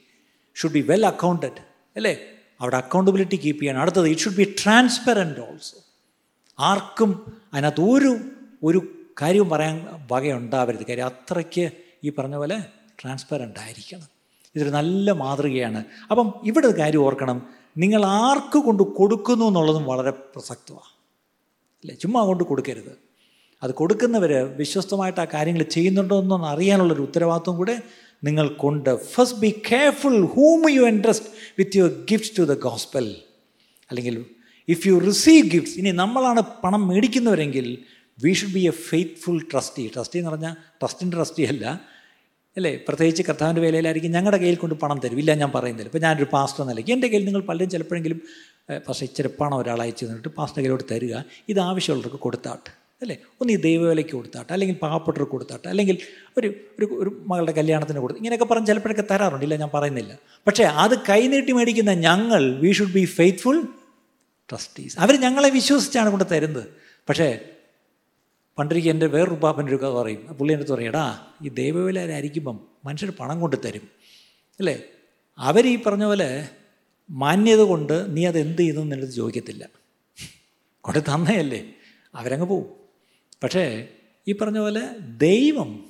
should 0.55 0.73
be 0.73 0.79
well 0.79 1.05
accounted 1.05 1.61
അല്ലേ? 1.95 2.13
അവിടെ 2.59 2.77
അക്കൗണ്ടബിലിറ്റി 2.77 3.35
കീപ്പ് 3.35 3.61
ചെയ്യണം. 3.61 3.81
അടുത്തത് 3.81 4.07
it 4.07 4.21
should 4.21 4.35
be 4.35 4.55
transparent 4.63 5.39
also 5.39 5.77
ആർക്കും 6.59 7.41
അതിനകത്ത് 7.53 7.81
ഒരു 7.81 8.11
ഒരു 8.63 8.79
കാര്യവും 9.21 9.49
പറയാൻ 9.49 9.75
വകയുണ്ടാവരുത്. 10.11 10.85
കാര്യം 10.85 11.05
അത്രയ്ക്ക് 11.05 11.71
ഈ 12.03 12.09
പറഞ്ഞ 12.09 12.35
പോലെ 12.35 12.57
ട്രാൻസ്പെറന്റ് 13.01 13.59
ആയിരിക്കണം. 13.59 14.12
ഇതൊരു 14.55 14.69
നല്ല 14.69 15.11
മാതൃകയാണ്. 15.11 15.83
അപ്പം 16.11 16.33
ഇവിടെ 16.43 16.71
കാര്യം 16.71 16.99
ഓർക്കണം. 16.99 17.47
നിങ്ങൾ 17.77 18.05
ആർക്ക് 18.05 18.57
കൊണ്ട് 18.57 18.83
കൊടുക്കുന്നു 18.83 19.45
എന്നുള്ളതും 19.45 19.85
വളരെ 19.85 20.11
പ്രസക്തമാണ്. 20.11 20.93
അല്ലേ? 21.83 21.95
ചുമ്മാ 21.95 22.25
കൊണ്ട് 22.25 22.43
കൊടുക്കരുത്. 22.43 22.97
അത് 23.63 23.73
കൊടുക്കുന്നവർ 23.73 24.33
വിശ്വസ്തമായിട്ട് 24.33 25.19
ആ 25.19 25.25
കാര്യങ്ങൾ 25.25 25.63
ചെയ്യുന്നുണ്ടോ 25.63 26.21
എന്നൊന്ന് 26.21 26.47
അറിയാനുള്ളൊരു 26.47 27.01
ഉത്തരവാദിത്വം 27.01 27.57
കൂടെ 27.57 27.81
നിങ്ങൾക്കുണ്ട്. 28.23 29.05
First 29.11 29.39
be 29.39 29.61
careful 29.71 30.25
whom 30.25 30.69
you 30.69 30.81
entrust 30.81 31.27
with 31.57 31.77
your 31.77 32.05
gift 32.11 32.37
to 32.37 32.43
the 32.43 32.59
gospel 32.59 33.15
അല്ലെങ്കിൽ 33.89 34.25
ഇഫ് 34.67 34.87
യു 34.87 34.99
റിസീവ് 34.99 35.49
ഗിഫ്റ്റ്സ് 35.49 35.77
ഇനി 35.77 35.91
നമ്മളാണ് 35.91 36.41
പണം 36.63 36.87
മേടിക്കുന്നവരെങ്കിൽ 36.87 37.77
we 38.23 38.33
should 38.33 38.53
be 38.53 38.59
a 38.59 38.69
faithful 38.69 39.41
trustee 39.51 39.91
trustee 39.95 40.17
എന്ന് 40.17 40.31
പറഞ്ഞാൽ 40.31 40.53
ട്രസ്റ്റിന്റെ 40.53 41.17
ട്രസ്റ്റി 41.17 41.43
അല്ല. 41.43 41.81
അല്ലേ? 42.57 42.71
പ്രത്യേകിച്ച് 42.87 43.23
കർത്താവിന്റെ 43.23 43.61
വേലയിലായിരിക്കും 43.61 44.11
ഞങ്ങളുടെ 44.11 44.37
കയ്യിൽ 44.37 44.55
കൊണ്ട് 44.55 44.75
പണം 44.75 44.99
തരും. 45.03 45.19
ഇല്ല 45.19 45.33
ഞാൻ 45.33 45.51
പറയുന്നില്ല. 45.55 45.89
ഇപ്പോൾ 45.89 45.99
ഞാനൊരു 45.99 46.27
പാസ്റ്റർ 46.33 46.63
നിലയ്ക്ക് 46.67 46.91
എന്റെ 46.91 47.07
കയ്യിൽ 47.07 47.25
നിങ്ങൾ 47.25 47.41
പലരും 47.41 47.69
ചിലപ്പോഴെങ്കിലും 47.69 48.21
പക്ഷേ 48.87 49.05
ഇച്ചിരി 49.05 49.27
പണം 49.27 49.57
ഒരാൾ 49.57 49.81
അയച്ചു 49.81 50.05
തന്നിട്ട് 50.05 50.27
പാസ്റ്റർ 50.27 50.59
കയ്യിലോട്ട് 50.61 50.93
തരിക. 50.93 51.15
ഇത് 51.49 51.59
ആവശ്യമുള്ളവർക്ക് 51.59 52.17
കൊടുത്താട്ട് 52.17 52.69
അല്ലേ? 53.01 53.15
ഒന്ന് 53.41 53.53
ഈ 53.53 53.55
ദൈവവേലയ്ക്ക് 53.55 54.11
കൊടുത്താട്ട് 54.11 54.53
അല്ലെങ്കിൽ 54.53 54.75
പാവപ്പെട്ടവർക്ക് 54.75 55.31
കൊടുത്താട്ട് 55.31 55.67
അല്ലെങ്കിൽ 55.67 55.97
ഒരു 56.37 56.47
ഒരു 56.77 56.87
ഒരു 57.01 57.23
മകളുടെ 57.27 57.51
കല്യാണത്തിന് 57.51 57.99
കൊടുത്ത് 57.99 58.19
ഇങ്ങനെയൊക്കെ 58.19 58.45
പറഞ്ഞ് 58.45 58.67
ചിലപ്പോഴൊക്കെ 58.67 59.05
തരാറുണ്ടില്ല 59.11 59.55
ഞാൻ 59.55 59.69
പറയുന്നില്ല. 59.73 60.13
പക്ഷേ 60.47 60.63
അത് 60.63 60.95
കൈനീട്ടി 61.09 61.51
മേടിക്കുന്ന 61.51 61.93
ഞങ്ങൾ 61.93 62.59
we 62.59 62.71
should 62.71 62.93
be 62.93 63.05
faithful 63.05 63.61
trustees 64.51 64.99
അവർ 64.99 65.15
ഞങ്ങളെ 65.15 65.49
വിശ്വസിച്ചാണ് 65.49 66.09
കൊണ്ട് 66.09 66.25
തരുന്നത്. 66.31 66.67
പക്ഷേ 67.09 67.39
പണ്ടൊരിക്കൽ 68.57 68.89
എന്റെ 68.89 69.07
വേറൊരു 69.07 69.35
പാപ്പന്റെ 69.35 69.75
ഒരു 69.75 69.83
കഥ 69.83 69.89
പറയും. 69.89 70.21
പുള്ളി 70.21 70.53
എന്റെ 70.53 70.73
പറയും 70.73 70.87
എടാ 70.87 71.25
ഈ 71.43 71.49
ദൈവവിലായിരിക്കുമ്പം 71.49 72.67
മനുഷ്യർ 72.85 73.11
പണം 73.11 73.41
കൊണ്ട് 73.41 73.55
തരും 73.65 73.81
അല്ലേ? 74.59 74.83
അവർ 75.37 75.67
ഈ 75.67 75.83
പറഞ്ഞ 75.83 76.03
പോലെ 76.03 76.49
മാന്യത 77.09 77.59
കൊണ്ട് 77.59 78.17
നീ 78.17 78.25
അത് 78.25 78.39
എന്ത് 78.39 78.61
ചെയ്തു 78.61 78.79
എന്നുള്ളത് 78.79 79.09
ചോദിക്കത്തില്ല. 79.09 79.69
കൊണ്ട് 80.81 80.99
തന്നയല്ലേ? 80.99 81.73
അവരങ്ങ് 82.15 82.45
പോവും. 82.45 82.65
പക്ഷേ 83.43 83.87
ഈ 84.27 84.31
പറഞ്ഞ 84.31 84.59
പോലെ 84.59 84.81
ദൈവം 85.17 85.85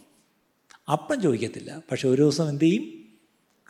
അപ്പം 0.91 1.21
ചോദിക്കത്തില്ല. 1.21 1.81
പക്ഷെ 1.91 2.07
ഒരു 2.07 2.21
ദിവസം 2.21 2.49
എന്ത് 2.49 2.65
ചെയ്യും? 2.65 2.83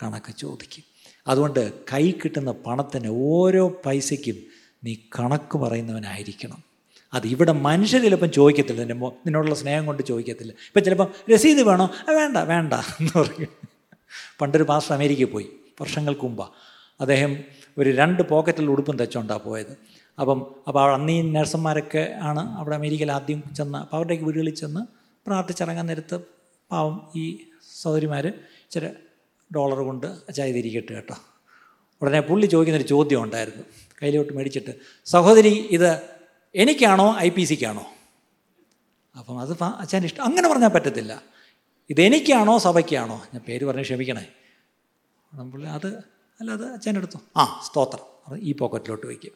കണക്ക് 0.04 0.36
ചോദിക്കും. 0.38 0.84
അതുകൊണ്ട് 1.28 1.86
കൈ 1.94 2.12
കിട്ടുന്ന 2.12 2.52
പണത്തിന് 2.52 3.08
ഓരോ 3.08 3.82
പൈസയ്ക്കും 3.86 4.36
നീ 4.84 4.96
കണക്ക് 5.20 5.58
പറയുന്നവനായിരിക്കണം. 5.58 6.73
അത് 7.14 7.28
ഇവിടെ 7.28 7.52
മനുഷ്യർ 7.52 8.02
ചിലപ്പം 8.02 8.32
ചോദിക്കത്തില്ല 8.32 8.94
മോ 8.94 9.10
നിന്നോടുള്ള 9.10 9.56
സ്നേഹം 9.56 9.86
കൊണ്ട് 9.86 10.04
ചോദിക്കത്തില്ല. 10.04 10.52
ഇപ്പം 10.52 10.84
ചിലപ്പം 10.84 11.08
രസീത് 11.34 11.64
വേണോ? 11.64 11.90
"ആ, 12.10 12.12
വേണ്ട 12.12 12.38
വേണ്ട 12.38 12.74
എന്ന് 12.74 13.20
പറയും. 13.20 13.48
പണ്ടൊരു 14.42 14.64
പാസ്റ്റർ 14.64 14.96
അമേരിക്കയിൽ 14.96 15.28
പോയി 15.28 15.50
വർഷങ്ങൾക്ക് 15.82 16.22
മുമ്പാണ് 16.22 16.50
അദ്ദേഹം 17.02 17.38
ഒരു 17.78 17.90
രണ്ട് 17.90 18.24
പോക്കറ്റിൽ 18.24 18.70
ഉടുപ്പും 18.72 18.98
തെച്ചോണ്ടാണ് 18.98 19.40
പോയത്. 19.40 19.78
അപ്പം 20.20 20.56
അപ്പോൾ 20.68 20.94
അന്ന് 20.94 21.12
ഈ 21.12 21.22
നഴ്സന്മാരൊക്കെ 21.22 22.18
ആണ് 22.22 22.58
അവിടെ 22.58 22.76
അമേരിക്കയിൽ 22.76 23.12
ആദ്യം 23.12 23.44
ചെന്ന് 23.56 23.78
അപ്പോൾ 23.78 23.98
അവരുടെയൊക്കെ 23.98 24.26
വീടുകളിൽ 24.26 24.54
ചെന്ന് 24.54 24.80
പ്രാർത്ഥിച്ചിറങ്ങാൻ 25.28 25.86
നേരത്ത് 25.86 26.20
പാവം 26.72 27.12
ഈ 27.16 27.38
സഹോദരിമാർ 27.82 28.28
ഇച്ചിരി 28.28 28.88
ഡോളർ 29.56 29.78
കൊണ്ട് 29.78 30.32
ചെയ്തിരിക്കട്ടെ 30.36 30.94
കേട്ടോ. 30.94 31.16
ഉടനെ 32.02 32.20
പുള്ളി 32.20 32.46
ചോദിക്കുന്നൊരു 32.46 32.88
ചോദ്യം 32.88 33.24
ഉണ്ടായിരുന്നു. 33.24 33.64
കയ്യിലോട്ട് 34.04 34.34
മേടിച്ചിട്ട് 34.34 34.72
സഹോദരി 35.06 35.68
ഇത് 35.72 36.13
എനിക്കാണോ 36.56 37.18
ഐ 37.18 37.30
പി 37.30 37.44
സിക്കാണോ? 37.44 37.86
അപ്പം 39.20 39.40
അത് 39.40 39.64
അച്ഛൻ 39.64 40.06
ഇഷ്ടം. 40.06 40.24
അങ്ങനെ 40.24 40.50
പറഞ്ഞാൽ 40.50 40.68
പറ്റത്തില്ല. 40.68 41.24
ഇതെനിക്കാണോ 41.90 42.58
സഭയ്ക്കാണോ? 42.58 43.16
ഞാൻ 43.34 43.40
പേര് 43.48 43.66
പറഞ്ഞ് 43.66 43.82
ക്ഷമിക്കണേ. 43.82 44.26
പുള്ളി 45.52 45.68
അത് 45.68 45.88
അല്ല 46.42 46.52
അത് 46.52 46.66
അച്ഛന്റെ 46.66 46.98
അടുത്തു 46.98 47.18
ആ 47.38 47.62
സ്തോത്രം. 47.66 48.38
ഈ 48.38 48.54
പോക്കറ്റിലോട്ട് 48.54 49.08
വയ്ക്കും. 49.08 49.32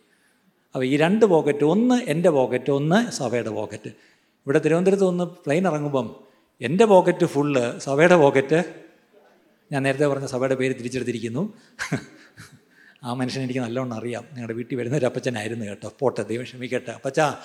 അപ്പോൾ 0.75 0.85
ഈ 0.85 0.97
രണ്ട് 0.97 1.25
പോക്കറ്റ് 1.25 1.63
ഒന്ന് 1.63 1.95
എന്റെ 1.95 2.29
പോക്കറ്റ് 2.29 2.71
ഒന്ന് 2.71 3.11
സഭയുടെ 3.11 3.49
പോക്കറ്റ്. 3.49 3.89
ഇവിടെ 3.89 4.59
തിരുവനന്തപുരത്ത് 4.59 5.05
ഒന്ന് 5.05 5.23
പ്ലെയിൻ 5.23 5.67
ഇറങ്ങുമ്പം 5.67 6.15
എന്റെ 6.61 6.85
പോക്കറ്റ് 6.85 7.25
ഫുള്ള് 7.25 7.79
സഭയുടെ 7.79 8.15
പോക്കറ്റ്. 8.15 8.83
ഞാൻ 9.71 9.83
നേരത്തെ 9.83 10.05
പറഞ്ഞ 10.05 10.25
സഭയുടെ 10.25 10.55
പേര് 10.55 10.75
തിരിച്ചെടുത്തിരിക്കുന്നു. 10.75 11.53
ആ 13.07 13.13
മനുഷ്യനെ 13.13 13.43
എനിക്ക് 13.43 13.59
നല്ലോണം 13.59 13.93
അറിയാം. 13.93 14.23
നിങ്ങളുടെ 14.23 14.53
വീട്ടിൽ 14.53 14.75
വരുന്ന 14.75 14.97
ഒരു 14.97 15.05
അപ്പച്ചനായിരുന്നു 15.05 15.65
കേട്ടോ. 15.65 15.93
പോട്ടെ 15.99 16.23
ദൈവം 16.23 16.43
ക്ഷമിക്കട്ടെ. 16.43 16.91
അപ്പച്ചാ. 16.91 17.37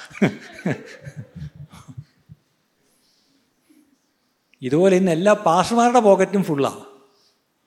ഇതുപോലെ 4.62 4.96
ഇന്ന് 4.96 5.12
എല്ലാ 5.12 5.32
പാഷമാരുടെ 5.32 6.00
പോക്കറ്റും 6.00 6.44
ഫുള്ളാണ് 6.44 6.80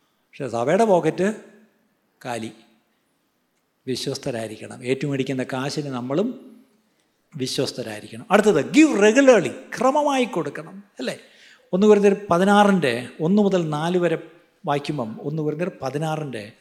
പക്ഷേ 0.08 0.48
സഭയുടെ 0.48 0.86
പോക്കറ്റ് 0.86 1.36
കാലി. 2.26 2.52
വിശ്വസ്തരായിരിക്കണം. 3.88 4.86
ഏറ്റുമേടിക്കുന്ന 4.86 5.43
കാശിന് 5.43 5.88
നമ്മളും 5.88 6.58
വിശ്വസ്തരായിരിക്കണം. 7.36 8.26
അടുത്തത് 8.32 8.74
ഗിവ് 8.74 9.04
റെഗുലർലി 9.04 9.50
ക്രമമായി 9.50 10.24
കൊടുക്കണം. 10.24 10.84
അല്ലേ? 11.00 11.20
ഒന്ന് 11.74 11.88
വരുന്നൊരു 11.88 12.16
പതിനാറിന്റെ 12.30 13.08
ഒന്ന് 13.20 13.41
മുതൽ 13.41 13.70
നാല് 13.70 13.98
വരെ 13.98 14.18
വായിക്കുമ്പം 14.66 15.18
ഒന്ന് 15.22 15.43
വരുന്നൊരു 15.43 15.72
പതിനാറിന്റെ 15.82 16.52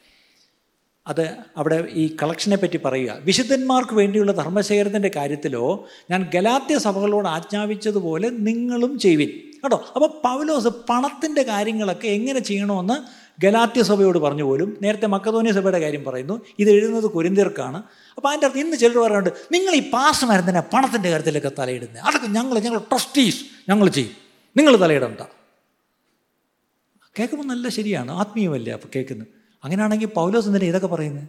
അത് 1.07 1.37
അവിടെ 1.57 1.89
ഈ 1.91 2.17
കളക്ഷനെ 2.23 2.57
പറ്റി 2.57 2.77
പറയുക. 2.77 3.17
വിശുദ്ധന്മാർക്ക് 3.21 3.95
വേണ്ടിയുള്ള 3.95 4.33
ധർമ്മശേഖരത്തിന്റെ 4.33 5.11
കാര്യത്തിലോ 5.17 5.89
ഞാൻ 6.11 6.31
ഗലാത്യ 6.35 6.79
സഭകളോട് 6.79 7.29
ആജ്ഞാപിച്ചതുപോലെ 7.29 8.29
നിങ്ങളും 8.31 8.99
ചെയ്യുവിൻ. 8.99 9.29
കേട്ടോ? 9.29 9.85
അപ്പോൾ 9.95 10.09
പൗലോസ് 10.09 10.69
പണത്തിന്റെ 10.69 11.43
കാര്യങ്ങളൊക്കെ 11.43 12.09
എങ്ങനെ 12.09 12.41
ചെയ്യണമെന്ന് 12.41 13.25
ഗലാത്യ 13.43 13.83
സഭയോട് 13.83 14.19
പറഞ്ഞു 14.19 14.43
പോലും 14.43 14.79
നേരത്തെ 14.83 15.07
മക്കതോന്യ 15.07 15.53
സഭയുടെ 15.53 15.79
കാര്യം 15.79 16.05
പറയുന്നു. 16.05 16.41
ഇത് 16.59 16.71
എഴുതുന്നത് 16.71 17.05
കുരിന്തിയർക്കാണ്. 17.05 17.83
അപ്പോൾ 18.17 18.29
അതിന്റെ 18.29 18.47
അർത്ഥം 18.47 18.61
ഇന്ന് 18.61 18.77
ചിലർ 18.77 18.99
പറയുന്നുണ്ട് 18.99 19.31
നിങ്ങൾ 19.53 19.75
ഈ 19.75 19.91
പാസ്മാരെന്തിനാ 19.91 20.61
പണത്തിന്റെ 20.61 21.11
കാര്യത്തിലൊക്കെ 21.11 21.51
തലയിടുന്നത് 21.59 21.99
അതൊക്കെ 21.99 22.27
ഞങ്ങൾ 22.27 22.59
ഞങ്ങൾ 22.59 22.79
ട്രസ്റ്റീസ് 22.79 23.45
ഞങ്ങൾ 23.69 23.89
ചെയ്യും. 23.89 24.13
നിങ്ങൾ 24.57 24.77
തലയിടണ്ട. 24.77 25.21
കേൾക്കുമ്പോൾ 27.19 27.47
നല്ല 27.47 27.69
ശരിയാണ് 27.69 28.11
ആത്മീയമല്ലേ 28.11 28.73
അപ്പോൾ 28.73 28.89
കേൾക്കുന്നത്. 28.97 29.44
അങ്ങനെയാണെങ്കിൽ 29.65 30.07
പൗലോസ് 30.07 30.47
എന്തിനാ 30.47 30.67
ഇതൊക്കെ 30.67 30.87
പറയുന്നത്? 30.87 31.29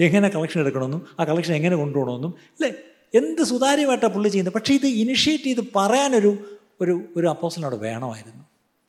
എങ്ങനെ 0.00 0.28
കളക്ഷൻ 0.28 0.60
എടുക്കണമെന്നും 0.60 1.06
ആ 1.20 1.24
കളക്ഷൻ 1.24 1.54
എങ്ങനെ 1.54 1.76
കൊണ്ടുപോകണമെന്നും 1.76 2.34
അല്ലേ? 2.50 2.70
എന്ത് 3.14 3.42
സുതാര്യമായിട്ടാണ് 3.42 4.12
പുള്ളി 4.12 4.28
ചെയ്യുന്നത്? 4.28 4.54
പക്ഷേ 4.54 4.74
ഇത് 4.74 4.86
ഇനിഷ്യേറ്റ് 4.86 5.44
ചെയ്ത് 5.44 5.60
പറയാനൊരു 5.76 6.60
ഒരു 6.80 7.02
ഒരു 7.16 7.26
അപ്പോസലിനോട് 7.26 7.76
വേണമായിരുന്നു. 7.76 8.44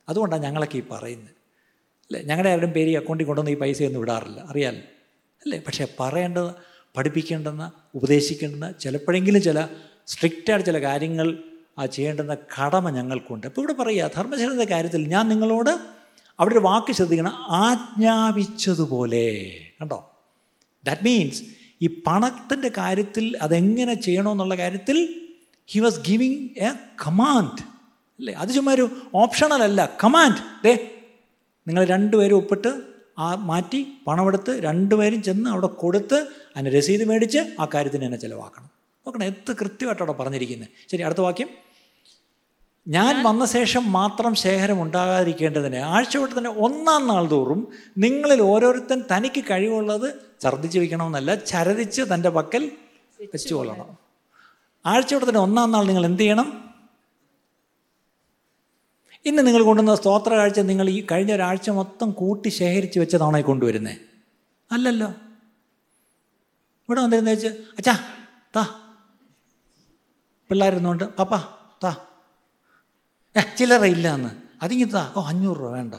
അതുകൊണ്ടാണ് 0.09 0.43
ഞങ്ങളൊക്കെ 0.43 0.78
ഈ 0.78 0.84
പറയുന്നത്. 0.91 1.34
അല്ലേ? 2.07 2.22
ഞങ്ങളുടെ 2.22 2.49
ആരുടെയും 2.49 2.74
പേര് 2.74 2.89
ഈ 2.89 2.95
അക്കൗണ്ടിൽ 2.95 3.26
കൊണ്ടുവന്ന് 3.26 3.51
ഈ 3.51 3.55
പൈസയൊന്നും 3.55 4.01
വിടാറില്ല 4.01 4.39
അറിയാമല്ലോ 4.39 4.88
അല്ലേ? 5.41 5.59
പക്ഷേ 5.67 5.88
പറയേണ്ടത് 5.99 6.51
പഠിപ്പിക്കേണ്ടെന്ന 6.97 7.72
ഉപദേശിക്കേണ്ടെന്ന 7.95 8.72
ചിലപ്പോഴെങ്കിലും 8.72 9.41
ചില 9.41 9.67
സ്ട്രിക്റ്റായിട്ട് 10.07 10.65
ചില 10.65 10.82
കാര്യങ്ങൾ 10.82 11.43
ആ 11.80 11.86
ചെയ്യേണ്ടുന്ന 11.86 12.34
കടമ 12.34 12.89
ഞങ്ങൾക്കുണ്ട്. 12.89 13.47
അപ്പോൾ 13.47 13.61
ഇവിടെ 13.61 13.74
പറയുക 13.74 14.11
ധർമ്മശാലയുടെ 14.15 14.63
കാര്യത്തിൽ 14.63 15.07
ഞാൻ 15.07 15.28
നിങ്ങളോട് 15.30 16.01
അവിടെ 16.40 16.54
ഒരു 16.54 16.60
വാക്ക് 16.60 16.94
ശ്രദ്ധിക്കണം. 16.94 17.34
ആജ്ഞാപിച്ചതുപോലെ. 17.34 19.54
കണ്ടോ? 19.82 20.12
ദാറ്റ് 20.86 21.06
മീൻസ് 21.06 21.44
ഈ 21.82 22.04
പണത്തിന്റെ 22.08 22.72
കാര്യത്തിൽ 22.78 23.38
അതെങ്ങനെ 23.42 23.94
ചെയ്യണമെന്നുള്ള 23.94 24.56
കാര്യത്തിൽ 24.56 25.26
he 25.68 25.80
was 25.80 26.00
giving 26.00 26.60
a 26.60 26.72
command 27.08 27.64
അല്ലേ? 28.20 28.34
അത് 28.34 28.50
ചുമ്മാ 28.50 28.74
ഒരു 28.74 28.90
ഓപ്ഷണൽ 29.16 29.54
അല്ല. 29.54 29.98
കമാൻഡ് 30.04 30.64
ദേ 30.64 30.92
നിങ്ങൾ 31.68 31.86
രണ്ടുപേരും 31.86 32.36
ഒപ്പിട്ട് 32.36 32.82
ആ 33.18 33.36
മാറ്റി 33.36 33.88
പണമെടുത്ത് 34.08 34.64
രണ്ടുപേരും 34.64 35.24
ചെന്ന് 35.24 35.50
അവിടെ 35.50 35.68
കൊടുത്ത് 35.68 36.28
അതിന് 36.58 36.78
രസീത് 36.78 37.06
മേടിച്ച് 37.06 37.56
ആ 37.60 37.68
കാര്യത്തിന് 37.74 38.06
തന്നെ 38.06 38.18
ചിലവാക്കണം. 38.18 38.70
നോക്കണം 39.08 39.24
എത്ര 39.24 39.54
കൃത്യമായിട്ട് 39.54 40.04
അവിടെ 40.04 40.12
പറഞ്ഞിരിക്കുന്നത് 40.12 40.70
ശരി 40.92 41.02
അടുത്ത 41.02 41.20
വാക്യം. 41.20 41.50
ഞാൻ 42.88 43.24
വന്ന 43.24 43.46
ശേഷം 43.46 43.92
മാത്രം 43.92 44.36
ശേഖരം 44.36 44.82
ഉണ്ടാകാതിരിക്കേണ്ടതിന് 44.82 45.76
തന്നെ 46.38 46.50
ഒന്നാം 46.50 47.08
നാൾ 47.08 47.30
തോറും 47.32 47.68
നിങ്ങളിൽ 47.98 48.42
ഓരോരുത്തൻ 48.42 49.04
തനിക്ക് 49.16 49.44
കഴിവുള്ളത് 49.52 50.14
ഛർദ്ദിച്ച് 50.42 50.80
വയ്ക്കണമെന്നല്ല 50.80 51.36
ചരതിച്ച് 51.36 52.02
തന്റെ 52.02 52.30
പക്കൽ 52.30 52.72
വെച്ചു 53.22 53.56
കൊള്ളണം. 53.56 53.98
തന്നെ 55.30 55.42
ഒന്നാം 55.42 55.72
നാൾ 55.72 55.86
നിങ്ങൾ 55.86 56.06
എന്ത് 56.06 56.22
ചെയ്യണം? 56.22 56.72
ഇന്ന് 59.26 59.48
നിങ്ങൾ 59.48 59.64
കൊണ്ടുവന്ന 59.64 59.96
സ്തോത്ര 59.96 60.34
കാഴ്ച 60.34 60.60
നിങ്ങൾ 60.60 60.90
ഈ 60.90 61.06
കഴിഞ്ഞ 61.12 61.34
ഒരാഴ്ച 61.34 61.70
മൊത്തം 61.70 62.12
കൂട്ടി 62.12 62.50
ശേഖരിച്ച് 62.50 63.00
വെച്ചതാണോ 63.00 63.42
കൊണ്ടുവരുന്നത് 63.42 63.96
അല്ലല്ലോ. 64.72 65.08
ഇവിടെ 66.90 67.02
വന്നിരുന്ന 67.02 67.30
വെച്ച് 67.30 67.48
അച്ഛാ 67.48 67.98
താ. 68.56 68.80
പിള്ളേരുന്നുണ്ട് 70.50 71.04
പാപ്പാ 71.04 71.48
താ. 71.84 71.96
ചില്ലറ 73.36 73.84
ഇല്ല 73.86 74.14
എന്ന് 74.14 74.30
അതിങ്ങി 74.64 74.86
ഓ 75.18 75.22
അഞ്ഞൂറ് 75.22 75.60
രൂപ 75.60 75.72
വേണ്ട. 75.72 75.96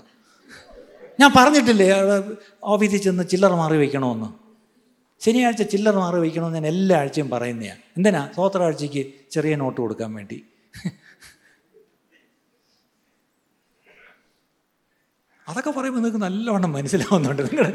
ഞാൻ 1.20 1.30
പറഞ്ഞിട്ടില്ലേ 1.36 1.86
ഓഫീസിൽ 2.62 2.96
ചെന്ന് 2.96 3.24
ചില്ലറ 3.24 3.52
മാറി 3.52 3.76
വയ്ക്കണമെന്ന് 3.76 4.28
ശനിയാഴ്ച 5.24 5.62
ചില്ലറ 5.62 5.96
മാറി 5.96 6.18
വയ്ക്കണമെന്ന് 6.20 6.58
ഞാൻ 6.58 6.66
എല്ലാ 6.66 6.98
ആഴ്ചയും 6.98 7.30
പറയുന്നതാണ് 7.30 7.80
എന്തിനാ? 7.96 8.30
സ്വോത്രാഴ്ചയ്ക്ക് 8.34 9.02
ചെറിയ 9.30 9.56
നോട്ട് 9.56 9.80
കൊടുക്കാൻ 9.80 10.14
വേണ്ടി. 10.14 10.38
അതൊക്കെ 15.48 15.70
പറയുമ്പോൾ 15.70 16.00
നിങ്ങൾക്ക് 16.00 16.24
നല്ലവണ്ണം 16.24 16.72
മനസ്സിലാവുന്നുണ്ട്. 16.72 17.42
നിങ്ങൾ 17.42 17.66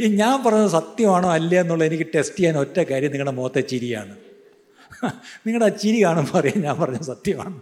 ഈ 0.00 0.16
ഞാൻ 0.16 0.44
പറഞ്ഞത് 0.44 0.70
സത്യമാണോ 0.70 1.28
അല്ലേ 1.30 1.58
എന്നുള്ളത് 1.60 1.88
എനിക്ക് 1.88 2.06
ടെസ്റ്റ് 2.14 2.36
ചെയ്യാൻ 2.36 2.58
ഒറ്റ 2.58 2.78
കാര്യം 2.90 3.10
നിങ്ങളുടെ 3.10 3.34
മുഖത്തെ 3.38 3.60
ചിരിയാണ്. 3.60 4.14
നിങ്ങളുടെ 5.46 5.66
ആ 5.66 5.68
ചിരി 5.68 6.04
കാണുമ്പോൾ 6.04 6.38
അറിയാം 6.38 6.60
ഞാൻ 6.62 6.76
പറഞ്ഞത് 6.80 7.02
സത്യമാണ്. 7.02 7.60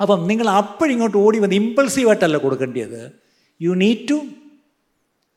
അപ്പം 0.00 0.20
നിങ്ങൾ 0.26 0.46
അപ്പോഴിങ്ങോട്ട് 0.58 1.16
ഓടി 1.16 1.38
വന്ന് 1.38 1.54
ഇമ്പൾസീവായിട്ടല്ല 1.54 2.36
കൊടുക്കേണ്ടത് 2.38 3.00
you 3.60 3.72
need 3.74 4.08
to 4.08 4.16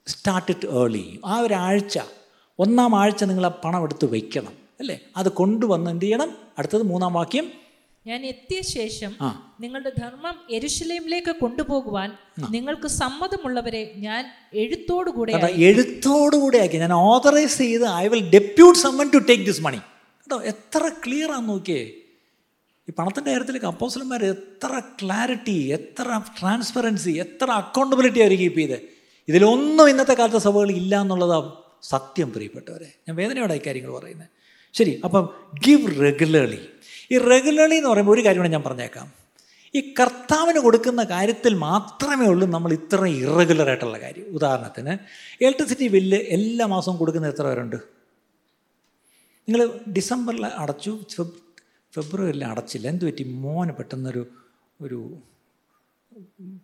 start 0.08 0.52
it 0.52 0.68
early 0.80 1.06
ആ 1.26 1.36
ഒരാഴ്ച 1.42 1.96
ഒന്നാം 2.60 2.94
ആഴ്ച 2.96 3.24
നിങ്ങൾ 3.24 3.46
ആ 3.46 3.54
പണം 3.64 3.84
എടുത്ത് 3.84 4.06
വയ്ക്കണം 4.14 4.54
അല്ലേ? 4.80 4.96
അത് 5.18 5.30
കൊണ്ടുവന്ന് 5.32 5.90
എന്ത് 5.92 6.06
ചെയ്യണം? 6.06 6.30
അടുത്തത് 6.58 6.84
മൂന്നാം 6.84 7.14
വാക്യം. 7.14 7.46
ഞാൻ 8.06 8.22
എത്തിയ 8.26 8.60
ശേഷം 8.72 9.12
നിങ്ങളുടെ 9.60 9.92
ധർമ്മം 9.98 10.36
എരുശലേമിലേക്ക് 10.50 11.34
കൊണ്ടുപോകുവാൻ 11.42 12.10
നിങ്ങൾക്ക് 12.50 12.90
സമ്മതമുള്ളവരെ 12.96 13.82
ഞാൻ 13.98 14.22
എഴുത്തോടുകൂടെ 14.54 15.34
എഴുത്തോടുകൂടെ 15.70 16.60
ആക്കി. 16.64 16.78
ഞാൻ 16.86 16.94
ഓതറൈസ് 17.06 17.58
ചെയ്ത് 17.64 17.86
I 17.96 18.08
will 18.08 18.24
depute 18.36 18.80
someone 18.80 19.08
to 19.16 19.22
take 19.30 19.46
this 19.46 19.64
money 19.68 19.80
കേട്ടോ 20.22 20.40
എത്ര 20.54 20.82
ക്ലിയർ 21.04 21.30
ആണെന്ന് 21.32 21.54
നോക്കിയേ. 21.54 21.84
ഈ 22.90 22.94
പണത്തിന്റെ 23.00 23.32
കാര്യത്തിൽ 23.32 23.66
അപ്പോസലന്മാർ 23.66 24.26
എത്ര 24.26 24.82
ക്ലാരിറ്റി 25.04 25.56
എത്ര 25.68 26.22
ട്രാൻസ്പെറൻസി 26.40 27.12
എത്ര 27.12 27.52
അക്കൗണ്ടബിലിറ്റി 27.52 28.20
അവർ 28.20 28.40
കീപ്പ് 28.40 28.60
ചെയ്ത്. 28.60 28.82
ഇതിലൊന്നും 29.28 29.90
ഇന്നത്തെ 29.90 30.14
കാലത്തെ 30.14 30.38
സഭകൾ 30.38 30.72
ഇല്ല 30.72 31.02
എന്നുള്ളതാണ് 31.02 31.52
സത്യം 31.84 32.34
പ്രിയപ്പെട്ടവരെ. 32.34 32.94
ഞാൻ 33.08 33.16
വേദനയോടെ 33.16 33.54
ഈ 33.54 33.62
കാര്യങ്ങൾ 33.68 33.92
പറയുന്നത് 33.92 34.28
ശരി 34.74 35.02
അപ്പം 35.04 35.30
ഗിവ് 35.66 36.02
റെഗുലർലി 36.02 36.60
ഈ 37.12 37.18
റെഗുലർലി 37.18 37.76
എന്ന് 37.76 37.90
പറയുമ്പോൾ 37.90 38.14
ഒരു 38.14 38.26
കാര്യം 38.26 38.42
കൂടെ 38.42 38.50
ഞാൻ 38.50 38.64
പറഞ്ഞേക്കാം. 38.64 39.14
ഈ 39.76 39.94
കർത്താവിന് 40.00 40.60
കൊടുക്കുന്ന 40.60 41.04
കാര്യത്തിൽ 41.04 41.54
മാത്രമേ 41.54 42.26
ഉള്ളൂ 42.26 42.48
നമ്മൾ 42.48 42.74
ഇത്ര 42.74 43.06
ഇറഗുലർ 43.06 43.68
ആയിട്ടുള്ള 43.68 43.98
കാര്യം. 43.98 44.24
ഉദാഹരണത്തിന് 44.24 44.98
ഇലക്ട്രിസിറ്റി 45.44 45.88
ബില്ല് 45.88 46.18
എല്ലാ 46.18 46.66
മാസവും 46.66 46.98
കൊടുക്കുന്ന 46.98 47.28
എത്ര 47.28 47.44
പേരുണ്ട്? 47.44 47.76
നിങ്ങൾ 49.50 49.80
ഡിസംബറിൽ 49.96 50.46
അടച്ചു 50.46 51.00
ഫെബ്രുവരിയിൽ 51.94 52.46
അടച്ചില്ല. 52.46 52.88
എന്ത് 52.88 53.06
പറ്റി? 53.06 53.24
മോന് 53.24 53.70
പെട്ടെന്നൊരു 53.70 54.28
ഒരു 54.82 55.18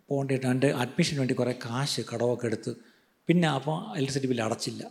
പോകേണ്ടിയിട്ട് 0.08 0.46
എന്റെ 0.46 0.68
അഡ്മിഷന് 0.70 1.18
വേണ്ടി 1.18 1.34
കുറേ 1.34 1.52
കാശ് 1.52 2.00
കടവൊക്കെ 2.14 2.46
എടുത്ത് 2.46 2.74
പിന്നെ 3.26 3.48
അപ്പോൾ 3.48 3.96
ഇലക്ട്രിസിറ്റി 3.96 4.26
ബില്ല് 4.26 4.44
അടച്ചില്ല. 4.44 4.90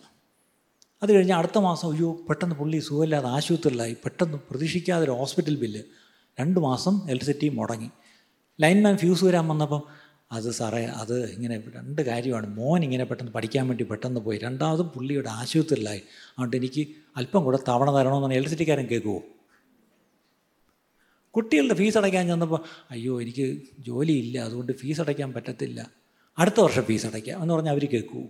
അത് 1.03 1.11
കഴിഞ്ഞ് 1.11 1.33
അടുത്ത 1.33 1.57
മാസം 1.57 1.91
അയ്യോ 1.91 2.19
പെട്ടെന്ന് 2.29 2.55
പുള്ളി 2.55 2.79
സുഖമില്ലാതെ 2.79 3.27
ആശുപത്രിയിലായി. 3.27 3.93
പെട്ടെന്ന് 3.93 4.37
പ്രതീക്ഷിക്കാതെ 4.49 5.03
ഒരു 5.03 5.11
ഹോസ്പിറ്റൽ 5.11 5.55
ബില്ല്. 5.55 5.83
രണ്ട് 6.39 6.59
മാസം 6.59 7.01
ഇലക്ട്രിസിറ്റി 7.09 7.49
മുടങ്ങി. 7.49 7.89
ലൈൻമാൻ 8.61 8.97
ഫ്യൂസ് 8.97 9.23
വരാൻ 9.23 9.47
വന്നപ്പം 9.47 9.83
അത് 10.31 10.51
സാറേ 10.51 10.85
അത് 10.85 11.29
ഇങ്ങനെ 11.31 11.63
രണ്ട് 11.75 12.01
കാര്യമാണ്. 12.01 12.55
മോൻ 12.55 12.83
ഇങ്ങനെ 12.83 13.03
പെട്ടെന്ന് 13.03 13.31
പഠിക്കാൻ 13.31 13.67
വേണ്ടി 13.67 13.83
പെട്ടെന്ന് 13.83 14.19
പോയി. 14.19 14.37
രണ്ടാമതും 14.37 14.87
പുള്ളിയുടെ 14.87 15.29
ആശുപത്രിയിലായി. 15.29 16.01
അതുകൊണ്ട് 16.29 16.57
എനിക്ക് 16.57 16.87
അല്പം 17.17 17.43
കൂടെ 17.43 17.59
തവണ 17.67 17.95
തരണമെന്നാണ് 17.95 18.33
ഇലക്ട്രിസിറ്റിക്കാരൻ 18.33 18.85
കേൾക്കുമോ 18.85 19.21
കുട്ടികളുടെ 21.35 21.73
ഫീസ് 21.73 21.97
അടയ്ക്കാൻ 21.97 22.27
ചെന്നപ്പോൾ 22.27 22.63
അയ്യോ 22.91 23.21
എനിക്ക് 23.21 23.61
ജോലിയില്ല 23.79 24.39
അതുകൊണ്ട് 24.39 24.71
ഫീസ് 24.71 25.01
അടയ്ക്കാൻ 25.01 25.33
പറ്റത്തില്ല. 25.33 25.91
അടുത്ത 26.39 26.61
വർഷം 26.61 26.83
ഫീസ് 26.83 27.05
അടയ്ക്കാം 27.05 27.41
എന്ന് 27.41 27.53
പറഞ്ഞാൽ 27.53 27.71
അവർ 27.71 27.85
കേൾക്കൂ. 27.85 28.23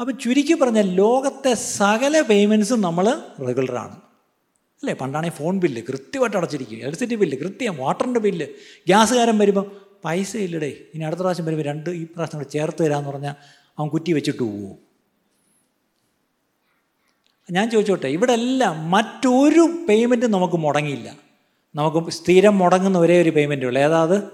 അപ്പം 0.00 0.18
ചുരുക്കി 0.18 0.54
പറഞ്ഞാൽ 0.54 0.94
ലോകത്തെ 0.94 1.54
സകല 1.54 2.20
പേയ്മെന്റ്സും 2.20 2.80
നമ്മൾ 2.80 3.22
റെഗുലറാണ് 3.46 3.96
അല്ലേ? 4.82 4.94
പണ്ടാണെങ്കിൽ 4.94 5.36
ഫോൺ 5.36 5.60
ബില്ല് 5.60 5.82
കൃത്യമായിട്ട് 5.82 6.36
അടച്ചിരിക്കും 6.36 6.76
ഇലക്ട്രിസിറ്റി 6.76 7.14
ബില്ല് 7.14 7.36
കൃത്യം 7.36 7.76
വാട്ടറിന്റെ 7.76 8.20
ബില്ല് 8.20 8.46
ഗ്യാസുകാരൻ 8.86 9.38
വരുമ്പം 9.38 9.66
പൈസ 10.04 10.36
ഇല്ലടേ 10.36 10.90
ഇനി 10.94 11.04
അടുത്ത 11.04 11.20
പ്രാവശ്യം 11.20 11.44
വരുമ്പോൾ 11.44 11.64
രണ്ട് 11.64 11.90
ഈ 11.90 12.04
പ്രാവശ്യം 12.04 12.38
കൂടെ 12.38 12.50
ചേർത്ത് 12.50 12.84
തരാമെന്ന് 12.84 13.10
പറഞ്ഞാൽ 13.10 13.34
അവൻ 13.78 13.88
കുറ്റി 13.88 14.12
വെച്ചിട്ട് 14.12 14.38
പോവും? 14.38 14.78
ഞാൻ 17.50 17.70
ചോദിച്ചോട്ടെ 17.70 18.06
ഇവിടെ 18.06 18.32
എല്ലാം 18.32 18.90
മറ്റൊരു 18.90 19.86
പേയ്മെന്റും 19.88 20.30
നമുക്ക് 20.30 20.54
മുടങ്ങിയില്ല. 20.54 21.23
നമുക്ക് 21.74 22.10
സ്ഥിരം 22.10 22.58
മുടങ്ങുന്ന 22.58 22.98
ഒരേ 22.98 23.22
ഒരു 23.22 23.30
പേയ്മെന്റ് 23.30 23.66
ഉള്ളൂ. 23.66 23.82
ഏതാ 23.82 24.02
അത്? 24.02 24.28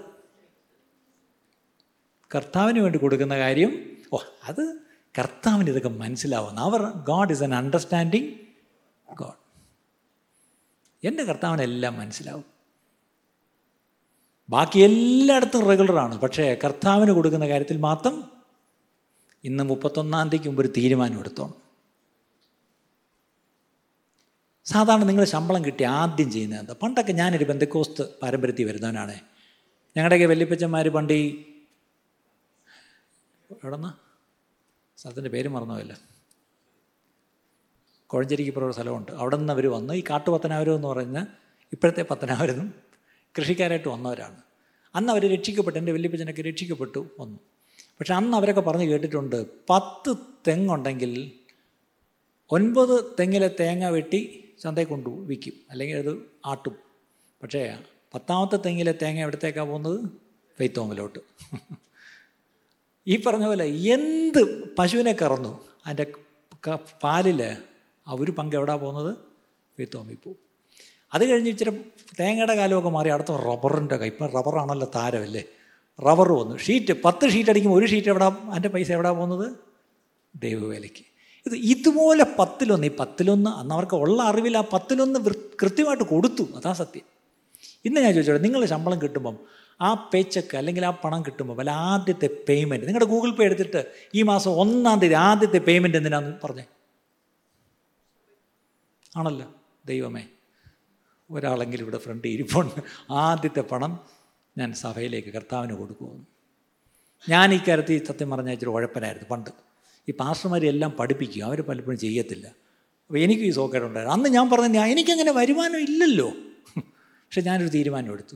കർത്താവിന് 2.35 2.79
വേണ്ടി 2.79 2.99
കൊടുക്കുന്ന 2.99 3.37
കാര്യം. 3.37 3.89
ഓ 4.13 4.17
അത് 4.43 4.79
കർത്താവിന് 5.19 5.69
ഇതൊക്കെ 5.69 5.89
മനസ്സിലാവുന്ന. 5.89 6.59
Our 6.59 6.81
God 6.81 7.31
is 7.31 7.43
an 7.43 7.55
understanding 7.55 8.27
God 9.13 9.41
എന്റെ 11.07 11.23
കർത്താവിനെല്ലാം 11.23 11.99
മനസ്സിലാവും. 11.99 12.45
ബാക്കി 14.49 14.79
എല്ലായിടത്തും 14.79 15.65
റെഗുലറാണ് 15.65 16.19
പക്ഷേ 16.19 16.57
കർത്താവിന് 16.63 17.11
കൊടുക്കുന്ന 17.11 17.47
കാര്യത്തിൽ 17.47 17.77
മാത്രം 17.77 18.31
ഇന്ന് 19.43 19.63
മുപ്പത്തൊന്നാം 19.63 20.29
തീയതിക്ക് 20.29 20.49
മുമ്പ് 20.49 20.61
ഒരു 20.61 20.73
തീരുമാനം 20.77 21.19
എടുത്തോണം. 21.19 21.70
സാധാരണ 24.65 25.03
നിങ്ങൾ 25.03 25.23
ശമ്പളം 25.23 25.65
കിട്ടി 25.65 25.83
ആദ്യം 25.83 26.31
ചെയ്യുന്നത് 26.31 26.59
എന്താ? 26.59 26.75
പണ്ടൊക്കെ 26.83 27.11
ഞാനൊരു 27.11 27.43
ബന്ധക്കോസ്ത് 27.43 28.09
പാരമ്പര്യത്തിൽ 28.21 28.63
വരുന്നവനാണ്. 28.63 29.19
ഞങ്ങളുടെയൊക്കെ 29.97 30.25
വല്യപ്പച്ചന്മാർ 30.25 30.89
പണ്ട് 30.89 31.13
ഈ 31.13 31.45
എവിടെന്ന? 33.51 33.97
സ്ഥലത്തിന്റെ 34.97 35.29
പേര് 35.29 35.47
മറന്നുപോയല്ലോ. 35.47 35.95
കോഴഞ്ചേരിക്ക് 38.07 38.59
ഒരു 38.59 38.71
സ്ഥലമുണ്ട്. 38.71 39.11
അവിടെ 39.11 39.35
നിന്ന് 39.35 39.53
അവർ 39.53 39.67
വന്ന് 39.67 39.93
ഈ 39.93 40.03
കാട്ടുപത്തനാവരം 40.09 40.75
എന്ന് 40.75 40.87
പറഞ്ഞ 40.87 41.25
ഇപ്പോഴത്തെ 41.73 42.05
പത്തനാവരനും 42.11 42.73
കൃഷിക്കാരായിട്ട് 43.37 43.87
വന്നവരാണ്. 43.87 44.41
അന്ന് 44.95 45.11
അവർ 45.13 45.31
രക്ഷിക്കപ്പെട്ടു. 45.31 45.79
എന്റെ 45.79 45.91
വല്യപ്പച്ചനൊക്കെ 45.91 46.41
രക്ഷിക്കപ്പെട്ടു 46.41 47.07
വന്നു. 47.19 47.39
പക്ഷെ 47.99 48.13
അന്ന് 48.13 48.37
അവരൊക്കെ 48.37 48.61
പറഞ്ഞ് 48.61 48.85
കേട്ടിട്ടുണ്ട് 48.85 49.45
പത്ത് 49.69 50.15
തെങ്ങുണ്ടെങ്കിൽ 50.47 51.31
ഒൻപത് 52.51 53.15
തെങ്ങിലെ 53.19 53.55
തേങ്ങ 53.59 53.89
വെട്ടി 53.89 54.50
ചന്തയിൽ 54.61 54.87
കൊണ്ടു 54.87 55.09
വിൽക്കും 55.09 55.55
അല്ലെങ്കിൽ 55.71 55.97
അത് 55.97 56.13
ആട്ടും. 56.45 56.75
പക്ഷേ 57.43 57.61
പത്താമത്തെ 58.13 58.57
തെങ്ങിലെ 58.65 58.93
തേങ്ങ 59.01 59.19
എവിടത്തേക്കാണ് 59.21 59.69
പോകുന്നത്? 59.69 59.99
പെയ്ത്തോമിലോട്ട് 60.59 61.19
ഈ 63.07 63.23
പറഞ്ഞ 63.23 63.45
പോലെ 63.45 63.65
എന്ത് 63.65 64.41
പശുവിനെ 64.75 65.13
കറന്നു 65.21 65.51
അതിന്റെ 65.85 66.05
പാലിൽ 67.03 67.41
ഒരു 68.07 68.31
പങ്ക് 68.31 68.55
എവിടാ 68.55 68.75
പോകുന്നത്? 68.75 69.17
പെയ്ത്തോമിൽ 69.77 70.17
പോവും 70.23 70.39
അത് 71.13 71.23
കഴിഞ്ഞ് 71.29 71.49
ഇച്ചിരി 71.49 71.71
തേങ്ങയുടെ 72.19 72.55
കാലമൊക്കെ 72.55 72.89
മാറി 72.89 73.09
അടുത്ത 73.09 73.31
റബ്ബറിന്റെ 73.31 73.97
കൈ. 73.97 74.07
ഇപ്പം 74.07 74.27
റബ്ബറാണല്ലോ 74.27 74.91
താരമല്ലേ 74.95 75.43
റബ്ബർ 76.07 76.31
വന്നു. 76.31 76.57
ഷീറ്റ് 76.57 76.93
പത്ത് 77.03 77.29
ഷീറ്റ് 77.29 77.49
അടിക്കുമ്പോൾ 77.49 77.79
ഒരു 77.79 77.85
ഷീറ്റ് 77.85 78.07
എവിടെ 78.07 78.25
അതിന്റെ 78.25 78.69
പൈസ 78.69 78.91
എവിടെ 78.91 79.11
പോകുന്നത്? 79.11 79.47
ദൈവവേലയ്ക്ക്. 80.35 81.03
ഇത് 81.45 81.55
ഇതുപോലെ 81.55 82.25
പത്തിലൊന്ന് 82.39 82.87
ഈ 82.87 82.95
പത്തിലൊന്ന് 82.99 83.49
അന്ന് 83.49 83.75
അവർക്ക് 83.75 83.95
ഉള്ള 83.95 84.23
അറിവിൽ 84.23 84.57
ആ 84.57 84.61
പത്തിലൊന്ന് 84.61 85.19
കൃത്യമായിട്ട് 85.61 86.03
കൊടുത്തു. 86.03 86.43
അതാ 86.55 86.73
സത്യം. 86.73 87.03
ഇന്ന് 87.85 88.01
ഞാൻ 88.01 88.13
ചോദിച്ചോട്ടെ 88.13 88.43
നിങ്ങൾ 88.43 88.65
ശമ്പളം 88.65 89.01
കിട്ടുമ്പം 89.01 89.37
ആ 89.81 90.09
പേച്ചക്ക് 90.13 90.57
അല്ലെങ്കിൽ 90.57 90.85
ആ 90.85 90.89
പണം 90.89 91.21
കിട്ടുമ്പോൾ 91.21 91.59
അല്ല 91.59 91.69
ആദ്യത്തെ 91.69 92.29
പേയ്മെന്റ് 92.49 92.85
നിങ്ങളുടെ 92.87 93.09
ഗൂഗിൾ 93.09 93.31
പേ 93.31 93.45
എടുത്തിട്ട് 93.45 93.91
ഈ 94.15 94.21
മാസം 94.21 94.51
ഒന്നാം 94.51 94.99
തീയതി 94.99 95.13
ആദ്യത്തെ 95.13 95.57
പേയ്മെന്റ് 95.57 95.97
എന്തിനാന്ന് 95.97 96.37
പറഞ്ഞേ? 96.43 96.65
ആണല്ലോ. 99.17 99.53
ദൈവമേ 99.85 100.23
ഒരാളെങ്കിലും 101.31 101.83
ഇവിടെ 101.83 101.97
ഫ്രണ്ട് 101.97 102.27
ഇരിപ്പുണ്ട്. 102.27 102.81
ആദ്യത്തെ 103.11 103.61
പണം 103.61 103.99
ഞാൻ 104.57 104.73
സഭയിലേക്ക് 104.73 105.27
കർത്താവിന് 105.27 105.73
കൊടുക്കുമെന്ന് 105.73 106.25
ഞാൻ 107.29 107.53
ഈ 107.53 107.59
കാര്യത്തിൽ 107.67 108.05
സത്യം 108.05 108.29
പറഞ്ഞ 108.29 108.51
ഇച്ചിരി 108.51 108.69
ഉഴപ്പനായിരുന്നു 108.69 109.29
പണ്ട്. 109.29 109.70
ഈ 110.09 110.13
പാസ്റ്റർമാരെല്ലാം 110.13 110.91
പഠിപ്പിക്കും 110.91 111.45
അവർ 111.45 111.61
പലപ്പോഴും 111.61 111.99
ചെയ്യത്തില്ല. 111.99 112.47
അപ്പോൾ 113.07 113.19
എനിക്കും 113.19 113.45
ഈ 113.45 113.49
സോക്കേടുണ്ടായിരുന്നു 113.49 114.17
അന്ന് 114.17 114.29
ഞാൻ 114.29 114.49
പറഞ്ഞ 114.49 114.67
ഞാൻ 114.67 114.89
എനിക്കങ്ങനെ 114.89 115.31
വരുമാനം 115.31 115.79
ഇല്ലല്ലോ. 115.79 116.33
പക്ഷെ 116.77 117.41
ഞാനൊരു 117.41 117.69
തീരുമാനം 117.69 118.11
എടുത്തു. 118.13 118.35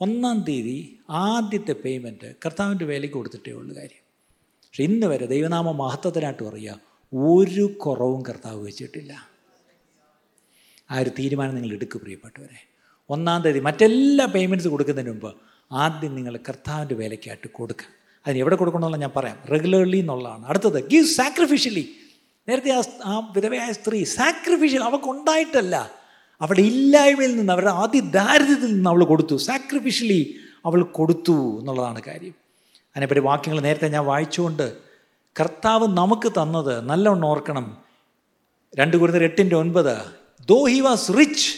ഒന്നാം 0.00 0.44
തീയതി 0.48 0.98
ആദ്യത്തെ 1.10 1.72
പേയ്മെന്റ് 1.72 2.34
കർത്താവിന്റെ 2.46 2.84
വേലയ്ക്ക് 2.84 3.16
കൊടുത്തിട്ടേ 3.16 3.52
ഉള്ളൂ 3.52 3.76
കാര്യം. 3.76 4.02
പക്ഷെ 4.62 4.82
ഇന്ന് 4.84 5.06
വരെ 5.06 5.26
ദൈവനാമ 5.26 5.70
മഹത്വത്തിനായിട്ട് 5.70 6.42
പറയുക 6.42 6.80
ഒരു 7.12 7.62
കുറവും 7.62 8.22
കർത്താവ് 8.22 8.66
വെച്ചിട്ടില്ല. 8.66 9.28
ആ 10.90 10.98
ഒരു 10.98 11.10
തീരുമാനം 11.10 11.54
നിങ്ങൾ 11.54 11.74
എടുക്കുക 11.74 12.00
പ്രിയപ്പെട്ടവരെ. 12.00 12.68
ഒന്നാം 13.10 13.42
തീയതി 13.42 13.60
മറ്റെല്ലാ 13.60 14.26
പേയ്മെന്റ്സ് 14.26 14.68
കൊടുക്കുന്നതിന് 14.68 15.12
മുമ്പ് 15.12 15.34
ആദ്യം 15.72 16.14
നിങ്ങൾ 16.14 16.36
കർത്താവിന്റെ 16.36 16.94
വേലയ്ക്കായിട്ട് 16.94 17.48
കൊടുക്കുക. 17.48 18.01
അതിന് 18.26 18.38
എവിടെ 18.38 18.56
കൊടുക്കണമെന്നുള്ള 18.56 18.96
ഞാൻ 18.96 19.10
പറയാം. 19.16 19.38
റെഗുലർലി 19.52 19.96
എന്നുള്ളതാണ്. 19.96 20.46
അടുത്തത് 20.46 20.88
ഗീവ് 20.88 21.06
സാക്രിഫിഷ്യലി 21.06 21.96
നേരത്തെ 22.48 22.70
ആ 22.70 22.82
ആ 23.04 23.32
വിധവയായ 23.36 23.72
സ്ത്രീ 23.72 24.04
സാക്രിഫിഷ്യൽ 24.04 24.84
അവൾക്കുണ്ടായിട്ടല്ല 24.84 25.90
അവളുടെ 26.40 26.62
ഇല്ലായ്മയിൽ 26.62 27.36
നിന്ന് 27.36 27.52
അവരുടെ 27.52 27.70
ആദ്യ 27.70 28.00
ദാരിദ്ര്യത്തിൽ 28.00 28.74
നിന്ന് 28.74 28.90
അവൾ 28.90 29.04
കൊടുത്തു. 29.04 29.36
സാക്രിഫിഷ്യലി 29.36 30.36
അവൾ 30.66 30.82
കൊടുത്തു 30.82 31.58
എന്നുള്ളതാണ് 31.58 32.02
കാര്യം. 32.02 32.34
അതിനെപ്പറ്റി 32.90 33.20
വാക്യങ്ങൾ 33.20 33.60
നേരത്തെ 33.60 33.88
ഞാൻ 33.88 34.04
വായിച്ചുകൊണ്ട് 34.04 34.72
കർത്താവ് 35.40 35.86
നമുക്ക് 35.86 36.32
തന്നത് 36.32 36.80
നല്ലവണ്ണം 36.80 37.26
ഓർക്കണം. 37.26 37.76
രണ്ട് 38.74 38.96
കുരുന്നർ 38.96 39.22
എട്ടിന്റെ 39.22 39.56
ഒൻപത് 39.56 39.96
though 40.46 40.66
he 40.66 40.80
was 40.80 41.12
rich 41.18 41.54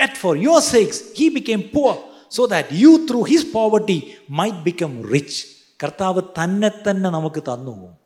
yet 0.00 0.12
for 0.12 0.38
your 0.38 0.60
sakes 0.60 1.02
he 1.16 1.28
became 1.28 1.60
poor 1.60 1.94
so 2.30 2.46
that 2.46 2.68
you 2.72 3.06
through 3.10 3.22
his 3.22 3.52
poverty 3.52 4.02
might 4.30 4.56
become 4.56 5.08
rich 5.12 5.57
കർത്താവ് 5.82 6.22
തന്നെ 6.44 6.68
തന്നെ 6.68 7.10
നമുക്ക് 7.10 7.42
തന്നു. 7.42 7.96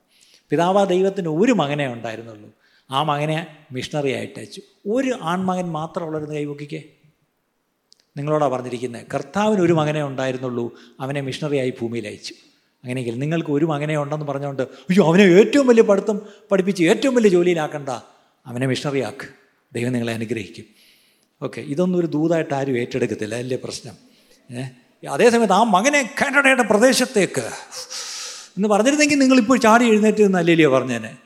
പിതാവ 0.51 0.85
ദൈവത്തിന് 0.85 1.29
ഒരു 1.29 1.53
മകനെ 1.53 1.93
ഉണ്ടായിരുന്നുള്ളൂ. 1.93 2.51
ആ 2.91 3.03
മകനെ 3.03 3.47
മിഷണറി 3.73 4.11
അയച്ചു. 4.11 4.61
ഒരു 4.87 5.19
ആൺമകൻ 5.23 5.47
മാത്രം 5.47 5.73
മാത്രമുള്ളൊരു 5.73 6.31
കൈപൊക്കിക്കേ 6.31 6.83
നിങ്ങളോടാണ് 8.17 8.53
പറഞ്ഞിരിക്കുന്നത് 8.53 9.07
കർത്താവിന് 9.15 9.61
ഒരു 9.61 9.73
മകനെ 9.73 10.05
ഉണ്ടായിരുന്നുള്ളൂ 10.05 10.79
അവനെ 11.01 11.21
മിഷണറിയായി 11.21 11.71
ഭൂമിയിൽ 11.71 12.07
അയച്ചു. 12.07 12.35
അങ്ങനെയെങ്കിൽ 12.85 13.19
നിങ്ങൾക്ക് 13.19 13.51
ഒരു 13.51 13.65
മകനെ 13.65 13.97
ഉണ്ടെന്ന് 13.97 14.27
പറഞ്ഞുകൊണ്ട് 14.27 14.63
അയ്യോ 14.63 15.07
അവനെ 15.07 15.23
ഏറ്റവും 15.23 15.67
വലിയ 15.67 15.83
പഠിത്തം 15.83 16.21
പഠിപ്പിച്ച് 16.51 16.85
ഏറ്റവും 16.85 17.15
വലിയ 17.15 17.31
ജോലിയിലാക്കണ്ട. 17.31 17.89
അവനെ 18.47 18.67
മിഷണറി 18.67 19.01
ആക്ക്. 19.01 19.29
ദൈവം 19.73 19.93
നിങ്ങളെ 19.93 20.13
അനുഗ്രഹിക്കും. 20.13 20.65
ഓക്കെ 21.43 21.61
ഇതൊന്നും 21.61 21.99
ഒരു 21.99 22.07
ദൂതായിട്ട് 22.07 22.55
ആരും 22.55 22.79
ഏറ്റെടുക്കത്തില്ല 22.79 23.35
അല്ലേ 23.35 23.59
പ്രശ്നം. 23.65 23.95
ഏ? 24.59 24.63
അതേസമയത്ത് 25.09 25.53
ആ 25.53 25.63
മകനെ 25.63 26.15
കാനഡയുടെ 26.21 26.63
പ്രദേശത്തേക്ക് 26.63 27.51
എന്ന് 28.57 28.69
പറഞ്ഞിരുന്നെങ്കിൽ 28.69 29.19
നിങ്ങളിപ്പോൾ 29.19 29.59
ചാടി 29.59 29.85
എഴുന്നേറ്റ് 29.85 30.23
എന്ന് 30.23 30.39
അല്ലേലിയോ 30.39 30.71
പറഞ്ഞേനെ? 30.71 31.17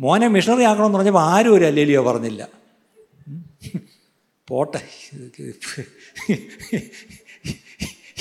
മോനെ 0.00 0.28
മിഷണറി 0.28 0.62
ആക്കണമെന്ന് 0.62 0.98
പറഞ്ഞപ്പോൾ 0.98 1.22
ആരും 1.22 1.54
ഒരു 1.54 1.64
അല്ലേലിയോ 1.64 2.02
പറഞ്ഞില്ല. 2.02 2.48
പോട്ടെ. 4.48 4.88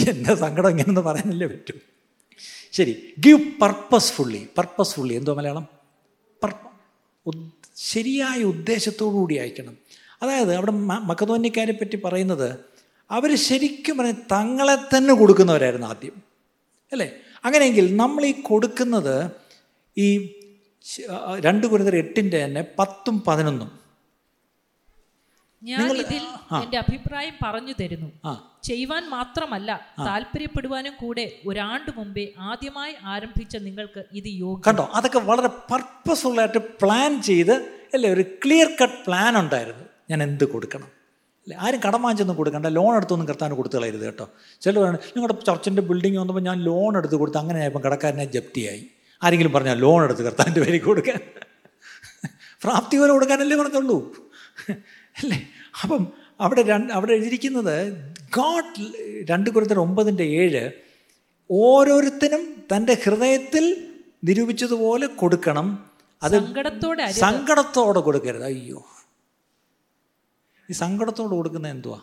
എന്റെ 0.07 0.35
സങ്കടം 0.35 0.69
ഇങ്ങനെയൊന്ന് 0.69 1.01
പറയാനല്ലേ 1.01 1.47
പറ്റൂ. 1.47 1.73
ശരി 2.71 3.13
ഗിവ് 3.19 3.59
പർപ്പസ്ഫുള്ളി 3.61 4.47
പർപ്പസ്ഫുള്ളി 4.57 5.13
എന്തോ 5.13 5.33
മലയാളം? 5.33 5.67
പർപ്പ 6.43 6.71
ശരിയായ 7.75 8.43
ഉദ്ദേശത്തോടു 8.43 9.13
കൂടി 9.13 9.35
അയക്കണം. 9.35 9.77
അതായത് 10.21 10.55
അവിടെ 10.55 10.71
മക്കതോന്യക്കാരെ 10.71 11.71
പറ്റി 11.71 11.95
പറയുന്നത് 11.95 12.72
അവർ 13.09 13.35
ശരിക്കും 13.37 13.97
പറഞ്ഞ 13.97 14.11
തങ്ങളെ 14.31 14.97
തന്നെ 14.97 15.13
കൊടുക്കുന്നവരായിരുന്നു 15.13 15.87
ആദ്യം. 15.87 16.15
അല്ലേ? 16.91 17.07
അങ്ങനെയെങ്കിൽ 17.45 17.95
നമ്മൾ 17.95 18.25
ഈ 18.25 18.31
കൊടുക്കുന്നത് 18.41 19.15
ഈ 19.97 20.07
രണ്ട് 21.39 21.67
കുരുന്നർ 21.67 21.95
എട്ടിന്റെ 21.95 22.45
തന്നെ 22.45 22.67
പത്തും 22.79 23.23
പതിനൊന്നും. 23.27 23.71
ഞാൻ 25.61 25.97
ഇതിൽ 25.97 26.23
എന്റെ 26.63 26.77
അഭിപ്രായം 26.77 27.35
പറഞ്ഞു 27.43 27.73
തരുന്നു. 27.81 28.11
ആ. 28.25 28.31
ചെയ്യുവാൻ 28.63 29.09
മാത്രമല്ല 29.09 29.69
താല്പര്യപ്പെടുവാനും 29.99 30.93
കൂടെ 30.99 31.39
ഒരാണ്ട് 31.47 31.91
മുമ്പേ 31.97 32.33
ആദ്യമായി 32.39 32.95
ആരംഭിച്ച 33.05 33.57
നിങ്ങൾക്ക് 33.57 34.05
ഇത് 34.11 34.27
യോഗ 34.39 34.59
കണ്ടോ? 34.67 34.89
അതൊക്കെ 34.93 35.19
വളരെ 35.19 35.47
പർപ്പസ്ഫുള്ളായിട്ട് 35.71 36.57
പ്ലാൻ 36.57 37.21
ചെയ്ത് 37.21 37.55
അല്ലേ 37.93 38.09
ഒരു 38.09 38.21
ക്ലിയർ 38.45 38.67
കട്ട് 38.83 39.05
പ്ലാൻ 39.07 39.37
ഉണ്ടായിരുന്നു. 39.37 39.85
ഞാൻ 40.09 40.23
എന്ത് 40.23 40.43
കൊടുക്കണം? 40.45 40.89
ആരും 41.59 41.79
കടം 41.79 42.01
വാങ്ങിച്ചൊന്നും 42.01 42.37
കൊടുക്കണ്ട. 42.37 42.65
ലോൺ 42.65 42.95
എടുത്തൊന്നും 42.95 43.27
കർത്താൻ 43.27 43.55
കൊടുത്തു 43.55 43.75
കളയരുത് 43.75 44.05
കേട്ടോ. 44.05 44.29
പറയണം 44.79 44.99
നിങ്ങളുടെ 45.05 45.45
ചർച്ചിന്റെ 45.47 45.81
ബിൽഡിംഗ് 45.81 46.17
വന്നപ്പോൾ 46.17 46.41
ഞാൻ 46.41 46.63
ലോൺ 46.63 46.97
എടുത്ത് 46.97 47.15
കൊടുത്ത് 47.15 47.37
അങ്ങനെ 47.37 47.59
ആയപ്പോൾ 47.59 47.79
കടക്കാരനെ 47.79 48.25
ജപ്തിയായി. 48.25 48.87
ആരെങ്കിലും 49.23 49.53
പറഞ്ഞാൽ 49.53 49.79
ലോൺ 49.79 50.03
എടുത്ത് 50.03 50.23
കർത്താന്റെ 50.23 50.59
പേരിൽ 50.59 50.79
കൊടുക്കാൻ. 50.79 51.19
പ്രാപ്തി 52.63 52.97
പോലെ 52.97 53.11
കൊടുക്കാനല്ലേ 53.11 53.57
പറഞ്ഞുള്ളൂ. 53.57 54.15
അല്ലേ? 55.23 55.47
അപ്പം 55.83 56.07
അവിടെ 56.39 56.61
രണ്ട് 56.61 56.93
അവിടെ 56.93 57.11
എഴുതിയിരിക്കുന്നത് 57.11 57.93
ഗാഡ് 58.37 58.91
രണ്ട് 59.29 59.49
കുരുത്തർ 59.49 59.79
ഒമ്പതിന്റെ 59.79 60.23
ഏഴ് 60.23 60.71
ഓരോരുത്തരും 61.51 62.63
തന്റെ 62.75 62.97
ഹൃദയത്തിൽ 63.03 63.93
നിരൂപിച്ചതുപോലെ 64.23 65.07
കൊടുക്കണം. 65.07 65.85
അത് 66.23 66.31
സങ്കടത്തോടെ. 66.31 67.11
സങ്കടത്തോടെ 67.11 67.99
കൊടുക്കരുത്. 67.99 68.43
അയ്യോ. 68.43 68.85
ഈ 70.69 70.73
സങ്കടത്തോട് 70.73 71.31
കൊടുക്കുന്ന 71.31 71.67
എന്തുവാ? 71.67 71.99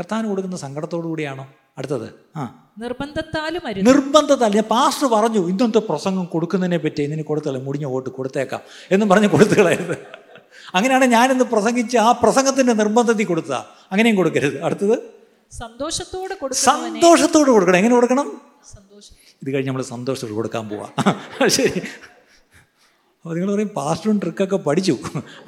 കർത്താവിന് 0.00 0.28
കൊടുക്കുന്ന 0.28 0.56
സങ്കടത്തോടു 0.56 1.06
കൂടിയാണോ 1.06 1.46
അടുത്തത്? 1.78 2.14
ആ. 2.36 2.70
നിർബന്ധത്താലും 2.78 3.62
നിർബന്ധത്താലും. 3.84 4.54
ഞാൻ 4.54 4.64
പാസ്റ്റർ 4.64 5.06
പറഞ്ഞു 5.06 5.48
ഇന്നത്തെ 5.48 5.78
പ്രസംഗം 5.78 6.24
കൊടുക്കുന്നതിനെ 6.24 6.76
പറ്റി? 6.76 7.02
ഇതിന് 7.02 7.22
കൊടുത്തല്ലേ? 7.22 7.60
മുടിഞ്ഞ 7.60 7.84
വോട്ട് 7.84 8.10
കൊടുത്തേക്കാം. 8.10 8.60
എന്നും 8.90 9.08
പറഞ്ഞ് 9.08 9.28
കൊടുത്തുകളായത് 9.28 9.98
അങ്ങനെയാണ് 10.74 11.04
ഞാനിന്ന് 11.04 11.44
പ്രസംഗിച്ച് 11.44 11.98
ആ 11.98 12.12
പ്രസംഗത്തിന്റെ 12.12 12.72
നിർബന്ധത്തിൽ 12.72 13.24
കൊടുത്ത 13.24 13.52
അങ്ങനെയും 13.92 14.16
കൊടുക്കരുത്. 14.16 14.62
അടുത്തത്? 14.62 14.98
സന്തോഷത്തോടെ 15.52 16.36
സന്തോഷത്തോട് 16.52 17.50
കൊടുക്കണം. 17.50 17.76
എങ്ങനെ 17.76 17.94
കൊടുക്കണം? 17.94 18.40
ഇത് 19.42 19.54
കഴിഞ്ഞ് 19.54 19.66
നമ്മൾ 19.66 19.82
സന്തോഷത്തോട് 19.82 20.32
കൊടുക്കാൻ 20.32 20.68
പോവാ. 20.68 21.14
ശരി. 21.46 21.82
അപ്പോൾ 23.24 23.34
നിങ്ങൾ 23.36 23.54
പറയും 23.54 23.70
പാസ്റ്ററും 23.76 24.16
ട്രിക്കൊക്കെ 24.22 24.56
പഠിച്ചു. 24.56 24.94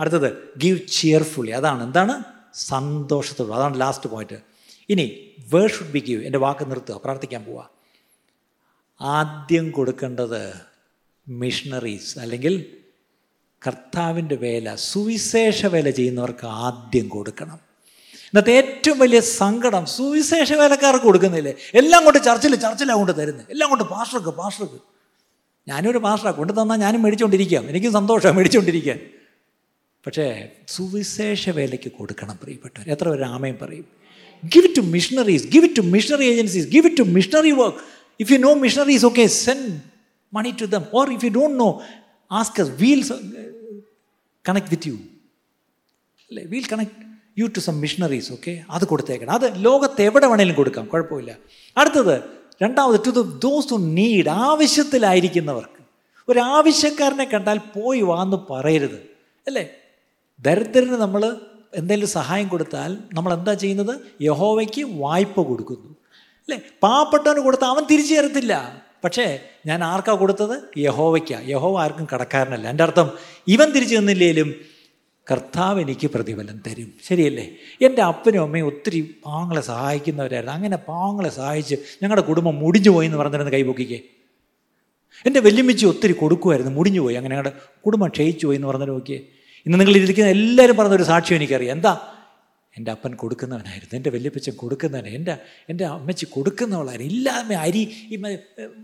അടുത്തത് 0.00 0.28
ഗീവ് 0.62 0.78
ചിയർഫുള്ളി 0.96 1.50
അതാണ് 1.50 1.82
എന്താണ്? 1.82 2.14
സന്തോഷത്തോടെ 2.54 3.52
അതാണ് 3.52 3.80
ലാസ്റ്റ് 3.80 4.10
പോയിന്റ് 4.12 4.38
ഇനി 4.90 5.04
വേർ 5.52 5.68
ഷുഡ് 5.74 5.92
ബി 5.96 6.02
ഗീവ് 6.08 6.22
എന്റെ 6.26 6.38
വാക്ക് 6.44 6.70
നിർത്തുക 6.70 6.96
പ്രാർത്ഥിക്കാൻ 7.04 7.42
പോവുക 7.44 7.64
ആദ്യം 9.00 9.70
കൊടുക്കേണ്ടത് 9.70 10.42
മിഷണറീസ് 11.28 12.18
അല്ലെങ്കിൽ 12.18 12.54
കർത്താവിന്റെ 13.66 14.36
വേല 14.46 14.74
സുവിശേഷ 14.74 15.66
വേല 15.66 15.90
ചെയ്യുന്നവർക്ക് 15.90 16.46
ആദ്യം 16.46 17.08
കൊടുക്കണം. 17.08 17.58
ഇന്നത്തെ 18.28 18.52
ഏറ്റവും 18.52 18.98
വലിയ 18.98 19.20
സങ്കടം 19.20 19.86
സുവിശേഷ 19.86 20.52
വേലക്കാർക്ക് 20.52 21.06
കൊടുക്കുന്നില്ലേ? 21.06 21.54
എല്ലാം 21.74 22.04
കൊണ്ട് 22.04 22.20
ചർച്ചിൽ 22.24 22.54
ചർച്ചിലാണ് 22.66 22.98
കൊണ്ട് 22.98 23.14
തരുന്നത് 23.20 23.50
എല്ലാം 23.50 23.68
കൊണ്ട് 23.70 23.84
പാസ്റ്റർക്ക് 23.84 24.32
പാസ്റ്റർക്ക്. 24.42 24.80
ഞാനൊരു 25.66 25.98
മാസ്റ്ററാണ് 25.98 26.36
കൊണ്ട് 26.36 26.52
തന്നാൽ 26.52 26.76
ഞാനും 26.76 27.02
മേടിച്ചുകൊണ്ടിരിക്കാം 27.02 27.70
എനിക്കും 27.70 27.92
സന്തോഷം 27.92 28.36
മേടിച്ചുകൊണ്ടിരിക്കാൻ 28.36 28.98
പക്ഷേ 30.06 30.26
സുവിശേഷ 30.68 31.50
വേലയ്ക്ക് 31.50 31.92
കൊടുക്കണം 31.92 32.36
പ്രിയപ്പെട്ടവർ 32.42 32.90
എത്ര 32.90 33.08
പേര് 33.08 33.22
ആമയും 33.22 33.58
പറയും 33.62 33.86
give 34.44 34.76
to 34.76 34.80
missionaries 34.80 35.46
give 35.46 35.76
to 35.76 35.80
missionary 35.80 36.24
agencies 36.24 36.68
give 36.68 36.98
to 36.98 37.02
missionary 37.02 37.50
work 37.50 37.78
if 38.20 38.32
you 38.32 38.38
know 38.38 38.54
missionaries 38.54 39.06
okay 39.06 39.26
send 39.26 39.80
money 40.32 40.50
to 40.60 40.64
them 40.64 40.84
or 40.94 41.12
if 41.12 41.24
you 41.24 41.30
don't 41.30 41.58
know 41.60 41.82
ask 42.30 42.60
we'll 42.60 43.02
connect 44.48 44.66
with 44.70 44.88
you 44.88 44.96
അല്ലേ? 46.30 46.42
We'll 46.44 46.64
connect 46.72 47.06
you 47.38 47.46
to 47.46 47.60
some 47.60 47.80
missionaries 47.80 48.32
okay 48.32 48.64
അത് 48.70 48.84
കൊടുത്തേക്കണം. 48.84 49.32
അത് 49.32 49.64
ലോകത്ത് 49.64 50.02
എവിടെ 50.02 50.26
വേണേലും 50.26 50.54
കൊടുക്കാം. 50.54 50.86
കുഴപ്പമില്ല. 50.86 51.38
അടുത്തത് 51.76 52.35
രണ്ടാമത് 52.62 53.00
ടു 53.06 53.10
ദോസ് 53.44 53.70
ടു 53.70 53.74
നീഡ് 53.74 54.28
ആവശ്യത്തിലായിരിക്കുന്നവർക്ക്. 54.28 55.82
ഒരു 56.28 56.38
ആവശ്യക്കാരനെ 56.38 57.24
കണ്ടാൽ 57.24 57.58
പോയി 57.58 58.00
വാന്ന് 58.00 58.36
പറയരുത്. 58.50 59.10
അല്ലേ? 59.46 59.68
ദരിദ്രന് 60.40 60.90
നമ്മൾ 60.90 61.36
എന്തെങ്കിലും 61.74 62.08
സഹായം 62.08 62.48
കൊടുത്താൽ 62.48 62.98
നമ്മൾ 63.14 63.34
എന്താ 63.34 63.54
ചെയ്യുന്നത്? 63.54 64.00
യഹോവയ്ക്ക് 64.22 64.84
വായ്പ 64.84 65.40
കൊടുക്കുന്നു. 65.42 65.88
അല്ലേ? 65.88 66.60
പാവപ്പെട്ടവന് 66.82 67.38
കൊടുത്താൽ 67.38 67.68
അവൻ 67.68 67.84
തിരിച്ചു 67.84 68.14
തരത്തില്ല. 68.14 68.82
പക്ഷേ 69.04 69.40
ഞാൻ 69.66 69.84
ആർക്കാ 69.84 70.12
കൊടുത്തത്? 70.12 70.78
യഹോവയ്ക്കാണ് 70.78 71.48
യഹോവ 71.48 71.82
ആർക്കും 71.82 72.08
കടക്കാരനല്ല. 72.14 72.70
എന്റെ 72.70 72.84
അർത്ഥം 72.84 73.10
ഇവൻ 73.48 73.70
തിരിച്ചു 73.70 73.96
തന്നില്ലേലും 73.96 74.54
കർത്താവ് 75.30 75.80
എനിക്ക് 75.80 76.06
പ്രതിഫലം 76.06 76.60
തരും. 76.66 76.92
ശരിയല്ലേ? 77.08 77.50
എന്റെ 77.82 78.02
അപ്പനും 78.02 78.42
അമ്മയും 78.42 78.66
ഒത്തിരി 78.66 79.14
പാങ്ങളെ 79.26 79.60
സഹായിക്കുന്നവരായിരുന്നു. 79.60 80.54
അങ്ങനെ 80.54 80.76
പാങ്ങളെ 80.76 81.28
സഹായിച്ച് 81.28 81.74
ഞങ്ങളുടെ 82.02 82.26
കുടുംബം 82.26 82.56
മുടിഞ്ഞു 82.56 82.90
പോയി 82.90 83.06
എന്ന് 83.06 83.18
പറഞ്ഞിരുന്ന 83.18 83.50
കൈപൊക്കിക്കേ. 83.50 84.00
എന്റെ 85.26 85.40
വെല്ലുമിച്ചി 85.40 85.86
ഒത്തിരി 85.86 86.12
കൊടുക്കുമായിരുന്നു 86.12 86.72
മുടിഞ്ഞു 86.72 87.00
പോയി. 87.00 87.14
അങ്ങനെ 87.14 87.36
ഞങ്ങളുടെ 87.36 87.52
കുടുംബം 87.86 88.08
ക്ഷയിച്ചു 88.08 88.46
പോയി 88.46 88.56
എന്ന് 88.56 88.68
പറഞ്ഞിട്ട് 88.68 88.92
നോക്കിയേ. 88.92 89.18
ഇന്ന് 89.66 89.80
നിങ്ങൾ 89.80 89.94
ഇരിക്കുന്ന 89.96 90.30
എല്ലാവരും 90.30 90.76
പറഞ്ഞൊരു 90.76 91.02
സാക്ഷ്യം 91.02 91.36
എനിക്കറിയാം. 91.36 91.72
എന്താ? 91.72 92.00
എന്റെ 92.76 92.90
അപ്പൻ 92.90 93.14
കൊടുക്കുന്നവനായിരുന്നു 93.14 93.96
എന്റെ 93.96 94.10
വല്യപ്പച്ചൻ 94.10 94.52
കൊടുക്കുന്നവൻ 94.52 95.06
എന്റെ 95.06 95.38
എന്റെ 95.68 95.84
അമ്മച്ചി 95.84 96.24
കൊടുക്കുന്നവളായിരുന്നു. 96.24 97.12
ഇല്ലാതെ 97.12 97.54
അരി 97.54 97.90
ഈ 98.10 98.16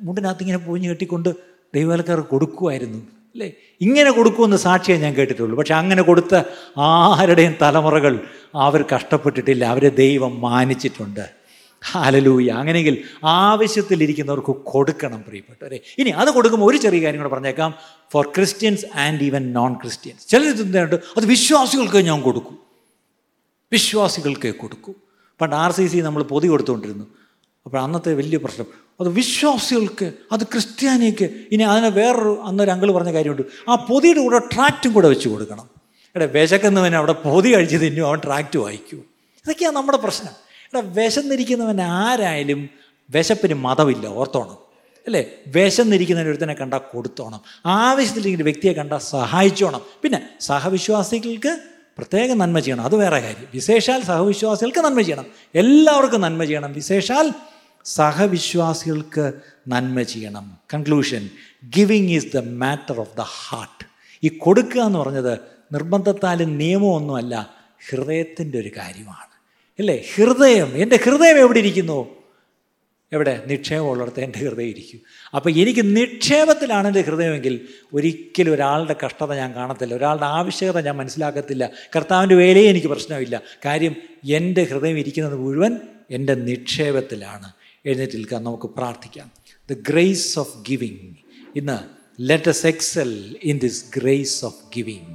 മുണ്ടിനകത്ത് 0.03 0.41
ഇങ്ങനെ 0.41 0.59
പൂഞ്ഞ് 0.59 0.89
കെട്ടിക്കൊണ്ട് 0.89 1.29
ദൈവവൽക്കാർ 1.75 2.21
കൊടുക്കുമായിരുന്നു 2.21 3.22
അല്ലേ? 3.35 3.53
ഇങ്ങനെ 3.81 4.11
കൊടുക്കുമെന്ന് 4.11 4.57
സാക്ഷിയെ 4.57 4.97
ഞാൻ 4.97 5.15
കേട്ടിട്ടുള്ളൂ. 5.15 5.59
പക്ഷെ 5.59 5.75
അങ്ങനെ 5.75 6.03
കൊടുത്ത 6.03 6.43
ആരുടെയും 6.79 7.55
തലമുറകൾ 7.63 8.21
അവർ 8.55 8.85
കഷ്ടപ്പെട്ടിട്ടില്ല. 8.95 9.65
അവരെ 9.65 9.89
ദൈവം 9.89 10.41
മാനിച്ചിട്ടുണ്ട്. 10.41 11.43
ഹാലലൂയ 11.91 12.49
അങ്ങനെയെങ്കിൽ 12.49 13.05
ആവശ്യത്തിലിരിക്കുന്നവർക്ക് 13.25 14.53
കൊടുക്കണം 14.73 15.25
പ്രിയപ്പെട്ടവരെ. 15.29 15.81
ഇനി 15.99 16.11
അത് 16.11 16.31
കൊടുക്കുമ്പോൾ 16.31 16.71
ഒരു 16.71 16.77
ചെറിയ 16.77 17.03
കാര്യം 17.05 17.21
കൂടെ 17.21 17.33
പറഞ്ഞേക്കാം. 17.35 17.75
For 18.13 18.27
Christians 18.27 18.87
and 18.97 19.23
even 19.23 19.53
non 19.53 19.75
Christians 19.75 20.29
ചിലർ 20.29 20.57
ചിന്തയുണ്ട് 20.57 20.95
അത് 20.95 21.27
വിശ്വാസികൾക്ക് 21.27 21.97
ഞാൻ 21.97 22.23
കൊടുക്കും. 22.23 22.59
വിശ്വാസികൾക്ക് 23.73 24.55
കൊടുക്കൂ. 24.57 24.95
പണ്ട് 25.41 25.57
ആർ 25.57 25.73
സി 25.73 25.87
സി 25.87 25.99
നമ്മൾ 25.99 26.23
പൊതി 26.23 26.49
കൊടുത്തുകൊണ്ടിരുന്നു. 26.49 27.07
അപ്പോൾ 27.67 27.83
അന്നത്തെ 27.83 28.15
വലിയ 28.15 28.39
പ്രശ്നം. 28.39 28.67
അത് 29.01 29.09
വിശ്വാസികൾക്ക് 29.09 30.13
അത് 30.33 30.43
ക്രിസ്ത്യാനിക്ക് 30.43 31.45
ഇനി 31.53 31.63
അതിനെ 31.63 31.89
വേറൊരു 31.89 32.43
അന്നൊരു 32.45 32.71
അങ്കിൾ 32.71 32.93
പറഞ്ഞ 32.93 33.13
കാര്യമുണ്ട്. 33.13 33.43
ആ 33.69 33.75
പൊതിയുടെ 33.75 34.21
കൂടെ 34.21 34.39
ട്രാക്റ്റും 34.39 34.93
കൂടെ 34.93 35.09
വെച്ച് 35.09 35.29
കൊടുക്കണം. 35.29 35.71
എടാ 36.17 36.25
വിശക്കുന്നവൻ 36.25 36.97
അവിടെ 36.97 37.13
പൊതി 37.13 37.55
കഴിച്ച് 37.55 37.77
തിന്നു 37.77 38.07
അവൻ 38.07 38.21
ട്രാക്റ്റ് 38.25 38.59
വായിക്കൂ. 38.59 38.99
ഇതൊക്കെയാണ് 38.99 39.77
നമ്മുടെ 39.77 39.99
പ്രശ്നം. 39.99 40.33
എടാ 40.75 41.05
വിശന്നിരിക്കുന്നവൻ 41.05 41.81
ആരായാലും 41.81 42.69
വിശപ്പിന് 43.11 43.55
മതമില്ല 43.55 44.07
ഓർത്തോണം. 44.07 44.57
അല്ലേ? 45.07 45.25
വിശന്നിരിക്കുന്നതിന് 45.47 46.31
ഒരുത്തനെ 46.31 46.55
കണ്ടാൽ 46.55 46.79
കൊടുത്തോണം. 46.79 47.41
ആവശ്യത്തിലിരിക്കുന്ന 47.67 48.45
വ്യക്തിയെ 48.45 48.73
കണ്ടാൽ 48.73 48.99
സഹായിച്ചോണം. 48.99 49.81
പിന്നെ 50.03 50.29
സഹവിശ്വാസികൾക്ക് 50.41 51.61
പ്രത്യേകം 51.99 52.39
നന്മ 52.39 52.59
ചെയ്യണം. 52.59 52.85
അത് 52.85 52.97
വേറെ 52.97 53.21
കാര്യം. 53.21 53.47
വിശേഷാൽ 53.55 54.03
സഹവിശ്വാസികൾക്ക് 54.03 54.79
നന്മ 54.79 55.01
ചെയ്യണം. 55.01 55.27
എല്ലാവർക്കും 55.55 56.21
നന്മ 56.21 56.45
ചെയ്യണം. 56.45 56.73
വിശേഷാൽ 56.73 57.33
സഹവിശ്വാസികൾക്ക് 57.85 59.33
നന്മ 59.69 60.03
ചെയ്യണം. 60.03 60.59
Conclusion 60.75 61.31
giving 61.77 62.11
is 62.11 62.27
the 62.35 62.39
matter 62.39 63.01
of 63.01 63.17
the 63.17 63.21
heart 63.21 63.87
ഈ 64.25 64.29
കൊടുക്കുക 64.29 64.81
എന്ന് 64.81 64.99
പറഞ്ഞത് 64.99 65.39
നിർബന്ധത്താലും 65.73 66.59
നിയമമൊന്നുമല്ല 66.59 67.55
ഹൃദയത്തിന്റെ 67.91 68.59
ഒരു 68.59 68.71
കാര്യമാണ്. 68.77 69.33
അല്ലേ? 69.79 70.05
ഹൃദയം 70.15 70.77
എന്റെ 70.77 70.97
ഹൃദയം 70.97 71.39
എവിടെ 71.39 71.59
ഇരിക്കുന്നു? 71.59 72.23
എവിടെ? 73.13 73.43
നിക്ഷേപമുള്ളിടത്ത് 73.47 74.21
എന്റെ 74.21 74.39
ഹൃദയം 74.39 74.67
ഇരിക്കും. 74.67 75.01
അപ്പോൾ 75.35 75.51
എനിക്ക് 75.51 75.97
നിക്ഷേപത്തിലാണ് 75.97 76.87
എന്റെ 76.87 77.01
ഹൃദയമെങ്കിൽ 77.01 77.69
ഒരിക്കലും 77.93 78.53
ഒരാളുടെ 78.53 78.97
കഷ്ടത 79.07 79.35
ഞാൻ 79.35 79.55
കാണത്തില്ല. 79.55 79.95
ഒരാളുടെ 79.95 80.25
ആവശ്യകത 80.25 80.85
ഞാൻ 80.85 80.97
മനസ്സിലാക്കത്തില്ല. 80.97 81.71
കർത്താവിന്റെ 81.97 82.35
വേലയെ 82.35 82.69
എനിക്ക് 82.69 82.87
പ്രശ്നമില്ല. 82.87 83.43
കാര്യം 83.65 83.97
എന്റെ 84.31 84.65
ഹൃദയം 84.65 84.99
ഇരിക്കുന്നത് 84.99 85.37
മുഴുവൻ 85.37 85.77
എന്റെ 86.11 86.35
നിക്ഷേപത്തിലാണ്. 86.35 87.53
എഴുന്നേറ്റ് 87.85 88.17
നിൽക്കാൻ 88.17 88.45
നമുക്ക് 88.45 88.67
പ്രാർത്ഥിക്കാം. 88.67 89.29
ദ 89.71 89.73
ഗ്രേസ് 89.89 90.39
ഓഫ് 90.39 90.53
ഗിവിങ് 90.69 91.09
ഇന്ന് 91.57 91.79
let's 92.21 92.67
excel 92.67 93.37
in 93.43 93.59
this 93.59 93.85
grace 93.99 94.45
of 94.45 94.61
giving 94.77 95.11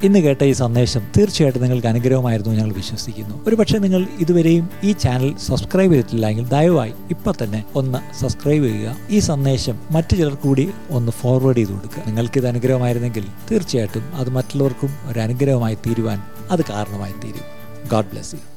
ഇന്ന് 0.00 0.18
കേട്ട 0.18 0.42
ഈ 0.42 0.52
സന്ദേശം 0.52 1.02
തീർച്ചയായിട്ടും 1.16 1.62
നിങ്ങൾക്ക് 1.62 1.86
അനുഗ്രഹമായിരുന്നു 1.86 2.52
ഞങ്ങൾ 2.52 2.72
വിശ്വസിക്കുന്നു. 2.72 3.44
ഒരുപക്ഷെ 3.46 3.78
നിങ്ങൾ 3.78 4.02
ഇതുവരെയും 4.18 4.68
ഈ 4.84 4.92
ചാനൽ 4.92 5.36
സബ്സ്ക്രൈബ് 5.36 5.92
ചെയ്തിട്ടില്ലെങ്കിൽ 5.92 6.44
ദയവായി 6.48 6.94
ഇപ്പം 7.10 7.34
തന്നെ 7.42 7.64
ഒന്ന് 7.74 8.00
സബ്സ്ക്രൈബ് 8.20 8.64
ചെയ്യുക. 8.64 8.96
ഈ 9.10 9.18
സന്ദേശം 9.18 9.78
മറ്റു 9.90 10.14
ചിലർ 10.14 10.34
കൂടി 10.34 10.66
ഒന്ന് 10.90 11.12
ഫോർവേഡ് 11.12 11.56
ചെയ്ത് 11.56 11.72
കൊടുക്കുക. 11.72 12.02
നിങ്ങൾക്കിത് 12.06 12.46
അനുഗ്രഹമായിരുന്നെങ്കിൽ 12.46 13.26
തീർച്ചയായിട്ടും 13.50 14.14
അത് 14.14 14.30
മറ്റുള്ളവർക്കും 14.30 14.92
ഒരു 15.10 15.20
അനുഗ്രഹമായി 15.26 15.78
തീരുവാൻ 15.86 16.20
അത് 16.50 16.64
കാരണമായി 16.70 17.12
തീരും. 17.24 17.46
God 17.94 18.10
bless 18.12 18.34
you 18.34 18.47